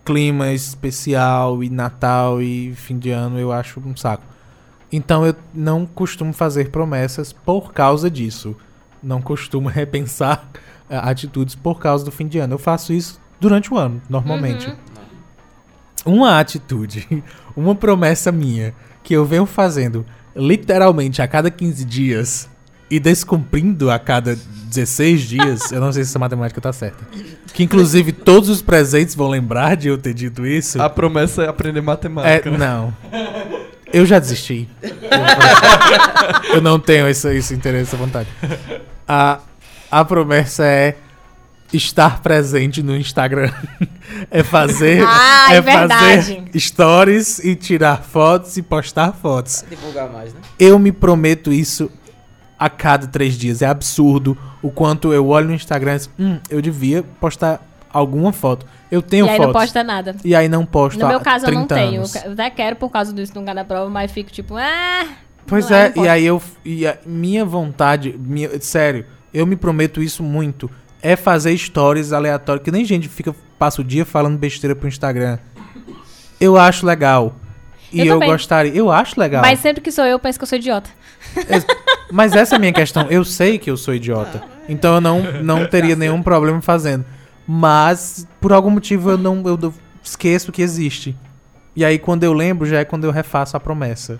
clima 0.05 0.51
especial 0.51 1.63
e 1.63 1.69
Natal 1.69 2.41
e 2.41 2.73
fim 2.75 2.99
de 2.99 3.09
ano, 3.09 3.39
eu 3.39 3.51
acho 3.51 3.79
um 3.79 3.95
saco. 3.95 4.23
Então 4.91 5.25
eu 5.25 5.33
não 5.53 5.85
costumo 5.85 6.31
fazer 6.33 6.69
promessas 6.69 7.33
por 7.33 7.73
causa 7.73 8.09
disso. 8.09 8.55
Não 9.03 9.21
costumo 9.21 9.67
repensar 9.69 10.49
eh, 10.89 10.97
atitudes 10.97 11.55
por 11.55 11.79
causa 11.79 12.05
do 12.05 12.11
fim 12.11 12.27
de 12.27 12.39
ano. 12.39 12.53
Eu 12.53 12.59
faço 12.59 12.93
isso 12.93 13.19
durante 13.39 13.73
o 13.73 13.77
ano, 13.77 14.01
normalmente 14.09 14.67
Uhum. 16.05 16.13
uma 16.13 16.39
atitude, 16.39 17.23
uma 17.55 17.75
promessa 17.75 18.31
minha, 18.31 18.73
que 19.03 19.13
eu 19.13 19.25
venho 19.25 19.45
fazendo 19.45 20.05
literalmente 20.35 21.21
a 21.21 21.27
cada 21.27 21.51
15 21.51 21.83
dias 21.85 22.49
e 22.89 22.99
descumprindo 22.99 23.89
a 23.91 23.97
cada 23.99 24.35
16 24.35 25.21
dias, 25.21 25.71
eu 25.71 25.81
não 25.81 25.91
sei 25.91 26.03
se 26.03 26.09
essa 26.11 26.19
matemática 26.19 26.59
tá 26.61 26.71
certa. 26.71 27.03
Que 27.53 27.63
inclusive 27.63 28.11
todos 28.11 28.49
os 28.49 28.61
presentes 28.61 29.13
vão 29.15 29.27
lembrar 29.29 29.75
de 29.75 29.87
eu 29.87 29.97
ter 29.97 30.13
dito 30.13 30.45
isso. 30.45 30.81
A 30.81 30.89
promessa 30.89 31.43
é 31.43 31.47
aprender 31.49 31.79
É, 31.79 31.81
matemática. 31.81 32.49
né? 32.51 32.57
não. 32.57 32.95
Eu 33.91 34.05
já 34.05 34.19
desisti. 34.19 34.67
Eu 36.53 36.61
não 36.61 36.79
tenho 36.79 37.07
esse, 37.07 37.27
esse 37.35 37.53
interesse, 37.53 37.83
essa 37.93 37.97
vontade. 37.97 38.27
A, 39.07 39.39
a 39.91 40.05
promessa 40.05 40.65
é 40.65 40.95
estar 41.71 42.21
presente 42.21 42.81
no 42.83 42.95
Instagram. 42.95 43.51
É 44.29 44.43
fazer, 44.43 45.03
Ah, 45.07 45.47
é 45.53 45.57
é 45.57 45.61
fazer 45.61 46.43
stories 46.59 47.39
e 47.39 47.55
tirar 47.55 48.03
fotos 48.03 48.57
e 48.57 48.61
postar 48.61 49.11
fotos. 49.11 49.65
Divulgar 49.67 50.07
mais, 50.11 50.33
né? 50.33 50.39
Eu 50.59 50.77
me 50.77 50.91
prometo 50.91 51.51
isso 51.51 51.89
a 52.59 52.69
cada 52.69 53.07
três 53.07 53.35
dias. 53.37 53.61
É 53.61 53.65
absurdo 53.65 54.37
o 54.61 54.69
quanto 54.69 55.11
eu 55.11 55.27
olho 55.27 55.47
no 55.47 55.53
Instagram 55.53 55.95
e 55.95 55.99
digo, 55.99 56.13
hum, 56.19 56.39
eu 56.49 56.61
devia 56.61 57.01
postar 57.19 57.61
alguma 57.91 58.31
foto. 58.31 58.65
Eu 58.91 59.01
tenho 59.01 59.25
e 59.25 59.29
aí 59.29 59.37
fotos. 59.37 59.53
não 59.53 59.61
posta 59.61 59.83
nada. 59.83 60.15
E 60.23 60.35
aí 60.35 60.47
não 60.47 60.65
posto 60.65 60.99
No 60.99 61.07
meu 61.07 61.19
caso, 61.19 61.47
eu 61.47 61.53
não 61.53 61.65
30 61.65 61.75
tenho. 61.75 61.97
anos. 62.01 62.15
Eu 62.15 62.33
até 62.33 62.49
quero 62.49 62.75
por 62.75 62.89
causa 62.89 63.11
disso 63.13 63.33
no 63.33 63.43
da 63.43 63.65
prova, 63.65 63.89
mas 63.89 64.11
fico 64.11 64.31
tipo, 64.31 64.55
ah. 64.55 65.05
Pois 65.45 65.69
não, 65.69 65.77
é, 65.77 65.89
posso. 65.89 66.05
e 66.05 66.09
aí 66.09 66.25
eu. 66.25 66.41
E 66.63 66.87
a 66.87 66.97
minha 67.05 67.45
vontade. 67.45 68.15
Minha, 68.17 68.49
sério, 68.61 69.05
eu 69.33 69.45
me 69.45 69.55
prometo 69.55 70.01
isso 70.01 70.23
muito. 70.23 70.69
É 71.01 71.15
fazer 71.15 71.57
stories 71.57 72.13
aleatórias, 72.13 72.63
que 72.63 72.71
nem 72.71 72.85
gente 72.85 73.09
fica, 73.09 73.35
passa 73.59 73.81
o 73.81 73.83
dia 73.83 74.05
falando 74.05 74.37
besteira 74.37 74.75
pro 74.75 74.87
Instagram. 74.87 75.37
Eu 76.39 76.57
acho 76.57 76.85
legal. 76.85 77.35
E 77.91 77.99
Eu 77.99 78.19
eu, 78.21 78.27
gostaria. 78.27 78.73
Eu 78.73 78.91
acho 78.91 79.19
legal. 79.19 79.41
Mas 79.41 79.59
sempre 79.59 79.81
que 79.81 79.91
sou 79.91 80.03
eu, 80.03 80.17
penso 80.17 80.39
que 80.39 80.43
eu 80.43 80.47
sou 80.47 80.57
idiota. 80.57 80.89
Mas 82.11 82.33
essa 82.33 82.55
é 82.55 82.57
a 82.57 82.59
minha 82.59 82.73
questão. 82.73 83.07
Eu 83.09 83.23
sei 83.23 83.59
que 83.59 83.69
eu 83.69 83.77
sou 83.77 83.93
idiota. 83.93 84.43
Então 84.67 84.95
eu 84.95 85.01
não, 85.01 85.21
não 85.43 85.65
teria 85.69 85.95
nenhum 85.95 86.23
problema 86.23 86.61
fazendo. 86.61 87.05
Mas, 87.47 88.27
por 88.39 88.53
algum 88.53 88.69
motivo, 88.69 89.11
eu 89.11 89.17
não 89.17 89.43
eu 89.45 89.73
esqueço 90.01 90.51
que 90.51 90.61
existe. 90.61 91.15
E 91.75 91.83
aí, 91.83 91.99
quando 91.99 92.23
eu 92.23 92.33
lembro, 92.33 92.65
já 92.65 92.79
é 92.79 92.85
quando 92.85 93.03
eu 93.03 93.11
refaço 93.11 93.57
a 93.57 93.59
promessa. 93.59 94.19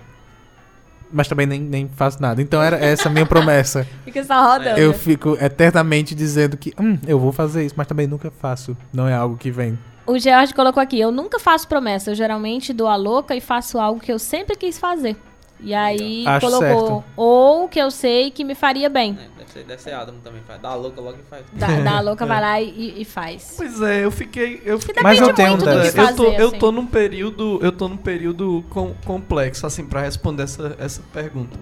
Mas 1.13 1.27
também 1.27 1.45
nem, 1.45 1.61
nem 1.61 1.87
faço 1.87 2.21
nada. 2.21 2.41
Então 2.41 2.61
era 2.61 2.77
essa 2.77 3.07
a 3.07 3.11
minha 3.11 3.25
promessa. 3.25 3.85
Fica 4.03 4.23
só 4.23 4.41
rodando. 4.41 4.79
Eu 4.79 4.93
fico 4.93 5.37
eternamente 5.39 6.15
dizendo 6.15 6.57
que 6.57 6.73
hum, 6.79 6.97
eu 7.05 7.19
vou 7.19 7.31
fazer 7.31 7.65
isso, 7.65 7.75
mas 7.77 7.87
também 7.87 8.07
nunca 8.07 8.31
faço. 8.31 8.75
Não 8.91 9.07
é 9.07 9.13
algo 9.13 9.37
que 9.37 9.51
vem. 9.51 9.77
O 10.05 10.17
George 10.17 10.53
colocou 10.53 10.81
aqui: 10.81 10.99
eu 10.99 11.11
nunca 11.11 11.39
faço 11.39 11.67
promessa. 11.67 12.11
Eu 12.11 12.15
geralmente 12.15 12.73
dou 12.73 12.87
a 12.87 12.95
louca 12.95 13.35
e 13.35 13.41
faço 13.41 13.79
algo 13.79 13.99
que 13.99 14.11
eu 14.11 14.19
sempre 14.19 14.55
quis 14.55 14.77
fazer. 14.77 15.15
E 15.63 15.73
aí 15.73 16.25
Acho 16.27 16.45
colocou 16.45 16.87
certo. 16.87 17.03
ou 17.15 17.69
que 17.69 17.79
eu 17.79 17.89
sei 17.89 18.29
que 18.31 18.43
me 18.43 18.53
faria 18.53 18.89
bem. 18.89 19.17
É, 19.19 19.37
deve, 19.39 19.51
ser, 19.51 19.63
deve 19.63 19.81
ser 19.81 19.93
Adam 19.93 20.15
também. 20.23 20.41
Faz. 20.45 20.61
Dá 20.61 20.69
a 20.69 20.75
louca 20.75 20.99
logo 21.01 21.17
e 21.19 21.29
faz. 21.29 21.45
Da, 21.53 21.67
da 21.79 21.99
louca 22.01 22.25
vai 22.27 22.41
lá 22.41 22.61
e, 22.61 23.01
e 23.01 23.05
faz. 23.05 23.53
Pois 23.57 23.81
é, 23.81 24.03
eu 24.03 24.11
fiquei. 24.11 24.61
Eu 24.65 24.79
fiquei 24.79 25.01
Mas 25.01 25.19
eu 25.19 25.33
tenho 25.33 25.49
muito 25.51 25.63
um 25.63 25.65
do 25.73 25.77
que 25.77 25.83
dessa. 25.83 26.01
eu 26.01 26.15
tô, 26.15 26.23
fazer, 26.25 26.41
eu 26.41 26.47
assim. 26.49 26.59
tô 26.59 26.71
num 26.71 26.85
período, 26.85 27.59
eu 27.61 27.71
tô 27.71 27.87
num 27.87 27.97
período 27.97 28.63
com- 28.69 28.93
complexo 29.05 29.65
assim 29.65 29.85
para 29.85 30.01
responder 30.01 30.43
essa, 30.43 30.75
essa 30.77 31.01
pergunta. 31.13 31.57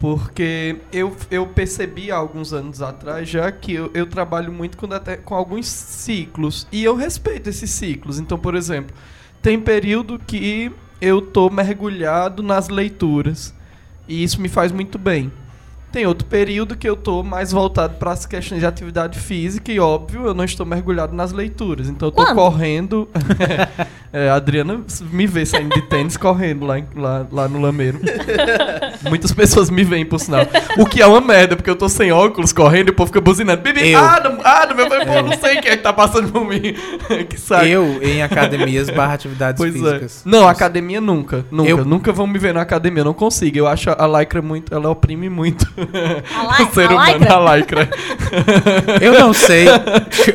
Porque 0.00 0.76
eu, 0.92 1.16
eu 1.30 1.46
percebi 1.46 2.10
há 2.10 2.16
alguns 2.16 2.52
anos 2.52 2.82
atrás 2.82 3.28
já 3.28 3.50
que 3.52 3.72
eu, 3.72 3.90
eu 3.94 4.06
trabalho 4.06 4.52
muito 4.52 4.76
com, 4.76 4.86
dete- 4.88 5.18
com 5.18 5.34
alguns 5.34 5.66
ciclos 5.66 6.66
e 6.70 6.84
eu 6.84 6.94
respeito 6.94 7.48
esses 7.48 7.70
ciclos. 7.70 8.18
Então, 8.18 8.38
por 8.38 8.54
exemplo, 8.54 8.94
tem 9.40 9.58
período 9.60 10.18
que 10.18 10.72
eu 11.04 11.20
tô 11.20 11.50
mergulhado 11.50 12.42
nas 12.42 12.68
leituras 12.68 13.54
e 14.08 14.22
isso 14.22 14.40
me 14.40 14.48
faz 14.48 14.72
muito 14.72 14.98
bem. 14.98 15.30
Tem 15.94 16.04
outro 16.06 16.26
período 16.26 16.74
que 16.76 16.88
eu 16.88 16.96
tô 16.96 17.22
mais 17.22 17.52
voltado 17.52 17.94
para 18.00 18.10
as 18.10 18.26
questões 18.26 18.58
de 18.58 18.66
atividade 18.66 19.16
física 19.16 19.70
e, 19.70 19.78
óbvio, 19.78 20.26
eu 20.26 20.34
não 20.34 20.42
estou 20.42 20.66
mergulhado 20.66 21.14
nas 21.14 21.30
leituras. 21.30 21.88
Então 21.88 22.08
eu 22.08 22.12
tô 22.12 22.24
Quando? 22.24 22.34
correndo. 22.34 23.08
É, 24.16 24.28
a 24.30 24.36
Adriana 24.36 24.80
me 25.10 25.26
vê 25.26 25.44
saindo 25.44 25.74
de 25.74 25.82
tênis 25.88 26.16
correndo 26.16 26.64
lá, 26.64 26.80
lá, 26.94 27.26
lá 27.32 27.48
no 27.48 27.60
Lameiro. 27.60 27.98
Muitas 29.08 29.32
pessoas 29.32 29.68
me 29.68 29.82
veem, 29.82 30.06
por 30.06 30.20
sinal. 30.20 30.42
O 30.78 30.86
que 30.86 31.02
é 31.02 31.06
uma 31.06 31.20
merda, 31.20 31.56
porque 31.56 31.68
eu 31.68 31.74
tô 31.74 31.88
sem 31.88 32.12
óculos 32.12 32.52
correndo 32.52 32.88
e 32.88 32.90
o 32.92 32.94
povo 32.94 33.08
fica 33.08 33.20
buzinando. 33.20 33.60
Bibi, 33.62 33.88
Eu. 33.90 33.98
Adam, 33.98 34.38
Adam, 34.44 34.78
eu 34.78 34.88
falei, 34.88 35.04
pô, 35.04 35.20
não 35.20 35.36
sei 35.36 35.56
quem 35.60 35.72
é 35.72 35.76
que 35.76 35.82
tá 35.82 35.92
passando 35.92 36.30
por 36.30 36.46
mim. 36.46 36.60
que 37.28 37.36
saco. 37.40 37.64
Eu 37.64 38.00
em 38.04 38.22
academias 38.22 38.88
barra 38.88 39.14
atividades 39.14 39.58
Pois 39.60 39.72
físicas. 39.72 40.22
é. 40.24 40.30
Não, 40.30 40.46
academia 40.48 41.00
nunca. 41.00 41.44
Nunca. 41.50 41.68
Eu- 41.70 41.84
Nunca 41.84 42.12
vão 42.12 42.28
me 42.28 42.38
ver 42.38 42.54
na 42.54 42.60
academia. 42.62 43.00
Eu 43.00 43.06
não 43.06 43.14
consigo. 43.14 43.58
Eu 43.58 43.66
acho 43.66 43.90
a 43.90 44.06
lycra 44.20 44.40
muito. 44.40 44.72
Ela 44.72 44.90
oprime 44.90 45.28
muito. 45.28 45.66
O 46.64 46.74
ser 46.74 46.88
a 46.90 46.94
humano, 46.94 47.18
lycra? 47.18 47.34
a 47.34 47.56
lycra. 47.56 47.88
Eu 49.00 49.18
não 49.18 49.32
sei, 49.32 49.66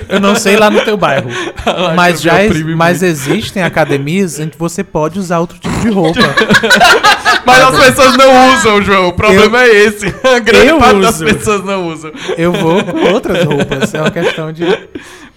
eu 0.08 0.20
não 0.20 0.36
sei 0.36 0.56
lá 0.58 0.70
no 0.70 0.82
teu 0.82 0.98
bairro, 0.98 1.30
mas 1.96 2.18
me 2.18 2.24
já 2.24 2.34
oprime 2.44 2.76
mas 2.76 3.02
existem 3.04 3.64
academias 3.64 4.40
em 4.40 4.50
que 4.50 4.58
você 4.58 4.84
pode 4.84 5.20
usar 5.20 5.40
outro 5.40 5.58
tipo 5.60 5.78
de 5.80 5.90
roupa. 5.90 6.20
Mas 7.46 7.64
as 7.64 7.86
pessoas 7.86 8.18
não 8.18 8.54
usam, 8.54 8.82
João. 8.82 9.08
O 9.08 9.14
problema 9.14 9.64
é 9.64 9.70
esse. 9.70 10.06
A 10.24 10.38
grande 10.40 10.68
Eu 10.68 10.78
parte 10.78 11.00
das 11.00 11.16
uso. 11.16 11.26
pessoas 11.26 11.64
não 11.66 11.88
usam. 11.88 12.12
Eu 12.38 12.52
vou 12.52 12.84
com 12.84 13.12
outras 13.12 13.44
roupas, 13.44 13.92
é 13.94 14.02
uma 14.02 14.12
questão 14.12 14.52
de 14.52 14.66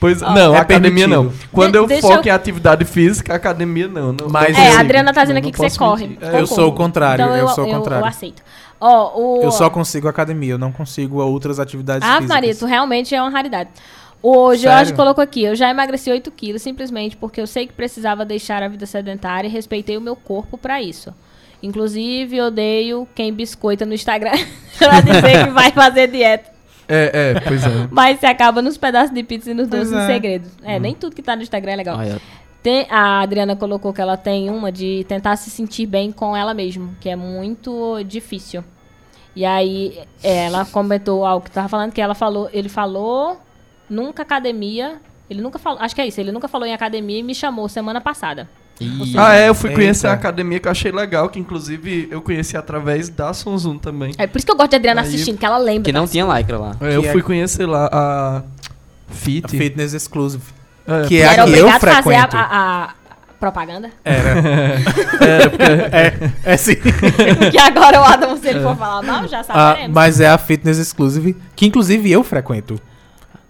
Pois, 0.03 0.21
Ó, 0.21 0.35
não, 0.35 0.55
é 0.55 0.59
academia 0.59 1.07
permitido. 1.07 1.31
não. 1.31 1.33
Quando 1.53 1.73
De- 1.73 1.79
eu 1.79 1.87
deixa 1.87 2.03
foco 2.09 2.27
eu- 2.27 2.33
em 2.33 2.35
atividade 2.35 2.85
física, 2.85 3.35
academia 3.35 3.87
não. 3.87 4.13
não 4.13 4.29
Mas 4.29 4.59
É, 4.59 4.71
eu- 4.73 4.77
a. 4.77 4.81
Adriana 4.81 5.13
tá 5.15 5.23
dizendo 5.23 5.37
aqui 5.39 5.53
que 5.53 5.59
você 5.59 5.79
corre. 5.79 6.09
mentir. 6.09 6.29
Eu 6.35 6.47
sou 6.47 6.69
o 6.69 6.73
contrário, 6.73 7.25
Então 7.25 7.37
eu 7.37 7.49
sou 7.49 7.65
o 7.65 7.71
contrário. 7.71 8.03
Eu, 8.05 8.09
aceito. 8.09 8.43
Ó, 8.81 9.13
o... 9.17 9.43
eu 9.45 9.53
só 9.53 9.71
consigo 9.71 10.09
academia, 10.09 10.55
eu 10.55 10.59
não 10.59 10.73
consigo 10.73 11.23
outras 11.23 11.61
atividades 11.61 12.03
Ah, 12.07 12.15
físicas. 12.17 12.29
Maria, 12.29 12.55
tu 12.57 12.67
realmente 12.67 13.15
é 13.15 13.23
uma 13.23 13.31
raridade. 13.31 13.71
O 14.21 14.49
Jorge 14.57 14.61
Sério? 14.87 14.95
colocou 14.97 15.23
aqui, 15.23 15.45
eu 15.45 15.55
já 15.55 15.71
emagreci 15.71 16.11
8 16.11 16.31
quilos 16.33 16.63
simplesmente 16.63 17.17
porque 17.17 17.41
eu 17.41 17.47
sei 17.47 17.67
que 17.69 17.73
precisava 17.73 18.25
deixar 18.25 18.61
a 18.63 18.67
vida 18.69 18.87
sedentária 18.87 19.47
e 19.47 19.51
respeitei 19.51 19.97
o 19.97 20.01
meu 20.01 20.17
corpo 20.17 20.59
pra 20.59 20.83
isso. 20.83 21.15
Inclusive, 21.63 22.41
odeio 22.41 23.07
quem 23.15 23.33
biscoita 23.33 23.87
no 23.87 23.95
Instagram 23.95 24.33
pra 24.79 25.01
dizer 25.01 25.45
que 25.45 25.51
vai 25.51 25.71
fazer 25.71 26.09
dieta. 26.09 26.51
É, 26.95 27.33
é, 27.37 27.41
pois 27.41 27.65
é. 27.65 27.89
Mas 27.91 28.21
se 28.21 28.27
acaba 28.27 28.61
nos 28.61 28.77
pedaços 28.77 29.15
de 29.15 29.23
pizza 29.23 29.51
e 29.51 29.55
nos 29.55 29.67
doces 29.67 29.93
é. 29.93 30.07
segredos. 30.07 30.51
É, 30.63 30.79
nem 30.79 30.95
tudo 30.95 31.17
que 31.17 31.23
tá 31.23 31.35
no 31.35 31.43
Instagram 31.43 31.73
é 31.73 31.77
legal. 31.77 31.99
Olha, 31.99 32.21
Tem- 32.63 32.87
a 32.91 33.21
Adriana 33.21 33.57
colocou 33.57 33.93
que 33.93 34.01
ela 34.01 34.17
tem 34.17 34.51
uma 34.51 34.71
de 34.71 35.05
tentar 35.09 35.37
se 35.37 35.49
sentir 35.49 35.87
bem 35.87 36.13
com 36.13 36.37
ela 36.37 36.53
mesma, 36.53 36.91
que 37.01 37.09
é 37.09 37.17
muito 37.17 38.03
difícil. 38.05 38.63
E 39.35 39.45
aí 39.45 39.99
é, 40.23 40.47
ela 40.47 40.67
comentou 40.67 41.25
algo 41.25 41.45
que 41.45 41.51
tava 41.51 41.69
falando, 41.69 41.93
que 41.93 42.01
ela 42.01 42.15
falou, 42.15 42.51
ele 42.53 42.69
falou 42.69 43.41
nunca 43.89 44.23
academia, 44.23 45.01
ele 45.29 45.41
nunca 45.41 45.59
falou, 45.59 45.81
acho 45.81 45.95
que 45.95 46.01
é 46.03 46.07
isso, 46.07 46.21
ele 46.21 46.31
nunca 46.31 46.47
falou 46.47 46.67
em 46.67 46.75
academia 46.75 47.19
e 47.19 47.23
me 47.23 47.35
chamou 47.35 47.69
semana 47.69 48.01
passada. 48.01 48.49
Ih, 48.81 49.15
Ah, 49.17 49.35
é, 49.37 49.49
eu 49.49 49.55
fui 49.55 49.71
Eita. 49.71 49.81
conhecer 49.81 50.07
a 50.09 50.13
academia 50.13 50.59
que 50.59 50.67
eu 50.67 50.73
achei 50.73 50.91
legal, 50.91 51.29
que 51.29 51.39
inclusive 51.39 52.09
eu 52.11 52.21
conheci 52.21 52.57
através 52.57 53.09
da 53.09 53.33
Sonzum 53.33 53.79
também. 53.79 54.13
É 54.19 54.27
por 54.27 54.39
isso 54.39 54.47
que 54.47 54.53
eu 54.53 54.57
gosto 54.57 54.71
de 54.71 54.77
Adriana 54.77 55.03
Aí- 55.03 55.07
assistindo, 55.09 55.39
que 55.39 55.47
ela 55.47 55.59
lembra. 55.59 55.83
que 55.85 55.93
não 55.93 56.07
tinha 56.07 56.25
lycra 56.25 56.59
lá. 56.59 56.77
É, 56.81 56.97
eu 56.97 57.05
é- 57.05 57.13
fui 57.13 57.23
conhecer 57.23 57.67
lá 57.67 57.89
a 57.93 58.43
Fit. 59.11 59.45
A 59.45 59.49
Fitness 59.49 59.93
Exclusive. 59.95 60.43
É, 60.87 61.07
Que 61.07 61.19
é 61.19 61.21
Era 61.21 61.31
a 61.31 61.35
que 61.35 61.41
eu 61.41 61.45
obrigado 61.67 61.75
a 61.77 61.81
fazer 61.81 61.97
a, 61.97 62.03
frequento. 62.03 62.37
a- 62.37 62.49
a 62.51 62.95
propaganda. 63.39 63.91
É, 66.45 66.53
é 66.53 66.57
sim. 66.57 66.77
que 67.51 67.59
agora 67.59 68.01
o 68.01 68.05
Adam, 68.05 68.37
se 68.37 68.49
ele 68.49 68.61
for 68.61 68.77
falar 68.77 69.03
mal, 69.03 69.29
já 69.29 69.41
Ah, 69.41 69.45
saberemos. 69.45 69.95
mas 69.95 70.21
é 70.21 70.29
a 70.29 70.39
Fitness 70.39 70.79
Exclusive, 70.79 71.37
que 71.55 71.67
inclusive 71.67 72.11
eu 72.11 72.23
frequento. 72.25 72.81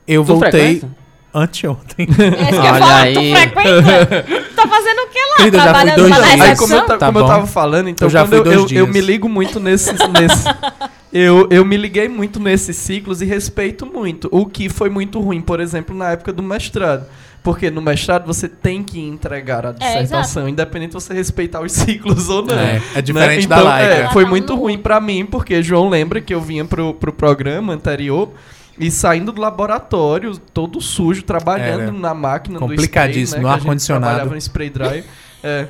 Eu 0.06 0.22
Tu 0.24 0.26
voltei 0.26 0.50
frequenta? 0.80 1.01
Anteontem. 1.34 2.06
É 2.08 2.42
isso 2.42 2.60
que 2.60 2.66
eu 2.66 2.72
Olha 2.72 2.96
aí. 2.96 3.14
tu 3.14 3.36
frequenta. 3.40 4.24
tá 4.54 4.68
fazendo 4.68 4.98
o 4.98 5.08
que 5.08 5.18
lá? 5.18 5.36
Querida, 5.36 5.56
eu 5.56 5.60
já 5.60 5.64
fui 5.64 5.72
Trabalhando 5.72 5.96
dois 5.96 6.10
lá 6.10 6.36
na. 6.36 6.44
Aí, 6.44 6.56
como 6.56 6.74
eu, 6.74 6.80
ta- 6.86 6.96
Tá 6.98 7.06
como 7.06 7.18
eu 7.18 7.26
tava 7.26 7.46
falando, 7.46 7.88
então 7.88 8.06
Eu 8.06 8.10
já 8.10 8.20
quando 8.22 8.28
fui 8.30 8.38
eu, 8.38 8.44
dois 8.44 8.72
eu, 8.72 8.78
eu 8.78 8.86
me 8.86 9.00
ligo 9.00 9.28
muito 9.28 9.58
nesses. 9.58 9.98
nesse, 10.08 10.48
eu, 11.12 11.48
eu 11.50 11.64
me 11.64 11.76
liguei 11.76 12.08
muito 12.08 12.38
nesses 12.38 12.76
ciclos 12.76 13.22
e 13.22 13.24
respeito 13.24 13.86
muito. 13.86 14.28
O 14.30 14.46
que 14.46 14.68
foi 14.68 14.88
muito 14.90 15.20
ruim, 15.20 15.40
por 15.40 15.60
exemplo, 15.60 15.96
na 15.96 16.10
época 16.12 16.32
do 16.32 16.42
mestrado. 16.42 17.06
Porque 17.42 17.72
no 17.72 17.82
mestrado 17.82 18.24
você 18.24 18.48
tem 18.48 18.84
que 18.84 19.00
entregar 19.00 19.66
a 19.66 19.72
dissertação, 19.72 20.48
independente 20.48 20.90
de 20.90 20.94
você 20.94 21.12
respeitar 21.12 21.60
os 21.60 21.72
ciclos 21.72 22.28
ou 22.28 22.44
não. 22.46 22.56
É, 22.56 22.80
é 22.94 23.02
diferente 23.02 23.48
da 23.48 23.56
então, 23.56 23.68
Laika. 23.68 23.92
é, 23.94 24.08
foi 24.10 24.24
muito 24.24 24.46
tá 24.46 24.54
no 24.54 24.60
ruim 24.60 24.78
pra 24.78 25.00
mim, 25.00 25.26
porque 25.26 25.60
João 25.60 25.88
lembra 25.88 26.20
que 26.20 26.32
eu 26.32 26.40
vinha 26.40 26.64
pro, 26.64 26.94
pro 26.94 27.12
programa 27.12 27.72
anterior 27.72 28.32
e 28.78 28.90
saindo 28.90 29.32
do 29.32 29.40
laboratório, 29.40 30.36
todo 30.36 30.80
sujo, 30.80 31.22
trabalhando 31.22 31.82
Era. 31.82 31.92
na 31.92 32.14
máquina 32.14 32.58
do 32.58 32.66
Complicadíssimo, 32.66 33.26
spray, 33.26 33.42
no 33.42 33.48
né, 33.48 33.54
gente 33.54 33.62
ar-condicionado. 33.62 34.04
Trabalhava 34.04 34.34
no 34.34 34.40
spray 34.40 34.70
dry. 34.70 35.04
É. 35.42 35.68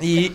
E, 0.00 0.32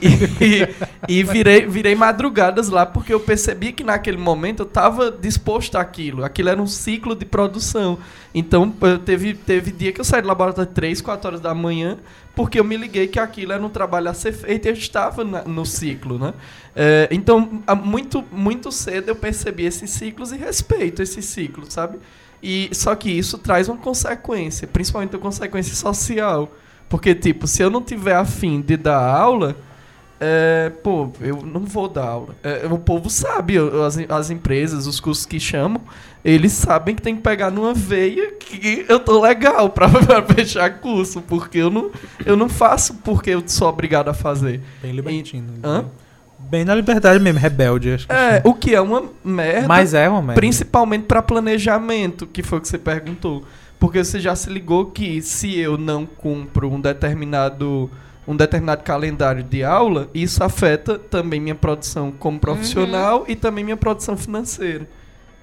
e, 1.10 1.20
e 1.20 1.24
virei, 1.24 1.66
virei 1.66 1.96
madrugadas 1.96 2.70
lá 2.70 2.86
porque 2.86 3.14
eu 3.14 3.20
percebi 3.20 3.74
que 3.74 3.84
naquele 3.84 4.18
momento 4.18 4.62
eu 4.64 4.68
estava 4.68 5.12
disposto 5.12 5.76
àquilo. 5.76 6.24
Aquilo 6.24 6.50
era 6.50 6.62
um 6.62 6.68
ciclo 6.68 7.16
de 7.16 7.26
produção. 7.26 8.00
Então 8.34 8.74
teve, 9.06 9.34
teve 9.34 9.72
dia 9.72 9.92
que 9.92 10.00
eu 10.00 10.06
saí 10.06 10.22
do 10.22 10.28
laboratório 10.28 10.72
3, 10.72 11.02
4 11.02 11.28
horas 11.28 11.42
da 11.42 11.54
manhã 11.54 11.98
porque 12.36 12.60
eu 12.60 12.64
me 12.64 12.78
liguei 12.78 13.08
que 13.08 13.20
aquilo 13.20 13.52
era 13.52 13.66
um 13.66 13.70
trabalho 13.70 14.10
a 14.10 14.14
ser 14.14 14.32
feito 14.32 14.68
e 14.68 14.70
eu 14.70 14.74
estava 14.74 15.24
na- 15.24 15.44
no 15.44 15.66
ciclo, 15.66 16.20
né? 16.20 16.36
É, 16.76 17.08
então, 17.12 17.64
muito, 17.84 18.24
muito 18.32 18.72
cedo 18.72 19.10
eu 19.10 19.16
percebi 19.16 19.66
esses 19.66 19.90
ciclos 19.90 20.32
e 20.32 20.38
respeito 20.38 21.02
esses 21.02 21.26
ciclos, 21.26 21.74
sabe? 21.74 21.98
E, 22.42 22.70
só 22.74 22.94
que 22.96 23.10
isso 23.10 23.40
traz 23.40 23.68
uma 23.68 23.78
consequência, 23.78 24.68
principalmente 24.68 25.16
uma 25.16 25.22
consequência 25.22 25.76
social. 25.76 26.52
Porque, 26.90 27.14
tipo, 27.14 27.48
se 27.48 27.62
eu 27.62 27.70
não 27.70 27.82
tiver 27.82 28.16
afim 28.16 28.62
de 28.62 28.78
dar 28.78 28.98
aula, 29.02 29.56
é, 30.20 30.72
pô, 30.84 31.12
eu 31.22 31.42
não 31.44 31.62
vou 31.62 31.88
dar 31.88 32.06
aula. 32.08 32.36
É, 32.42 32.66
o 32.72 32.78
povo 32.80 33.10
sabe, 33.10 33.56
eu- 33.56 33.84
as, 33.84 33.98
as 34.10 34.30
empresas, 34.32 34.88
os 34.88 35.00
cursos 35.00 35.26
que 35.26 35.40
chamam, 35.40 35.82
eles 36.26 36.54
sabem 36.54 36.96
que 36.96 37.02
tem 37.02 37.16
que 37.16 37.22
pegar 37.22 37.52
numa 37.52 37.74
veia 37.74 38.32
que 38.32 38.86
eu 38.90 39.00
tô 39.00 39.22
legal 39.22 39.70
pra, 39.72 39.88
pra 39.90 40.24
fechar 40.24 40.80
curso, 40.80 41.22
porque 41.22 41.58
eu 41.60 41.70
não, 41.70 41.92
eu 42.26 42.36
não 42.36 42.50
faço 42.50 42.96
porque 43.04 43.30
eu 43.32 43.44
sou 43.46 43.68
obrigado 43.70 44.10
a 44.10 44.14
fazer. 44.14 44.62
Bem 44.82 44.92
libertino. 44.94 45.54
Hã? 45.64 45.86
Bem 46.40 46.64
na 46.64 46.74
liberdade 46.74 47.20
mesmo, 47.22 47.40
rebelde, 47.40 47.92
acho 47.94 48.08
que 48.08 48.14
É, 48.14 48.38
chama. 48.38 48.42
o 48.46 48.54
que 48.54 48.74
é 48.74 48.80
uma 48.80 49.04
merda. 49.24 49.68
Mas 49.68 49.94
é 49.94 50.08
uma 50.08 50.22
merda. 50.22 50.40
Principalmente 50.40 51.04
para 51.04 51.22
planejamento, 51.22 52.26
que 52.26 52.42
foi 52.42 52.58
o 52.60 52.62
que 52.62 52.68
você 52.70 52.78
perguntou. 52.78 53.44
Porque 53.80 54.04
você 54.04 54.20
já 54.20 54.36
se 54.36 54.50
ligou 54.50 54.88
que 54.88 55.22
se 55.22 55.58
eu 55.58 55.78
não 55.78 56.06
cumpro 56.06 56.72
um 56.72 56.82
determinado 56.82 57.90
um 58.28 58.36
determinado 58.36 58.84
calendário 58.84 59.42
de 59.42 59.64
aula, 59.64 60.10
isso 60.14 60.44
afeta 60.44 61.00
também 61.00 61.40
minha 61.40 61.56
produção 61.56 62.12
como 62.12 62.38
profissional 62.38 63.24
e 63.26 63.38
também 63.38 63.64
minha 63.64 63.78
produção 63.78 64.18
financeira. 64.18 64.88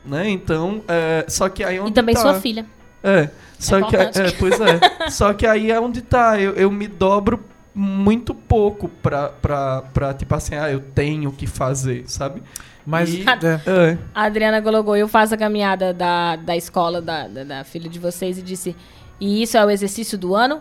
Né? 0.04 0.28
Então, 0.28 0.82
é, 0.86 1.24
só 1.26 1.48
que 1.48 1.64
aí 1.64 1.76
é 1.76 1.80
onde 1.80 1.92
E 1.92 1.94
também 1.94 2.14
tá. 2.14 2.20
sua 2.20 2.34
filha. 2.34 2.66
É, 3.02 3.30
só 3.58 3.80
que 3.80 3.96
importante. 3.96 4.20
é, 4.20 4.30
pois 4.32 4.60
é. 4.60 4.80
só 5.10 5.32
que 5.32 5.46
aí 5.46 5.70
é 5.70 5.80
onde 5.80 6.02
tá, 6.02 6.38
eu, 6.38 6.52
eu 6.52 6.70
me 6.70 6.86
dobro 6.86 7.42
muito 7.74 8.34
pouco 8.34 8.88
pra, 8.88 9.30
pra, 9.30 9.82
pra, 9.82 10.12
tipo 10.12 10.34
assim, 10.34 10.54
ah, 10.54 10.70
eu 10.70 10.80
tenho 10.80 11.32
que 11.32 11.46
fazer, 11.46 12.04
sabe? 12.06 12.42
Mas 12.86 13.12
E- 13.14 13.24
é, 13.24 13.90
É. 13.92 13.98
A 14.14 14.24
Adriana 14.24 14.60
colocou, 14.60 14.96
eu 14.96 15.08
faço 15.08 15.34
a 15.34 15.36
caminhada 15.38 15.92
da, 15.94 16.36
da 16.36 16.56
escola 16.56 17.00
da, 17.00 17.26
da, 17.26 17.44
da 17.44 17.64
filha 17.64 17.88
de 17.88 17.98
vocês 17.98 18.38
e 18.38 18.42
disse, 18.42 18.76
e 19.20 19.42
isso 19.42 19.56
é 19.56 19.64
o 19.64 19.70
exercício 19.70 20.18
do 20.18 20.34
ano 20.34 20.60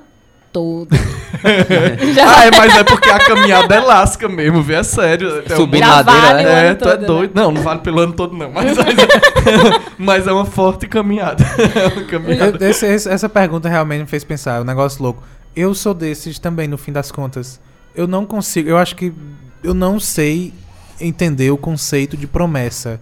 todo. 0.52 0.90
Ah, 1.45 2.45
é, 2.45 2.52
mas 2.56 2.76
é 2.78 2.84
porque 2.86 3.10
a 3.10 3.20
caminhada 3.20 3.76
é 3.76 3.80
lasca 3.82 4.30
mesmo, 4.30 4.62
viu? 4.62 4.78
É 4.78 4.84
sério. 4.84 5.44
É 5.45 5.56
Subir 5.56 5.78
um- 5.78 5.80
Já 5.80 5.95
ladeira, 5.95 6.22
vale 6.22 6.44
né? 6.44 6.50
o 6.50 6.56
É, 6.56 6.76
tu 6.76 6.88
é 6.88 6.91
todo, 6.95 7.06
doido. 7.06 7.32
Não, 7.36 7.52
não 7.52 7.62
vale 7.62 7.80
pelo 7.82 8.00
ano 8.00 8.14
todo, 8.14 8.34
não. 8.38 8.50
Mas, 8.52 8.78
mas 9.98 10.28
é 10.28 10.32
uma 10.32 10.45
forte 10.45 10.88
caminhada. 10.88 11.44
É 11.76 11.88
uma 11.88 12.04
caminhada. 12.06 12.70
esse- 12.70 12.86
esse- 12.86 13.10
essa 13.10 13.28
pergunta 13.28 13.68
realmente 13.68 14.02
me 14.02 14.08
fez 14.08 14.24
pensar, 14.24 14.58
é 14.58 14.62
um 14.62 14.64
negócio 14.64 15.02
louco. 15.04 15.24
Eu 15.56 15.74
sou 15.76 15.94
desses 15.94 16.40
também, 16.40 16.68
no 16.68 16.78
fim 16.78 16.91
das 16.91 17.12
contas. 17.12 17.60
Eu 17.95 18.08
não 18.08 18.26
consigo, 18.26 18.70
eu 18.70 18.78
acho 18.78 18.95
que 18.95 19.14
eu 19.64 19.74
não 19.74 20.00
sei 20.00 20.54
entender 21.04 21.52
o 21.52 21.58
conceito 21.58 22.16
de 22.18 22.26
promessa. 22.28 23.00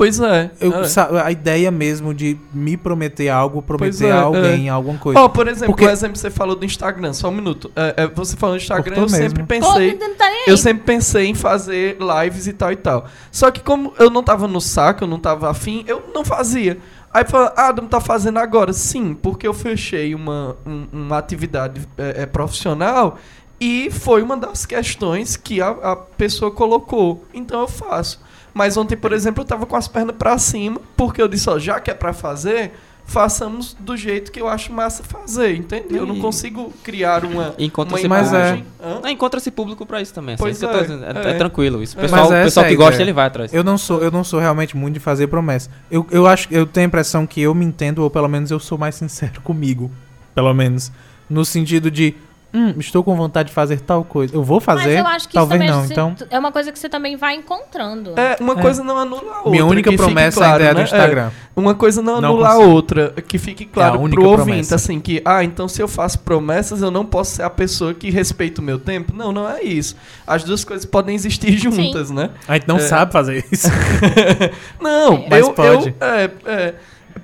Pois 0.00 0.18
é. 0.18 0.50
Eu, 0.58 0.72
é. 0.76 1.22
a 1.22 1.30
ideia 1.30 1.70
mesmo 1.70 2.14
de 2.14 2.38
me 2.54 2.74
prometer 2.74 3.28
algo, 3.28 3.60
prometer 3.60 4.06
é, 4.06 4.12
a 4.12 4.22
alguém 4.22 4.66
alguma 4.70 4.98
coisa. 4.98 5.20
Ó, 5.20 5.28
por 5.28 5.46
exemplo, 5.46 5.74
Porque- 5.74 5.84
o 5.84 5.90
exemplo 5.90 6.14
que 6.14 6.20
você 6.20 6.30
falou 6.30 6.56
do 6.56 6.64
Instagram, 6.64 7.12
só 7.12 7.28
um 7.28 7.32
minuto. 7.32 7.70
É, 7.76 8.04
é, 8.04 8.06
você 8.06 8.34
falou 8.34 8.56
do 8.56 8.62
Instagram, 8.62 8.94
Cortou 8.94 9.04
eu 9.04 9.08
sempre 9.10 9.42
mesmo. 9.42 9.62
Pô, 9.62 9.74
pensei. 9.74 9.92
tá. 10.16 10.30
Eu 10.46 10.56
sempre 10.56 10.84
pensei 10.84 11.26
em 11.26 11.34
fazer 11.34 11.98
lives 12.00 12.46
e 12.46 12.54
tal 12.54 12.72
e 12.72 12.76
tal. 12.76 13.04
Só 13.30 13.50
que 13.50 13.60
como 13.60 13.92
eu 13.98 14.08
não 14.08 14.22
tava 14.22 14.48
no 14.48 14.58
saco, 14.58 15.04
eu 15.04 15.08
não 15.08 15.18
tava 15.18 15.50
afim, 15.50 15.84
eu 15.86 16.02
não 16.14 16.24
fazia. 16.24 16.78
Aí 17.12 17.24
fala, 17.26 17.52
ah, 17.56 17.70
não 17.72 17.86
tá 17.86 18.00
fazendo 18.00 18.38
agora. 18.38 18.72
Sim, 18.72 19.12
porque 19.12 19.46
eu 19.46 19.52
fechei 19.52 20.14
uma, 20.14 20.56
um- 20.64 20.86
uma 20.92 21.18
atividade 21.18 21.82
é, 21.98 22.22
é, 22.22 22.26
profissional 22.26 23.18
e 23.60 23.90
foi 23.90 24.22
uma 24.22 24.36
das 24.36 24.64
questões 24.64 25.36
que 25.36 25.60
a, 25.60 25.68
a 25.68 25.96
pessoa 25.96 26.50
colocou. 26.50 27.24
Então 27.34 27.60
eu 27.60 27.68
faço. 27.68 28.20
Mas 28.54 28.76
ontem, 28.76 28.96
por 28.96 29.12
exemplo, 29.12 29.42
eu 29.42 29.46
tava 29.46 29.66
com 29.66 29.76
as 29.76 29.86
pernas 29.86 30.16
pra 30.16 30.36
cima, 30.38 30.80
porque 30.96 31.20
eu 31.22 31.28
disse, 31.28 31.48
ó, 31.48 31.58
já 31.58 31.78
que 31.78 31.90
é 31.90 31.94
pra 31.94 32.12
fazer, 32.12 32.72
façamos 33.04 33.76
do 33.78 33.96
jeito 33.96 34.32
que 34.32 34.40
eu 34.40 34.48
acho 34.48 34.72
massa 34.72 35.02
fazer, 35.04 35.54
entende? 35.56 35.94
Eu 35.94 36.06
não 36.06 36.16
E- 36.16 36.20
consigo 36.20 36.72
criar 36.82 37.24
uma, 37.24 37.54
Encontra-se 37.58 38.06
uma 38.06 38.16
Mas 38.18 38.32
é. 38.32 38.36
imagem. 38.36 38.64
Não, 39.02 39.10
encontra-se 39.10 39.50
público 39.50 39.84
pra 39.86 40.00
isso 40.00 40.12
também. 40.14 40.34
assim, 40.34 40.42
Pois 40.42 40.56
isso 40.56 40.66
que 40.66 40.72
eu 40.72 40.78
tô 40.78 40.84
é, 40.84 40.86
dizendo. 40.86 41.04
É, 41.18 41.28
é. 41.28 41.30
é 41.32 41.34
tranquilo. 41.34 41.82
Isso. 41.82 41.96
O 41.96 42.00
É. 42.00 42.02
pessoal, 42.02 42.26
o 42.26 42.28
pessoal 42.30 42.64
é 42.64 42.68
a 42.68 42.70
que 42.70 42.76
gosta, 42.76 43.02
ele 43.02 43.12
vai 43.12 43.26
atrás. 43.26 43.52
Eu 43.52 43.62
não 43.62 43.76
sou, 43.78 44.02
eu 44.02 44.10
não 44.10 44.24
sou 44.24 44.40
realmente 44.40 44.76
muito 44.76 44.94
de 44.94 45.00
fazer 45.00 45.26
promessa. 45.28 45.70
Eu, 45.90 46.06
eu 46.10 46.26
acho 46.26 46.48
eu 46.50 46.66
tenho 46.66 46.86
a 46.86 46.88
impressão 46.88 47.26
que 47.26 47.40
eu 47.40 47.54
me 47.54 47.64
entendo, 47.64 48.00
ou 48.02 48.10
pelo 48.10 48.28
menos 48.28 48.50
eu 48.50 48.58
sou 48.58 48.76
mais 48.78 48.94
sincero 48.96 49.40
comigo. 49.44 49.90
Pelo 50.34 50.52
menos. 50.54 50.90
No 51.28 51.44
sentido 51.44 51.90
de. 51.90 52.14
Hum, 52.52 52.74
estou 52.78 53.04
com 53.04 53.14
vontade 53.14 53.48
de 53.50 53.54
fazer 53.54 53.80
tal 53.80 54.02
coisa. 54.02 54.34
Eu 54.34 54.42
vou 54.42 54.60
fazer, 54.60 54.88
Mas 54.88 54.98
eu 54.98 55.06
acho 55.06 55.28
que 55.28 55.34
talvez 55.34 55.62
isso 55.62 55.72
não. 55.72 55.84
se- 55.86 55.92
Então, 55.92 56.16
é 56.30 56.38
uma 56.38 56.50
coisa 56.50 56.72
que 56.72 56.78
você 56.78 56.88
também 56.88 57.16
vai 57.16 57.34
encontrando. 57.36 58.18
É, 58.18 58.36
uma 58.40 58.54
É. 58.54 58.62
coisa 58.62 58.82
não 58.82 58.98
anula 58.98 59.22
a 59.32 59.36
outra. 59.38 59.50
minha 59.52 59.64
única 59.64 59.92
promessa 59.92 60.38
claro, 60.38 60.52
ainda 60.54 60.64
é 60.64 60.68
a 60.70 60.72
do 60.72 60.78
né? 60.78 60.82
Instagram. 60.84 61.30
Uma 61.54 61.74
coisa 61.76 62.02
não 62.02 62.20
Não 62.20 62.30
anula 62.30 62.48
a 62.48 62.58
outra. 62.58 63.14
Que 63.26 63.38
fique 63.38 63.64
claro 63.66 64.04
É 64.04 64.08
pro 64.08 64.24
ouvinte, 64.24 64.46
promessa. 64.46 64.74
assim, 64.74 64.98
que, 64.98 65.22
ah, 65.24 65.44
então 65.44 65.68
se 65.68 65.80
eu 65.80 65.86
faço 65.86 66.18
promessas, 66.20 66.82
eu 66.82 66.90
não 66.90 67.04
posso 67.06 67.36
ser 67.36 67.42
a 67.44 67.50
pessoa 67.50 67.94
que 67.94 68.10
respeita 68.10 68.60
o 68.60 68.64
meu 68.64 68.78
tempo. 68.80 69.12
Não, 69.14 69.30
não 69.30 69.48
é 69.48 69.62
isso. 69.62 69.94
As 70.26 70.42
duas 70.42 70.64
coisas 70.64 70.84
podem 70.84 71.14
existir 71.14 71.56
juntas, 71.56 72.10
né? 72.10 72.30
A 72.48 72.54
gente 72.54 72.66
não 72.66 72.76
É. 72.76 72.80
sabe 72.80 73.12
fazer 73.12 73.44
isso. 73.52 73.68
Não, 74.80 75.24
Mas 75.30 75.46
eu, 75.46 75.52
pode. 75.52 75.88
eu- 76.00 76.06
é, 76.06 76.30
é, 76.46 76.74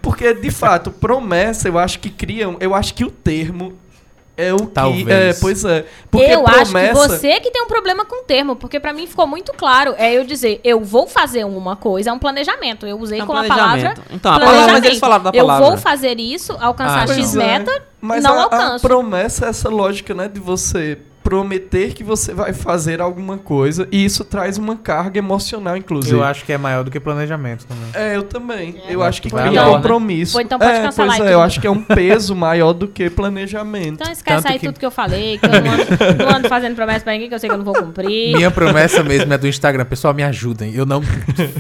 porque 0.03 0.33
de 0.35 0.51
fato, 0.51 0.91
promessa, 0.91 1.69
eu 1.69 1.79
acho 1.79 1.99
que 1.99 2.11
criam, 2.11 2.57
eu 2.61 2.75
acho 2.75 2.95
que 2.95 3.05
o 3.05 3.11
termo 3.11 3.73
é 4.37 4.53
o 4.53 4.59
que, 4.59 4.67
Talvez. 4.67 5.09
é, 5.09 5.41
pois 5.41 5.65
é, 5.65 5.85
porque 6.11 6.27
eu 6.27 6.47
acho 6.47 6.65
que 6.67 6.71
promessa, 6.73 7.09
você 7.09 7.41
que 7.41 7.51
tem 7.51 7.63
um 7.63 7.67
problema 7.67 8.05
com 8.05 8.23
o 8.23 8.25
termo, 8.25 8.55
porque 8.57 8.79
pra 8.79 8.93
mim 8.93 9.07
ficou 9.07 9.27
muito 9.27 9.53
claro. 9.55 9.95
É 9.97 10.13
eu 10.15 10.25
dizer, 10.25 10.61
eu 10.63 10.81
vou 10.81 11.07
fazer 11.07 11.45
uma 11.45 11.75
coisa, 11.77 12.11
é 12.11 12.13
um 12.13 12.19
planejamento. 12.19 12.87
Eu 12.87 12.99
usei 13.01 13.21
É 13.21 13.25
um 13.25 13.27
como 13.27 13.39
a 13.39 13.45
palavra. 13.45 13.95
Então, 14.11 14.33
a 14.33 14.39
palavra, 14.41 14.73
mas 14.75 14.85
eles 14.85 14.99
falaram 14.99 15.25
da 15.25 15.31
Eu 15.33 15.47
palavra. 15.47 15.67
vou 15.69 15.77
fazer 15.79 16.19
isso, 16.21 16.57
alcançar 16.61 17.09
Ah, 17.09 17.15
X 17.15 17.35
não. 17.35 17.43
meta, 17.47 17.83
mas 18.01 18.23
não 18.23 18.35
a, 18.35 18.41
a 18.41 18.43
alcanço. 18.45 18.87
promessa 18.87 19.47
é 19.47 19.49
essa 19.49 19.69
lógica, 19.69 20.15
né, 20.15 20.29
de 20.29 20.39
você 20.41 20.99
prometer 21.27 21.93
que 21.93 22.05
você 22.05 22.33
vai 22.33 22.53
fazer 22.53 23.01
alguma 23.01 23.37
coisa 23.37 23.89
e 23.91 24.05
isso 24.05 24.25
traz 24.25 24.59
uma 24.59 24.77
carga 24.77 25.19
emocional, 25.19 25.77
inclusive. 25.77 26.15
Eu 26.15 26.23
acho 26.23 26.45
que 26.45 26.53
é 26.53 26.57
maior 26.57 26.85
do 26.85 26.91
que 26.91 27.01
planejamento 27.01 27.67
também. 27.67 27.89
É, 27.95 28.15
eu 28.15 28.23
também. 28.23 28.81
É. 28.87 28.95
Eu 28.95 29.03
acho 29.03 29.21
que 29.21 29.29
cria 29.29 29.51
né? 29.51 29.65
compromisso. 29.65 30.35
Pô, 30.35 30.41
então 30.41 30.57
pode 30.57 30.71
é, 30.71 30.83
cancelar 30.83 31.17
pois 31.17 31.21
aí 31.23 31.33
é, 31.33 31.35
eu 31.35 31.43
acho 31.43 31.61
que 31.61 31.67
é 31.67 31.71
um 31.71 31.83
peso 31.83 32.37
maior 32.37 32.73
do 32.73 32.87
que 32.87 33.11
planejamento. 33.11 33.95
Então 34.01 34.13
esquece 34.13 34.37
Tanto 34.37 34.53
aí 34.53 34.59
que- 34.61 34.67
tudo 34.67 34.79
que 34.79 34.87
eu 34.87 34.91
falei, 34.93 35.37
que 35.37 35.47
eu 35.47 35.51
não 35.51 35.73
ando, 35.73 35.85
não 36.25 36.37
ando 36.37 36.49
fazendo 36.49 36.77
promessa 36.77 37.01
pra 37.01 37.13
ninguém, 37.13 37.29
que 37.29 37.35
eu 37.35 37.41
sei 37.41 37.49
que 37.49 37.55
eu 37.55 37.59
não 37.59 37.65
vou 37.65 37.75
cumprir. 37.75 38.37
Minha 38.37 38.53
promessa 38.53 39.03
mesmo 39.03 39.33
é 39.33 39.37
do 39.37 39.49
Instagram. 39.49 39.85
Pessoal, 39.85 40.15
me 40.15 40.23
ajudem. 40.23 40.77
Eu 40.77 40.87
não 40.87 41.03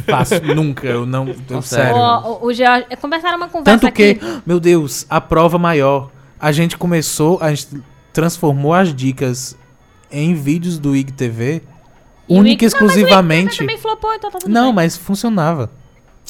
faço 0.08 0.40
nunca. 0.54 0.86
Eu 0.86 1.04
não. 1.04 1.26
Eu, 1.26 1.36
Não, 1.50 1.60
sério. 1.60 1.96
O, 1.96 2.44
o, 2.44 2.46
o 2.46 2.52
George, 2.52 2.86
começaram 3.00 3.36
uma 3.36 3.48
conversa 3.48 3.80
Tanto 3.80 3.92
que, 3.92 4.10
aqui. 4.10 4.42
meu 4.46 4.60
Deus, 4.60 5.04
a 5.10 5.20
prova 5.20 5.58
maior. 5.58 6.10
A 6.38 6.52
gente 6.52 6.76
começou, 6.76 7.38
a 7.40 7.52
gente 7.52 7.68
transformou 8.16 8.72
as 8.72 8.94
dicas 8.94 9.56
em 10.10 10.34
vídeos 10.34 10.78
do 10.78 10.96
IGTV 10.96 11.62
única 12.26 12.64
e 12.64 12.66
Ig- 12.66 12.72
Não, 12.74 12.80
mas 12.80 12.88
exclusivamente. 12.96 13.78
flopou, 13.78 14.14
então 14.14 14.30
tá 14.30 14.38
tudo 14.38 14.50
Não, 14.50 14.66
bem. 14.66 14.74
mas 14.74 14.96
funcionava. 14.96 15.70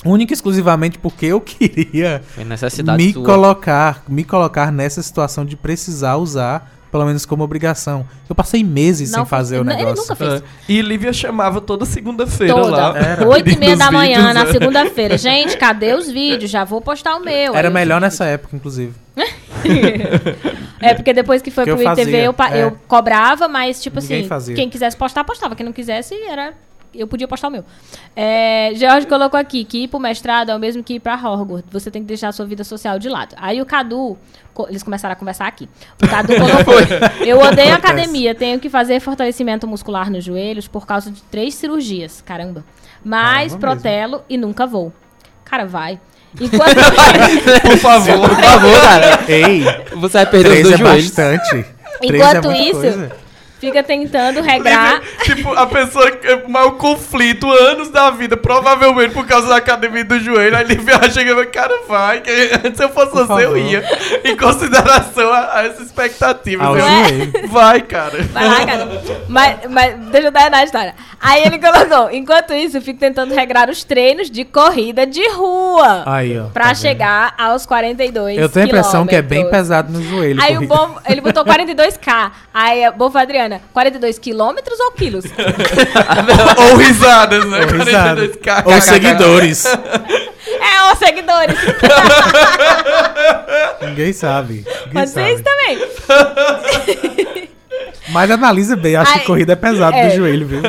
Única 0.05 0.33
e 0.33 0.35
exclusivamente 0.35 0.99
porque 0.99 1.27
eu 1.27 1.41
queria 1.41 2.23
Foi 2.35 2.45
necessidade 2.45 3.03
me 3.03 3.13
sua. 3.13 3.25
colocar, 3.25 4.03
me 4.09 4.25
colocar 4.25 4.73
nessa 4.73 5.01
situação 5.01 5.45
de 5.47 5.57
precisar 5.57 6.17
usar, 6.17 6.76
pelo 6.97 7.05
menos 7.07 7.27
como 7.27 7.45
obrigação. 7.45 8.07
Eu 8.27 8.35
passei 8.35 8.65
meses 8.65 9.11
Não 9.11 9.19
sem 9.21 9.27
fazer 9.27 9.61
o 9.61 9.65
fun- 9.65 9.71
Ele 9.71 9.77
negócio. 9.79 10.03
nunca 10.03 10.17
fez. 10.17 10.33
É. 10.35 10.43
E 10.67 10.81
Lívia 10.81 11.13
chamava 11.13 11.61
toda 11.61 11.85
segunda-feira 11.85 12.55
lá. 12.55 12.97
Era. 12.97 13.29
Oito 13.29 13.51
e 13.51 13.57
meia 13.59 13.77
da 13.77 13.91
manhã, 13.91 14.17
vídeos, 14.19 14.35
na 14.35 14.45
né? 14.45 14.53
segunda-feira. 14.53 15.19
Gente, 15.19 15.59
cadê 15.59 15.93
os 15.95 16.11
vídeos? 16.11 16.51
Já 16.51 16.65
vou 16.65 16.81
postar 16.81 17.17
o 17.17 17.21
meu. 17.21 17.55
Era 17.55 17.69
Aí- 17.69 17.75
melhor 17.75 18.01
nessa 18.01 18.25
época, 18.25 18.57
inclusive. 18.57 18.95
É, 20.81 20.95
porque 20.95 21.13
depois 21.13 21.43
que 21.43 21.51
foi 21.51 21.65
Que 21.65 21.71
eu 21.71 21.77
pro 21.77 21.85
ITV, 21.85 21.97
fazia, 22.05 22.23
eu, 22.25 22.33
pa- 22.33 22.51
é. 22.51 22.65
eu 22.65 22.79
cobrava, 22.87 23.49
mas, 23.49 23.81
tipo 23.83 24.01
Ninguém 24.01 24.21
assim, 24.21 24.29
fazia. 24.29 24.55
quem 24.55 24.69
quisesse 24.71 24.97
postar, 24.97 25.25
postava. 25.25 25.55
Quem 25.55 25.65
não 25.67 25.73
quisesse, 25.73 26.15
era. 26.29 26.53
Eu 26.97 27.07
podia 27.07 27.29
postar 27.29 27.49
o 27.49 27.51
meu. 27.51 27.65
É, 28.15 28.73
George 28.75 29.07
colocou 29.07 29.39
aqui 29.39 29.65
que 29.65 29.85
ir 29.85 29.89
pro 29.89 29.99
mestrado 29.99 30.51
é 30.51 30.57
o 30.57 30.59
mesmo 30.59 30.83
que 30.83 30.95
ir 30.95 31.01
pra 31.01 31.15
Hogwarts. 31.15 31.71
Você 31.73 31.91
tem 31.91 32.03
que 32.03 32.09
deixar 32.09 32.29
a 32.29 32.33
sua 32.33 32.47
vida 32.47 32.65
social 32.65 32.99
de 32.99 33.09
lado. 33.09 33.35
Aí 33.39 33.61
o 33.61 33.67
Cadu, 33.67 34.17
eles 34.69 34.83
começaram 34.83 35.13
a 35.13 35.17
conversar 35.17 35.47
aqui. 35.47 35.69
O 36.03 36.09
Cadu 36.09 36.33
colocou: 36.37 36.75
Eu 37.25 37.39
odeio 37.41 37.75
academia, 37.75 38.35
tenho 38.35 38.59
que 38.59 38.69
fazer 38.71 39.01
fortalecimento 39.01 39.67
muscular 39.67 40.11
nos 40.11 40.25
joelhos 40.25 40.67
por 40.69 40.87
causa 40.87 41.11
de 41.11 41.23
três 41.25 41.55
cirurgias. 41.55 42.23
Caramba. 42.23 42.65
Mas 43.05 43.53
Caramba 43.55 43.59
protelo 43.61 44.25
e 44.29 44.37
nunca 44.37 44.67
vou. 44.67 44.93
Cara, 45.45 45.65
vai. 45.67 46.01
Enquanto. 46.41 46.75
Por 47.63 47.79
favor. 47.79 48.29
Por 48.29 48.37
favor, 48.43 48.81
cara. 48.81 49.21
Ei, 49.29 49.63
Você 49.97 50.19
vai 50.19 50.27
perder 50.27 50.57
os 50.57 50.63
dois 50.63 50.75
é 50.75 50.77
joelhos. 50.77 51.05
bastante. 51.07 51.49
Três 51.99 52.15
Enquanto 52.15 52.45
é 52.45 52.49
muita 52.49 52.63
isso, 52.63 52.81
coisa. 52.81 53.17
Fica 53.67 53.83
tentando 53.83 54.41
regrar. 54.41 55.01
tipo, 55.23 55.53
a 55.53 55.67
pessoa 55.67 56.11
que 56.11 56.27
é 56.27 56.49
maior 56.49 56.73
conflito, 56.73 57.51
anos 57.51 57.89
da 57.91 58.11
vida, 58.11 58.37
provavelmente 58.37 59.13
por 59.13 59.27
causa 59.27 59.49
da 59.49 59.57
academia 59.57 60.05
do 60.05 60.19
joelho. 60.19 60.57
Aí 60.57 60.65
Lívia 60.65 60.99
chega 61.11 61.31
e 61.31 61.35
fala, 61.35 61.47
cara, 61.47 61.81
vai. 61.89 62.21
Que 62.21 62.31
se 62.75 62.83
eu 62.83 62.89
fosse 62.91 63.13
você, 63.13 63.45
eu 63.45 63.57
ia. 63.57 63.85
Em 64.25 64.37
consideração 64.37 65.33
a, 65.33 65.59
a 65.59 65.67
essa 65.67 65.83
expectativa. 65.83 66.65
Ao 66.65 66.77
Eu-. 66.77 66.87
Vai, 67.49 67.81
cara. 67.81 68.23
Vai 68.33 68.49
lá, 68.49 68.67
cara. 68.67 68.89
Mas, 69.29 69.57
mas 69.69 69.97
deixa 70.11 70.29
eu 70.29 70.33
dar 70.33 70.53
a 70.53 70.65
história. 70.65 70.95
Aí 71.21 71.43
ele 71.45 71.59
colocou: 71.59 72.11
enquanto 72.11 72.53
isso, 72.53 72.77
eu 72.77 72.83
fico 72.83 72.99
tentando 72.99 73.35
regrar 73.35 73.69
os 73.69 73.85
treinos 73.85 74.31
de 74.31 74.45
corrida 74.45 75.07
de 75.07 75.29
rua. 75.31 76.05
Aí, 76.07 76.39
ó. 76.39 76.47
pra 76.47 76.65
tá 76.65 76.69
vendo? 76.73 76.81
chegar 76.81 77.35
aos 77.39 77.67
42 77.67 78.39
Eu 78.39 78.49
tenho 78.49 78.67
a 78.67 78.69
impressão 78.69 79.07
que 79.07 79.15
é 79.15 79.23
bem 79.23 79.49
pesado 79.51 79.93
no 79.93 80.03
joelho. 80.03 80.41
Aí 80.41 80.53
o 80.57 80.67
corrida. 80.67 80.75
bom, 80.75 80.99
ele 81.09 81.21
botou 81.21 81.45
42k. 81.45 82.31
Aí 82.53 82.85
a 82.85 82.91
Bofo 82.91 83.19
Adriana, 83.57 83.71
42 83.73 84.19
quilômetros 84.19 84.79
ou 84.81 84.93
quilos? 84.93 85.25
Ou 86.71 86.77
risadas, 86.77 87.45
né? 87.47 87.61
Ou 87.61 87.67
risada. 87.85 88.29
42K. 88.29 88.67
Ou 88.67 88.81
seguidores. 88.81 89.65
é, 89.67 90.93
os 90.93 90.99
seguidores. 90.99 91.57
Ninguém 93.83 94.13
sabe. 94.13 94.65
Ninguém 94.87 95.07
ser 95.07 95.39
sabe. 95.39 95.43
também. 95.43 95.79
Mas 98.11 98.31
analisa 98.31 98.77
bem, 98.77 98.95
acho 98.97 99.13
Ai, 99.13 99.21
que 99.21 99.27
corrida 99.27 99.53
é 99.53 99.57
pesado 99.57 99.97
é. 99.97 100.09
do 100.09 100.15
joelho, 100.15 100.47
viu? 100.47 100.61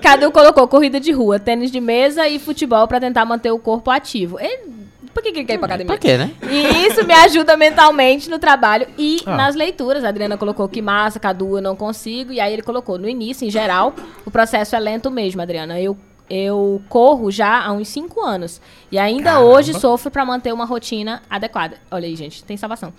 Cadu 0.00 0.30
colocou 0.30 0.66
corrida 0.68 1.00
de 1.00 1.10
rua, 1.12 1.38
tênis 1.40 1.70
de 1.70 1.80
mesa 1.80 2.28
e 2.28 2.38
futebol 2.38 2.86
pra 2.86 3.00
tentar 3.00 3.24
manter 3.24 3.50
o 3.50 3.58
corpo 3.58 3.90
ativo. 3.90 4.38
Ele- 4.40 4.77
por 5.18 5.22
que, 5.24 5.32
que 5.32 5.38
ele 5.40 5.46
quer 5.46 5.54
ir 5.54 5.58
pra 5.58 5.66
academia? 5.66 5.86
Pra 5.88 5.98
quê, 5.98 6.16
né? 6.16 6.30
E 6.48 6.86
isso 6.86 7.04
me 7.04 7.12
ajuda 7.12 7.56
mentalmente 7.56 8.30
no 8.30 8.38
trabalho 8.38 8.86
e 8.96 9.20
Ah. 9.26 9.36
nas 9.36 9.54
leituras. 9.56 10.04
A 10.04 10.08
Adriana 10.08 10.36
colocou 10.36 10.68
que 10.68 10.80
massa, 10.80 11.18
Cadu, 11.18 11.56
eu 11.58 11.62
não 11.62 11.74
consigo. 11.74 12.32
E 12.32 12.38
aí 12.40 12.52
ele 12.52 12.62
colocou, 12.62 12.98
no 12.98 13.08
início, 13.08 13.44
em 13.46 13.50
geral, 13.50 13.94
o 14.24 14.30
processo 14.30 14.76
é 14.76 14.78
lento 14.78 15.10
mesmo, 15.10 15.42
Adriana. 15.42 15.80
Eu, 15.80 15.96
eu 16.30 16.80
corro 16.88 17.30
já 17.32 17.64
há 17.66 17.72
uns 17.72 17.88
5 17.88 18.20
anos. 18.24 18.60
E 18.92 18.98
ainda 18.98 19.32
Caramba. 19.32 19.46
hoje 19.48 19.74
sofro 19.74 20.10
pra 20.10 20.24
manter 20.24 20.52
uma 20.52 20.64
rotina 20.64 21.20
adequada. 21.28 21.76
Olha 21.90 22.06
aí, 22.06 22.14
gente, 22.14 22.44
tem 22.44 22.56
salvação. 22.56 22.92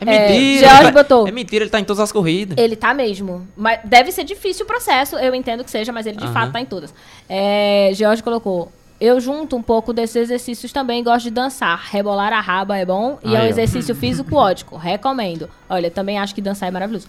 É 0.00 0.04
É, 0.16 0.28
mentira. 0.32 0.66
George 0.68 0.82
ele- 0.84 0.92
botou. 0.92 1.28
É 1.28 1.30
mentira, 1.30 1.62
ele 1.62 1.70
tá 1.70 1.78
em 1.78 1.84
todas 1.84 2.00
as 2.00 2.10
corridas. 2.10 2.58
Ele 2.58 2.74
tá 2.74 2.92
mesmo. 2.92 3.46
Mas 3.56 3.78
deve 3.84 4.10
ser 4.10 4.24
difícil 4.24 4.64
o 4.64 4.66
processo, 4.66 5.14
eu 5.16 5.32
entendo 5.32 5.62
que 5.62 5.70
seja, 5.70 5.92
mas 5.92 6.06
ele 6.06 6.16
de 6.16 6.24
Aham. 6.24 6.32
fato 6.32 6.52
tá 6.52 6.60
em 6.60 6.66
todas. 6.66 6.92
É, 7.28 7.90
George 7.94 8.20
colocou. 8.20 8.72
Eu 9.04 9.18
junto 9.20 9.56
um 9.56 9.62
pouco 9.62 9.92
desses 9.92 10.14
exercícios 10.14 10.70
também, 10.72 11.02
gosto 11.02 11.24
de 11.24 11.30
dançar. 11.32 11.76
Rebolar 11.90 12.32
a 12.32 12.40
raba 12.40 12.76
é 12.78 12.86
bom 12.86 13.18
e 13.24 13.34
é 13.34 13.40
um 13.40 13.42
ó. 13.42 13.46
exercício 13.46 13.94
físico 13.96 14.36
ótimo. 14.36 14.76
Recomendo. 14.78 15.50
Olha, 15.68 15.90
também 15.90 16.18
acho 16.20 16.32
que 16.32 16.40
dançar 16.40 16.68
é 16.68 16.70
maravilhoso. 16.72 17.08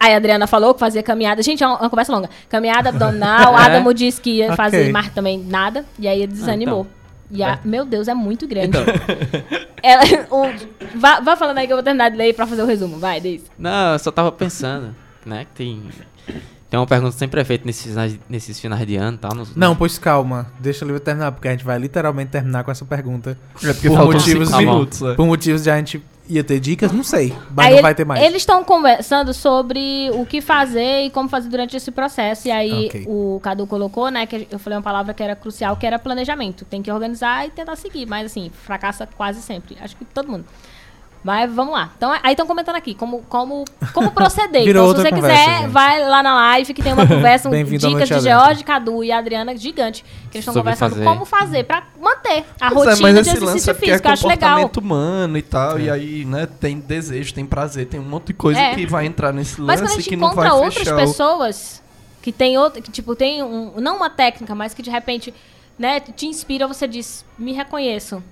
Aí 0.00 0.14
a 0.14 0.16
Adriana 0.16 0.46
falou 0.46 0.72
que 0.72 0.80
fazia 0.80 1.02
caminhada. 1.02 1.42
Gente, 1.42 1.62
é 1.62 1.66
uma, 1.66 1.78
uma 1.78 1.90
conversa 1.90 2.10
longa. 2.10 2.30
Caminhada 2.48 2.88
abdominal. 2.88 3.52
É. 3.58 3.64
Adamo 3.66 3.92
disse 3.92 4.18
que 4.18 4.30
ia 4.38 4.46
Ok. 4.46 4.56
fazer, 4.56 4.90
mas 4.92 5.10
também 5.10 5.38
nada. 5.38 5.84
E 5.98 6.08
aí 6.08 6.22
ele 6.22 6.32
desanimou. 6.32 6.86
E 7.30 7.42
a- 7.42 7.52
É. 7.52 7.58
meu 7.64 7.84
Deus, 7.84 8.08
é 8.08 8.14
muito 8.14 8.46
grande. 8.46 8.68
Então, 8.68 8.82
Ela, 9.82 10.02
o- 10.30 10.98
vá, 10.98 11.20
vá 11.20 11.36
falando 11.36 11.58
aí 11.58 11.66
que 11.66 11.72
eu 11.74 11.76
vou 11.76 11.82
terminar 11.84 12.08
de 12.10 12.16
ler 12.16 12.32
pra 12.34 12.46
fazer 12.46 12.62
o 12.62 12.66
resumo. 12.66 12.98
Vai, 12.98 13.20
Deise. 13.20 13.44
não, 13.58 13.92
eu 13.92 13.98
só 13.98 14.10
tava 14.10 14.32
pensando, 14.32 14.94
né? 15.26 15.44
Que 15.44 15.50
tem, 15.52 15.82
Tem 16.74 16.78
uma 16.80 16.88
pergunta 16.88 17.12
sempre 17.16 17.40
é 17.40 17.44
feita 17.44 17.64
nesses 17.64 17.84
finais, 17.86 18.18
nesses 18.28 18.58
finais 18.58 18.84
de 18.84 18.96
ano, 18.96 19.16
tá? 19.16 19.28
Nos- 19.32 19.54
Não, 19.54 19.76
pois 19.76 19.96
calma. 19.96 20.48
Deixa 20.58 20.84
eu 20.84 20.98
terminar, 20.98 21.30
porque 21.30 21.46
a 21.46 21.52
gente 21.52 21.64
vai 21.64 21.78
literalmente 21.78 22.32
terminar 22.32 22.64
com 22.64 22.70
essa 22.72 22.84
pergunta. 22.84 23.38
É 23.62 23.72
porque 23.72 23.88
Por 23.88 23.98
motivos 24.06 24.48
cinco 24.48 24.58
de- 24.58 24.66
minutos. 24.66 25.02
é. 25.02 25.14
Por 25.14 25.24
motivos 25.24 25.62
de 25.62 25.70
a 25.70 25.76
gente 25.76 26.02
ia 26.28 26.42
ter 26.42 26.58
dicas, 26.58 26.90
não 26.90 27.04
sei. 27.04 27.32
Mas 27.54 27.66
Aí 27.66 27.70
não 27.70 27.76
ele- 27.78 27.82
vai 27.82 27.94
ter 27.94 28.04
mais. 28.04 28.24
Eles 28.24 28.38
estão 28.42 28.64
conversando 28.64 29.32
sobre 29.32 30.10
o 30.14 30.26
que 30.26 30.40
fazer 30.40 31.02
e 31.04 31.10
como 31.10 31.28
fazer 31.28 31.48
durante 31.48 31.76
esse 31.76 31.92
processo. 31.92 32.48
E 32.48 32.50
aí 32.50 32.86
Ok. 32.86 33.04
o 33.06 33.38
Cadu 33.40 33.68
colocou, 33.68 34.10
né, 34.10 34.26
que 34.26 34.48
eu 34.50 34.58
falei 34.58 34.76
uma 34.76 34.82
palavra 34.82 35.14
que 35.14 35.22
era 35.22 35.36
crucial, 35.36 35.76
que 35.76 35.86
era 35.86 35.96
planejamento. 35.96 36.64
Tem 36.64 36.82
que 36.82 36.90
organizar 36.90 37.46
e 37.46 37.50
tentar 37.50 37.76
seguir. 37.76 38.04
Mas 38.04 38.26
assim, 38.26 38.50
fracassa 38.64 39.06
quase 39.16 39.40
sempre. 39.42 39.76
Acho 39.80 39.94
que 39.94 40.04
todo 40.06 40.28
mundo. 40.28 40.44
Mas 41.24 41.50
vamos 41.50 41.72
lá. 41.72 41.90
Então, 41.96 42.14
aí 42.22 42.32
estão 42.34 42.46
comentando 42.46 42.76
aqui 42.76 42.94
como, 42.94 43.22
como, 43.30 43.64
como 43.94 44.10
proceder. 44.10 44.62
Virou 44.66 44.90
então, 44.90 45.02
se 45.02 45.08
você 45.08 45.14
conversa, 45.14 45.50
ao 45.50 45.62
gente. 45.62 45.70
vai 45.70 46.06
lá 46.06 46.22
na 46.22 46.34
live 46.34 46.74
que 46.74 46.82
tem 46.82 46.92
uma 46.92 47.06
conversa, 47.08 47.48
um, 47.48 47.64
dicas 47.64 48.08
de. 48.10 48.20
George, 48.20 48.62
Cadu 48.62 49.02
e 49.02 49.10
Adriana 49.10 49.56
gigante. 49.56 50.04
Que 50.30 50.36
eles 50.36 50.46
estão 50.46 50.52
conversando 50.52 50.90
fazer. 50.90 51.04
como 51.04 51.24
fazer 51.24 51.64
pra 51.64 51.84
manter 51.98 52.44
a 52.60 52.70
Pois 52.70 52.86
é, 52.86 52.90
rotina 52.90 53.12
mas 53.12 53.14
de 53.14 53.20
esse 53.20 53.30
lance 53.40 53.58
exercício 53.58 53.70
é 53.70 53.74
físico. 53.74 54.06
é 54.06 54.10
eu 54.10 54.12
acho 54.12 54.28
legal. 54.28 54.70
humano 54.76 55.38
e 55.38 55.42
tal, 55.42 55.80
e 55.80 55.88
aí, 55.88 56.26
né, 56.26 56.46
tem 56.60 56.78
desejo, 56.78 57.32
tem 57.32 57.46
prazer, 57.46 57.86
tem 57.86 57.98
um 57.98 58.04
monte 58.04 58.26
de 58.26 58.34
coisa 58.34 58.60
É. 58.60 58.74
que 58.74 58.86
vai 58.86 59.06
entrar 59.06 59.32
nesse 59.32 59.58
Mas 59.60 59.80
quando 59.80 59.86
a 59.86 59.90
lance 59.90 60.02
gente 60.02 60.10
que 60.10 60.16
não 60.16 60.34
vai 60.34 60.46
encontra 60.46 60.64
outras 60.66 60.88
o... 60.88 60.96
pessoas 60.96 61.82
que 62.20 62.32
tem 62.32 62.58
outra, 62.58 62.82
que 62.82 62.90
tipo, 62.90 63.16
tem 63.16 63.42
um, 63.42 63.72
não 63.80 63.96
uma 63.96 64.10
técnica, 64.10 64.54
mas 64.54 64.74
que 64.74 64.82
de 64.82 64.90
repente, 64.90 65.32
né, 65.78 66.00
te 66.00 66.26
inspira, 66.26 66.66
você 66.68 66.86
diz, 66.86 67.24
me 67.38 67.52
reconheço. 67.52 68.22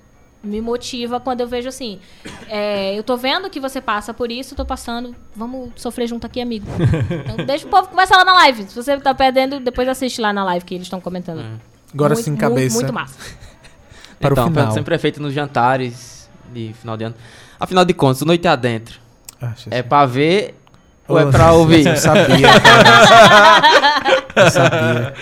Me 0.42 0.60
motiva 0.60 1.20
quando 1.20 1.40
eu 1.40 1.46
vejo 1.46 1.68
assim. 1.68 2.00
é, 2.48 2.98
eu 2.98 3.02
tô 3.04 3.16
vendo 3.16 3.48
que 3.48 3.60
você 3.60 3.80
passa 3.80 4.12
por 4.12 4.30
isso, 4.32 4.54
eu 4.54 4.56
tô 4.56 4.64
passando. 4.64 5.14
Vamos 5.36 5.70
sofrer 5.76 6.08
junto 6.08 6.26
aqui, 6.26 6.40
amigo. 6.40 6.66
Então 7.32 7.44
deixa 7.46 7.66
o 7.66 7.70
povo 7.70 7.88
conversar 7.88 8.16
lá 8.16 8.24
na 8.24 8.32
live. 8.34 8.64
Se 8.64 8.74
você 8.74 8.98
tá 8.98 9.14
perdendo, 9.14 9.60
depois 9.60 9.86
assiste 9.88 10.20
lá 10.20 10.32
na 10.32 10.44
live 10.44 10.64
que 10.64 10.74
eles 10.74 10.86
estão 10.86 11.00
comentando. 11.00 11.44
Agora 11.94 12.14
Muito, 12.14 12.24
sim, 12.24 12.30
muito, 12.30 12.40
cabeça. 12.40 12.74
Muito 12.74 12.92
massa. 12.92 13.16
Para 14.18 14.30
o 14.30 14.32
então, 14.32 14.44
a 14.44 14.50
final. 14.50 14.70
sempre 14.72 14.94
é 14.94 14.98
feita 14.98 15.20
nos 15.20 15.32
jantares 15.32 16.28
de 16.52 16.72
final 16.74 16.96
de 16.96 17.04
ano. 17.04 17.14
Afinal 17.58 17.84
de 17.84 17.94
contas, 17.94 18.22
o 18.22 18.24
Noite 18.24 18.46
Adentro 18.48 19.00
Ah, 19.40 19.54
é 19.70 19.82
pra 19.82 20.06
ver 20.06 20.54
ou 21.08 21.18
é 21.18 21.30
pra 21.30 21.52
ouvir? 21.52 21.86
Eu 21.86 21.96
sabia. 21.96 22.48
cara. 22.60 22.82
eu 24.36 24.50
sabia. 24.50 25.14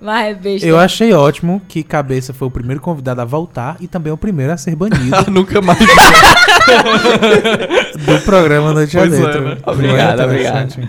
Mas 0.00 0.26
é 0.28 0.34
besta. 0.34 0.66
Eu 0.66 0.78
achei 0.78 1.12
ótimo 1.12 1.60
que 1.66 1.82
Cabeça 1.82 2.32
foi 2.32 2.46
o 2.46 2.50
primeiro 2.50 2.80
convidado 2.80 3.20
a 3.20 3.24
voltar 3.24 3.76
e 3.80 3.88
também 3.88 4.12
o 4.12 4.16
primeiro 4.16 4.52
a 4.52 4.56
ser 4.56 4.76
banido 4.76 5.16
Nunca 5.30 5.60
mais. 5.60 5.78
do 8.06 8.20
programa 8.24 8.72
Noite 8.72 8.96
Pois 8.96 9.12
é, 9.12 9.16
Adentro. 9.22 9.40
né? 9.48 9.58
Obrigado, 9.66 10.18
Muito 10.28 10.34
interessante. 10.40 10.88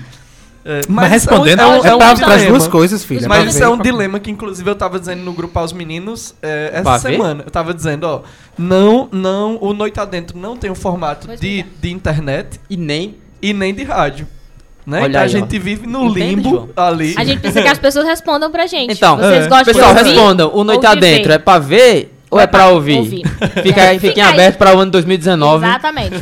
É, 0.65 0.81
Mas, 0.87 1.23
isso 1.23 1.29
é 1.29 1.33
um- 1.33 1.41
respondendo, 1.41 1.61
é 1.61 1.65
um, 1.67 1.85
é, 1.85 1.87
é 1.89 1.95
um 1.95 1.99
as 2.03 2.45
duas 2.45 2.67
coisas, 2.67 3.03
filha. 3.03 3.27
Mas 3.27 3.49
isso 3.49 3.57
ver 3.59 3.63
é 3.65 3.69
um 3.69 3.77
dilema 3.79 4.19
que, 4.19 4.29
inclusive, 4.29 4.69
eu 4.69 4.75
tava 4.75 4.99
dizendo 4.99 5.23
no 5.23 5.33
grupo 5.33 5.57
aos 5.57 5.73
meninos 5.73 6.35
é, 6.43 6.69
essa 6.73 6.83
Pra 6.83 6.97
ver? 6.97 7.11
semana. 7.13 7.43
Eu 7.45 7.49
tava 7.51 7.73
dizendo, 7.73 8.03
ó, 8.03 8.21
não, 8.57 9.07
não, 9.11 9.57
o 9.61 9.73
Noite 9.73 9.99
Adentro 9.99 10.37
não 10.37 10.55
tem 10.57 10.69
o 10.69 10.75
formato 10.75 11.27
Pois 11.27 11.39
de, 11.39 11.61
é. 11.61 11.65
de 11.81 11.89
internet 11.91 12.59
E 12.69 12.77
nem. 12.77 13.15
e 13.41 13.53
nem 13.53 13.73
de 13.73 13.83
rádio. 13.83 14.27
Né? 14.85 15.01
Olha 15.01 15.07
Então 15.09 15.21
a 15.21 15.23
aí, 15.25 15.29
ó. 15.29 15.31
gente 15.39 15.59
vive 15.59 15.85
no 15.85 16.05
Entende, 16.05 16.19
limbo 16.35 16.49
João? 16.49 16.69
ali. 16.75 17.13
A 17.17 17.23
gente 17.23 17.39
precisa 17.39 17.61
que 17.61 17.67
as 17.67 17.77
pessoas 17.77 18.05
respondam 18.05 18.49
pra 18.51 18.65
gente. 18.65 18.93
Então, 18.93 19.17
Vocês 19.17 19.45
é. 19.45 19.47
gostam 19.49 19.65
Pessoal, 19.65 19.93
de 19.93 19.99
ouvir? 19.99 20.09
respondam. 20.11 20.51
O 20.53 20.63
Noite 20.63 20.85
Adentro 20.85 21.31
é 21.31 21.37
pra 21.37 21.59
ver 21.59 22.15
ou 22.31 22.39
é 22.39 22.47
pra 22.47 22.69
ouvir? 22.69 22.97
Ouvir. 22.97 23.23
Fica, 23.61 23.81
É, 23.81 23.87
aí- 23.89 23.99
fiquem 23.99 24.15
fica 24.15 24.27
aí. 24.27 24.33
abertos 24.33 24.57
para 24.57 24.75
o 24.75 24.79
ano 24.79 24.91
2019. 24.91 25.65
Exatamente. 25.65 26.15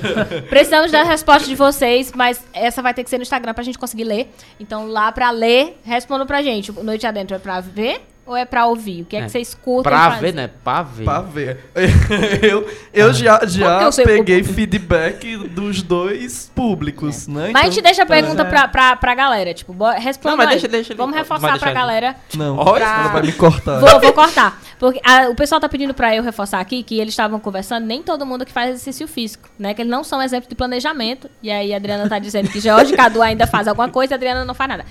Precisamos 0.50 0.92
da 0.92 1.04
resposta 1.04 1.48
de 1.48 1.56
vocês, 1.56 2.12
mas 2.16 2.42
essa 2.54 2.82
vai 2.82 2.94
ter 2.94 3.04
que 3.04 3.10
ser 3.10 3.18
no 3.18 3.24
Instagram 3.24 3.54
pra 3.54 3.64
gente 3.64 3.78
conseguir 3.78 4.04
ler. 4.06 4.30
Então, 4.60 4.88
lá 4.88 5.12
pra 5.12 5.32
ler, 5.32 5.80
respondam 5.86 6.26
pra 6.28 6.42
gente. 6.42 6.72
O 6.72 6.84
Noite 6.84 7.06
Adentro 7.08 7.36
é 7.36 7.40
pra 7.40 7.60
ver 7.62 8.02
ou 8.28 8.36
é 8.36 8.46
pra 8.46 8.66
ouvir? 8.66 9.02
O 9.02 9.06
que 9.06 9.16
é, 9.16 9.20
É. 9.22 9.24
que 9.26 9.32
vocês 9.32 9.56
curtem 9.56 9.92
Pra 9.92 10.12
fazer? 10.12 10.22
ver, 10.22 10.34
né? 10.34 10.50
Pra 10.64 10.84
ver. 10.84 11.04
Pra 11.06 11.22
ver. 11.22 11.60
eu 12.44 12.68
eu 12.94 13.14
já, 13.14 13.40
já 13.46 13.82
eu 13.84 13.92
peguei 14.06 14.40
público? 14.40 14.54
feedback 14.54 15.38
dos 15.50 15.82
dois 15.82 16.52
públicos, 16.54 17.28
né? 17.28 17.52
Mas 17.54 17.64
a 17.64 17.70
gente 17.70 17.82
deixa 17.82 18.02
a 18.02 18.06
então, 18.06 18.16
pergunta 18.16 18.46
pra, 18.46 18.68
pra, 18.68 18.96
pra 18.96 19.16
galera. 19.16 19.54
Tipo, 19.54 19.74
responda 19.92 20.30
Não, 20.32 20.38
mas 20.38 20.48
aí. 20.48 20.52
deixa- 20.54 20.68
deixa 20.68 20.96
Vamos 20.96 21.16
reforçar 21.16 21.58
pra 21.58 21.74
galera. 21.74 22.16
Não, 22.36 22.58
Olha, 22.58 22.84
ela 22.84 23.08
vai 23.10 23.22
me 23.22 23.32
cortar. 23.32 23.80
Vou, 23.80 24.00
vou 24.00 24.14
cortar. 24.14 24.60
Porque 24.80 25.00
a- 25.04 25.30
o 25.30 25.36
pessoal 25.36 25.60
tá 25.62 25.70
pedindo 25.70 25.94
pra 25.94 26.16
eu 26.16 26.22
reforçar 26.24 26.60
aqui 26.60 26.84
que 26.84 27.00
eles 27.00 27.14
estavam 27.14 27.40
conversando, 27.40 27.86
nem 27.86 28.04
todo 28.04 28.26
mundo 28.26 28.46
que 28.46 28.52
faz 28.52 28.70
exercício 28.72 29.08
físico, 29.08 29.50
né? 29.58 29.74
Que 29.74 29.82
eles 29.82 29.92
não 29.92 30.04
são 30.04 30.22
exemplo 30.22 30.50
de 30.50 30.56
planejamento. 30.56 31.30
E 31.42 31.50
aí 31.50 31.74
a 31.74 31.78
Adriana 31.78 32.08
tá 32.10 32.20
dizendo 32.20 32.50
que 32.50 32.60
Jorge 32.60 32.94
e 32.94 32.98
Cadu 32.98 33.22
ainda 33.22 33.48
faz 33.48 33.68
alguma 33.68 33.90
coisa, 33.90 34.14
a 34.14 34.18
Adriana 34.18 34.44
não 34.46 34.54
faz 34.54 34.70
nada. 34.70 34.86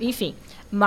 Enfim, 0.00 0.34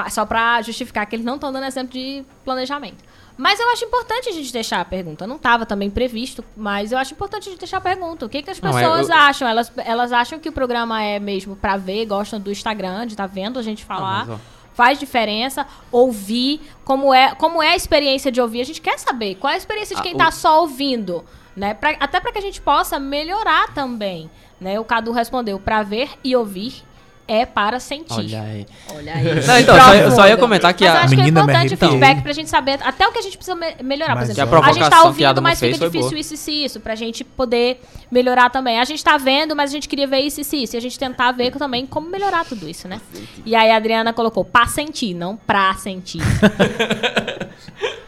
só 0.09 0.25
pra 0.25 0.61
justificar 0.61 1.05
que 1.05 1.15
eles 1.15 1.25
não 1.25 1.35
estão 1.35 1.51
dando 1.51 1.65
exemplo 1.65 1.93
de 1.93 2.23
planejamento. 2.43 3.03
Mas 3.37 3.59
eu 3.59 3.69
acho 3.69 3.83
importante 3.85 4.29
a 4.29 4.31
gente 4.31 4.51
deixar 4.51 4.79
a 4.79 4.85
pergunta. 4.85 5.27
Não 5.27 5.35
estava 5.35 5.65
também 5.65 5.89
previsto, 5.89 6.43
mas 6.55 6.91
eu 6.93 6.97
acho 6.97 7.13
importante 7.13 7.49
a 7.49 7.51
gente 7.51 7.59
deixar 7.59 7.77
a 7.77 7.81
pergunta. 7.81 8.25
O 8.25 8.29
que, 8.29 8.41
que 8.41 8.49
as 8.49 8.59
Não, 8.61 8.69
é, 8.69 8.81
pessoas 8.81 9.09
eu- 9.09 9.15
acham? 9.15 9.47
Elas, 9.47 9.71
elas 9.77 10.11
acham 10.13 10.39
que 10.39 10.47
o 10.47 10.51
programa 10.53 11.03
é 11.03 11.19
mesmo 11.19 11.55
pra 11.55 11.75
ver, 11.75 12.05
gostam 12.05 12.39
do 12.39 12.49
Instagram, 12.51 13.05
de 13.05 13.13
estar 13.13 13.27
vendo 13.27 13.59
a 13.59 13.61
gente 13.61 13.83
falar 13.83 14.25
mas, 14.25 14.35
ó. 14.37 14.39
faz 14.73 14.97
diferença 14.97 15.67
ouvir 15.91 16.61
como 16.85 17.13
é 17.13 17.35
como 17.35 17.61
é 17.61 17.69
a 17.73 17.75
experiência 17.75 18.31
de 18.31 18.39
ouvir 18.41 18.61
a 18.61 18.65
gente 18.65 18.79
quer 18.81 18.97
saber 18.99 19.35
qual 19.35 19.51
é 19.51 19.55
a 19.55 19.57
experiência 19.57 19.95
de 19.95 19.99
Ah, 20.01 20.03
quem 20.03 20.15
o- 20.15 20.17
tá 20.17 20.31
só 20.31 20.61
ouvindo 20.61 21.23
né 21.55 21.73
Pra- 21.73 21.95
até 21.99 22.19
para 22.19 22.31
que 22.31 22.37
a 22.39 22.41
gente 22.41 22.59
possa 22.61 22.99
melhorar 22.99 23.73
também 23.73 24.29
né 24.59 24.77
o 24.79 24.83
Cadu 24.83 25.11
respondeu 25.13 25.59
para 25.59 25.81
ver 25.83 26.09
e 26.23 26.35
ouvir 26.35 26.83
é 27.27 27.45
para 27.45 27.79
sentir 27.79 28.13
Olha 28.13 28.41
aí. 28.41 28.65
Olha 28.95 29.13
aí 29.13 29.23
Não, 29.47 29.59
então, 29.59 29.79
só, 29.79 29.95
eu 29.95 30.11
só 30.11 30.27
ia 30.27 30.37
comentar 30.37 30.73
que 30.73 30.83
mas 30.85 30.93
eu 30.93 30.99
a. 30.99 31.03
acho 31.03 31.15
que 31.15 31.21
é 31.21 31.27
importante 31.27 31.73
o 31.73 31.77
feedback 31.77 32.21
pra 32.21 32.33
gente 32.33 32.49
saber 32.49 32.79
até 32.83 33.07
o 33.07 33.11
que 33.11 33.19
a 33.19 33.21
gente 33.21 33.37
precisa 33.37 33.55
me- 33.55 33.75
melhorar. 33.83 34.13
Por 34.13 34.19
Mas 34.21 34.29
exemplo, 34.29 34.59
Que 34.59 34.65
a 34.65 34.69
a, 34.69 34.73
gente 34.73 34.89
tá 34.89 35.03
ouvindo, 35.03 35.41
mas 35.41 35.59
fica 35.59 35.73
difícil 35.77 36.09
boa. 36.09 36.19
isso, 36.19 36.33
isso 36.33 36.49
e 36.51 36.65
isso. 36.65 36.79
Pra 36.79 36.95
gente 36.95 37.23
poder 37.23 37.81
melhorar 38.11 38.49
também. 38.49 38.79
A 38.79 38.85
gente 38.85 39.03
tá 39.03 39.17
vendo, 39.17 39.55
mas 39.55 39.69
a 39.71 39.73
gente 39.73 39.87
queria 39.89 40.05
ver 40.07 40.19
isso, 40.19 40.39
isso 40.41 40.55
e 40.55 40.63
isso. 40.63 40.75
E 40.75 40.77
a 40.77 40.81
gente 40.81 40.99
tentar 40.99 41.31
ver 41.31 41.51
também 41.51 41.85
como 41.85 42.09
melhorar 42.09 42.45
tudo 42.45 42.69
isso, 42.69 42.87
né? 42.87 43.01
E 43.45 43.55
aí 43.55 43.71
a 43.71 43.77
Adriana 43.77 44.13
colocou 44.13 44.45
pra 44.45 44.67
sentir, 44.67 45.13
não 45.13 45.35
pra 45.35 45.73
sentir. 45.75 46.19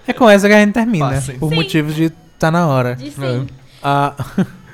É 0.08 0.14
com 0.14 0.30
essa 0.30 0.48
que 0.48 0.54
a 0.54 0.60
gente 0.60 0.72
termina, 0.74 1.10
Passem. 1.10 1.38
por 1.38 1.50
Sim. 1.50 1.56
motivos 1.56 1.94
de 1.94 2.10
tá 2.40 2.50
na 2.50 2.66
hora. 2.68 2.96
De 2.96 3.12
sim. 3.12 3.48
Ah, 3.84 4.14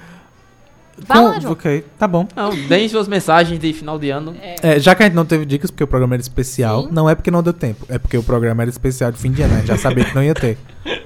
Vai 1.08 1.22
lá, 1.24 1.40
João. 1.40 1.54
ok, 1.54 1.84
tá 1.98 2.08
bom. 2.08 2.28
Não, 2.36 2.50
deem 2.68 2.88
suas 2.90 3.08
mensagens 3.08 3.60
de 3.60 3.74
final 3.74 3.98
de 4.00 4.10
ano. 4.10 4.36
É, 4.62 4.80
já 4.80 4.94
que 4.96 5.04
a 5.04 5.06
gente 5.06 5.16
não 5.16 5.26
teve 5.26 5.46
dicas 5.46 5.70
porque 5.72 5.84
o 5.84 5.88
programa 5.88 6.16
era 6.16 6.22
especial, 6.22 6.84
Sim. 6.84 6.90
não 6.92 7.10
é 7.10 7.16
porque 7.16 7.30
não 7.32 7.44
deu 7.44 7.54
tempo, 7.54 7.86
é 7.90 7.98
porque 7.98 8.18
o 8.18 8.24
programa 8.24 8.64
era 8.64 8.70
especial 8.70 9.12
de 9.12 9.18
fim 9.18 9.32
de 9.32 9.42
ano, 9.42 9.54
a 9.54 9.58
gente 9.58 9.68
já 9.68 9.78
sabia 9.78 10.06
que 10.06 10.16
não 10.16 10.24
ia 10.24 10.34
ter. 10.34 10.58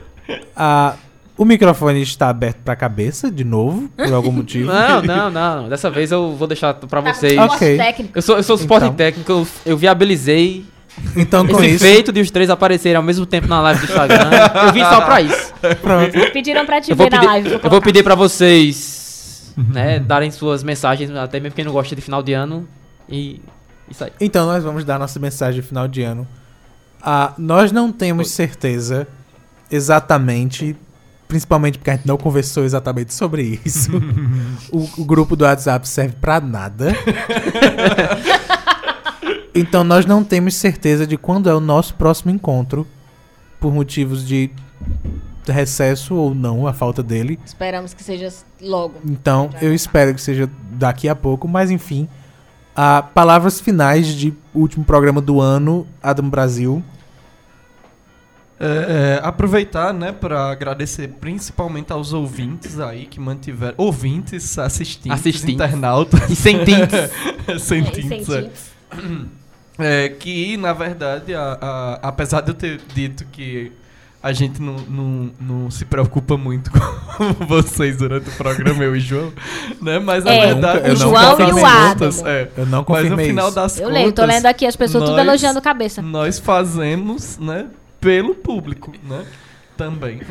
Ah, 0.55 0.95
o 1.37 1.45
microfone 1.45 2.01
está 2.01 2.29
aberto 2.29 2.57
pra 2.65 2.75
cabeça, 2.75 3.29
de 3.31 3.43
novo, 3.43 3.87
por 3.95 4.11
algum 4.13 4.31
motivo. 4.31 4.71
Não, 4.73 5.01
não, 5.01 5.29
não. 5.29 5.69
Dessa 5.69 5.89
vez 5.89 6.11
eu 6.11 6.35
vou 6.35 6.47
deixar 6.47 6.73
pra 6.73 7.01
Tá 7.01 7.13
vocês. 7.13 7.37
Ok. 7.37 7.77
técnico. 7.77 8.17
Eu 8.17 8.21
sou, 8.21 8.35
eu 8.37 8.43
sou 8.43 8.57
suporte 8.57 8.85
Então. 8.85 8.95
técnico, 8.95 9.31
eu, 9.31 9.47
eu 9.65 9.77
viabilizei 9.77 10.65
Então, 11.15 11.45
com 11.47 11.63
esse 11.63 11.75
isso, 11.75 11.85
feito 11.85 12.11
de 12.11 12.19
os 12.21 12.31
três 12.31 12.49
aparecerem 12.49 12.97
ao 12.97 13.03
mesmo 13.03 13.25
tempo 13.25 13.47
na 13.47 13.61
live 13.61 13.79
do 13.79 13.85
Instagram. 13.85 14.29
eu 14.65 14.73
vim 14.73 14.81
só 14.83 14.99
pra 15.01 15.21
isso. 15.21 15.53
pronto. 15.81 16.31
Pediram 16.33 16.65
pra 16.65 16.81
te 16.81 16.89
Eu 16.91 16.97
vou 16.97 17.05
ver 17.05 17.11
na 17.11 17.19
pedir, 17.19 17.27
live. 17.31 17.47
eu 17.47 17.51
vou 17.59 17.69
colocar. 17.69 17.85
pedir 17.85 18.03
pra 18.03 18.15
vocês, 18.15 19.06
né, 19.57 19.99
darem 19.99 20.29
suas 20.29 20.63
mensagens, 20.63 21.09
até 21.11 21.39
mesmo 21.39 21.55
quem 21.55 21.65
não 21.65 21.73
gosta 21.73 21.95
de 21.95 22.01
final 22.01 22.21
de 22.21 22.33
ano. 22.33 22.67
E 23.09 23.41
isso 23.89 24.03
aí. 24.03 24.11
Então, 24.21 24.45
nós 24.45 24.63
vamos 24.63 24.85
dar 24.85 24.99
nossa 24.99 25.19
mensagem 25.19 25.61
de 25.61 25.67
final 25.67 25.87
de 25.87 26.03
ano. 26.03 26.27
Ah, 27.01 27.33
nós 27.37 27.71
não 27.71 27.91
temos 27.91 28.29
certeza 28.31 29.07
exatamente, 29.71 30.75
principalmente 31.27 31.77
porque 31.77 31.89
a 31.89 31.95
gente 31.95 32.07
não 32.07 32.17
conversou 32.17 32.63
exatamente 32.63 33.13
sobre 33.13 33.59
isso. 33.65 33.91
o, 34.71 35.01
o 35.01 35.05
grupo 35.05 35.35
do 35.35 35.43
WhatsApp 35.43 35.87
serve 35.87 36.15
pra 36.21 36.39
nada. 36.39 36.93
então, 39.55 39.83
nós 39.83 40.05
não 40.05 40.23
temos 40.23 40.55
certeza 40.55 41.07
de 41.07 41.17
quando 41.17 41.49
é 41.49 41.55
o 41.55 41.59
nosso 41.59 41.95
próximo 41.95 42.31
encontro, 42.31 42.85
por 43.59 43.73
motivos 43.73 44.27
de 44.27 44.51
recesso 45.51 46.15
ou 46.15 46.33
não, 46.35 46.67
a 46.67 46.73
falta 46.73 47.01
dele. 47.03 47.39
Esperamos 47.45 47.93
que 47.93 48.03
seja 48.03 48.31
logo. 48.61 48.95
Então, 49.05 49.49
eu 49.61 49.73
espero 49.73 50.13
que 50.13 50.21
seja 50.21 50.49
daqui 50.71 51.07
a 51.09 51.15
pouco, 51.15 51.47
mas 51.47 51.69
enfim. 51.71 52.07
A 52.75 53.01
palavras 53.01 53.59
finais 53.59 54.07
de 54.07 54.33
último 54.53 54.85
programa 54.85 55.19
do 55.19 55.41
ano, 55.41 55.87
Adam 56.01 56.29
Brasil. 56.29 56.83
É, 58.59 59.19
é, 59.21 59.27
aproveitar, 59.27 59.93
né, 59.93 60.11
para 60.11 60.49
agradecer 60.49 61.09
principalmente 61.19 61.91
aos 61.93 62.11
ouvintes 62.11 62.79
aí 62.79 63.05
que 63.05 63.19
mantiveram. 63.19 63.75
Ouvintes, 63.77 64.57
assistentes, 64.57 65.11
Assistentes. 65.19 65.53
internautas. 65.55 66.27
E 66.29 66.35
sem 66.35 66.63
tintes. 66.63 67.61
sem 67.61 67.83
É. 67.83 68.49
É, 69.79 70.09
que, 70.09 70.57
na 70.57 70.73
verdade, 70.73 71.35
a- 71.35 71.57
a- 71.61 71.99
apesar 72.01 72.41
de 72.41 72.49
eu 72.49 72.55
ter 72.55 72.81
dito 72.95 73.25
que 73.31 73.71
a 74.21 74.33
gente 74.33 74.61
não, 74.61 74.75
não, 74.89 75.29
não 75.39 75.71
se 75.71 75.85
preocupa 75.85 76.35
muito 76.37 76.69
com 77.17 77.33
vocês 77.45 77.97
durante 77.97 78.29
o 78.29 78.33
programa, 78.33 78.83
eu 78.83 78.95
e 78.95 78.99
João, 78.99 79.31
né? 79.81 79.99
Mas 79.99 80.25
a 80.25 80.31
É, 80.33 80.47
verdade 80.47 80.79
o 80.89 80.93
no 80.93 80.95
João 80.95 81.39
e 81.39 81.43
o 81.43 81.49
contas, 81.51 82.19
Adamo. 82.19 82.27
é, 82.29 82.49
Eu 82.57 82.65
não 82.65 82.85
mas 82.87 83.09
no 83.09 83.17
final 83.17 83.47
isso. 83.47 83.55
das 83.55 83.77
Eu 83.77 83.83
contas, 83.87 83.93
leio, 84.01 84.11
tô 84.13 84.25
lendo 84.25 84.45
aqui 84.47 84.65
as 84.65 84.75
pessoas 84.75 85.03
tudo 85.03 85.15
nós- 85.15 85.25
elogiando 85.27 85.61
cabeça. 85.61 86.01
nós 86.01 86.39
fazemos, 86.39 87.37
né, 87.37 87.67
pelo 88.01 88.33
público, 88.35 88.91
né? 89.07 89.23
Também. 89.77 90.21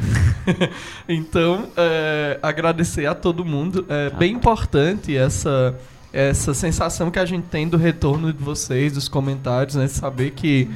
então, 1.09 1.69
é, 1.77 2.39
agradecer 2.43 3.07
a 3.07 3.15
todo 3.15 3.45
mundo. 3.45 3.87
É 3.89 4.11
bem 4.11 4.33
importante 4.35 5.17
essa, 5.17 5.75
essa 6.13 6.53
sensação 6.55 7.11
que 7.11 7.19
a 7.19 7.25
gente 7.25 7.45
tem 7.45 7.69
do 7.69 7.77
retorno 7.77 8.33
de 8.33 8.43
vocês, 8.43 8.93
dos 8.95 9.09
comentários, 9.09 9.77
né? 9.77 9.87
Saber 9.89 10.31
que. 10.33 10.69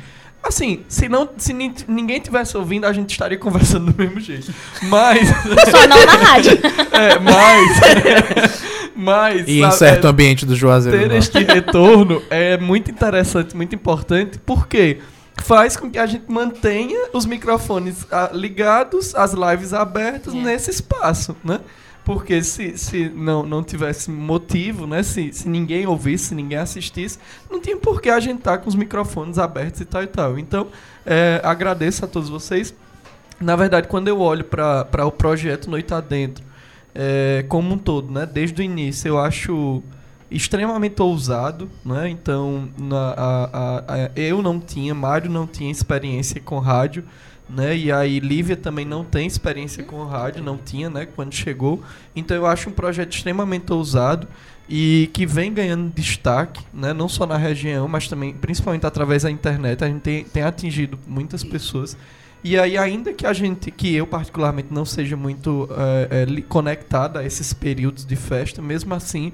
Assim, 0.43 0.85
se, 0.89 1.09
não, 1.09 1.29
se 1.37 1.53
nin- 1.53 1.75
ninguém 1.87 2.19
tivesse 2.19 2.57
ouvindo, 2.57 2.87
a 2.87 2.93
gente 2.93 3.11
estaria 3.11 3.37
conversando 3.39 3.93
do 3.93 3.99
mesmo 4.03 4.21
jeito. 4.21 4.53
Mas. 4.83 5.29
Só 5.71 5.87
não 5.87 6.05
na 6.07 6.13
rádio. 6.13 6.53
é, 6.93 7.19
mas. 7.19 8.63
mas. 8.97 9.49
E 9.49 9.61
em 9.63 9.71
certo 9.71 10.07
é, 10.07 10.11
ambiente 10.11 10.47
do 10.47 10.57
Juazeiro. 10.57 10.99
ter 10.99 11.13
este 11.17 11.39
retorno 11.45 12.23
é 12.31 12.57
muito 12.59 12.91
interessante, 12.91 13.55
muito 13.57 13.75
importante, 13.75 14.39
porque 14.45 14.99
faz 15.43 15.77
com 15.77 15.91
que 15.91 15.99
a 15.99 16.07
gente 16.07 16.25
mantenha 16.29 17.09
os 17.13 17.25
microfones 17.27 18.07
ah, 18.11 18.31
ligados, 18.33 19.15
as 19.15 19.33
lives 19.33 19.73
abertas 19.73 20.35
É. 20.35 20.37
nesse 20.37 20.71
espaço, 20.71 21.37
né? 21.45 21.61
Porque 22.05 22.43
se, 22.43 22.77
se 22.77 23.09
não, 23.09 23.45
não 23.45 23.63
tivesse 23.63 24.11
motivo, 24.11 24.87
né? 24.87 25.03
Se, 25.03 25.33
se 25.33 25.49
ninguém 25.49 25.87
ouvisse, 25.87 26.27
se 26.27 26.35
ninguém 26.35 26.59
assistisse, 26.59 27.19
não 27.51 27.61
tinha 27.61 27.77
por 27.77 28.01
que 28.01 28.09
a 28.09 28.19
gente 28.19 28.39
estar 28.39 28.59
com 28.59 28.69
os 28.69 28.75
microfones 28.75 29.39
abertos 29.39 29.81
e 29.81 29.85
tal 29.85 30.03
e 30.03 30.07
tal. 30.07 30.39
Então, 30.39 30.69
é, 31.07 31.41
agradeço 31.45 32.05
a 32.05 32.09
todos 32.09 32.29
vocês. 32.29 32.75
Na 33.41 33.55
verdade, 33.57 33.87
quando 33.89 34.09
eu 34.09 34.21
olho 34.21 34.45
para 34.45 35.07
o 35.07 35.13
projeto 35.13 35.71
Noite 35.71 35.95
Adentro, 35.95 36.45
é, 36.95 37.45
como 37.49 37.75
um 37.75 37.79
todo, 37.79 38.13
né? 38.13 38.27
Desde 38.27 38.61
o 38.61 38.65
início, 38.65 39.09
eu 39.09 39.19
acho 39.19 39.83
extremamente 40.31 41.01
ousado, 41.03 41.69
né? 41.85 42.09
Então, 42.09 42.69
na- 42.79 43.15
a- 43.17 43.51
a- 43.53 43.79
a- 44.07 44.11
eu 44.17 44.43
não 44.43 44.59
tinha, 44.61 44.95
Mário 44.95 45.31
não 45.31 45.47
tinha 45.47 45.71
experiência 45.71 46.41
com 46.41 46.59
rádio, 46.59 47.05
né? 47.55 47.77
E 47.77 47.91
aí 47.91 48.21
Lívia 48.21 48.57
também 48.57 48.85
não 48.85 49.05
tem 49.05 49.27
experiência 49.27 49.83
com 49.83 50.05
rádio, 50.05 50.43
não 50.43 50.57
tinha, 50.57 50.89
né? 50.89 51.07
Quando 51.07 51.35
chegou. 51.35 51.83
Então, 52.15 52.37
eu 52.37 52.47
acho 52.47 52.69
um 52.69 52.73
projeto 52.73 53.13
extremamente 53.13 53.73
ousado 53.73 54.29
e 54.69 55.11
que 55.13 55.27
vem 55.27 55.53
ganhando 55.53 55.93
destaque, 55.93 56.65
né? 56.73 56.93
Não 56.93 57.09
só 57.09 57.27
na 57.27 57.37
região, 57.37 57.89
mas 57.89 58.09
também, 58.09 58.33
principalmente 58.33 58.87
através 58.87 59.25
da 59.25 59.31
internet, 59.31 59.83
a 59.83 59.89
gente 59.89 60.01
tem, 60.01 60.25
tem 60.25 60.43
atingido 60.43 60.99
muitas 61.07 61.43
pessoas. 61.43 61.97
E 62.43 62.59
aí, 62.59 62.79
ainda 62.79 63.13
que 63.13 63.27
a 63.27 63.33
gente, 63.33 63.71
que 63.71 63.95
eu 63.95 64.07
particularmente 64.07 64.69
não 64.71 64.85
seja 64.85 65.17
muito 65.17 65.69
eh, 65.73 66.09
eh, 66.11 66.25
li- 66.25 66.43
conectada 66.43 67.21
a 67.21 67.25
esses 67.25 67.53
períodos 67.53 68.07
de 68.07 68.17
festa, 68.17 68.63
mesmo 68.63 68.95
assim, 68.95 69.33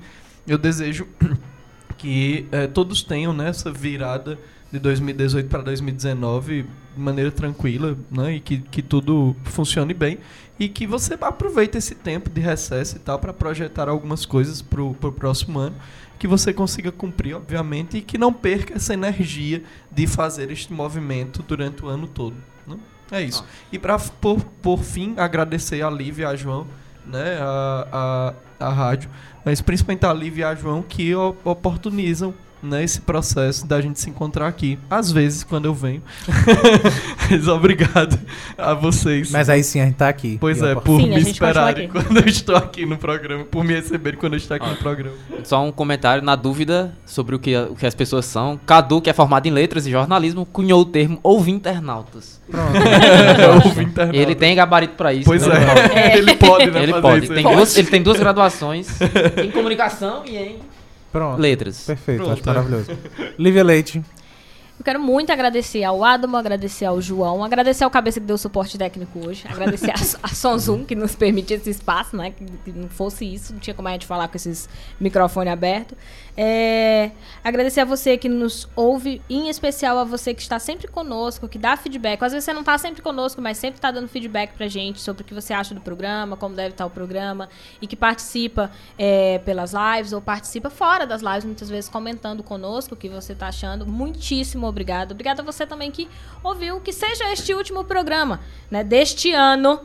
eu 0.49 0.59
desejo 0.59 1.07
que 1.97 2.47
eh, 2.51 2.67
todos 2.67 3.05
tenham 3.05 3.33
né, 3.33 3.51
essa 3.51 3.71
virada 3.71 4.37
de 4.73 4.81
2018 4.81 5.49
para 5.49 5.63
2019 5.63 6.67
de 6.97 7.03
maneira 7.03 7.31
tranquila, 7.31 7.97
né, 8.11 8.37
e 8.37 8.41
que, 8.41 8.59
que 8.59 8.83
tudo 8.83 9.37
funcione 9.45 9.93
bem 9.93 10.19
e 10.59 10.69
que 10.69 10.87
você 10.87 11.17
aproveite 11.21 11.77
esse 11.77 11.95
tempo 11.95 12.31
de 12.31 12.41
recesso 12.41 12.97
e 12.97 12.99
tal 12.99 13.19
para 13.19 13.33
projetar 13.33 13.89
algumas 13.89 14.25
coisas 14.25 14.63
para 14.63 14.83
o 14.83 14.95
próximo 14.95 15.59
ano 15.59 15.77
que 16.19 16.27
você 16.27 16.51
consiga 16.53 16.91
cumprir, 16.91 17.35
obviamente, 17.35 17.99
e 17.99 18.01
que 18.01 18.17
não 18.17 18.33
perca 18.33 18.75
essa 18.75 18.95
energia 18.95 19.63
de 19.93 20.07
fazer 20.07 20.51
este 20.51 20.73
movimento 20.73 21.43
durante 21.43 21.85
o 21.85 21.89
ano 21.89 22.07
todo. 22.07 22.37
né? 22.67 22.79
É 23.11 23.21
isso. 23.21 23.45
E 23.71 23.79
para 23.79 23.99
por, 23.99 24.43
por 24.63 24.79
fim 24.79 25.15
agradecer 25.19 25.83
a 25.83 25.91
Lívia 25.91 26.25
e 26.25 26.27
a 26.27 26.35
João, 26.35 26.67
né, 27.05 27.37
a, 27.39 28.35
a, 28.59 28.67
a 28.67 28.73
rádio, 28.73 29.11
mas 29.45 29.61
principalmente 29.61 30.07
a 30.07 30.13
Lívia 30.13 30.43
e 30.43 30.45
a 30.45 30.55
João 30.55 30.83
que 30.83 31.15
oportunizam 31.15 32.35
né, 32.63 32.83
esse 32.83 33.01
processo 33.01 33.67
da 33.67 33.81
gente 33.81 34.01
se 34.01 34.11
encontrar 34.11 34.49
aqui. 34.49 34.79
Às 34.91 35.13
vezes, 35.13 35.45
quando 35.45 35.67
eu 35.67 35.75
venho. 35.75 36.03
Mas 37.31 37.49
obrigado 37.49 38.19
a 38.57 38.75
vocês. 38.75 39.31
Mas 39.31 39.49
aí 39.49 39.63
sim 39.63 39.81
a 39.81 39.85
gente 39.85 39.97
tá 39.97 40.09
aqui. 40.09 40.39
Pois 40.41 40.63
é, 40.63 40.75
por 40.75 41.01
Sim, 41.01 41.09
me 41.09 41.21
esperarem 41.21 41.89
quando 41.89 42.19
eu 42.19 42.27
estou 42.27 42.57
aqui 42.57 42.87
no 42.87 42.97
programa, 42.97 43.45
por 43.45 43.65
me 43.65 43.75
receberem 43.75 44.19
quando 44.19 44.35
eu 44.35 44.39
estou 44.39 44.57
aqui 44.57 44.69
no 44.69 44.77
programa. 44.77 45.17
Só 45.45 45.65
um 45.65 45.73
comentário 45.73 46.23
na 46.23 46.37
dúvida 46.37 46.97
sobre 47.05 47.35
o 47.35 47.39
que, 47.39 47.57
o 47.57 47.75
que 47.75 47.87
as 47.87 47.95
pessoas 47.95 48.25
são. 48.27 48.59
Cadu, 48.65 49.01
que 49.01 49.11
é 49.11 49.13
formado 49.13 49.47
em 49.47 49.51
letras 49.51 49.87
e 49.87 49.91
jornalismo, 49.91 50.47
cunhou 50.47 50.81
o 50.81 50.85
termo 50.85 51.19
ouvinternautas. 51.23 52.41
Ouve 53.65 53.85
internauta. 53.85 54.17
Ele 54.17 54.35
tem 54.35 54.55
gabarito 54.55 54.95
pra 54.95 55.13
isso. 55.13 55.25
Pois 55.25 55.47
né? 55.47 55.57
é, 55.95 56.19
ele 56.19 56.35
pode, 56.37 56.71
né? 56.71 56.83
Ele 56.83 56.93
fazer 56.93 57.03
pode. 57.03 57.25
isso 57.25 57.35
Tem 57.35 57.43
duas, 57.43 57.77
ele 57.77 57.89
tem 57.89 58.03
duas 58.03 58.19
graduações 58.19 58.89
em 59.43 59.51
comunicação 59.51 60.23
e 60.25 60.37
em 60.37 60.59
Pronto. 61.17 61.41
letras. 61.41 61.85
Perfeito, 61.87 62.25
Pronto. 62.25 62.33
acho 62.33 62.47
maravilhoso. 62.47 62.91
Lívia 63.39 63.65
Leite. 63.65 64.03
Eu 64.79 64.85
quero 64.85 65.01
muito 65.01 65.33
agradecer 65.33 65.83
ao 65.85 66.05
Adamo, 66.05 66.37
agradecer 66.37 66.85
ao 66.85 67.01
João, 67.01 67.43
agradecer 67.43 67.83
ao 67.83 67.91
Cabeça 67.91 68.21
que 68.21 68.27
deu 68.27 68.37
suporte 68.37 68.77
técnico 68.77 69.27
hoje, 69.27 69.43
agradecer 69.49 69.91
a, 69.91 69.95
a 70.23 70.29
Sonzum 70.29 70.85
que 70.85 70.95
nos 70.95 71.15
permite 71.15 71.55
esse 71.55 71.71
espaço, 71.71 72.15
né? 72.15 72.33
Que, 72.33 72.45
que 72.45 72.73
não 72.73 72.89
fosse 72.91 73.25
isso, 73.25 73.55
não 73.55 73.61
tinha 73.61 73.73
como 73.73 73.89
a 73.89 73.93
gente 73.93 74.07
falar 74.07 74.29
com 74.29 74.37
esses 74.37 74.69
microfones 75.01 75.51
abertos. 75.51 75.97
É, 76.39 77.13
agradecer 77.43 77.81
a 77.81 77.85
você 77.85 78.19
que 78.19 78.29
nos 78.29 78.69
ouve, 78.77 79.23
em 79.29 79.49
especial 79.49 79.99
a 79.99 80.05
você 80.05 80.35
que 80.35 80.43
está 80.43 80.59
sempre 80.59 80.87
conosco, 80.87 81.49
que 81.49 81.59
dá 81.59 81.77
feedback. 81.77 82.23
Às 82.23 82.33
vezes 82.33 82.45
você 82.45 82.53
não 82.53 82.61
está 82.61 82.77
sempre 82.77 83.01
conosco, 83.01 83.41
mas 83.41 83.57
sempre 83.57 83.79
está 83.79 83.91
dando 83.91 84.07
feedback 84.09 84.53
pra 84.53 84.69
gente 84.69 85.01
sobre 85.01 85.23
o 85.23 85.25
que 85.25 85.33
você 85.33 85.55
acha 85.55 85.75
do 85.75 85.81
programa, 85.81 86.37
como 86.37 86.55
deve 86.55 86.71
estar 86.71 86.85
o 86.85 86.91
programa, 86.91 87.49
e 87.81 87.87
que 87.87 87.97
participa 87.97 88.71
é, 88.99 89.39
pelas 89.39 89.73
lives 89.73 90.13
ou 90.13 90.21
participa 90.21 90.69
fora 90.69 91.07
das 91.07 91.23
lives, 91.23 91.45
muitas 91.45 91.71
vezes 91.71 91.89
comentando 91.89 92.43
conosco 92.43 92.95
o 92.95 92.97
que 92.97 93.09
você 93.09 93.33
está 93.33 93.49
achando. 93.49 93.87
Muitíssimo 93.87 94.67
obrigado. 94.67 95.13
Obrigada 95.13 95.41
a 95.41 95.45
você 95.45 95.65
também 95.67 95.91
que 95.91 96.07
ouviu, 96.45 96.81
que 96.81 96.93
seja 96.93 97.33
este 97.33 97.55
último 97.55 97.83
programa, 97.85 98.41
né, 98.71 98.85
deste 98.85 99.33
ano. 99.33 99.81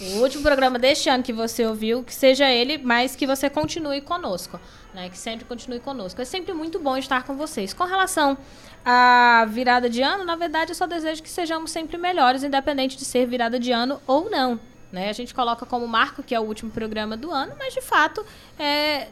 O 0.00 0.20
último 0.20 0.42
programa 0.42 0.78
deste 0.78 1.08
ano 1.08 1.22
que 1.22 1.32
você 1.32 1.66
ouviu, 1.66 2.04
que 2.04 2.14
seja 2.14 2.48
ele, 2.48 2.78
mas 2.78 3.16
que 3.16 3.26
você 3.26 3.48
continue 3.48 4.00
conosco, 4.02 4.60
né? 4.94 5.08
Que 5.08 5.18
sempre 5.18 5.44
continue 5.44 5.80
conosco. 5.80 6.20
É 6.20 6.24
sempre 6.24 6.52
muito 6.52 6.78
bom 6.78 6.96
estar 6.96 7.24
com 7.24 7.36
vocês. 7.36 7.72
Com 7.72 7.84
relação 7.84 8.36
à 8.84 9.46
virada 9.48 9.88
de 9.88 10.02
ano, 10.02 10.24
na 10.24 10.36
verdade, 10.36 10.72
eu 10.72 10.74
só 10.74 10.86
desejo 10.86 11.22
que 11.22 11.30
sejamos 11.30 11.70
sempre 11.70 11.96
melhores, 11.96 12.42
independente 12.42 12.96
de 12.96 13.04
ser 13.04 13.26
virada 13.26 13.58
de 13.58 13.72
ano 13.72 14.00
ou 14.06 14.30
não. 14.30 14.60
Né? 14.90 15.08
A 15.08 15.12
gente 15.12 15.34
coloca 15.34 15.64
como 15.64 15.86
marco 15.88 16.22
que 16.22 16.34
é 16.34 16.40
o 16.40 16.42
último 16.42 16.70
programa 16.70 17.16
do 17.16 17.30
ano, 17.30 17.54
mas 17.58 17.72
de 17.72 17.80
fato 17.80 18.24
é 18.58 19.08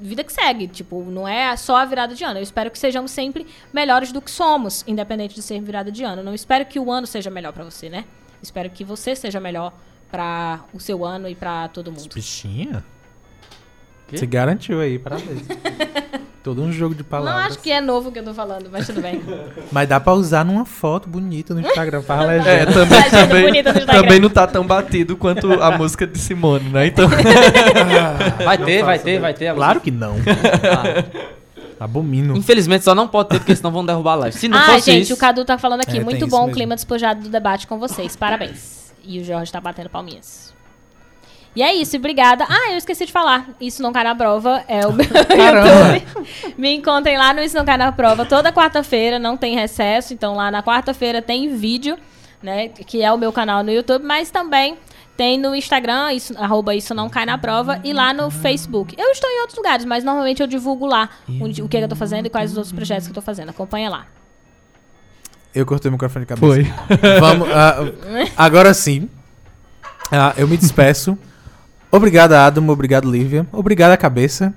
vida 0.00 0.24
que 0.24 0.32
segue. 0.32 0.68
Tipo, 0.68 1.04
não 1.04 1.28
é 1.28 1.54
só 1.56 1.76
a 1.76 1.84
virada 1.84 2.14
de 2.14 2.24
ano. 2.24 2.38
Eu 2.38 2.42
espero 2.42 2.70
que 2.70 2.78
sejamos 2.78 3.10
sempre 3.10 3.46
melhores 3.72 4.12
do 4.12 4.22
que 4.22 4.30
somos, 4.30 4.84
independente 4.86 5.34
de 5.34 5.42
ser 5.42 5.60
virada 5.60 5.92
de 5.92 6.02
ano. 6.02 6.22
Não 6.22 6.34
espero 6.34 6.64
que 6.64 6.78
o 6.78 6.90
ano 6.90 7.06
seja 7.06 7.30
melhor 7.30 7.52
pra 7.52 7.64
você, 7.64 7.88
né? 7.88 8.04
Espero 8.42 8.70
que 8.70 8.84
você 8.84 9.14
seja 9.14 9.40
melhor 9.40 9.72
pra 10.10 10.64
o 10.72 10.80
seu 10.80 11.04
ano 11.04 11.28
e 11.28 11.34
pra 11.34 11.68
todo 11.68 11.92
mundo. 11.92 12.14
Bichinha? 12.14 12.84
Se 14.14 14.26
garantiu 14.26 14.80
aí, 14.80 14.98
parabéns. 14.98 15.42
Todo 16.42 16.62
um 16.62 16.72
jogo 16.72 16.94
de 16.94 17.02
Não 17.02 17.08
palavras. 17.10 17.46
acho 17.46 17.58
que 17.58 17.70
é 17.70 17.80
novo 17.80 18.08
o 18.08 18.12
que 18.12 18.20
eu 18.20 18.24
tô 18.24 18.32
falando, 18.32 18.70
mas 18.72 18.86
tudo 18.86 19.02
bem. 19.02 19.20
Mas 19.70 19.86
dá 19.88 20.00
pra 20.00 20.14
usar 20.14 20.44
numa 20.46 20.64
foto 20.64 21.06
bonita 21.08 21.52
no 21.52 21.60
Instagram 21.60 22.00
pra 22.00 22.22
É, 22.32 22.38
legenda. 22.38 22.72
também, 22.72 22.98
Legenda 22.98 23.22
também, 23.26 23.52
no 23.52 23.58
Instagram. 23.68 24.02
também 24.02 24.20
não 24.20 24.30
tá 24.30 24.46
tão 24.46 24.66
batido 24.66 25.16
quanto 25.16 25.52
a 25.60 25.76
música 25.76 26.06
de 26.06 26.18
Simone, 26.18 26.70
né? 26.70 26.86
Então, 26.86 27.06
Vai 28.44 28.56
ter, 28.56 28.82
vai 28.82 28.98
ter, 28.98 29.20
vai 29.20 29.34
ter. 29.34 29.54
Claro 29.54 29.80
que 29.80 29.90
não. 29.90 30.16
Ah, 31.80 31.84
Abomino. 31.84 32.36
infelizmente 32.36 32.82
só 32.84 32.94
não 32.94 33.06
pode 33.06 33.28
ter, 33.30 33.38
porque 33.40 33.54
senão 33.54 33.70
vão 33.70 33.84
derrubar 33.84 34.12
a 34.12 34.16
live. 34.16 34.36
Se 34.36 34.48
não 34.48 34.58
ah, 34.58 34.62
fosse 34.62 34.90
gente, 34.92 35.02
isso, 35.04 35.14
o 35.14 35.16
Cadu 35.16 35.44
tá 35.44 35.58
falando 35.58 35.82
aqui. 35.82 35.98
É, 35.98 36.04
muito 36.04 36.26
bom 36.26 36.48
o 36.48 36.52
clima 36.52 36.74
despojado 36.74 37.22
do 37.22 37.28
debate 37.28 37.66
com 37.66 37.78
vocês. 37.78 38.16
Parabéns. 38.16 38.92
E 39.04 39.20
o 39.20 39.24
Jorge 39.24 39.52
tá 39.52 39.60
batendo 39.60 39.90
palminhas. 39.90 40.54
E 41.58 41.62
é 41.62 41.74
isso, 41.74 41.96
obrigada. 41.96 42.46
Ah, 42.48 42.70
eu 42.70 42.76
esqueci 42.78 43.04
de 43.04 43.10
falar. 43.10 43.48
Isso 43.60 43.82
não 43.82 43.92
cai 43.92 44.04
na 44.04 44.14
prova. 44.14 44.62
É 44.68 44.86
o 44.86 44.92
meu 44.92 45.04
YouTube. 45.10 46.54
Me 46.56 46.72
encontrem 46.76 47.18
lá 47.18 47.34
no 47.34 47.42
Isso 47.42 47.56
Não 47.56 47.64
Cai 47.64 47.76
na 47.76 47.90
Prova 47.90 48.24
toda 48.24 48.52
quarta-feira, 48.52 49.18
não 49.18 49.36
tem 49.36 49.56
recesso. 49.56 50.14
Então 50.14 50.36
lá 50.36 50.52
na 50.52 50.62
quarta-feira 50.62 51.20
tem 51.20 51.56
vídeo, 51.56 51.98
né? 52.40 52.68
Que 52.68 53.02
é 53.02 53.12
o 53.12 53.18
meu 53.18 53.32
canal 53.32 53.64
no 53.64 53.72
YouTube, 53.72 54.04
mas 54.04 54.30
também 54.30 54.78
tem 55.16 55.36
no 55.36 55.52
Instagram, 55.52 56.12
isso, 56.12 56.32
arroba 56.38 56.76
Isso 56.76 56.94
Não 56.94 57.08
Cai 57.10 57.26
na 57.26 57.36
Prova, 57.36 57.80
e 57.82 57.92
lá 57.92 58.12
no 58.14 58.30
Facebook. 58.30 58.94
Eu 58.96 59.10
estou 59.10 59.28
em 59.28 59.40
outros 59.40 59.56
lugares, 59.56 59.84
mas 59.84 60.04
normalmente 60.04 60.40
eu 60.40 60.46
divulgo 60.46 60.86
lá 60.86 61.08
onde- 61.40 61.60
o 61.60 61.68
que 61.68 61.76
eu 61.76 61.88
tô 61.88 61.96
fazendo 61.96 62.26
e 62.26 62.30
quais 62.30 62.52
os 62.52 62.56
outros 62.56 62.72
projetos 62.72 63.08
que 63.08 63.10
eu 63.10 63.14
tô 63.16 63.20
fazendo. 63.22 63.48
Acompanha 63.50 63.90
lá. 63.90 64.06
Eu 65.52 65.66
cortei 65.66 65.88
o 65.88 65.92
microfone 65.92 66.24
de 66.24 66.28
cabeça. 66.28 66.46
foi. 66.46 67.18
Vamos. 67.18 67.48
ah, 67.50 67.78
agora 68.36 68.72
sim. 68.72 69.10
Ah, 70.12 70.32
eu 70.36 70.46
me 70.46 70.56
despeço. 70.56 71.18
Obrigado, 71.90 72.32
Adam. 72.32 72.68
Obrigado, 72.68 73.10
Lívia. 73.10 73.46
Obrigado, 73.52 73.92
a 73.92 73.96
cabeça, 73.96 74.52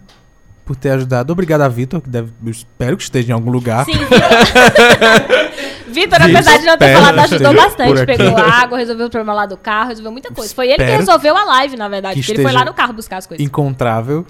por 0.65 0.75
ter 0.75 0.89
ajudado. 0.91 1.31
Obrigado 1.31 1.61
a 1.61 1.67
Vitor, 1.67 2.01
que 2.01 2.09
deve, 2.09 2.31
eu 2.43 2.51
espero 2.51 2.97
que 2.97 3.03
esteja 3.03 3.31
em 3.31 3.33
algum 3.33 3.51
lugar. 3.51 3.85
Sim, 3.85 3.93
Vitor. 3.93 4.19
Vitor, 5.91 6.21
apesar 6.21 6.57
de 6.57 6.65
não 6.65 6.77
ter 6.77 6.93
falado, 6.93 7.15
que 7.15 7.35
ajudou 7.35 7.53
bastante. 7.53 8.05
Pegou 8.05 8.37
água, 8.37 8.77
resolveu 8.77 9.07
o 9.07 9.09
problema 9.09 9.33
lá 9.33 9.45
do 9.45 9.57
carro, 9.57 9.89
resolveu 9.89 10.11
muita 10.11 10.31
coisa. 10.31 10.53
Foi 10.53 10.67
ele 10.69 10.77
que 10.77 10.83
resolveu 10.83 11.35
a 11.35 11.43
live, 11.43 11.75
na 11.75 11.87
verdade. 11.89 12.15
que 12.15 12.21
Porque 12.21 12.31
ele 12.39 12.43
foi 12.43 12.51
lá 12.51 12.65
no 12.65 12.73
carro 12.73 12.93
buscar 12.93 13.17
as 13.17 13.27
coisas. 13.27 13.45
Encontrável. 13.45 14.25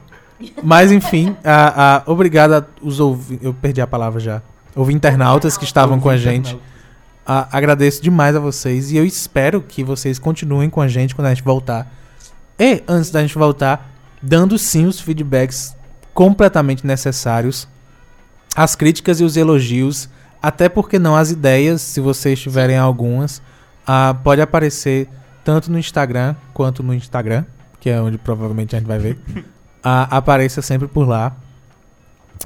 Mas 0.64 0.91
enfim, 0.91 1.36
a, 1.44 1.98
a, 1.98 2.11
obrigado 2.11 2.53
a 2.53 2.65
os 2.82 2.99
ouvintes. 2.99 3.45
Eu 3.45 3.53
perdi 3.53 3.80
a 3.80 3.86
palavra 3.86 4.19
já. 4.19 4.41
Houve 4.76 4.91
internautas 4.94 5.56
que 5.57 5.64
estavam 5.65 5.99
com 5.99 6.10
a 6.10 6.18
gente. 6.18 6.57
A- 7.26 7.48
agradeço 7.56 8.02
demais 8.02 8.36
a 8.36 8.40
vocês 8.40 8.91
e 8.91 8.98
eu 8.98 9.06
espero 9.06 9.61
que 9.61 9.84
vocês 9.84 10.18
continuem 10.18 10.68
com 10.69 10.82
a 10.82 10.88
gente 10.88 11.14
quando 11.14 11.28
a 11.28 11.30
gente 11.30 11.44
voltar. 11.44 11.88
E 12.61 12.83
antes 12.88 13.09
da 13.09 13.23
gente 13.23 13.33
voltar, 13.33 13.91
dando 14.21 14.55
sim 14.55 14.85
os 14.85 14.99
feedbacks 14.99 15.75
completamente 16.13 16.85
necessários, 16.85 17.67
as 18.55 18.75
críticas 18.75 19.19
e 19.19 19.23
os 19.23 19.35
elogios, 19.35 20.07
até 20.39 20.69
porque 20.69 20.99
não 20.99 21.15
as 21.15 21.31
ideias, 21.31 21.81
se 21.81 21.99
vocês 21.99 22.39
tiverem 22.39 22.77
algumas, 22.77 23.41
ah, 23.83 24.15
pode 24.23 24.43
aparecer 24.43 25.09
tanto 25.43 25.71
no 25.71 25.79
Instagram 25.79 26.35
quanto 26.53 26.83
no 26.83 26.93
Instagram, 26.93 27.45
que 27.79 27.89
é 27.89 27.99
onde 27.99 28.19
provavelmente 28.19 28.75
a 28.75 28.79
gente 28.79 28.88
vai 28.88 28.99
ver. 28.99 29.17
Ah, 29.83 30.03
apareça 30.15 30.61
sempre 30.61 30.88
por 30.88 31.07
lá. 31.07 31.35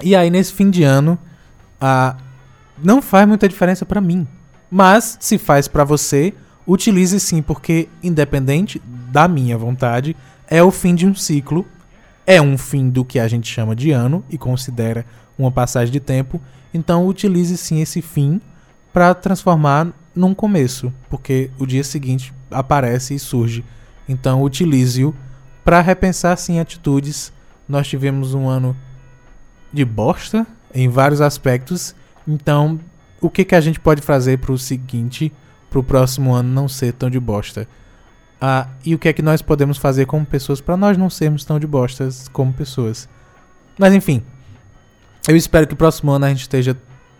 E 0.02 0.16
aí 0.16 0.30
nesse 0.30 0.54
fim 0.54 0.70
de 0.70 0.84
ano, 0.84 1.20
ah, 1.82 2.16
não 2.82 3.02
faz 3.02 3.28
muita 3.28 3.50
diferença 3.50 3.86
pra 3.86 4.00
mim. 4.00 4.26
Mas 4.72 5.18
se 5.20 5.38
faz 5.38 5.68
pra 5.68 5.84
você, 5.84 6.34
utilize 6.66 7.20
sim, 7.20 7.42
porque 7.42 7.90
independente 8.02 8.82
da 9.16 9.30
minha 9.30 9.58
vontade, 9.58 10.14
é 10.46 10.62
o 10.62 10.70
fim 10.70 10.94
de 10.94 11.08
um 11.08 11.16
ciclo, 11.16 11.66
é 12.28 12.42
um 12.42 12.58
fim 12.58 12.90
do 12.90 13.06
que 13.06 13.18
a 13.18 13.30
gente 13.30 13.50
chama 13.50 13.74
de 13.74 13.92
ano 13.92 14.26
e 14.30 14.38
considera 14.38 15.06
uma 15.40 15.50
passagem 15.50 15.90
de 15.90 16.02
tempo. 16.02 16.42
Então 16.74 17.08
utilize 17.08 17.56
sim 17.56 17.80
esse 17.80 18.02
fim 18.02 18.42
para 18.92 19.14
transformar 19.14 19.94
num 20.14 20.34
começo, 20.34 20.92
porque 21.10 21.50
o 21.58 21.66
dia 21.66 21.82
seguinte 21.82 22.34
aparece 22.52 23.16
e 23.16 23.20
surge. 23.20 23.64
Então 24.06 24.44
utilize-o 24.44 25.16
para 25.64 25.80
repensar 25.80 26.38
sim 26.38 26.60
atitudes. 26.60 27.32
Nós 27.70 27.88
tivemos 27.88 28.34
um 28.34 28.50
ano 28.50 28.76
de 29.72 29.86
bosta 29.86 30.46
em 30.74 30.90
vários 30.90 31.22
aspectos. 31.22 31.96
Então, 32.28 32.82
o 33.22 33.30
que, 33.30 33.46
que 33.46 33.56
a 33.56 33.62
gente 33.62 33.80
pode 33.80 34.02
fazer 34.02 34.40
para 34.40 34.52
o 34.52 34.58
seguinte, 34.58 35.32
para 35.70 35.80
o 35.80 35.84
próximo 35.84 36.34
ano 36.34 36.50
não 36.50 36.68
ser 36.68 36.92
tão 36.92 37.10
de 37.10 37.20
bosta? 37.20 37.66
Ah, 38.40 38.68
e 38.86 38.94
o 38.94 39.00
que 39.00 39.08
é 39.08 39.14
que 39.14 39.22
nós 39.22 39.42
podemos 39.42 39.78
fazer 39.78 40.06
como 40.06 40.26
pessoas 40.26 40.62
para 40.62 40.76
nós 40.76 40.98
não 40.98 41.10
sermos 41.10 41.46
tão 41.46 41.60
de 41.60 41.66
bostas 41.66 42.28
como 42.28 42.54
pessoas? 42.54 43.08
Mas 43.78 43.94
enfim, 43.94 44.22
eu 45.28 45.36
espero 45.36 45.68
que 45.68 45.74
o 45.74 45.78
próximo 45.78 46.12
ano 46.12 46.26
a 46.26 46.30
gente 46.30 46.42
esteja 46.42 46.78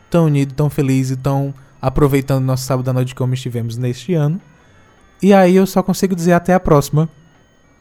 tão 0.10 0.26
unido, 0.26 0.54
tão 0.54 0.70
feliz 0.70 1.10
e 1.10 1.16
tão 1.16 1.54
aproveitando 1.82 2.44
nosso 2.44 2.64
sábado 2.64 2.90
à 2.90 2.94
noite 2.94 3.16
como 3.16 3.34
estivemos 3.34 3.78
neste 3.78 4.14
ano. 4.14 4.40
E 5.22 5.34
aí 5.34 5.56
eu 5.56 5.66
só 5.66 5.82
consigo 5.82 6.16
dizer 6.16 6.34
até 6.34 6.54
a 6.54 6.60
próxima. 6.60 7.10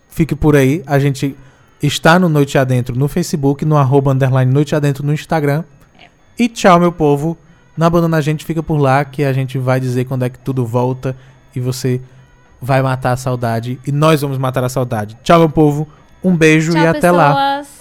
Fique 0.08 0.34
por 0.34 0.56
aí. 0.56 0.82
A 0.86 0.98
gente 0.98 1.36
está 1.82 2.18
no 2.18 2.28
Noite 2.28 2.56
Adentro 2.56 2.96
no 2.96 3.08
Facebook, 3.08 3.64
no 3.64 3.76
arroba 3.76 4.12
underline 4.12 4.52
Noite 4.52 4.74
Adentro 4.74 5.04
no 5.04 5.12
Instagram. 5.12 5.64
E 6.38 6.48
tchau, 6.48 6.78
meu 6.80 6.92
povo. 6.92 7.36
Não 7.76 7.86
abandona 7.86 8.18
a 8.18 8.20
gente, 8.20 8.44
fica 8.44 8.62
por 8.62 8.76
lá 8.76 9.04
que 9.04 9.24
a 9.24 9.32
gente 9.32 9.58
vai 9.58 9.80
dizer 9.80 10.04
quando 10.04 10.24
é 10.24 10.30
que 10.30 10.38
tudo 10.38 10.64
volta 10.64 11.16
e 11.54 11.60
você 11.60 12.00
vai 12.64 12.82
matar 12.82 13.12
a 13.12 13.16
saudade 13.16 13.78
e 13.86 13.92
nós 13.92 14.20
vamos 14.20 14.38
matar 14.38 14.64
a 14.64 14.68
saudade. 14.68 15.16
Tchau, 15.22 15.38
meu 15.38 15.50
povo. 15.50 15.86
Um 16.22 16.34
beijo 16.34 16.72
Tchau, 16.72 16.82
e 16.82 16.86
até 16.86 17.10
lá. 17.10 17.58
pessoas. 17.60 17.73